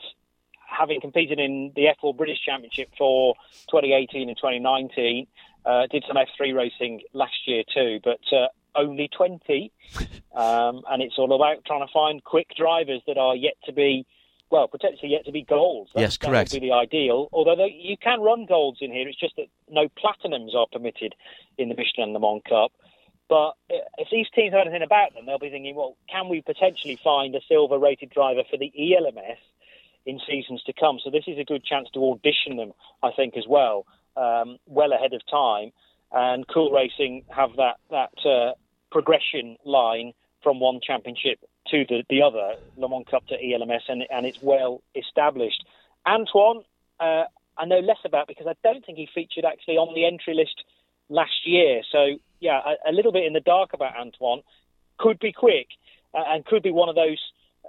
having 0.67 1.01
competed 1.01 1.39
in 1.39 1.71
the 1.75 1.85
F4 2.01 2.15
British 2.15 2.39
Championship 2.45 2.89
for 2.97 3.35
2018 3.69 4.29
and 4.29 4.37
2019, 4.37 5.27
uh, 5.65 5.87
did 5.87 6.03
some 6.07 6.17
F3 6.17 6.55
racing 6.55 7.01
last 7.13 7.47
year 7.47 7.63
too, 7.73 7.99
but 8.03 8.19
uh, 8.31 8.47
only 8.75 9.09
20, 9.15 9.71
um, 10.35 10.81
and 10.89 11.01
it's 11.01 11.15
all 11.17 11.33
about 11.33 11.65
trying 11.65 11.85
to 11.85 11.91
find 11.91 12.23
quick 12.23 12.47
drivers 12.55 13.01
that 13.07 13.17
are 13.17 13.35
yet 13.35 13.53
to 13.65 13.73
be. 13.73 14.05
Well, 14.49 14.69
potentially 14.69 15.11
yet 15.11 15.25
to 15.25 15.33
be 15.33 15.43
golds. 15.43 15.91
That- 15.93 15.99
Yes, 15.99 16.17
that 16.19 16.27
correct. 16.27 16.53
would 16.53 16.61
be 16.61 16.69
the 16.69 16.73
ideal. 16.73 17.27
Although 17.33 17.57
they, 17.57 17.75
you 17.77 17.97
can 17.97 18.21
run 18.21 18.45
golds 18.45 18.77
in 18.79 18.93
here, 18.93 19.05
it's 19.05 19.19
just 19.19 19.35
that 19.35 19.47
no 19.69 19.89
platinums 19.89 20.55
are 20.55 20.67
permitted 20.71 21.15
in 21.57 21.67
the 21.67 21.75
Michelin 21.75 22.13
Le 22.13 22.19
Mans 22.21 22.41
Cup. 22.47 22.71
But 23.27 23.55
if 23.97 24.07
these 24.09 24.27
teams 24.33 24.53
have 24.53 24.61
anything 24.61 24.83
about 24.83 25.13
them, 25.13 25.25
they'll 25.25 25.37
be 25.37 25.49
thinking, 25.49 25.75
well, 25.75 25.97
can 26.09 26.29
we 26.29 26.39
potentially 26.41 26.95
find 27.03 27.35
a 27.35 27.41
silver 27.49 27.77
rated 27.77 28.09
driver 28.09 28.43
for 28.49 28.55
the 28.55 28.71
ELMS 28.73 29.37
in 30.07 30.19
seasons 30.27 30.63
to 30.63 30.73
come? 30.73 30.97
So 31.03 31.11
this 31.11 31.25
is 31.27 31.37
a 31.37 31.43
good 31.43 31.63
chance 31.63 31.87
to 31.93 31.99
audition 31.99 32.57
them, 32.57 32.71
I 33.03 33.11
think, 33.11 33.37
as 33.37 33.45
well, 33.47 33.85
um, 34.15 34.57
well 34.65 34.93
ahead 34.93 35.13
of 35.13 35.21
time. 35.29 35.71
And 36.11 36.47
Cool 36.47 36.71
Racing 36.71 37.25
have 37.29 37.51
that, 37.57 37.75
that 37.91 38.25
uh, 38.25 38.53
progression 38.91 39.57
line 39.65 40.13
from 40.41 40.59
one 40.59 40.79
championship 40.81 41.39
to 41.71 41.85
the, 41.87 42.03
the 42.09 42.21
other, 42.21 42.55
Le 42.77 42.89
Mans 42.89 43.05
Cup 43.09 43.27
to 43.27 43.35
ELMS, 43.35 43.83
and, 43.89 44.03
and 44.09 44.25
it's 44.25 44.41
well 44.41 44.81
established. 44.95 45.63
Antoine, 46.07 46.63
uh, 46.99 47.25
I 47.57 47.65
know 47.65 47.79
less 47.79 47.97
about 48.05 48.27
because 48.27 48.47
I 48.47 48.55
don't 48.63 48.85
think 48.85 48.97
he 48.97 49.09
featured 49.13 49.45
actually 49.45 49.75
on 49.75 49.93
the 49.93 50.05
entry 50.05 50.33
list 50.33 50.63
last 51.09 51.45
year. 51.45 51.81
So 51.91 52.17
yeah, 52.39 52.61
a, 52.65 52.91
a 52.91 52.93
little 52.93 53.11
bit 53.11 53.25
in 53.25 53.33
the 53.33 53.41
dark 53.41 53.71
about 53.73 53.97
Antoine. 53.97 54.41
Could 54.97 55.19
be 55.19 55.31
quick 55.31 55.67
uh, 56.13 56.23
and 56.27 56.45
could 56.45 56.63
be 56.63 56.71
one 56.71 56.89
of 56.89 56.95
those 56.95 57.19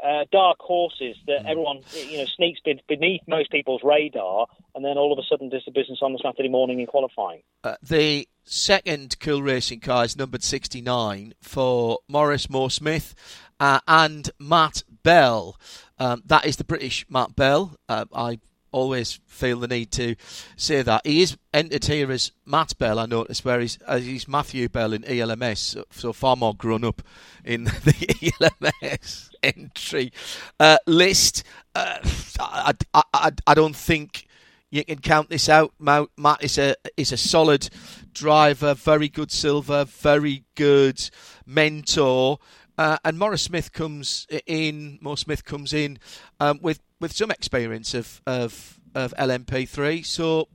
uh, 0.05 0.25
dark 0.31 0.59
horses 0.61 1.17
that 1.27 1.47
everyone 1.47 1.81
you 1.93 2.19
know 2.19 2.25
sneaks 2.25 2.61
beneath 2.87 3.23
most 3.27 3.51
people's 3.51 3.83
radar, 3.83 4.47
and 4.75 4.85
then 4.85 4.97
all 4.97 5.13
of 5.13 5.19
a 5.19 5.23
sudden 5.29 5.49
does 5.49 5.65
the 5.65 5.73
business 5.73 6.01
on 6.03 6.13
the 6.13 6.21
Saturday 6.23 6.49
morning 6.49 6.81
in 6.81 6.87
qualifying. 6.87 7.43
Uh, 7.65 7.77
the 7.83 8.29
second 8.45 9.19
Cool 9.21 9.43
Racing 9.43 9.81
car 9.81 10.05
is 10.05 10.17
numbered 10.17 10.43
69 10.43 11.35
for 11.41 11.99
Morris 12.09 12.49
Moore 12.49 12.71
Smith 12.71 13.15
uh, 13.61 13.81
and 13.87 14.31
Matt 14.39 14.83
Bell. 15.03 15.59
Um, 15.99 16.23
that 16.27 16.47
is 16.47 16.57
the 16.57 16.65
British 16.65 17.05
Matt 17.09 17.35
Bell. 17.35 17.77
Uh, 17.89 18.05
I 18.15 18.39
always 18.71 19.21
feel 19.27 19.61
the 19.61 19.69
need 19.69 19.91
to 19.93 20.15
say 20.57 20.83
that. 20.83 21.07
He 21.07 21.23
is 21.23 21.37
entered 21.53 21.87
here 21.87 22.13
as 22.13 22.33
Matt 22.45 22.77
Bell, 22.79 22.99
I 22.99 23.07
noticed, 23.07 23.45
where 23.45 23.61
he's, 23.61 23.79
uh, 23.87 23.99
he's 23.99 24.29
Matthew 24.29 24.69
Bell 24.69 24.93
in 24.93 25.05
ELMS, 25.05 25.77
so 25.91 26.13
far 26.13 26.37
more 26.37 26.55
grown 26.55 26.85
up 26.85 27.03
in 27.45 27.65
the 27.85 28.33
ELMS 28.41 29.28
entry 29.43 30.13
uh, 30.61 30.79
list. 30.87 31.45
Uh, 31.75 31.99
I, 32.41 32.73
I, 32.95 33.03
I, 33.13 33.31
I 33.47 33.55
don't 33.55 33.77
think 33.77 34.27
you 34.71 34.85
can 34.85 34.99
count 34.99 35.31
this 35.31 35.49
out. 35.49 35.73
Matt 35.79 36.09
is 36.43 36.59
a 36.59 36.75
is 36.97 37.13
a 37.13 37.17
solid 37.17 37.71
driver, 38.13 38.75
very 38.75 39.09
good 39.09 39.31
silver, 39.31 39.85
very 39.85 40.45
good 40.55 41.11
mentor. 41.47 42.39
Uh, 42.77 42.97
and 43.05 43.19
Morris 43.19 43.43
Smith 43.43 43.73
comes 43.73 44.27
in. 44.47 44.99
Morris 45.01 45.21
Smith 45.21 45.45
comes 45.45 45.73
in 45.73 45.99
um, 46.39 46.59
with 46.63 46.81
with 47.01 47.13
some 47.13 47.31
experience 47.31 47.95
of 47.95 48.21
of, 48.27 48.79
of 48.95 49.15
LMP3. 49.19 50.05
So 50.05 50.49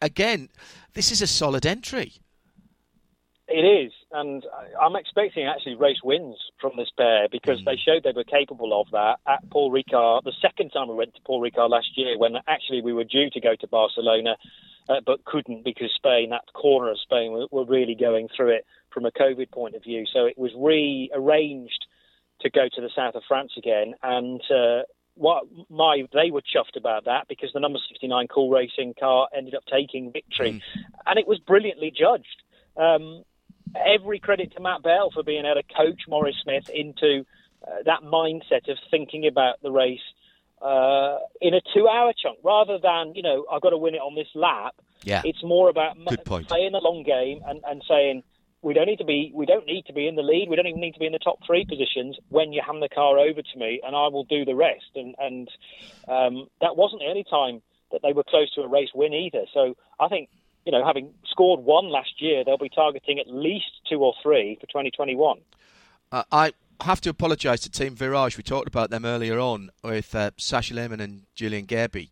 again, 0.00 0.48
this 0.94 1.12
is 1.12 1.22
a 1.22 1.26
solid 1.26 1.66
entry. 1.66 2.14
It 3.52 3.64
is, 3.64 3.92
and 4.12 4.46
I'm 4.80 4.94
expecting 4.94 5.44
actually 5.44 5.74
race 5.74 6.02
wins 6.04 6.36
from 6.60 6.72
this 6.76 6.88
pair 6.96 7.26
because 7.30 7.60
they 7.64 7.76
showed 7.76 8.04
they 8.04 8.12
were 8.14 8.22
capable 8.22 8.80
of 8.80 8.88
that 8.92 9.18
at 9.26 9.50
Paul 9.50 9.72
Ricard. 9.72 10.22
The 10.22 10.32
second 10.40 10.70
time 10.70 10.88
we 10.88 10.94
went 10.94 11.16
to 11.16 11.20
Paul 11.22 11.42
Ricard 11.42 11.70
last 11.70 11.88
year, 11.96 12.16
when 12.16 12.36
actually 12.46 12.80
we 12.80 12.92
were 12.92 13.02
due 13.02 13.28
to 13.28 13.40
go 13.40 13.56
to 13.60 13.66
Barcelona, 13.66 14.36
uh, 14.88 15.00
but 15.04 15.24
couldn't 15.24 15.64
because 15.64 15.90
Spain, 15.96 16.30
that 16.30 16.44
corner 16.54 16.92
of 16.92 17.00
Spain, 17.00 17.32
were, 17.32 17.46
were 17.50 17.64
really 17.64 17.96
going 17.96 18.28
through 18.36 18.50
it 18.50 18.66
from 18.94 19.04
a 19.04 19.10
COVID 19.10 19.50
point 19.50 19.74
of 19.74 19.82
view. 19.82 20.04
So 20.12 20.26
it 20.26 20.38
was 20.38 20.52
rearranged 20.56 21.86
to 22.42 22.50
go 22.50 22.68
to 22.72 22.80
the 22.80 22.90
south 22.94 23.16
of 23.16 23.24
France 23.26 23.52
again, 23.58 23.94
and 24.00 24.40
uh, 24.48 24.82
what 25.14 25.44
my 25.68 26.04
they 26.12 26.30
were 26.30 26.40
chuffed 26.42 26.76
about 26.76 27.06
that 27.06 27.26
because 27.28 27.50
the 27.52 27.60
number 27.60 27.80
69 27.88 28.28
Cool 28.28 28.50
Racing 28.50 28.94
car 28.98 29.28
ended 29.36 29.56
up 29.56 29.64
taking 29.70 30.12
victory, 30.12 30.62
and 31.06 31.18
it 31.18 31.26
was 31.26 31.40
brilliantly 31.40 31.90
judged. 31.90 32.42
Um, 32.76 33.24
every 33.76 34.18
credit 34.18 34.52
to 34.56 34.62
Matt 34.62 34.82
Bell 34.82 35.10
for 35.12 35.22
being 35.22 35.44
able 35.44 35.60
to 35.60 35.74
coach 35.74 36.02
Morris 36.08 36.36
Smith 36.42 36.64
into 36.68 37.24
uh, 37.66 37.82
that 37.84 38.02
mindset 38.02 38.70
of 38.70 38.78
thinking 38.90 39.26
about 39.26 39.60
the 39.62 39.70
race 39.70 40.00
uh, 40.62 41.18
in 41.40 41.54
a 41.54 41.60
two-hour 41.74 42.12
chunk 42.20 42.38
rather 42.44 42.78
than 42.78 43.14
you 43.14 43.22
know 43.22 43.46
I've 43.50 43.62
got 43.62 43.70
to 43.70 43.78
win 43.78 43.94
it 43.94 43.98
on 43.98 44.14
this 44.14 44.28
lap. 44.34 44.74
Yeah. 45.02 45.22
It's 45.24 45.42
more 45.42 45.70
about 45.70 45.96
m- 45.96 46.04
Good 46.08 46.24
point. 46.24 46.48
playing 46.48 46.72
the 46.72 46.80
long 46.82 47.02
game 47.02 47.40
and, 47.46 47.62
and 47.66 47.82
saying 47.88 48.22
we 48.62 48.74
don't 48.74 48.86
need 48.86 48.98
to 48.98 49.04
be 49.04 49.32
we 49.34 49.46
don't 49.46 49.66
need 49.66 49.86
to 49.86 49.92
be 49.92 50.06
in 50.06 50.16
the 50.16 50.22
lead. 50.22 50.48
We 50.50 50.56
don't 50.56 50.66
even 50.66 50.80
need 50.80 50.92
to 50.92 50.98
be 51.00 51.06
in 51.06 51.12
the 51.12 51.18
top 51.18 51.38
three 51.46 51.64
positions 51.64 52.18
when 52.28 52.52
you 52.52 52.62
hand 52.64 52.82
the 52.82 52.88
car 52.88 53.18
over 53.18 53.40
to 53.40 53.58
me, 53.58 53.80
and 53.84 53.96
I 53.96 54.08
will 54.08 54.24
do 54.24 54.44
the 54.44 54.54
rest. 54.54 54.90
And 54.94 55.14
and 55.18 55.48
um, 56.08 56.48
that 56.60 56.76
wasn't 56.76 57.00
the 57.00 57.08
only 57.08 57.24
time 57.24 57.62
that 57.92 58.00
they 58.02 58.12
were 58.12 58.24
close 58.24 58.52
to 58.54 58.60
a 58.60 58.68
race 58.68 58.90
win 58.94 59.14
either. 59.14 59.44
So 59.54 59.74
I 59.98 60.08
think 60.08 60.28
you 60.64 60.72
know 60.72 60.84
having 60.84 61.12
scored 61.24 61.60
one 61.60 61.90
last 61.90 62.20
year, 62.20 62.44
they'll 62.44 62.58
be 62.58 62.68
targeting 62.68 63.18
at 63.18 63.28
least 63.28 63.66
two 63.88 63.98
or 63.98 64.14
three 64.22 64.56
for 64.60 64.66
2021. 64.66 65.38
Uh, 66.12 66.24
I 66.32 66.52
have 66.82 67.00
to 67.02 67.10
apologise 67.10 67.60
to 67.60 67.70
Team 67.70 67.94
Virage. 67.94 68.36
We 68.36 68.42
talked 68.42 68.68
about 68.68 68.90
them 68.90 69.04
earlier 69.04 69.38
on 69.38 69.70
with 69.82 70.14
uh, 70.14 70.30
Sasha 70.36 70.74
Lehmann 70.74 71.00
and 71.00 71.22
Julien 71.34 71.66
Gerbi 71.66 72.10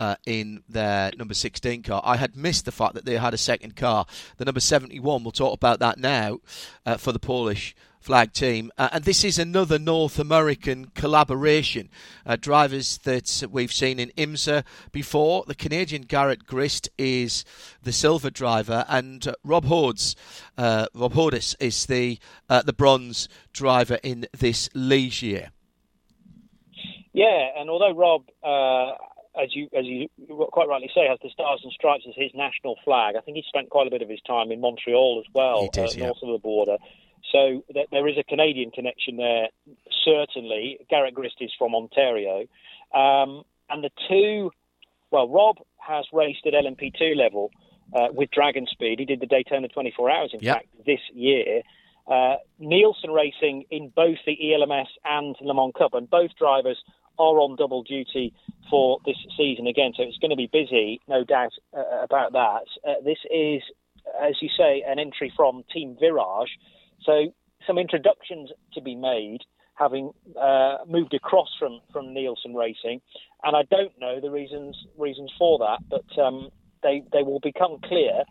uh, 0.00 0.16
in 0.26 0.62
their 0.68 1.12
number 1.16 1.34
16 1.34 1.82
car. 1.82 2.02
I 2.04 2.16
had 2.16 2.36
missed 2.36 2.64
the 2.64 2.72
fact 2.72 2.94
that 2.94 3.04
they 3.04 3.16
had 3.16 3.34
a 3.34 3.38
second 3.38 3.76
car. 3.76 4.06
The 4.36 4.44
number 4.44 4.60
71, 4.60 5.22
we'll 5.22 5.32
talk 5.32 5.54
about 5.54 5.78
that 5.80 5.98
now 5.98 6.40
uh, 6.84 6.96
for 6.96 7.12
the 7.12 7.18
Polish 7.18 7.74
flag 8.00 8.32
team. 8.32 8.70
Uh, 8.78 8.88
and 8.92 9.04
this 9.04 9.24
is 9.24 9.38
another 9.38 9.78
North 9.78 10.18
American 10.18 10.86
collaboration. 10.94 11.88
Uh, 12.24 12.36
drivers 12.36 12.98
that 12.98 13.44
we've 13.50 13.72
seen 13.72 13.98
in 13.98 14.10
IMSA 14.16 14.64
before. 14.92 15.44
The 15.46 15.54
Canadian 15.54 16.02
Garrett 16.02 16.46
Grist 16.46 16.88
is 16.98 17.44
the 17.82 17.92
silver 17.92 18.30
driver, 18.30 18.84
and 18.88 19.26
uh, 19.26 19.32
Rob 19.44 19.64
Hodes, 19.64 20.14
uh, 20.56 20.86
Rob 20.94 21.12
Hodes 21.12 21.54
is 21.60 21.86
the 21.86 22.18
uh, 22.48 22.62
the 22.62 22.72
bronze 22.72 23.28
driver 23.52 23.98
in 24.02 24.26
this 24.36 24.68
league 24.74 25.20
year. 25.22 25.50
Yeah, 27.12 27.48
and 27.58 27.68
although 27.68 27.94
Rob 27.94 28.24
uh, 28.42 28.94
as 29.40 29.54
you 29.54 29.68
as 29.76 29.84
you 29.84 30.08
quite 30.50 30.68
rightly 30.68 30.90
say, 30.94 31.06
has 31.08 31.18
the 31.22 31.30
Stars 31.30 31.60
and 31.62 31.72
Stripes 31.72 32.04
as 32.08 32.14
his 32.16 32.30
national 32.34 32.76
flag. 32.84 33.14
I 33.16 33.20
think 33.20 33.36
he 33.36 33.44
spent 33.46 33.70
quite 33.70 33.86
a 33.86 33.90
bit 33.90 34.02
of 34.02 34.08
his 34.08 34.20
time 34.26 34.50
in 34.50 34.60
Montreal 34.60 35.22
as 35.24 35.32
well, 35.34 35.68
did, 35.72 35.94
yeah. 35.96 36.06
north 36.06 36.18
of 36.22 36.32
the 36.32 36.38
border. 36.38 36.76
So 37.32 37.62
th- 37.72 37.88
there 37.90 38.06
is 38.08 38.16
a 38.18 38.24
Canadian 38.24 38.70
connection 38.70 39.16
there, 39.16 39.48
certainly. 40.04 40.78
Garrett 40.88 41.14
Grist 41.14 41.36
is 41.40 41.52
from 41.58 41.74
Ontario. 41.74 42.46
Um, 42.94 43.42
and 43.68 43.84
the 43.84 43.90
two, 44.08 44.50
well, 45.10 45.28
Rob 45.28 45.56
has 45.76 46.06
raced 46.12 46.46
at 46.46 46.54
LMP2 46.54 47.16
level 47.16 47.50
uh, 47.94 48.08
with 48.12 48.30
Dragon 48.30 48.66
Speed. 48.70 48.98
He 48.98 49.04
did 49.04 49.20
the 49.20 49.26
Daytona 49.26 49.68
24 49.68 50.10
Hours, 50.10 50.30
in 50.32 50.40
yep. 50.40 50.56
fact, 50.56 50.68
this 50.86 51.00
year. 51.12 51.62
Uh, 52.06 52.36
Nielsen 52.58 53.10
Racing 53.10 53.66
in 53.70 53.90
both 53.94 54.16
the 54.24 54.54
ELMS 54.54 54.88
and 55.04 55.36
Le 55.42 55.54
Mans 55.54 55.72
Cup, 55.76 55.92
and 55.94 56.08
both 56.08 56.30
drivers 56.38 56.78
are 57.18 57.40
on 57.40 57.56
double 57.56 57.82
duty 57.82 58.32
for 58.70 58.98
this 59.04 59.16
season 59.36 59.66
again. 59.66 59.92
So 59.96 60.04
it's 60.04 60.18
going 60.18 60.30
to 60.30 60.36
be 60.36 60.48
busy, 60.50 61.00
no 61.08 61.24
doubt 61.24 61.52
uh, 61.76 62.02
about 62.02 62.32
that. 62.32 62.62
Uh, 62.86 62.94
this 63.04 63.18
is, 63.30 63.62
as 64.22 64.36
you 64.40 64.48
say, 64.56 64.82
an 64.86 64.98
entry 64.98 65.32
from 65.36 65.64
Team 65.72 65.96
Virage. 66.00 66.48
So 67.04 67.32
some 67.66 67.78
introductions 67.78 68.50
to 68.74 68.80
be 68.80 68.94
made, 68.94 69.40
having 69.74 70.10
uh, 70.40 70.78
moved 70.86 71.14
across 71.14 71.48
from, 71.58 71.80
from 71.92 72.12
Nielsen 72.12 72.54
Racing, 72.54 73.00
and 73.42 73.56
I 73.56 73.62
don't 73.70 73.92
know 74.00 74.20
the 74.20 74.30
reasons 74.30 74.76
reasons 74.96 75.32
for 75.38 75.58
that, 75.58 75.78
but 75.88 76.20
um, 76.20 76.50
they 76.82 77.02
they 77.12 77.22
will 77.22 77.40
become 77.40 77.78
clear. 77.84 78.24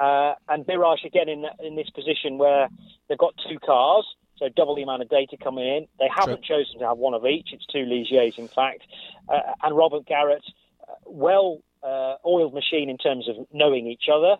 Uh, 0.00 0.34
and 0.48 0.66
Virage 0.66 1.04
again 1.04 1.28
in 1.28 1.44
in 1.60 1.76
this 1.76 1.90
position 1.90 2.38
where 2.38 2.68
they've 3.08 3.18
got 3.18 3.34
two 3.48 3.58
cars, 3.58 4.06
so 4.36 4.48
double 4.54 4.74
the 4.74 4.82
amount 4.82 5.02
of 5.02 5.08
data 5.08 5.36
coming 5.42 5.66
in. 5.66 5.86
They 5.98 6.08
haven't 6.14 6.44
True. 6.44 6.56
chosen 6.58 6.80
to 6.80 6.86
have 6.86 6.98
one 6.98 7.14
of 7.14 7.26
each. 7.26 7.50
It's 7.52 7.66
two 7.66 7.84
Ligiers, 7.84 8.38
in 8.38 8.48
fact. 8.48 8.82
Uh, 9.28 9.40
and 9.62 9.76
Robert 9.76 10.06
Garrett, 10.06 10.44
uh, 10.88 10.94
well 11.06 11.58
uh, 11.82 12.14
oiled 12.26 12.54
machine 12.54 12.88
in 12.88 12.98
terms 12.98 13.28
of 13.28 13.46
knowing 13.52 13.86
each 13.86 14.04
other 14.12 14.36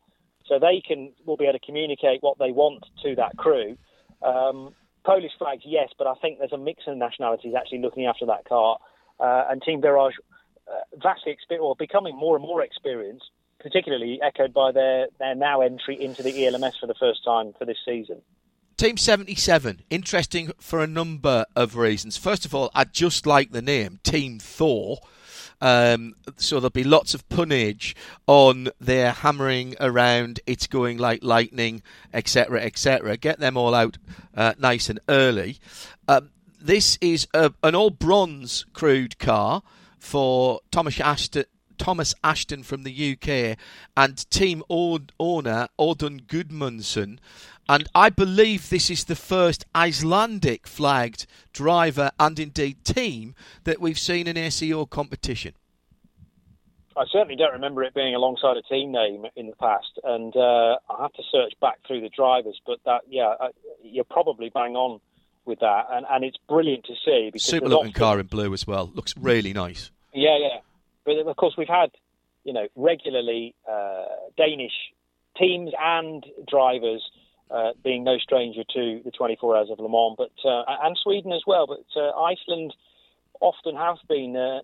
so 0.47 0.59
they 0.59 0.83
can 0.87 1.13
will 1.25 1.37
be 1.37 1.45
able 1.45 1.59
to 1.59 1.65
communicate 1.65 2.23
what 2.23 2.39
they 2.39 2.53
want 2.53 2.85
to 3.03 3.15
that 3.17 3.37
crew. 3.37 3.77
Um, 4.23 4.75
Polish 5.05 5.33
flags, 5.39 5.63
yes, 5.65 5.89
but 5.99 6.07
I 6.07 6.15
think 6.15 6.39
there's 6.39 6.53
a 6.53 6.59
mix 6.59 6.85
of 6.87 6.97
nationalities 6.97 7.55
actually 7.57 7.81
looking 7.81 8.07
after 8.07 8.27
that 8.27 8.45
car, 8.49 8.79
uh, 9.19 9.45
and 9.51 9.61
Team 9.63 9.83
Virage 9.83 10.13
uh, 10.69 10.97
vastly 11.03 11.33
experienced, 11.33 11.65
or 11.65 11.75
becoming 11.77 12.17
more 12.17 12.37
and 12.37 12.45
more 12.45 12.63
experienced, 12.63 13.31
particularly 13.61 14.21
echoed 14.23 14.55
by 14.55 14.73
their 14.73 15.09
their 15.19 15.35
now 15.35 15.61
entry 15.61 16.01
into 16.01 16.23
the 16.23 16.47
ELMS 16.47 16.77
for 16.79 16.87
the 16.87 16.95
first 16.95 17.25
time 17.25 17.53
for 17.59 17.65
this 17.65 17.79
season. 17.85 18.23
Team 18.77 18.97
77, 18.97 19.83
interesting 19.91 20.51
for 20.59 20.81
a 20.81 20.87
number 20.87 21.45
of 21.55 21.77
reasons. 21.77 22.17
First 22.17 22.45
of 22.45 22.55
all, 22.55 22.71
I 22.75 22.85
just 22.85 23.27
like 23.27 23.53
the 23.53 23.63
name, 23.63 24.01
Team 24.03 24.39
Thor. 24.39 24.99
Um, 25.63 26.17
so 26.37 26.57
there'll 26.57 26.71
be 26.71 26.83
lots 26.83 27.15
of 27.15 27.29
punnage 27.29 27.95
on 28.27 28.69
their 28.81 29.13
hammering 29.13 29.77
around, 29.79 30.41
it's 30.45 30.67
going 30.67 30.99
like 30.99 31.23
lightning, 31.23 31.83
etc., 32.13 32.61
etc. 32.63 33.17
Get 33.17 33.39
them 33.39 33.57
all 33.57 33.73
out 33.73 33.97
uh, 34.35 34.55
nice 34.59 34.91
and 34.91 34.99
early. 35.09 35.59
Um, 36.09 36.31
this 36.61 36.99
is 37.01 37.29
a, 37.33 37.53
an 37.63 37.77
all 37.77 37.91
bronze 37.91 38.67
crewed 38.73 39.21
car 39.21 39.63
for 40.01 40.61
Thomas 40.73 40.99
Ashton. 40.99 41.45
Thomas 41.79 42.15
Ashton 42.23 42.63
from 42.63 42.83
the 42.83 43.13
UK 43.13 43.59
and 43.97 44.31
team 44.31 44.63
owner 44.69 45.69
Audun 45.79 46.27
Gudmundsson. 46.27 47.19
And 47.69 47.89
I 47.95 48.11
believe 48.11 48.69
this 48.69 48.91
is 48.91 49.05
the 49.05 49.17
first 49.17 49.65
Icelandic 49.75 50.67
flagged 50.67 51.27
driver 51.53 52.11
and 52.19 52.39
indeed 52.39 52.85
team 52.85 53.35
that 53.65 53.81
we've 53.81 53.99
seen 53.99 54.27
in 54.27 54.37
ACO 54.37 54.87
competition. 54.87 55.55
I 56.97 57.05
certainly 57.11 57.37
don't 57.37 57.53
remember 57.53 57.83
it 57.83 57.95
being 57.95 58.15
alongside 58.15 58.57
a 58.57 58.63
team 58.63 58.93
name 58.93 59.25
in 59.37 59.47
the 59.47 59.57
past, 59.57 59.99
and 60.05 60.35
uh, 60.37 60.77
I 60.91 61.03
have 61.03 61.13
to 61.15 61.23
search 61.31 61.55
back 61.61 61.79
through 61.87 62.03
the 62.03 62.11
drivers. 62.11 62.61
But 62.67 62.79
that, 62.85 63.03
yeah, 63.09 63.35
uh, 63.41 63.49
you're 63.83 64.05
probably 64.05 64.51
bang 64.51 64.77
on 64.77 65.01
with 65.45 65.61
that, 65.61 65.87
and, 65.91 66.07
and 66.11 66.25
it's 66.25 66.37
brilliant 66.49 66.85
to 66.85 66.95
see. 67.05 67.31
Super 67.37 67.69
looking 67.69 67.93
car 67.93 68.21
in 68.21 68.27
blue 68.27 68.53
as 68.53 68.67
well. 68.67 68.91
Looks 68.95 69.17
really 69.17 69.53
nice. 69.53 69.91
Yeah, 70.13 70.37
yeah. 70.39 70.59
But 71.05 71.17
of 71.19 71.37
course, 71.37 71.55
we've 71.57 71.69
had, 71.69 71.91
you 72.45 72.53
know, 72.53 72.69
regularly 72.77 73.55
uh, 73.71 74.05
Danish 74.37 74.73
teams 75.37 75.73
and 75.79 76.25
drivers 76.49 77.03
uh, 77.51 77.73
being 77.85 78.05
no 78.05 78.19
stranger 78.19 78.63
to 78.75 79.01
the 79.05 79.11
24 79.11 79.57
Hours 79.57 79.69
of 79.71 79.79
Le 79.79 79.89
Mans, 79.89 80.17
but 80.17 80.33
uh, 80.49 80.65
and 80.83 80.97
Sweden 81.03 81.33
as 81.33 81.43
well. 81.47 81.67
But 81.67 81.85
uh, 82.01 82.11
Iceland 82.19 82.75
often 83.41 83.77
have 83.77 83.97
been 84.09 84.37
uh, 84.37 84.61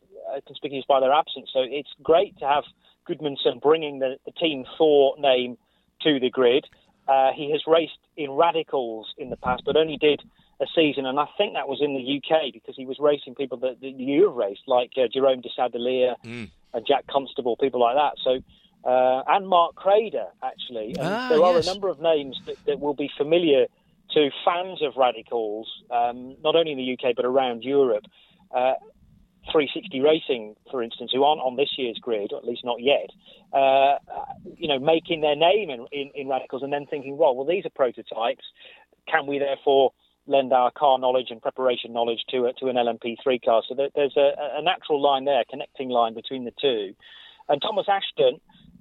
conspicuous 0.47 0.85
by 0.89 1.01
their 1.01 1.13
absence, 1.13 1.51
so 1.53 1.61
it's 1.63 1.91
great 2.03 2.39
to 2.39 2.47
have 2.47 2.65
Gudmundsson 3.09 3.61
bringing 3.61 3.99
the, 3.99 4.17
the 4.25 4.33
Team 4.33 4.65
Thor 4.77 5.15
name 5.19 5.59
to 6.03 6.21
the 6.21 6.31
grid. 6.31 6.67
Uh, 7.07 7.33
he 7.35 7.51
has 7.53 7.63
raced 7.67 7.99
in 8.17 8.31
radicals 8.33 9.13
in 9.17 9.31
the 9.31 9.37
past, 9.37 9.63
but 9.65 9.77
only 9.77 9.97
did 9.97 10.23
a 10.61 10.67
season, 10.75 11.07
and 11.07 11.21
I 11.21 11.27
think 11.37 11.55
that 11.55 11.69
was 11.69 11.81
in 11.81 11.95
the 11.95 12.19
UK 12.19 12.53
because 12.53 12.75
he 12.77 12.85
was 12.85 12.99
racing 12.99 13.35
people 13.35 13.59
that, 13.59 13.81
that 13.81 13.91
you 13.91 14.27
have 14.27 14.35
raced, 14.35 14.63
like 14.67 14.93
uh, 14.97 15.07
Jerome 15.13 15.41
de 15.41 15.49
Sadeleer 15.57 16.17
mm. 16.25 16.51
and 16.75 16.87
Jack 16.87 17.07
Constable, 17.07 17.57
people 17.57 17.81
like 17.81 17.95
that. 17.95 18.15
So 18.25 18.41
uh, 18.85 19.23
and 19.27 19.49
Mark 19.49 19.75
Crader, 19.75 20.29
actually. 20.43 20.95
And 20.99 21.09
ah, 21.09 21.29
there 21.29 21.43
are 21.43 21.55
yes. 21.55 21.67
a 21.67 21.73
number 21.73 21.89
of 21.89 22.01
names 22.01 22.41
that, 22.47 22.57
that, 22.67 22.81
will 22.81 22.95
be 22.95 23.11
familiar 23.17 23.67
to 24.13 24.31
fans 24.45 24.83
of 24.83 24.97
radicals, 24.97 25.69
um, 25.91 26.37
not 26.43 26.57
only 26.57 26.73
in 26.73 26.79
the 26.79 26.93
UK 26.93 27.15
but 27.15 27.25
around 27.25 27.63
Europe. 27.63 28.05
Uh, 28.55 28.75
360 29.53 30.01
Racing, 30.01 30.57
for 30.71 30.83
instance, 30.83 31.11
who 31.13 31.25
aren't 31.25 31.41
on 31.41 31.57
this 31.57 31.71
year's 31.79 31.99
grid, 31.99 32.33
or 32.33 32.39
at 32.39 32.45
least 32.45 32.65
not 32.65 32.83
yet, 32.83 33.09
uh, 33.53 33.97
you 34.57 34.69
know, 34.69 34.79
making 34.79 35.23
their 35.23 35.37
name 35.37 35.71
in, 35.71 35.87
in, 35.91 36.11
in, 36.15 36.29
radicals 36.29 36.63
and 36.63 36.71
then 36.71 36.85
thinking, 36.87 37.17
well, 37.17 37.35
well, 37.35 37.47
these 37.47 37.65
are 37.65 37.71
prototypes. 37.71 38.45
Can 39.11 39.27
we 39.27 39.39
therefore 39.39 39.93
lend 40.29 40.53
our 40.53 40.71
car 40.71 40.99
knowledge 40.99 41.29
and 41.31 41.43
preparation 41.43 41.93
knowledge 41.93 42.21
to 42.31 42.47
a, 42.47 42.53
to 42.55 42.69
an 42.69 42.77
LMP3 42.77 43.43
car? 43.45 43.63
So 43.69 43.75
there's 43.75 44.17
a, 44.17 44.33
a 44.59 44.63
natural 44.63 45.03
line 45.03 45.25
there, 45.25 45.43
connecting 45.51 45.89
line 45.89 46.15
between 46.15 46.45
the 46.45 46.53
two. 46.61 46.95
And 47.49 47.61
Thomas 47.63 47.87
Ashton, 47.89 48.41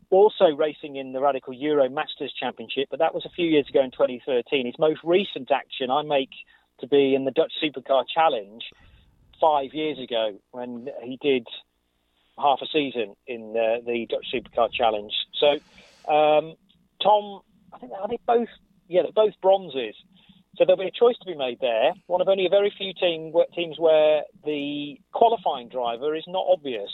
also 0.09 0.45
racing 0.55 0.95
in 0.95 1.13
the 1.13 1.19
Radical 1.19 1.53
Euro 1.53 1.89
Masters 1.89 2.33
Championship, 2.39 2.87
but 2.89 2.99
that 2.99 3.13
was 3.13 3.25
a 3.25 3.29
few 3.29 3.45
years 3.45 3.67
ago 3.69 3.81
in 3.81 3.91
2013. 3.91 4.65
His 4.65 4.75
most 4.79 4.99
recent 5.03 5.51
action 5.51 5.89
I 5.89 6.03
make 6.03 6.29
to 6.79 6.87
be 6.87 7.15
in 7.15 7.25
the 7.25 7.31
Dutch 7.31 7.53
Supercar 7.61 8.05
Challenge 8.13 8.63
five 9.39 9.73
years 9.73 9.99
ago 9.99 10.39
when 10.51 10.89
he 11.03 11.17
did 11.21 11.47
half 12.37 12.59
a 12.61 12.67
season 12.71 13.15
in 13.25 13.53
the, 13.53 13.81
the 13.85 14.05
Dutch 14.07 14.27
Supercar 14.33 14.71
Challenge. 14.71 15.13
So, 15.39 15.47
um, 16.11 16.55
Tom, 17.01 17.41
I 17.73 17.79
think 17.79 17.91
are 17.93 18.07
they 18.07 18.19
both? 18.25 18.49
Yeah, 18.87 19.01
both 19.13 19.33
bronzes. 19.41 19.95
So 20.57 20.65
there'll 20.65 20.81
be 20.81 20.87
a 20.87 20.91
choice 20.91 21.17
to 21.19 21.25
be 21.25 21.35
made 21.35 21.59
there. 21.61 21.93
One 22.07 22.19
of 22.19 22.27
only 22.27 22.45
a 22.47 22.49
very 22.49 22.73
few 22.75 22.93
team, 22.93 23.33
teams 23.55 23.77
where 23.77 24.23
the 24.43 24.99
qualifying 25.13 25.69
driver 25.69 26.15
is 26.15 26.23
not 26.27 26.45
obvious, 26.49 26.89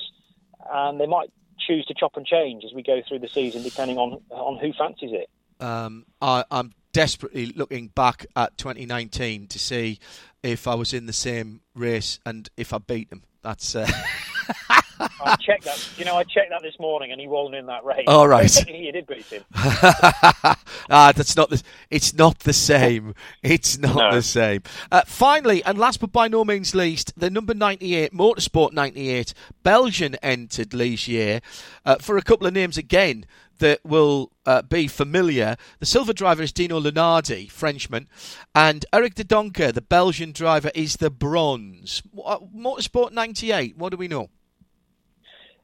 and 0.69 0.99
they 0.99 1.05
might 1.05 1.31
choose 1.65 1.85
to 1.85 1.93
chop 1.93 2.17
and 2.17 2.25
change 2.25 2.63
as 2.65 2.73
we 2.73 2.83
go 2.83 3.01
through 3.07 3.19
the 3.19 3.27
season, 3.27 3.63
depending 3.63 3.97
on 3.97 4.21
on 4.31 4.59
who 4.59 4.73
fancies 4.73 5.11
it. 5.13 5.29
Um, 5.63 6.05
I, 6.21 6.43
I'm 6.51 6.73
desperately 6.91 7.47
looking 7.47 7.87
back 7.87 8.25
at 8.35 8.57
2019 8.57 9.47
to 9.47 9.59
see 9.59 9.99
if 10.43 10.67
I 10.67 10.75
was 10.75 10.93
in 10.93 11.05
the 11.05 11.13
same 11.13 11.61
race 11.73 12.19
and 12.25 12.49
if 12.57 12.73
I 12.73 12.79
beat 12.79 13.09
them. 13.09 13.23
That's. 13.41 13.75
Uh... 13.75 13.87
I 15.23 15.35
checked 15.37 15.63
that. 15.65 15.89
You 15.97 16.05
know, 16.05 16.15
I 16.15 16.23
checked 16.23 16.49
that 16.49 16.61
this 16.61 16.77
morning, 16.79 17.11
and 17.11 17.19
he 17.21 17.27
wasn't 17.27 17.55
in 17.55 17.65
that 17.67 17.83
race. 17.83 18.05
All 18.07 18.27
right. 18.27 18.67
you 18.67 18.91
did 18.91 19.07
beat 19.07 19.25
him. 19.25 19.43
ah, 19.55 21.11
that's 21.15 21.35
not 21.35 21.49
the. 21.49 21.61
It's 21.89 22.13
not 22.13 22.39
the 22.39 22.53
same. 22.53 23.13
It's 23.41 23.77
not 23.77 23.95
No. 23.95 24.11
the 24.15 24.21
same. 24.21 24.63
Uh, 24.91 25.01
finally, 25.05 25.63
and 25.63 25.77
last 25.77 25.99
but 25.99 26.11
by 26.11 26.27
no 26.27 26.43
means 26.43 26.75
least, 26.75 27.13
the 27.19 27.29
number 27.29 27.53
ninety-eight 27.53 28.13
Motorsport 28.13 28.73
ninety-eight 28.73 29.33
Belgian 29.63 30.15
entered 30.15 30.69
Ligier 30.73 31.41
uh, 31.85 31.95
for 31.97 32.17
a 32.17 32.21
couple 32.21 32.47
of 32.47 32.53
names 32.53 32.77
again 32.77 33.25
that 33.59 33.79
will 33.85 34.31
uh, 34.45 34.61
be 34.63 34.87
familiar. 34.87 35.55
The 35.79 35.85
silver 35.85 36.11
driver 36.11 36.41
is 36.43 36.51
Dino 36.51 36.79
Lunardi, 36.79 37.49
Frenchman, 37.49 38.07
and 38.53 38.85
Eric 38.91 39.15
de 39.15 39.23
Doncker, 39.23 39.71
the 39.73 39.81
Belgian 39.81 40.31
driver, 40.31 40.71
is 40.75 40.97
the 40.97 41.09
bronze. 41.09 42.01
Motorsport 42.15 43.11
ninety-eight. 43.11 43.77
What 43.77 43.91
do 43.91 43.97
we 43.97 44.07
know? 44.07 44.29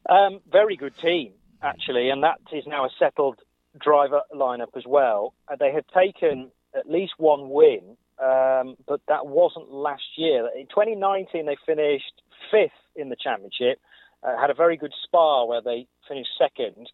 Um, 0.10 0.40
very 0.52 0.76
good 0.76 0.98
team, 0.98 1.34
actually, 1.61 2.10
and 2.10 2.23
that 2.23 2.40
is 2.52 2.64
now 2.65 2.86
a 2.86 2.90
settled 2.98 3.40
driver 3.80 4.22
lineup 4.36 4.76
as 4.76 4.84
well. 4.88 5.36
Uh, 5.48 5.56
they 5.60 5.72
had 5.72 5.86
taken 5.95 6.49
at 6.76 6.90
least 6.90 7.14
one 7.18 7.52
win, 7.52 7.95
um, 8.18 8.76
but 8.88 9.02
that 9.07 9.27
wasn't 9.27 9.72
last 9.72 10.18
year. 10.18 10.49
In 10.57 10.65
2019, 10.65 11.45
they 11.45 11.57
finished 11.64 12.23
fifth 12.49 12.72
in 12.95 13.10
the 13.10 13.15
championship, 13.15 13.80
uh, 14.23 14.36
had 14.40 14.49
a 14.49 14.56
very 14.56 14.77
good 14.77 14.94
Spa 15.03 15.45
where 15.45 15.61
they 15.61 15.88
finished 16.07 16.31
second. 16.40 16.90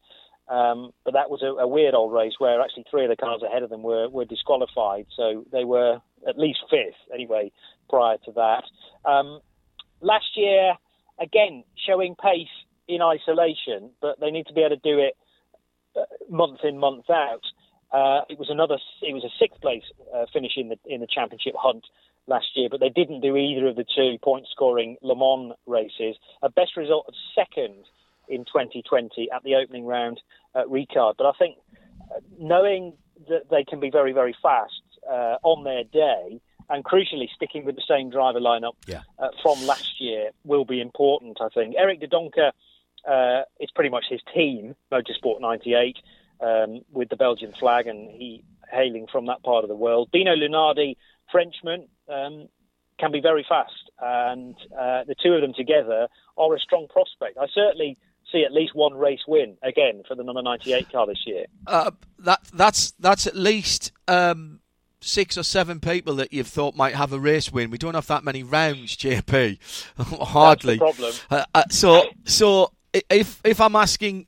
Um, 0.48 0.92
but 1.06 1.14
that 1.14 1.32
was 1.32 1.42
a, 1.42 1.64
a 1.64 1.68
weird 1.68 1.96
old 1.96 2.14
race 2.14 2.34
where 2.38 2.62
actually 2.62 2.86
three 2.92 3.06
of 3.06 3.10
the 3.10 3.16
cars 3.16 3.42
ahead 3.42 3.64
of 3.64 3.70
them 3.70 3.82
were, 3.82 4.10
were 4.10 4.26
disqualified. 4.26 5.08
So 5.16 5.46
they 5.52 5.64
were 5.64 6.00
at 6.28 6.38
least 6.38 6.60
fifth 6.70 7.00
anyway 7.14 7.52
prior 7.90 8.18
to 8.26 8.32
that. 8.34 8.64
Um, 9.10 9.40
last 10.02 10.36
year, 10.36 10.74
again, 11.20 11.64
showing 11.88 12.16
pace 12.16 12.48
in 12.88 13.02
isolation, 13.02 13.92
but 14.02 14.20
they 14.20 14.32
need 14.32 14.48
to 14.48 14.54
be 14.54 14.62
able 14.62 14.76
to 14.76 14.82
do 14.82 15.00
it 15.00 15.16
uh, 15.96 16.02
month 16.30 16.60
in, 16.64 16.78
month 16.78 17.10
out. 17.10 17.44
Uh, 17.92 18.22
it 18.30 18.38
was 18.38 18.50
another. 18.50 18.78
It 19.02 19.14
was 19.14 19.24
a 19.24 19.30
sixth 19.40 19.62
place 19.62 19.84
uh, 20.14 20.26
finish 20.34 20.54
in 20.58 20.70
the 20.70 20.78
in 20.86 21.02
the 21.02 21.08
championship 21.08 21.54
hunt 21.58 21.86
last 22.28 22.48
year, 22.56 22.68
but 22.70 22.80
they 22.80 22.90
didn't 22.90 23.22
do 23.22 23.36
either 23.38 23.68
of 23.68 23.76
the 23.76 23.86
two 23.96 24.18
point 24.24 24.48
scoring 24.52 24.98
Le 25.02 25.16
Mans 25.16 25.54
races. 25.66 26.16
A 26.42 26.50
best 26.50 26.76
result 26.76 27.06
of 27.08 27.14
second 27.36 27.86
in 28.28 28.44
2020 28.46 29.30
at 29.32 29.44
the 29.44 29.56
opening 29.56 29.86
round 29.86 30.20
at 30.56 30.66
Ricard. 30.66 31.14
But 31.18 31.28
I 31.28 31.32
think 31.38 31.58
uh, 32.12 32.20
knowing 32.40 32.94
that 33.30 33.50
they 33.52 33.64
can 33.64 33.80
be 33.80 33.90
very 33.92 34.12
very 34.12 34.36
fast 34.42 34.82
uh, 35.10 35.38
on 35.44 35.64
their 35.64 35.84
day. 35.84 36.42
And 36.68 36.84
crucially, 36.84 37.30
sticking 37.36 37.64
with 37.64 37.76
the 37.76 37.84
same 37.88 38.10
driver 38.10 38.40
lineup 38.40 38.74
Yeah. 38.88 39.02
uh, 39.20 39.28
from 39.44 39.64
last 39.68 40.02
year 40.02 40.32
will 40.44 40.66
be 40.66 40.82
important. 40.82 41.38
I 41.40 41.50
think 41.50 41.76
Eric 41.78 42.00
De 42.00 42.08
Doncker 42.08 42.54
uh, 43.08 43.44
it's 43.60 43.72
pretty 43.72 43.90
much 43.90 44.06
his 44.10 44.22
team, 44.34 44.76
Motorsport 44.92 45.42
98, 45.42 45.98
um, 46.42 46.82
with 46.92 47.10
the 47.10 47.16
Belgian 47.16 47.54
flag, 47.54 47.88
and 47.88 48.10
he 48.10 48.44
hailing 48.72 49.08
from 49.12 49.28
that 49.28 49.44
part 49.44 49.64
of 49.64 49.70
the 49.70 49.76
world. 49.76 50.10
Dino 50.12 50.36
Lunardi, 50.36 50.98
Frenchman, 51.32 51.88
um, 52.10 52.48
can 53.00 53.12
be 53.12 53.22
very 53.22 53.46
fast, 53.48 53.92
and 54.02 54.56
uh, 54.78 55.04
the 55.06 55.16
two 55.22 55.34
of 55.34 55.42
them 55.42 55.54
together 55.54 56.08
are 56.38 56.56
a 56.56 56.60
strong 56.60 56.88
prospect. 56.88 57.38
I 57.38 57.48
certainly 57.54 57.98
see 58.32 58.44
at 58.44 58.52
least 58.52 58.74
one 58.74 58.94
race 58.94 59.22
win 59.28 59.58
again 59.62 60.04
for 60.08 60.16
the 60.16 60.24
number 60.24 60.42
98 60.42 60.92
car 60.92 61.06
this 61.06 61.24
year. 61.26 61.46
Uh, 61.68 61.92
that 62.20 62.40
that's 62.54 62.92
that's 63.00 63.28
at 63.28 63.36
least 63.36 63.92
um, 64.08 64.62
six 65.02 65.38
or 65.38 65.44
seven 65.44 65.80
people 65.80 66.16
that 66.16 66.34
you've 66.34 66.48
thought 66.48 66.76
might 66.76 66.96
have 66.96 67.14
a 67.14 67.20
race 67.20 67.52
win. 67.52 67.70
We 67.70 67.78
don't 67.78 67.94
have 67.94 68.08
that 68.08 68.24
many 68.24 68.44
rounds, 68.44 68.98
JP. 68.98 69.60
Hardly. 69.98 70.78
Problem. 70.78 71.14
Uh, 71.30 71.46
uh, 71.54 71.64
so 71.70 72.04
so 72.26 72.72
if 73.10 73.42
if 73.44 73.62
I'm 73.62 73.76
asking 73.76 74.28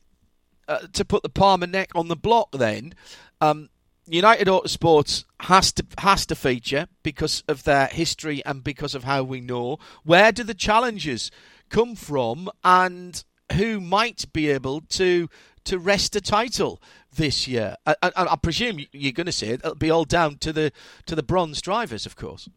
uh, 0.68 0.80
to 0.94 1.06
put 1.06 1.24
the 1.24 1.30
Palmer 1.30 1.68
neck 1.68 1.92
on 1.96 2.08
the 2.08 2.16
block, 2.16 2.52
then 2.52 2.94
um, 3.42 3.70
United 4.06 4.48
Autosports 4.48 5.26
has 5.42 5.72
to 5.74 5.86
has 6.00 6.26
to 6.28 6.36
feature 6.36 6.88
because 7.04 7.44
of 7.48 7.64
their 7.64 7.88
history 7.88 8.44
and 8.46 8.64
because 8.64 8.96
of 8.96 9.04
how 9.04 9.24
we 9.24 9.42
know. 9.42 9.78
Where 10.04 10.32
do 10.32 10.44
the 10.44 10.54
challenges 10.54 11.32
come 11.70 11.96
from, 11.96 12.50
and 12.64 13.24
who 13.54 13.80
might 13.80 14.32
be 14.34 14.50
able 14.50 14.82
to 14.82 15.30
to 15.66 15.80
wrest 15.80 16.16
a 16.16 16.22
title 16.22 16.82
this 17.14 17.48
year? 17.48 17.76
I, 17.86 17.96
I, 18.02 18.12
I 18.16 18.36
presume 18.36 18.80
you're 18.92 19.12
going 19.12 19.26
to 19.26 19.32
say 19.32 19.50
it, 19.50 19.62
it'll 19.64 19.76
be 19.76 19.92
all 19.92 20.06
down 20.06 20.38
to 20.38 20.54
the 20.54 20.72
to 21.06 21.16
the 21.16 21.24
bronze 21.24 21.62
drivers, 21.62 22.06
of 22.06 22.16
course. 22.16 22.50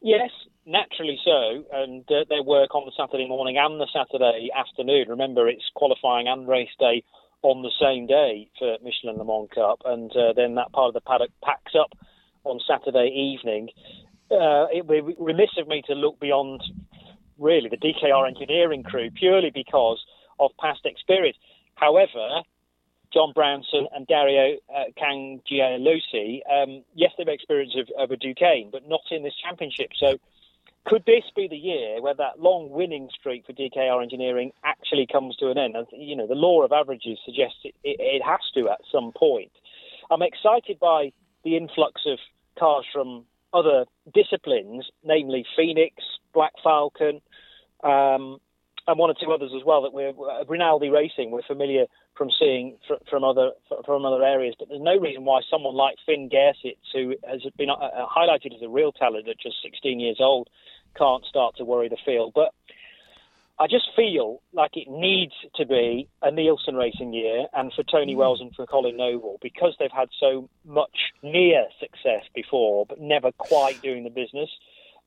Yes, 0.00 0.30
naturally 0.66 1.18
so, 1.24 1.64
and 1.72 2.04
uh, 2.10 2.24
they 2.28 2.40
work 2.44 2.74
on 2.74 2.84
the 2.86 2.92
Saturday 2.96 3.28
morning 3.28 3.56
and 3.58 3.80
the 3.80 3.88
Saturday 3.92 4.50
afternoon. 4.54 5.06
Remember, 5.08 5.48
it's 5.48 5.70
qualifying 5.74 6.28
and 6.28 6.48
race 6.48 6.74
day 6.78 7.02
on 7.42 7.62
the 7.62 7.72
same 7.80 8.06
day 8.06 8.48
for 8.58 8.78
Michelin 8.82 9.18
Le 9.18 9.24
Mans 9.24 9.48
Cup, 9.52 9.82
and 9.84 10.10
uh, 10.16 10.32
then 10.34 10.54
that 10.54 10.72
part 10.72 10.88
of 10.88 10.94
the 10.94 11.00
paddock 11.00 11.30
packs 11.42 11.72
up 11.78 11.92
on 12.44 12.60
Saturday 12.66 13.08
evening. 13.08 13.68
Uh, 14.30 14.66
it 14.72 14.86
would 14.86 15.06
be 15.06 15.14
remiss 15.18 15.50
of 15.58 15.68
me 15.68 15.82
to 15.86 15.94
look 15.94 16.18
beyond 16.20 16.62
really 17.38 17.68
the 17.68 17.76
DKR 17.76 18.26
engineering 18.26 18.82
crew 18.82 19.10
purely 19.10 19.50
because 19.52 19.98
of 20.38 20.50
past 20.58 20.80
experience. 20.84 21.36
However, 21.74 22.42
John 23.12 23.32
Brownson 23.34 23.88
and 23.94 24.06
Dario 24.06 24.56
uh, 24.74 24.84
Cangialosi, 24.98 26.40
um, 26.50 26.82
yes, 26.94 27.10
they've 27.18 27.28
experience 27.28 27.74
of, 27.76 27.88
of 27.98 28.10
a 28.10 28.16
Duqueine, 28.16 28.70
but 28.70 28.88
not 28.88 29.02
in 29.10 29.22
this 29.22 29.34
championship. 29.44 29.90
So, 29.98 30.18
could 30.84 31.04
this 31.06 31.24
be 31.36 31.46
the 31.48 31.56
year 31.56 32.02
where 32.02 32.14
that 32.14 32.40
long 32.40 32.70
winning 32.70 33.08
streak 33.18 33.46
for 33.46 33.52
DKR 33.52 34.02
Engineering 34.02 34.52
actually 34.64 35.06
comes 35.10 35.36
to 35.36 35.50
an 35.50 35.58
end? 35.58 35.76
And, 35.76 35.86
you 35.92 36.16
know, 36.16 36.26
the 36.26 36.34
law 36.34 36.62
of 36.62 36.72
averages 36.72 37.18
suggests 37.24 37.58
it, 37.64 37.74
it, 37.84 37.96
it 38.00 38.22
has 38.22 38.40
to 38.54 38.68
at 38.68 38.80
some 38.90 39.12
point. 39.12 39.52
I'm 40.10 40.22
excited 40.22 40.80
by 40.80 41.12
the 41.44 41.56
influx 41.56 42.02
of 42.06 42.18
cars 42.58 42.84
from 42.92 43.24
other 43.54 43.84
disciplines, 44.12 44.86
namely 45.04 45.44
Phoenix, 45.56 45.96
Black 46.34 46.52
Falcon, 46.62 47.20
um, 47.84 48.40
and 48.86 48.98
one 48.98 49.10
or 49.10 49.14
two 49.14 49.32
others 49.32 49.52
as 49.56 49.64
well 49.64 49.82
that 49.82 49.92
we're 49.92 50.10
uh, 50.10 50.44
Rinaldi 50.48 50.88
Racing. 50.88 51.30
We're 51.30 51.42
familiar 51.42 51.86
from 52.16 52.30
seeing 52.38 52.76
fr- 52.86 53.02
from 53.08 53.24
other 53.24 53.52
fr- 53.68 53.82
from 53.84 54.04
other 54.04 54.22
areas, 54.22 54.54
but 54.58 54.68
there's 54.68 54.82
no 54.82 54.98
reason 54.98 55.24
why 55.24 55.40
someone 55.50 55.74
like 55.74 55.96
Finn 56.04 56.28
Gersitz, 56.28 56.76
who 56.92 57.14
has 57.28 57.40
been 57.56 57.70
uh, 57.70 57.74
uh, 57.74 58.06
highlighted 58.06 58.54
as 58.54 58.62
a 58.62 58.68
real 58.68 58.92
talent 58.92 59.28
at 59.28 59.38
just 59.40 59.56
16 59.62 60.00
years 60.00 60.18
old, 60.20 60.48
can't 60.96 61.24
start 61.24 61.56
to 61.56 61.64
worry 61.64 61.88
the 61.88 61.96
field. 62.04 62.32
But 62.34 62.52
I 63.58 63.66
just 63.68 63.90
feel 63.94 64.42
like 64.52 64.72
it 64.76 64.88
needs 64.90 65.34
to 65.54 65.64
be 65.64 66.08
a 66.20 66.30
Nielsen 66.32 66.74
racing 66.74 67.12
year, 67.12 67.46
and 67.52 67.72
for 67.72 67.84
Tony 67.84 68.16
Wells 68.16 68.40
and 68.40 68.52
for 68.54 68.66
Colin 68.66 68.96
Noble, 68.96 69.38
because 69.40 69.76
they've 69.78 69.90
had 69.92 70.08
so 70.18 70.48
much 70.64 71.12
near 71.22 71.66
success 71.78 72.24
before, 72.34 72.86
but 72.86 73.00
never 73.00 73.30
quite 73.32 73.80
doing 73.80 74.02
the 74.02 74.10
business. 74.10 74.50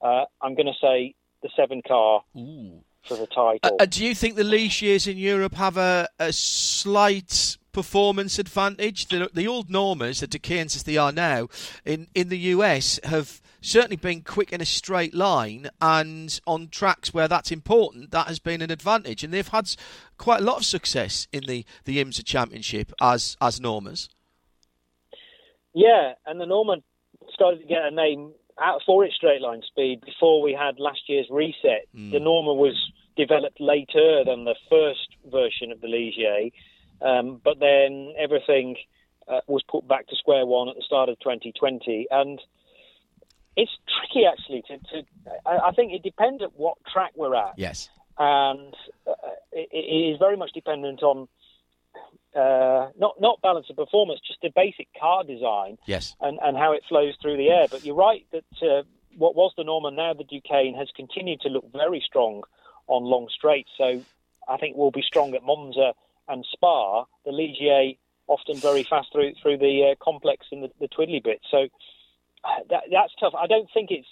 Uh, 0.02 0.26
I'm 0.42 0.56
going 0.56 0.68
to 0.68 0.80
say 0.80 1.16
the 1.42 1.50
seven 1.56 1.82
car 1.86 2.22
for 3.08 3.16
the 3.18 3.28
title. 3.28 3.78
Uh, 3.80 3.86
do 3.86 4.04
you 4.06 4.16
think 4.16 4.36
the 4.36 4.44
Ligiers 4.44 5.08
in 5.08 5.18
Europe 5.18 5.56
have 5.56 5.78
a, 5.78 6.08
a 6.20 6.34
slight 6.34 7.58
performance 7.72 8.40
advantage? 8.40 9.08
The, 9.08 9.30
the 9.34 9.48
old 9.48 9.70
Normas, 9.70 10.20
the 10.20 10.28
Duqueines 10.28 10.76
as 10.76 10.84
they 10.84 10.98
are 10.98 11.12
now, 11.12 11.48
in, 11.84 12.08
in 12.16 12.30
the 12.30 12.38
US 12.38 13.00
have 13.04 13.42
certainly 13.62 13.98
been 13.98 14.22
quick 14.22 14.54
in 14.54 14.62
a 14.62 14.66
straight 14.66 15.14
line, 15.14 15.70
and 15.82 16.40
on 16.46 16.68
tracks 16.68 17.14
where 17.14 17.28
that's 17.28 17.52
important, 17.52 18.12
that 18.12 18.28
has 18.28 18.40
been 18.40 18.62
an 18.62 18.72
advantage. 18.72 19.24
And 19.24 19.34
they've 19.34 19.48
had 19.48 19.70
quite 20.18 20.42
a 20.42 20.44
lot 20.44 20.58
of 20.58 20.66
success 20.66 21.28
in 21.34 21.46
the, 21.46 21.66
the 21.86 22.04
IMSA 22.04 22.24
Championship 22.24 22.92
as, 23.02 23.36
as 23.42 23.60
Normas. 23.60 24.10
Yeah, 25.74 26.14
and 26.26 26.40
the 26.40 26.46
Norman 26.46 26.84
started 27.34 27.60
to 27.60 27.68
get 27.68 27.84
a 27.84 27.92
name 27.92 28.32
out 28.62 28.82
for 28.86 29.04
its 29.04 29.16
straight 29.16 29.42
line 29.42 29.62
speed 29.68 30.02
before 30.06 30.42
we 30.42 30.54
had 30.54 30.80
last 30.80 31.02
year's 31.08 31.28
reset. 31.30 31.88
The 32.12 32.20
Norma 32.20 32.54
was 32.54 32.76
developed 33.18 33.60
later 33.60 34.24
than 34.26 34.46
the 34.46 34.56
first 34.70 35.08
version 35.32 35.72
of 35.72 35.82
the 35.82 35.88
Ligier, 35.88 36.52
um, 37.02 37.42
but 37.44 37.60
then 37.60 38.14
everything 38.18 38.76
uh, 39.28 39.42
was 39.48 39.64
put 39.70 39.88
back 39.88 40.08
to 40.08 40.16
square 40.16 40.46
one 40.46 40.70
at 40.70 40.76
the 40.76 40.84
start 40.86 41.10
of 41.10 41.20
2020, 41.20 42.08
and 42.12 42.40
it's 43.58 43.72
tricky 44.00 44.26
actually 44.26 44.64
to. 44.68 44.78
to 44.78 45.08
I, 45.46 45.70
I 45.70 45.72
think 45.72 45.94
it 45.94 46.04
depends 46.04 46.44
at 46.44 46.56
what 46.56 46.78
track 46.92 47.12
we're 47.16 47.36
at 47.36 47.54
Yes. 47.58 47.90
and 48.18 48.74
uh, 49.08 49.14
it, 49.52 49.70
it 49.72 50.14
is 50.14 50.20
very 50.20 50.38
much 50.38 50.52
dependent 50.54 51.04
on 51.04 51.28
uh, 52.36 52.90
not 52.98 53.16
not 53.20 53.42
balance 53.42 53.68
of 53.70 53.76
performance, 53.78 54.20
just 54.28 54.42
the 54.42 54.52
basic 54.56 54.88
car 55.00 55.24
design 55.24 55.78
Yes. 55.86 56.16
and, 56.20 56.38
and 56.42 56.58
how 56.58 56.74
it 56.74 56.84
flows 56.90 57.16
through 57.22 57.38
the 57.38 57.50
air. 57.50 57.68
But 57.70 57.86
you're 57.86 57.96
right 57.96 58.26
that 58.32 58.46
uh, 58.62 58.84
what 59.18 59.36
was 59.36 59.54
the 59.58 59.64
Norman, 59.64 59.96
now 59.96 60.14
the 60.14 60.24
Duqueine, 60.24 60.76
has 60.76 60.90
continued 60.96 61.42
to 61.42 61.50
look 61.50 61.72
very 61.72 62.04
strong 62.06 62.44
on 62.88 63.04
long 63.04 63.28
straights. 63.34 63.70
So 63.78 64.06
I 64.48 64.58
think 64.58 64.76
we'll 64.76 64.92
be 64.92 65.02
strong 65.02 65.34
at 65.34 65.44
Monza 65.44 65.94
and 66.28 66.46
Spa. 66.52 67.06
The 67.26 67.32
Ligier 67.32 67.98
often 68.28 68.60
very 68.60 68.86
fast 68.90 69.10
through 69.12 69.34
through 69.42 69.58
the 69.58 69.92
uh, 69.92 70.04
complex 70.04 70.48
and 70.52 70.64
the, 70.64 70.70
the 70.80 70.88
twiddly 70.88 71.24
bit. 71.24 71.42
So 71.50 71.68
uh, 72.44 72.62
that, 72.70 72.84
that's 72.92 73.14
tough. 73.20 73.34
I 73.38 73.48
don't 73.48 73.70
think 73.74 73.92
it's 73.92 74.08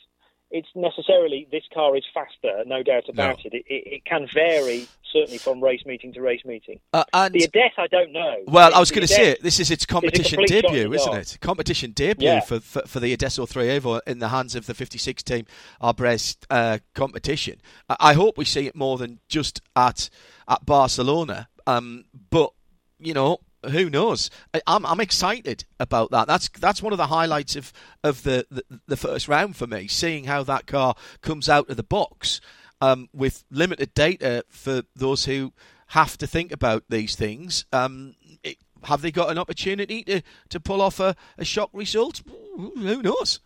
it's 0.54 0.70
necessarily 0.76 1.48
this 1.52 1.64
car 1.74 1.98
is 1.98 2.04
faster, 2.14 2.64
no 2.66 2.84
doubt 2.84 3.10
about 3.10 3.40
no. 3.40 3.50
it. 3.52 3.54
It, 3.54 3.66
it. 3.68 3.94
it, 3.96 4.06
can 4.06 4.28
vary 4.32 4.88
certainly 5.12 5.40
from 5.40 5.62
race 5.62 5.84
meeting 5.86 6.14
to 6.14 6.22
race 6.22 6.46
meeting. 6.46 6.80
Uh, 6.94 7.04
and 7.12 7.34
the 7.34 7.40
Adette, 7.40 7.74
I 7.78 7.88
don't 7.88 8.14
know. 8.14 8.36
Well, 8.48 8.74
I 8.74 8.80
was 8.80 8.92
going 8.92 9.02
to 9.02 9.08
say 9.08 9.32
it 9.32 9.42
this 9.42 9.60
is 9.60 9.72
its 9.72 9.86
competition 9.86 10.44
debut, 10.46 10.94
isn't 10.94 11.14
it? 11.14 11.38
Competition 11.42 11.92
debut 11.92 12.28
yeah. 12.28 12.40
for, 12.42 12.60
for, 12.60 12.84
for 12.84 13.00
the 13.00 13.12
Adess 13.18 13.36
03 13.36 13.66
Evo 13.66 14.00
in 14.06 14.20
the 14.20 14.30
hands 14.30 14.56
of 14.56 14.68
the 14.68 14.76
56 14.76 15.24
team 15.24 15.46
Arbrest 15.82 16.46
uh, 16.52 16.78
competition. 16.94 17.60
I, 17.90 17.96
I, 18.00 18.14
hope 18.14 18.38
we 18.38 18.46
see 18.46 18.68
it 18.68 18.76
more 18.76 18.98
than 19.00 19.20
just 19.28 19.60
at 19.76 20.10
at 20.48 20.66
Barcelona. 20.66 21.50
Um, 21.66 22.06
but 22.30 22.52
you 23.00 23.16
know, 23.16 23.40
who 23.70 23.90
knows? 23.90 24.30
I, 24.54 24.58
am 24.58 24.64
I'm, 24.68 24.86
I'm 24.86 25.00
excited 25.00 25.66
about 25.80 26.12
that. 26.12 26.28
That's 26.28 26.50
that's 26.60 26.82
one 26.82 26.94
of 26.94 26.98
the 26.98 27.08
highlights 27.08 27.56
of 27.56 27.74
of 28.04 28.24
the, 28.24 28.46
the, 28.50 28.64
the 28.88 28.98
first 28.98 29.28
round 29.28 29.56
for 29.56 29.68
me. 29.68 29.88
Seeing 29.88 30.26
how 30.26 30.44
that 30.44 30.68
car 30.68 30.96
comes 31.22 31.50
out 31.50 31.70
of 31.70 31.78
the 31.78 31.84
box 31.84 32.42
um, 32.82 33.10
with 33.14 33.44
limited 33.50 33.94
data 33.94 34.44
for 34.50 34.84
those 34.96 35.26
who 35.26 35.54
have 35.88 36.18
to 36.18 36.28
think 36.28 36.52
about 36.52 36.84
these 36.90 37.16
things. 37.16 37.66
Um, 37.72 38.16
it, 38.44 38.58
have 38.84 39.02
they 39.02 39.12
got 39.12 39.30
an 39.30 39.38
opportunity 39.38 40.04
to, 40.04 40.22
to 40.50 40.60
pull 40.60 40.82
off 40.82 41.00
a, 41.00 41.16
a 41.38 41.46
shock 41.46 41.70
result? 41.72 42.22
Who 42.58 43.02
knows? 43.02 43.40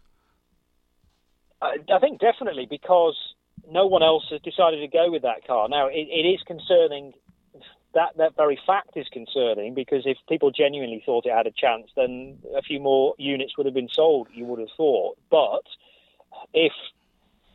I 1.62 2.00
think 2.00 2.20
definitely 2.20 2.68
because 2.70 3.16
no 3.70 3.86
one 3.88 4.04
else 4.04 4.24
has 4.30 4.42
decided 4.42 4.80
to 4.80 4.88
go 4.88 5.12
with 5.12 5.24
that 5.24 5.46
car. 5.46 5.68
Now, 5.68 5.88
it, 5.88 6.08
it 6.10 6.28
is 6.28 6.40
concerning 6.46 7.14
that 7.94 8.18
that 8.18 8.36
very 8.36 8.60
fact 8.66 8.92
is 8.96 9.08
concerning 9.12 9.74
because 9.74 10.04
if 10.06 10.18
people 10.28 10.52
genuinely 10.52 11.02
thought 11.06 11.26
it 11.26 11.34
had 11.34 11.48
a 11.48 11.52
chance, 11.52 11.88
then 11.96 12.40
a 12.56 12.62
few 12.62 12.80
more 12.80 13.16
units 13.18 13.58
would 13.58 13.66
have 13.66 13.76
been 13.76 13.90
sold. 13.90 14.28
You 14.34 14.46
would 14.46 14.60
have 14.60 14.70
thought, 14.76 15.18
but 15.30 15.64
if 16.54 16.74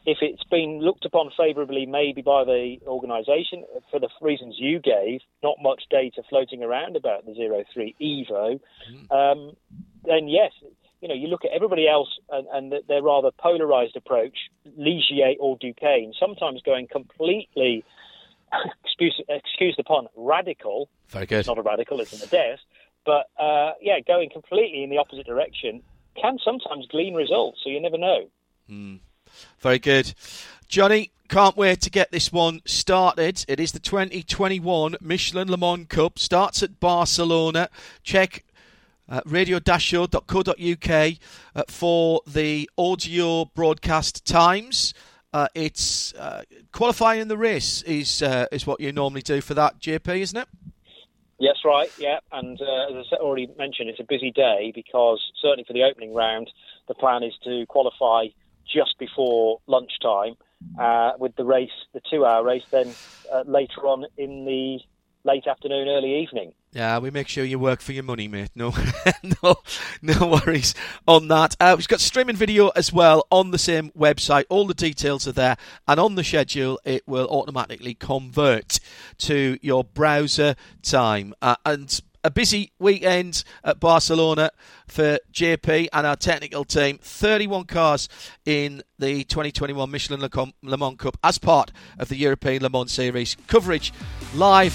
if 0.04 0.18
it's 0.20 0.42
been 0.44 0.80
looked 0.80 1.04
upon 1.04 1.30
favourably, 1.36 1.86
maybe 1.86 2.22
by 2.22 2.44
the 2.44 2.78
organisation 2.86 3.64
for 3.90 4.00
the 4.00 4.08
reasons 4.20 4.56
you 4.58 4.80
gave, 4.80 5.20
not 5.42 5.56
much 5.62 5.84
data 5.90 6.22
floating 6.28 6.62
around 6.62 6.96
about 6.96 7.24
the 7.24 7.34
03 7.72 7.94
Evo, 8.00 8.58
mm. 8.90 9.12
um, 9.12 9.56
then 10.04 10.26
yes, 10.26 10.50
you 11.00 11.08
know, 11.08 11.14
you 11.14 11.28
look 11.28 11.44
at 11.44 11.52
everybody 11.52 11.88
else 11.88 12.08
and, 12.30 12.46
and 12.52 12.82
their 12.88 13.02
rather 13.02 13.30
polarised 13.38 13.96
approach, 13.96 14.36
Ligier 14.78 15.34
or 15.38 15.56
Duqueine, 15.60 16.12
sometimes 16.18 16.62
going 16.62 16.88
completely 16.88 17.84
excuse 18.84 19.20
excuse 19.28 19.74
the 19.76 19.84
pun, 19.84 20.06
radical. 20.16 20.88
Very 21.08 21.26
good. 21.26 21.46
Not 21.46 21.58
a 21.58 21.62
radical, 21.62 22.00
it's 22.00 22.12
an 22.12 22.28
desk, 22.28 22.62
but 23.04 23.30
uh, 23.38 23.72
yeah, 23.80 24.00
going 24.06 24.30
completely 24.30 24.82
in 24.82 24.90
the 24.90 24.98
opposite 24.98 25.26
direction 25.26 25.82
can 26.20 26.38
sometimes 26.44 26.86
glean 26.88 27.14
results. 27.14 27.60
So 27.64 27.70
you 27.70 27.80
never 27.80 27.98
know. 27.98 28.28
Mm. 28.70 29.00
Very 29.60 29.78
good, 29.78 30.14
Johnny. 30.68 31.10
Can't 31.28 31.56
wait 31.56 31.80
to 31.80 31.90
get 31.90 32.10
this 32.10 32.30
one 32.30 32.60
started. 32.66 33.46
It 33.48 33.58
is 33.58 33.72
the 33.72 33.78
2021 33.78 34.96
Michelin 35.00 35.50
Le 35.50 35.56
Mans 35.56 35.86
Cup. 35.88 36.18
Starts 36.18 36.62
at 36.62 36.78
Barcelona. 36.78 37.70
Check 38.02 38.44
uh, 39.08 39.22
radio-show.co.uk 39.24 41.12
uh, 41.54 41.62
for 41.68 42.20
the 42.26 42.68
audio 42.76 43.46
broadcast 43.46 44.26
times. 44.26 44.92
Uh, 45.32 45.48
it's 45.54 46.12
uh, 46.14 46.42
qualifying 46.72 47.28
the 47.28 47.38
race 47.38 47.82
is 47.82 48.22
uh, 48.22 48.46
is 48.52 48.66
what 48.66 48.80
you 48.80 48.92
normally 48.92 49.22
do 49.22 49.40
for 49.40 49.54
that 49.54 49.80
JP, 49.80 50.20
isn't 50.20 50.38
it? 50.38 50.48
Yes, 51.38 51.56
right. 51.64 51.90
Yeah, 51.98 52.20
and 52.30 52.60
uh, 52.60 53.00
as 53.00 53.06
I 53.12 53.16
already 53.16 53.48
mentioned, 53.58 53.88
it's 53.88 53.98
a 53.98 54.04
busy 54.04 54.30
day 54.30 54.72
because 54.74 55.20
certainly 55.40 55.64
for 55.66 55.72
the 55.72 55.82
opening 55.82 56.14
round, 56.14 56.50
the 56.86 56.94
plan 56.94 57.22
is 57.22 57.32
to 57.44 57.66
qualify 57.66 58.26
just 58.72 58.98
before 58.98 59.60
lunchtime, 59.66 60.36
uh, 60.78 61.12
with 61.18 61.34
the 61.36 61.44
race, 61.44 61.70
the 61.92 62.00
two-hour 62.10 62.44
race, 62.44 62.62
then 62.70 62.94
uh, 63.32 63.42
later 63.46 63.86
on 63.86 64.06
in 64.16 64.44
the 64.44 64.78
late 65.24 65.46
afternoon, 65.46 65.88
early 65.88 66.20
evening. 66.20 66.52
Yeah, 66.74 66.98
we 67.00 67.10
make 67.10 67.28
sure 67.28 67.44
you 67.44 67.58
work 67.58 67.82
for 67.82 67.92
your 67.92 68.02
money, 68.02 68.28
mate. 68.28 68.50
No, 68.54 68.72
no, 69.42 69.56
no 70.00 70.40
worries 70.46 70.74
on 71.06 71.28
that. 71.28 71.54
Uh, 71.60 71.74
we've 71.76 71.86
got 71.86 72.00
streaming 72.00 72.36
video 72.36 72.68
as 72.68 72.90
well 72.90 73.26
on 73.30 73.50
the 73.50 73.58
same 73.58 73.90
website. 73.90 74.44
All 74.48 74.66
the 74.66 74.72
details 74.72 75.28
are 75.28 75.32
there, 75.32 75.58
and 75.86 76.00
on 76.00 76.14
the 76.14 76.24
schedule, 76.24 76.80
it 76.86 77.06
will 77.06 77.26
automatically 77.26 77.92
convert 77.92 78.80
to 79.18 79.58
your 79.60 79.84
browser 79.84 80.54
time. 80.82 81.34
Uh, 81.42 81.56
and 81.66 82.00
a 82.24 82.30
busy 82.30 82.72
weekend 82.78 83.44
at 83.64 83.80
Barcelona 83.80 84.50
for 84.86 85.18
JP 85.32 85.88
and 85.92 86.06
our 86.06 86.16
technical 86.16 86.64
team. 86.64 86.98
31 87.02 87.64
cars 87.64 88.08
in 88.44 88.82
the 88.98 89.24
2021 89.24 89.90
Michelin 89.90 90.20
Le 90.62 90.78
Mans 90.78 90.96
Cup 90.96 91.18
as 91.22 91.38
part 91.38 91.72
of 91.98 92.08
the 92.08 92.16
European 92.16 92.62
Le 92.62 92.70
Mans 92.70 92.90
Series. 92.90 93.36
Coverage 93.46 93.92
live, 94.34 94.72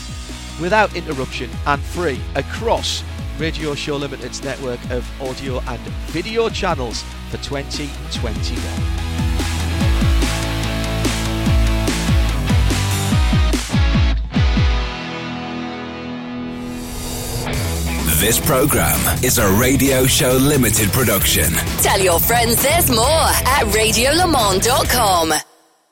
without 0.59 0.95
interruption, 0.95 1.49
and 1.65 1.81
free 1.81 2.19
across 2.35 3.03
Radio 3.39 3.75
Show 3.75 3.97
Limited's 3.97 4.43
network 4.43 4.79
of 4.89 5.09
audio 5.21 5.59
and 5.67 5.79
video 6.09 6.49
channels 6.49 7.03
for 7.29 7.38
2021. 7.38 9.07
This 18.19 18.39
program 18.39 18.99
is 19.23 19.38
a 19.38 19.47
Radio 19.59 20.05
Show 20.07 20.34
Limited 20.34 20.89
production. 20.91 21.53
Tell 21.84 21.99
your 21.99 22.19
friends 22.19 22.63
there's 22.63 22.89
more 22.89 23.05
at 23.05 23.65
radiolemans.com. 23.67 25.56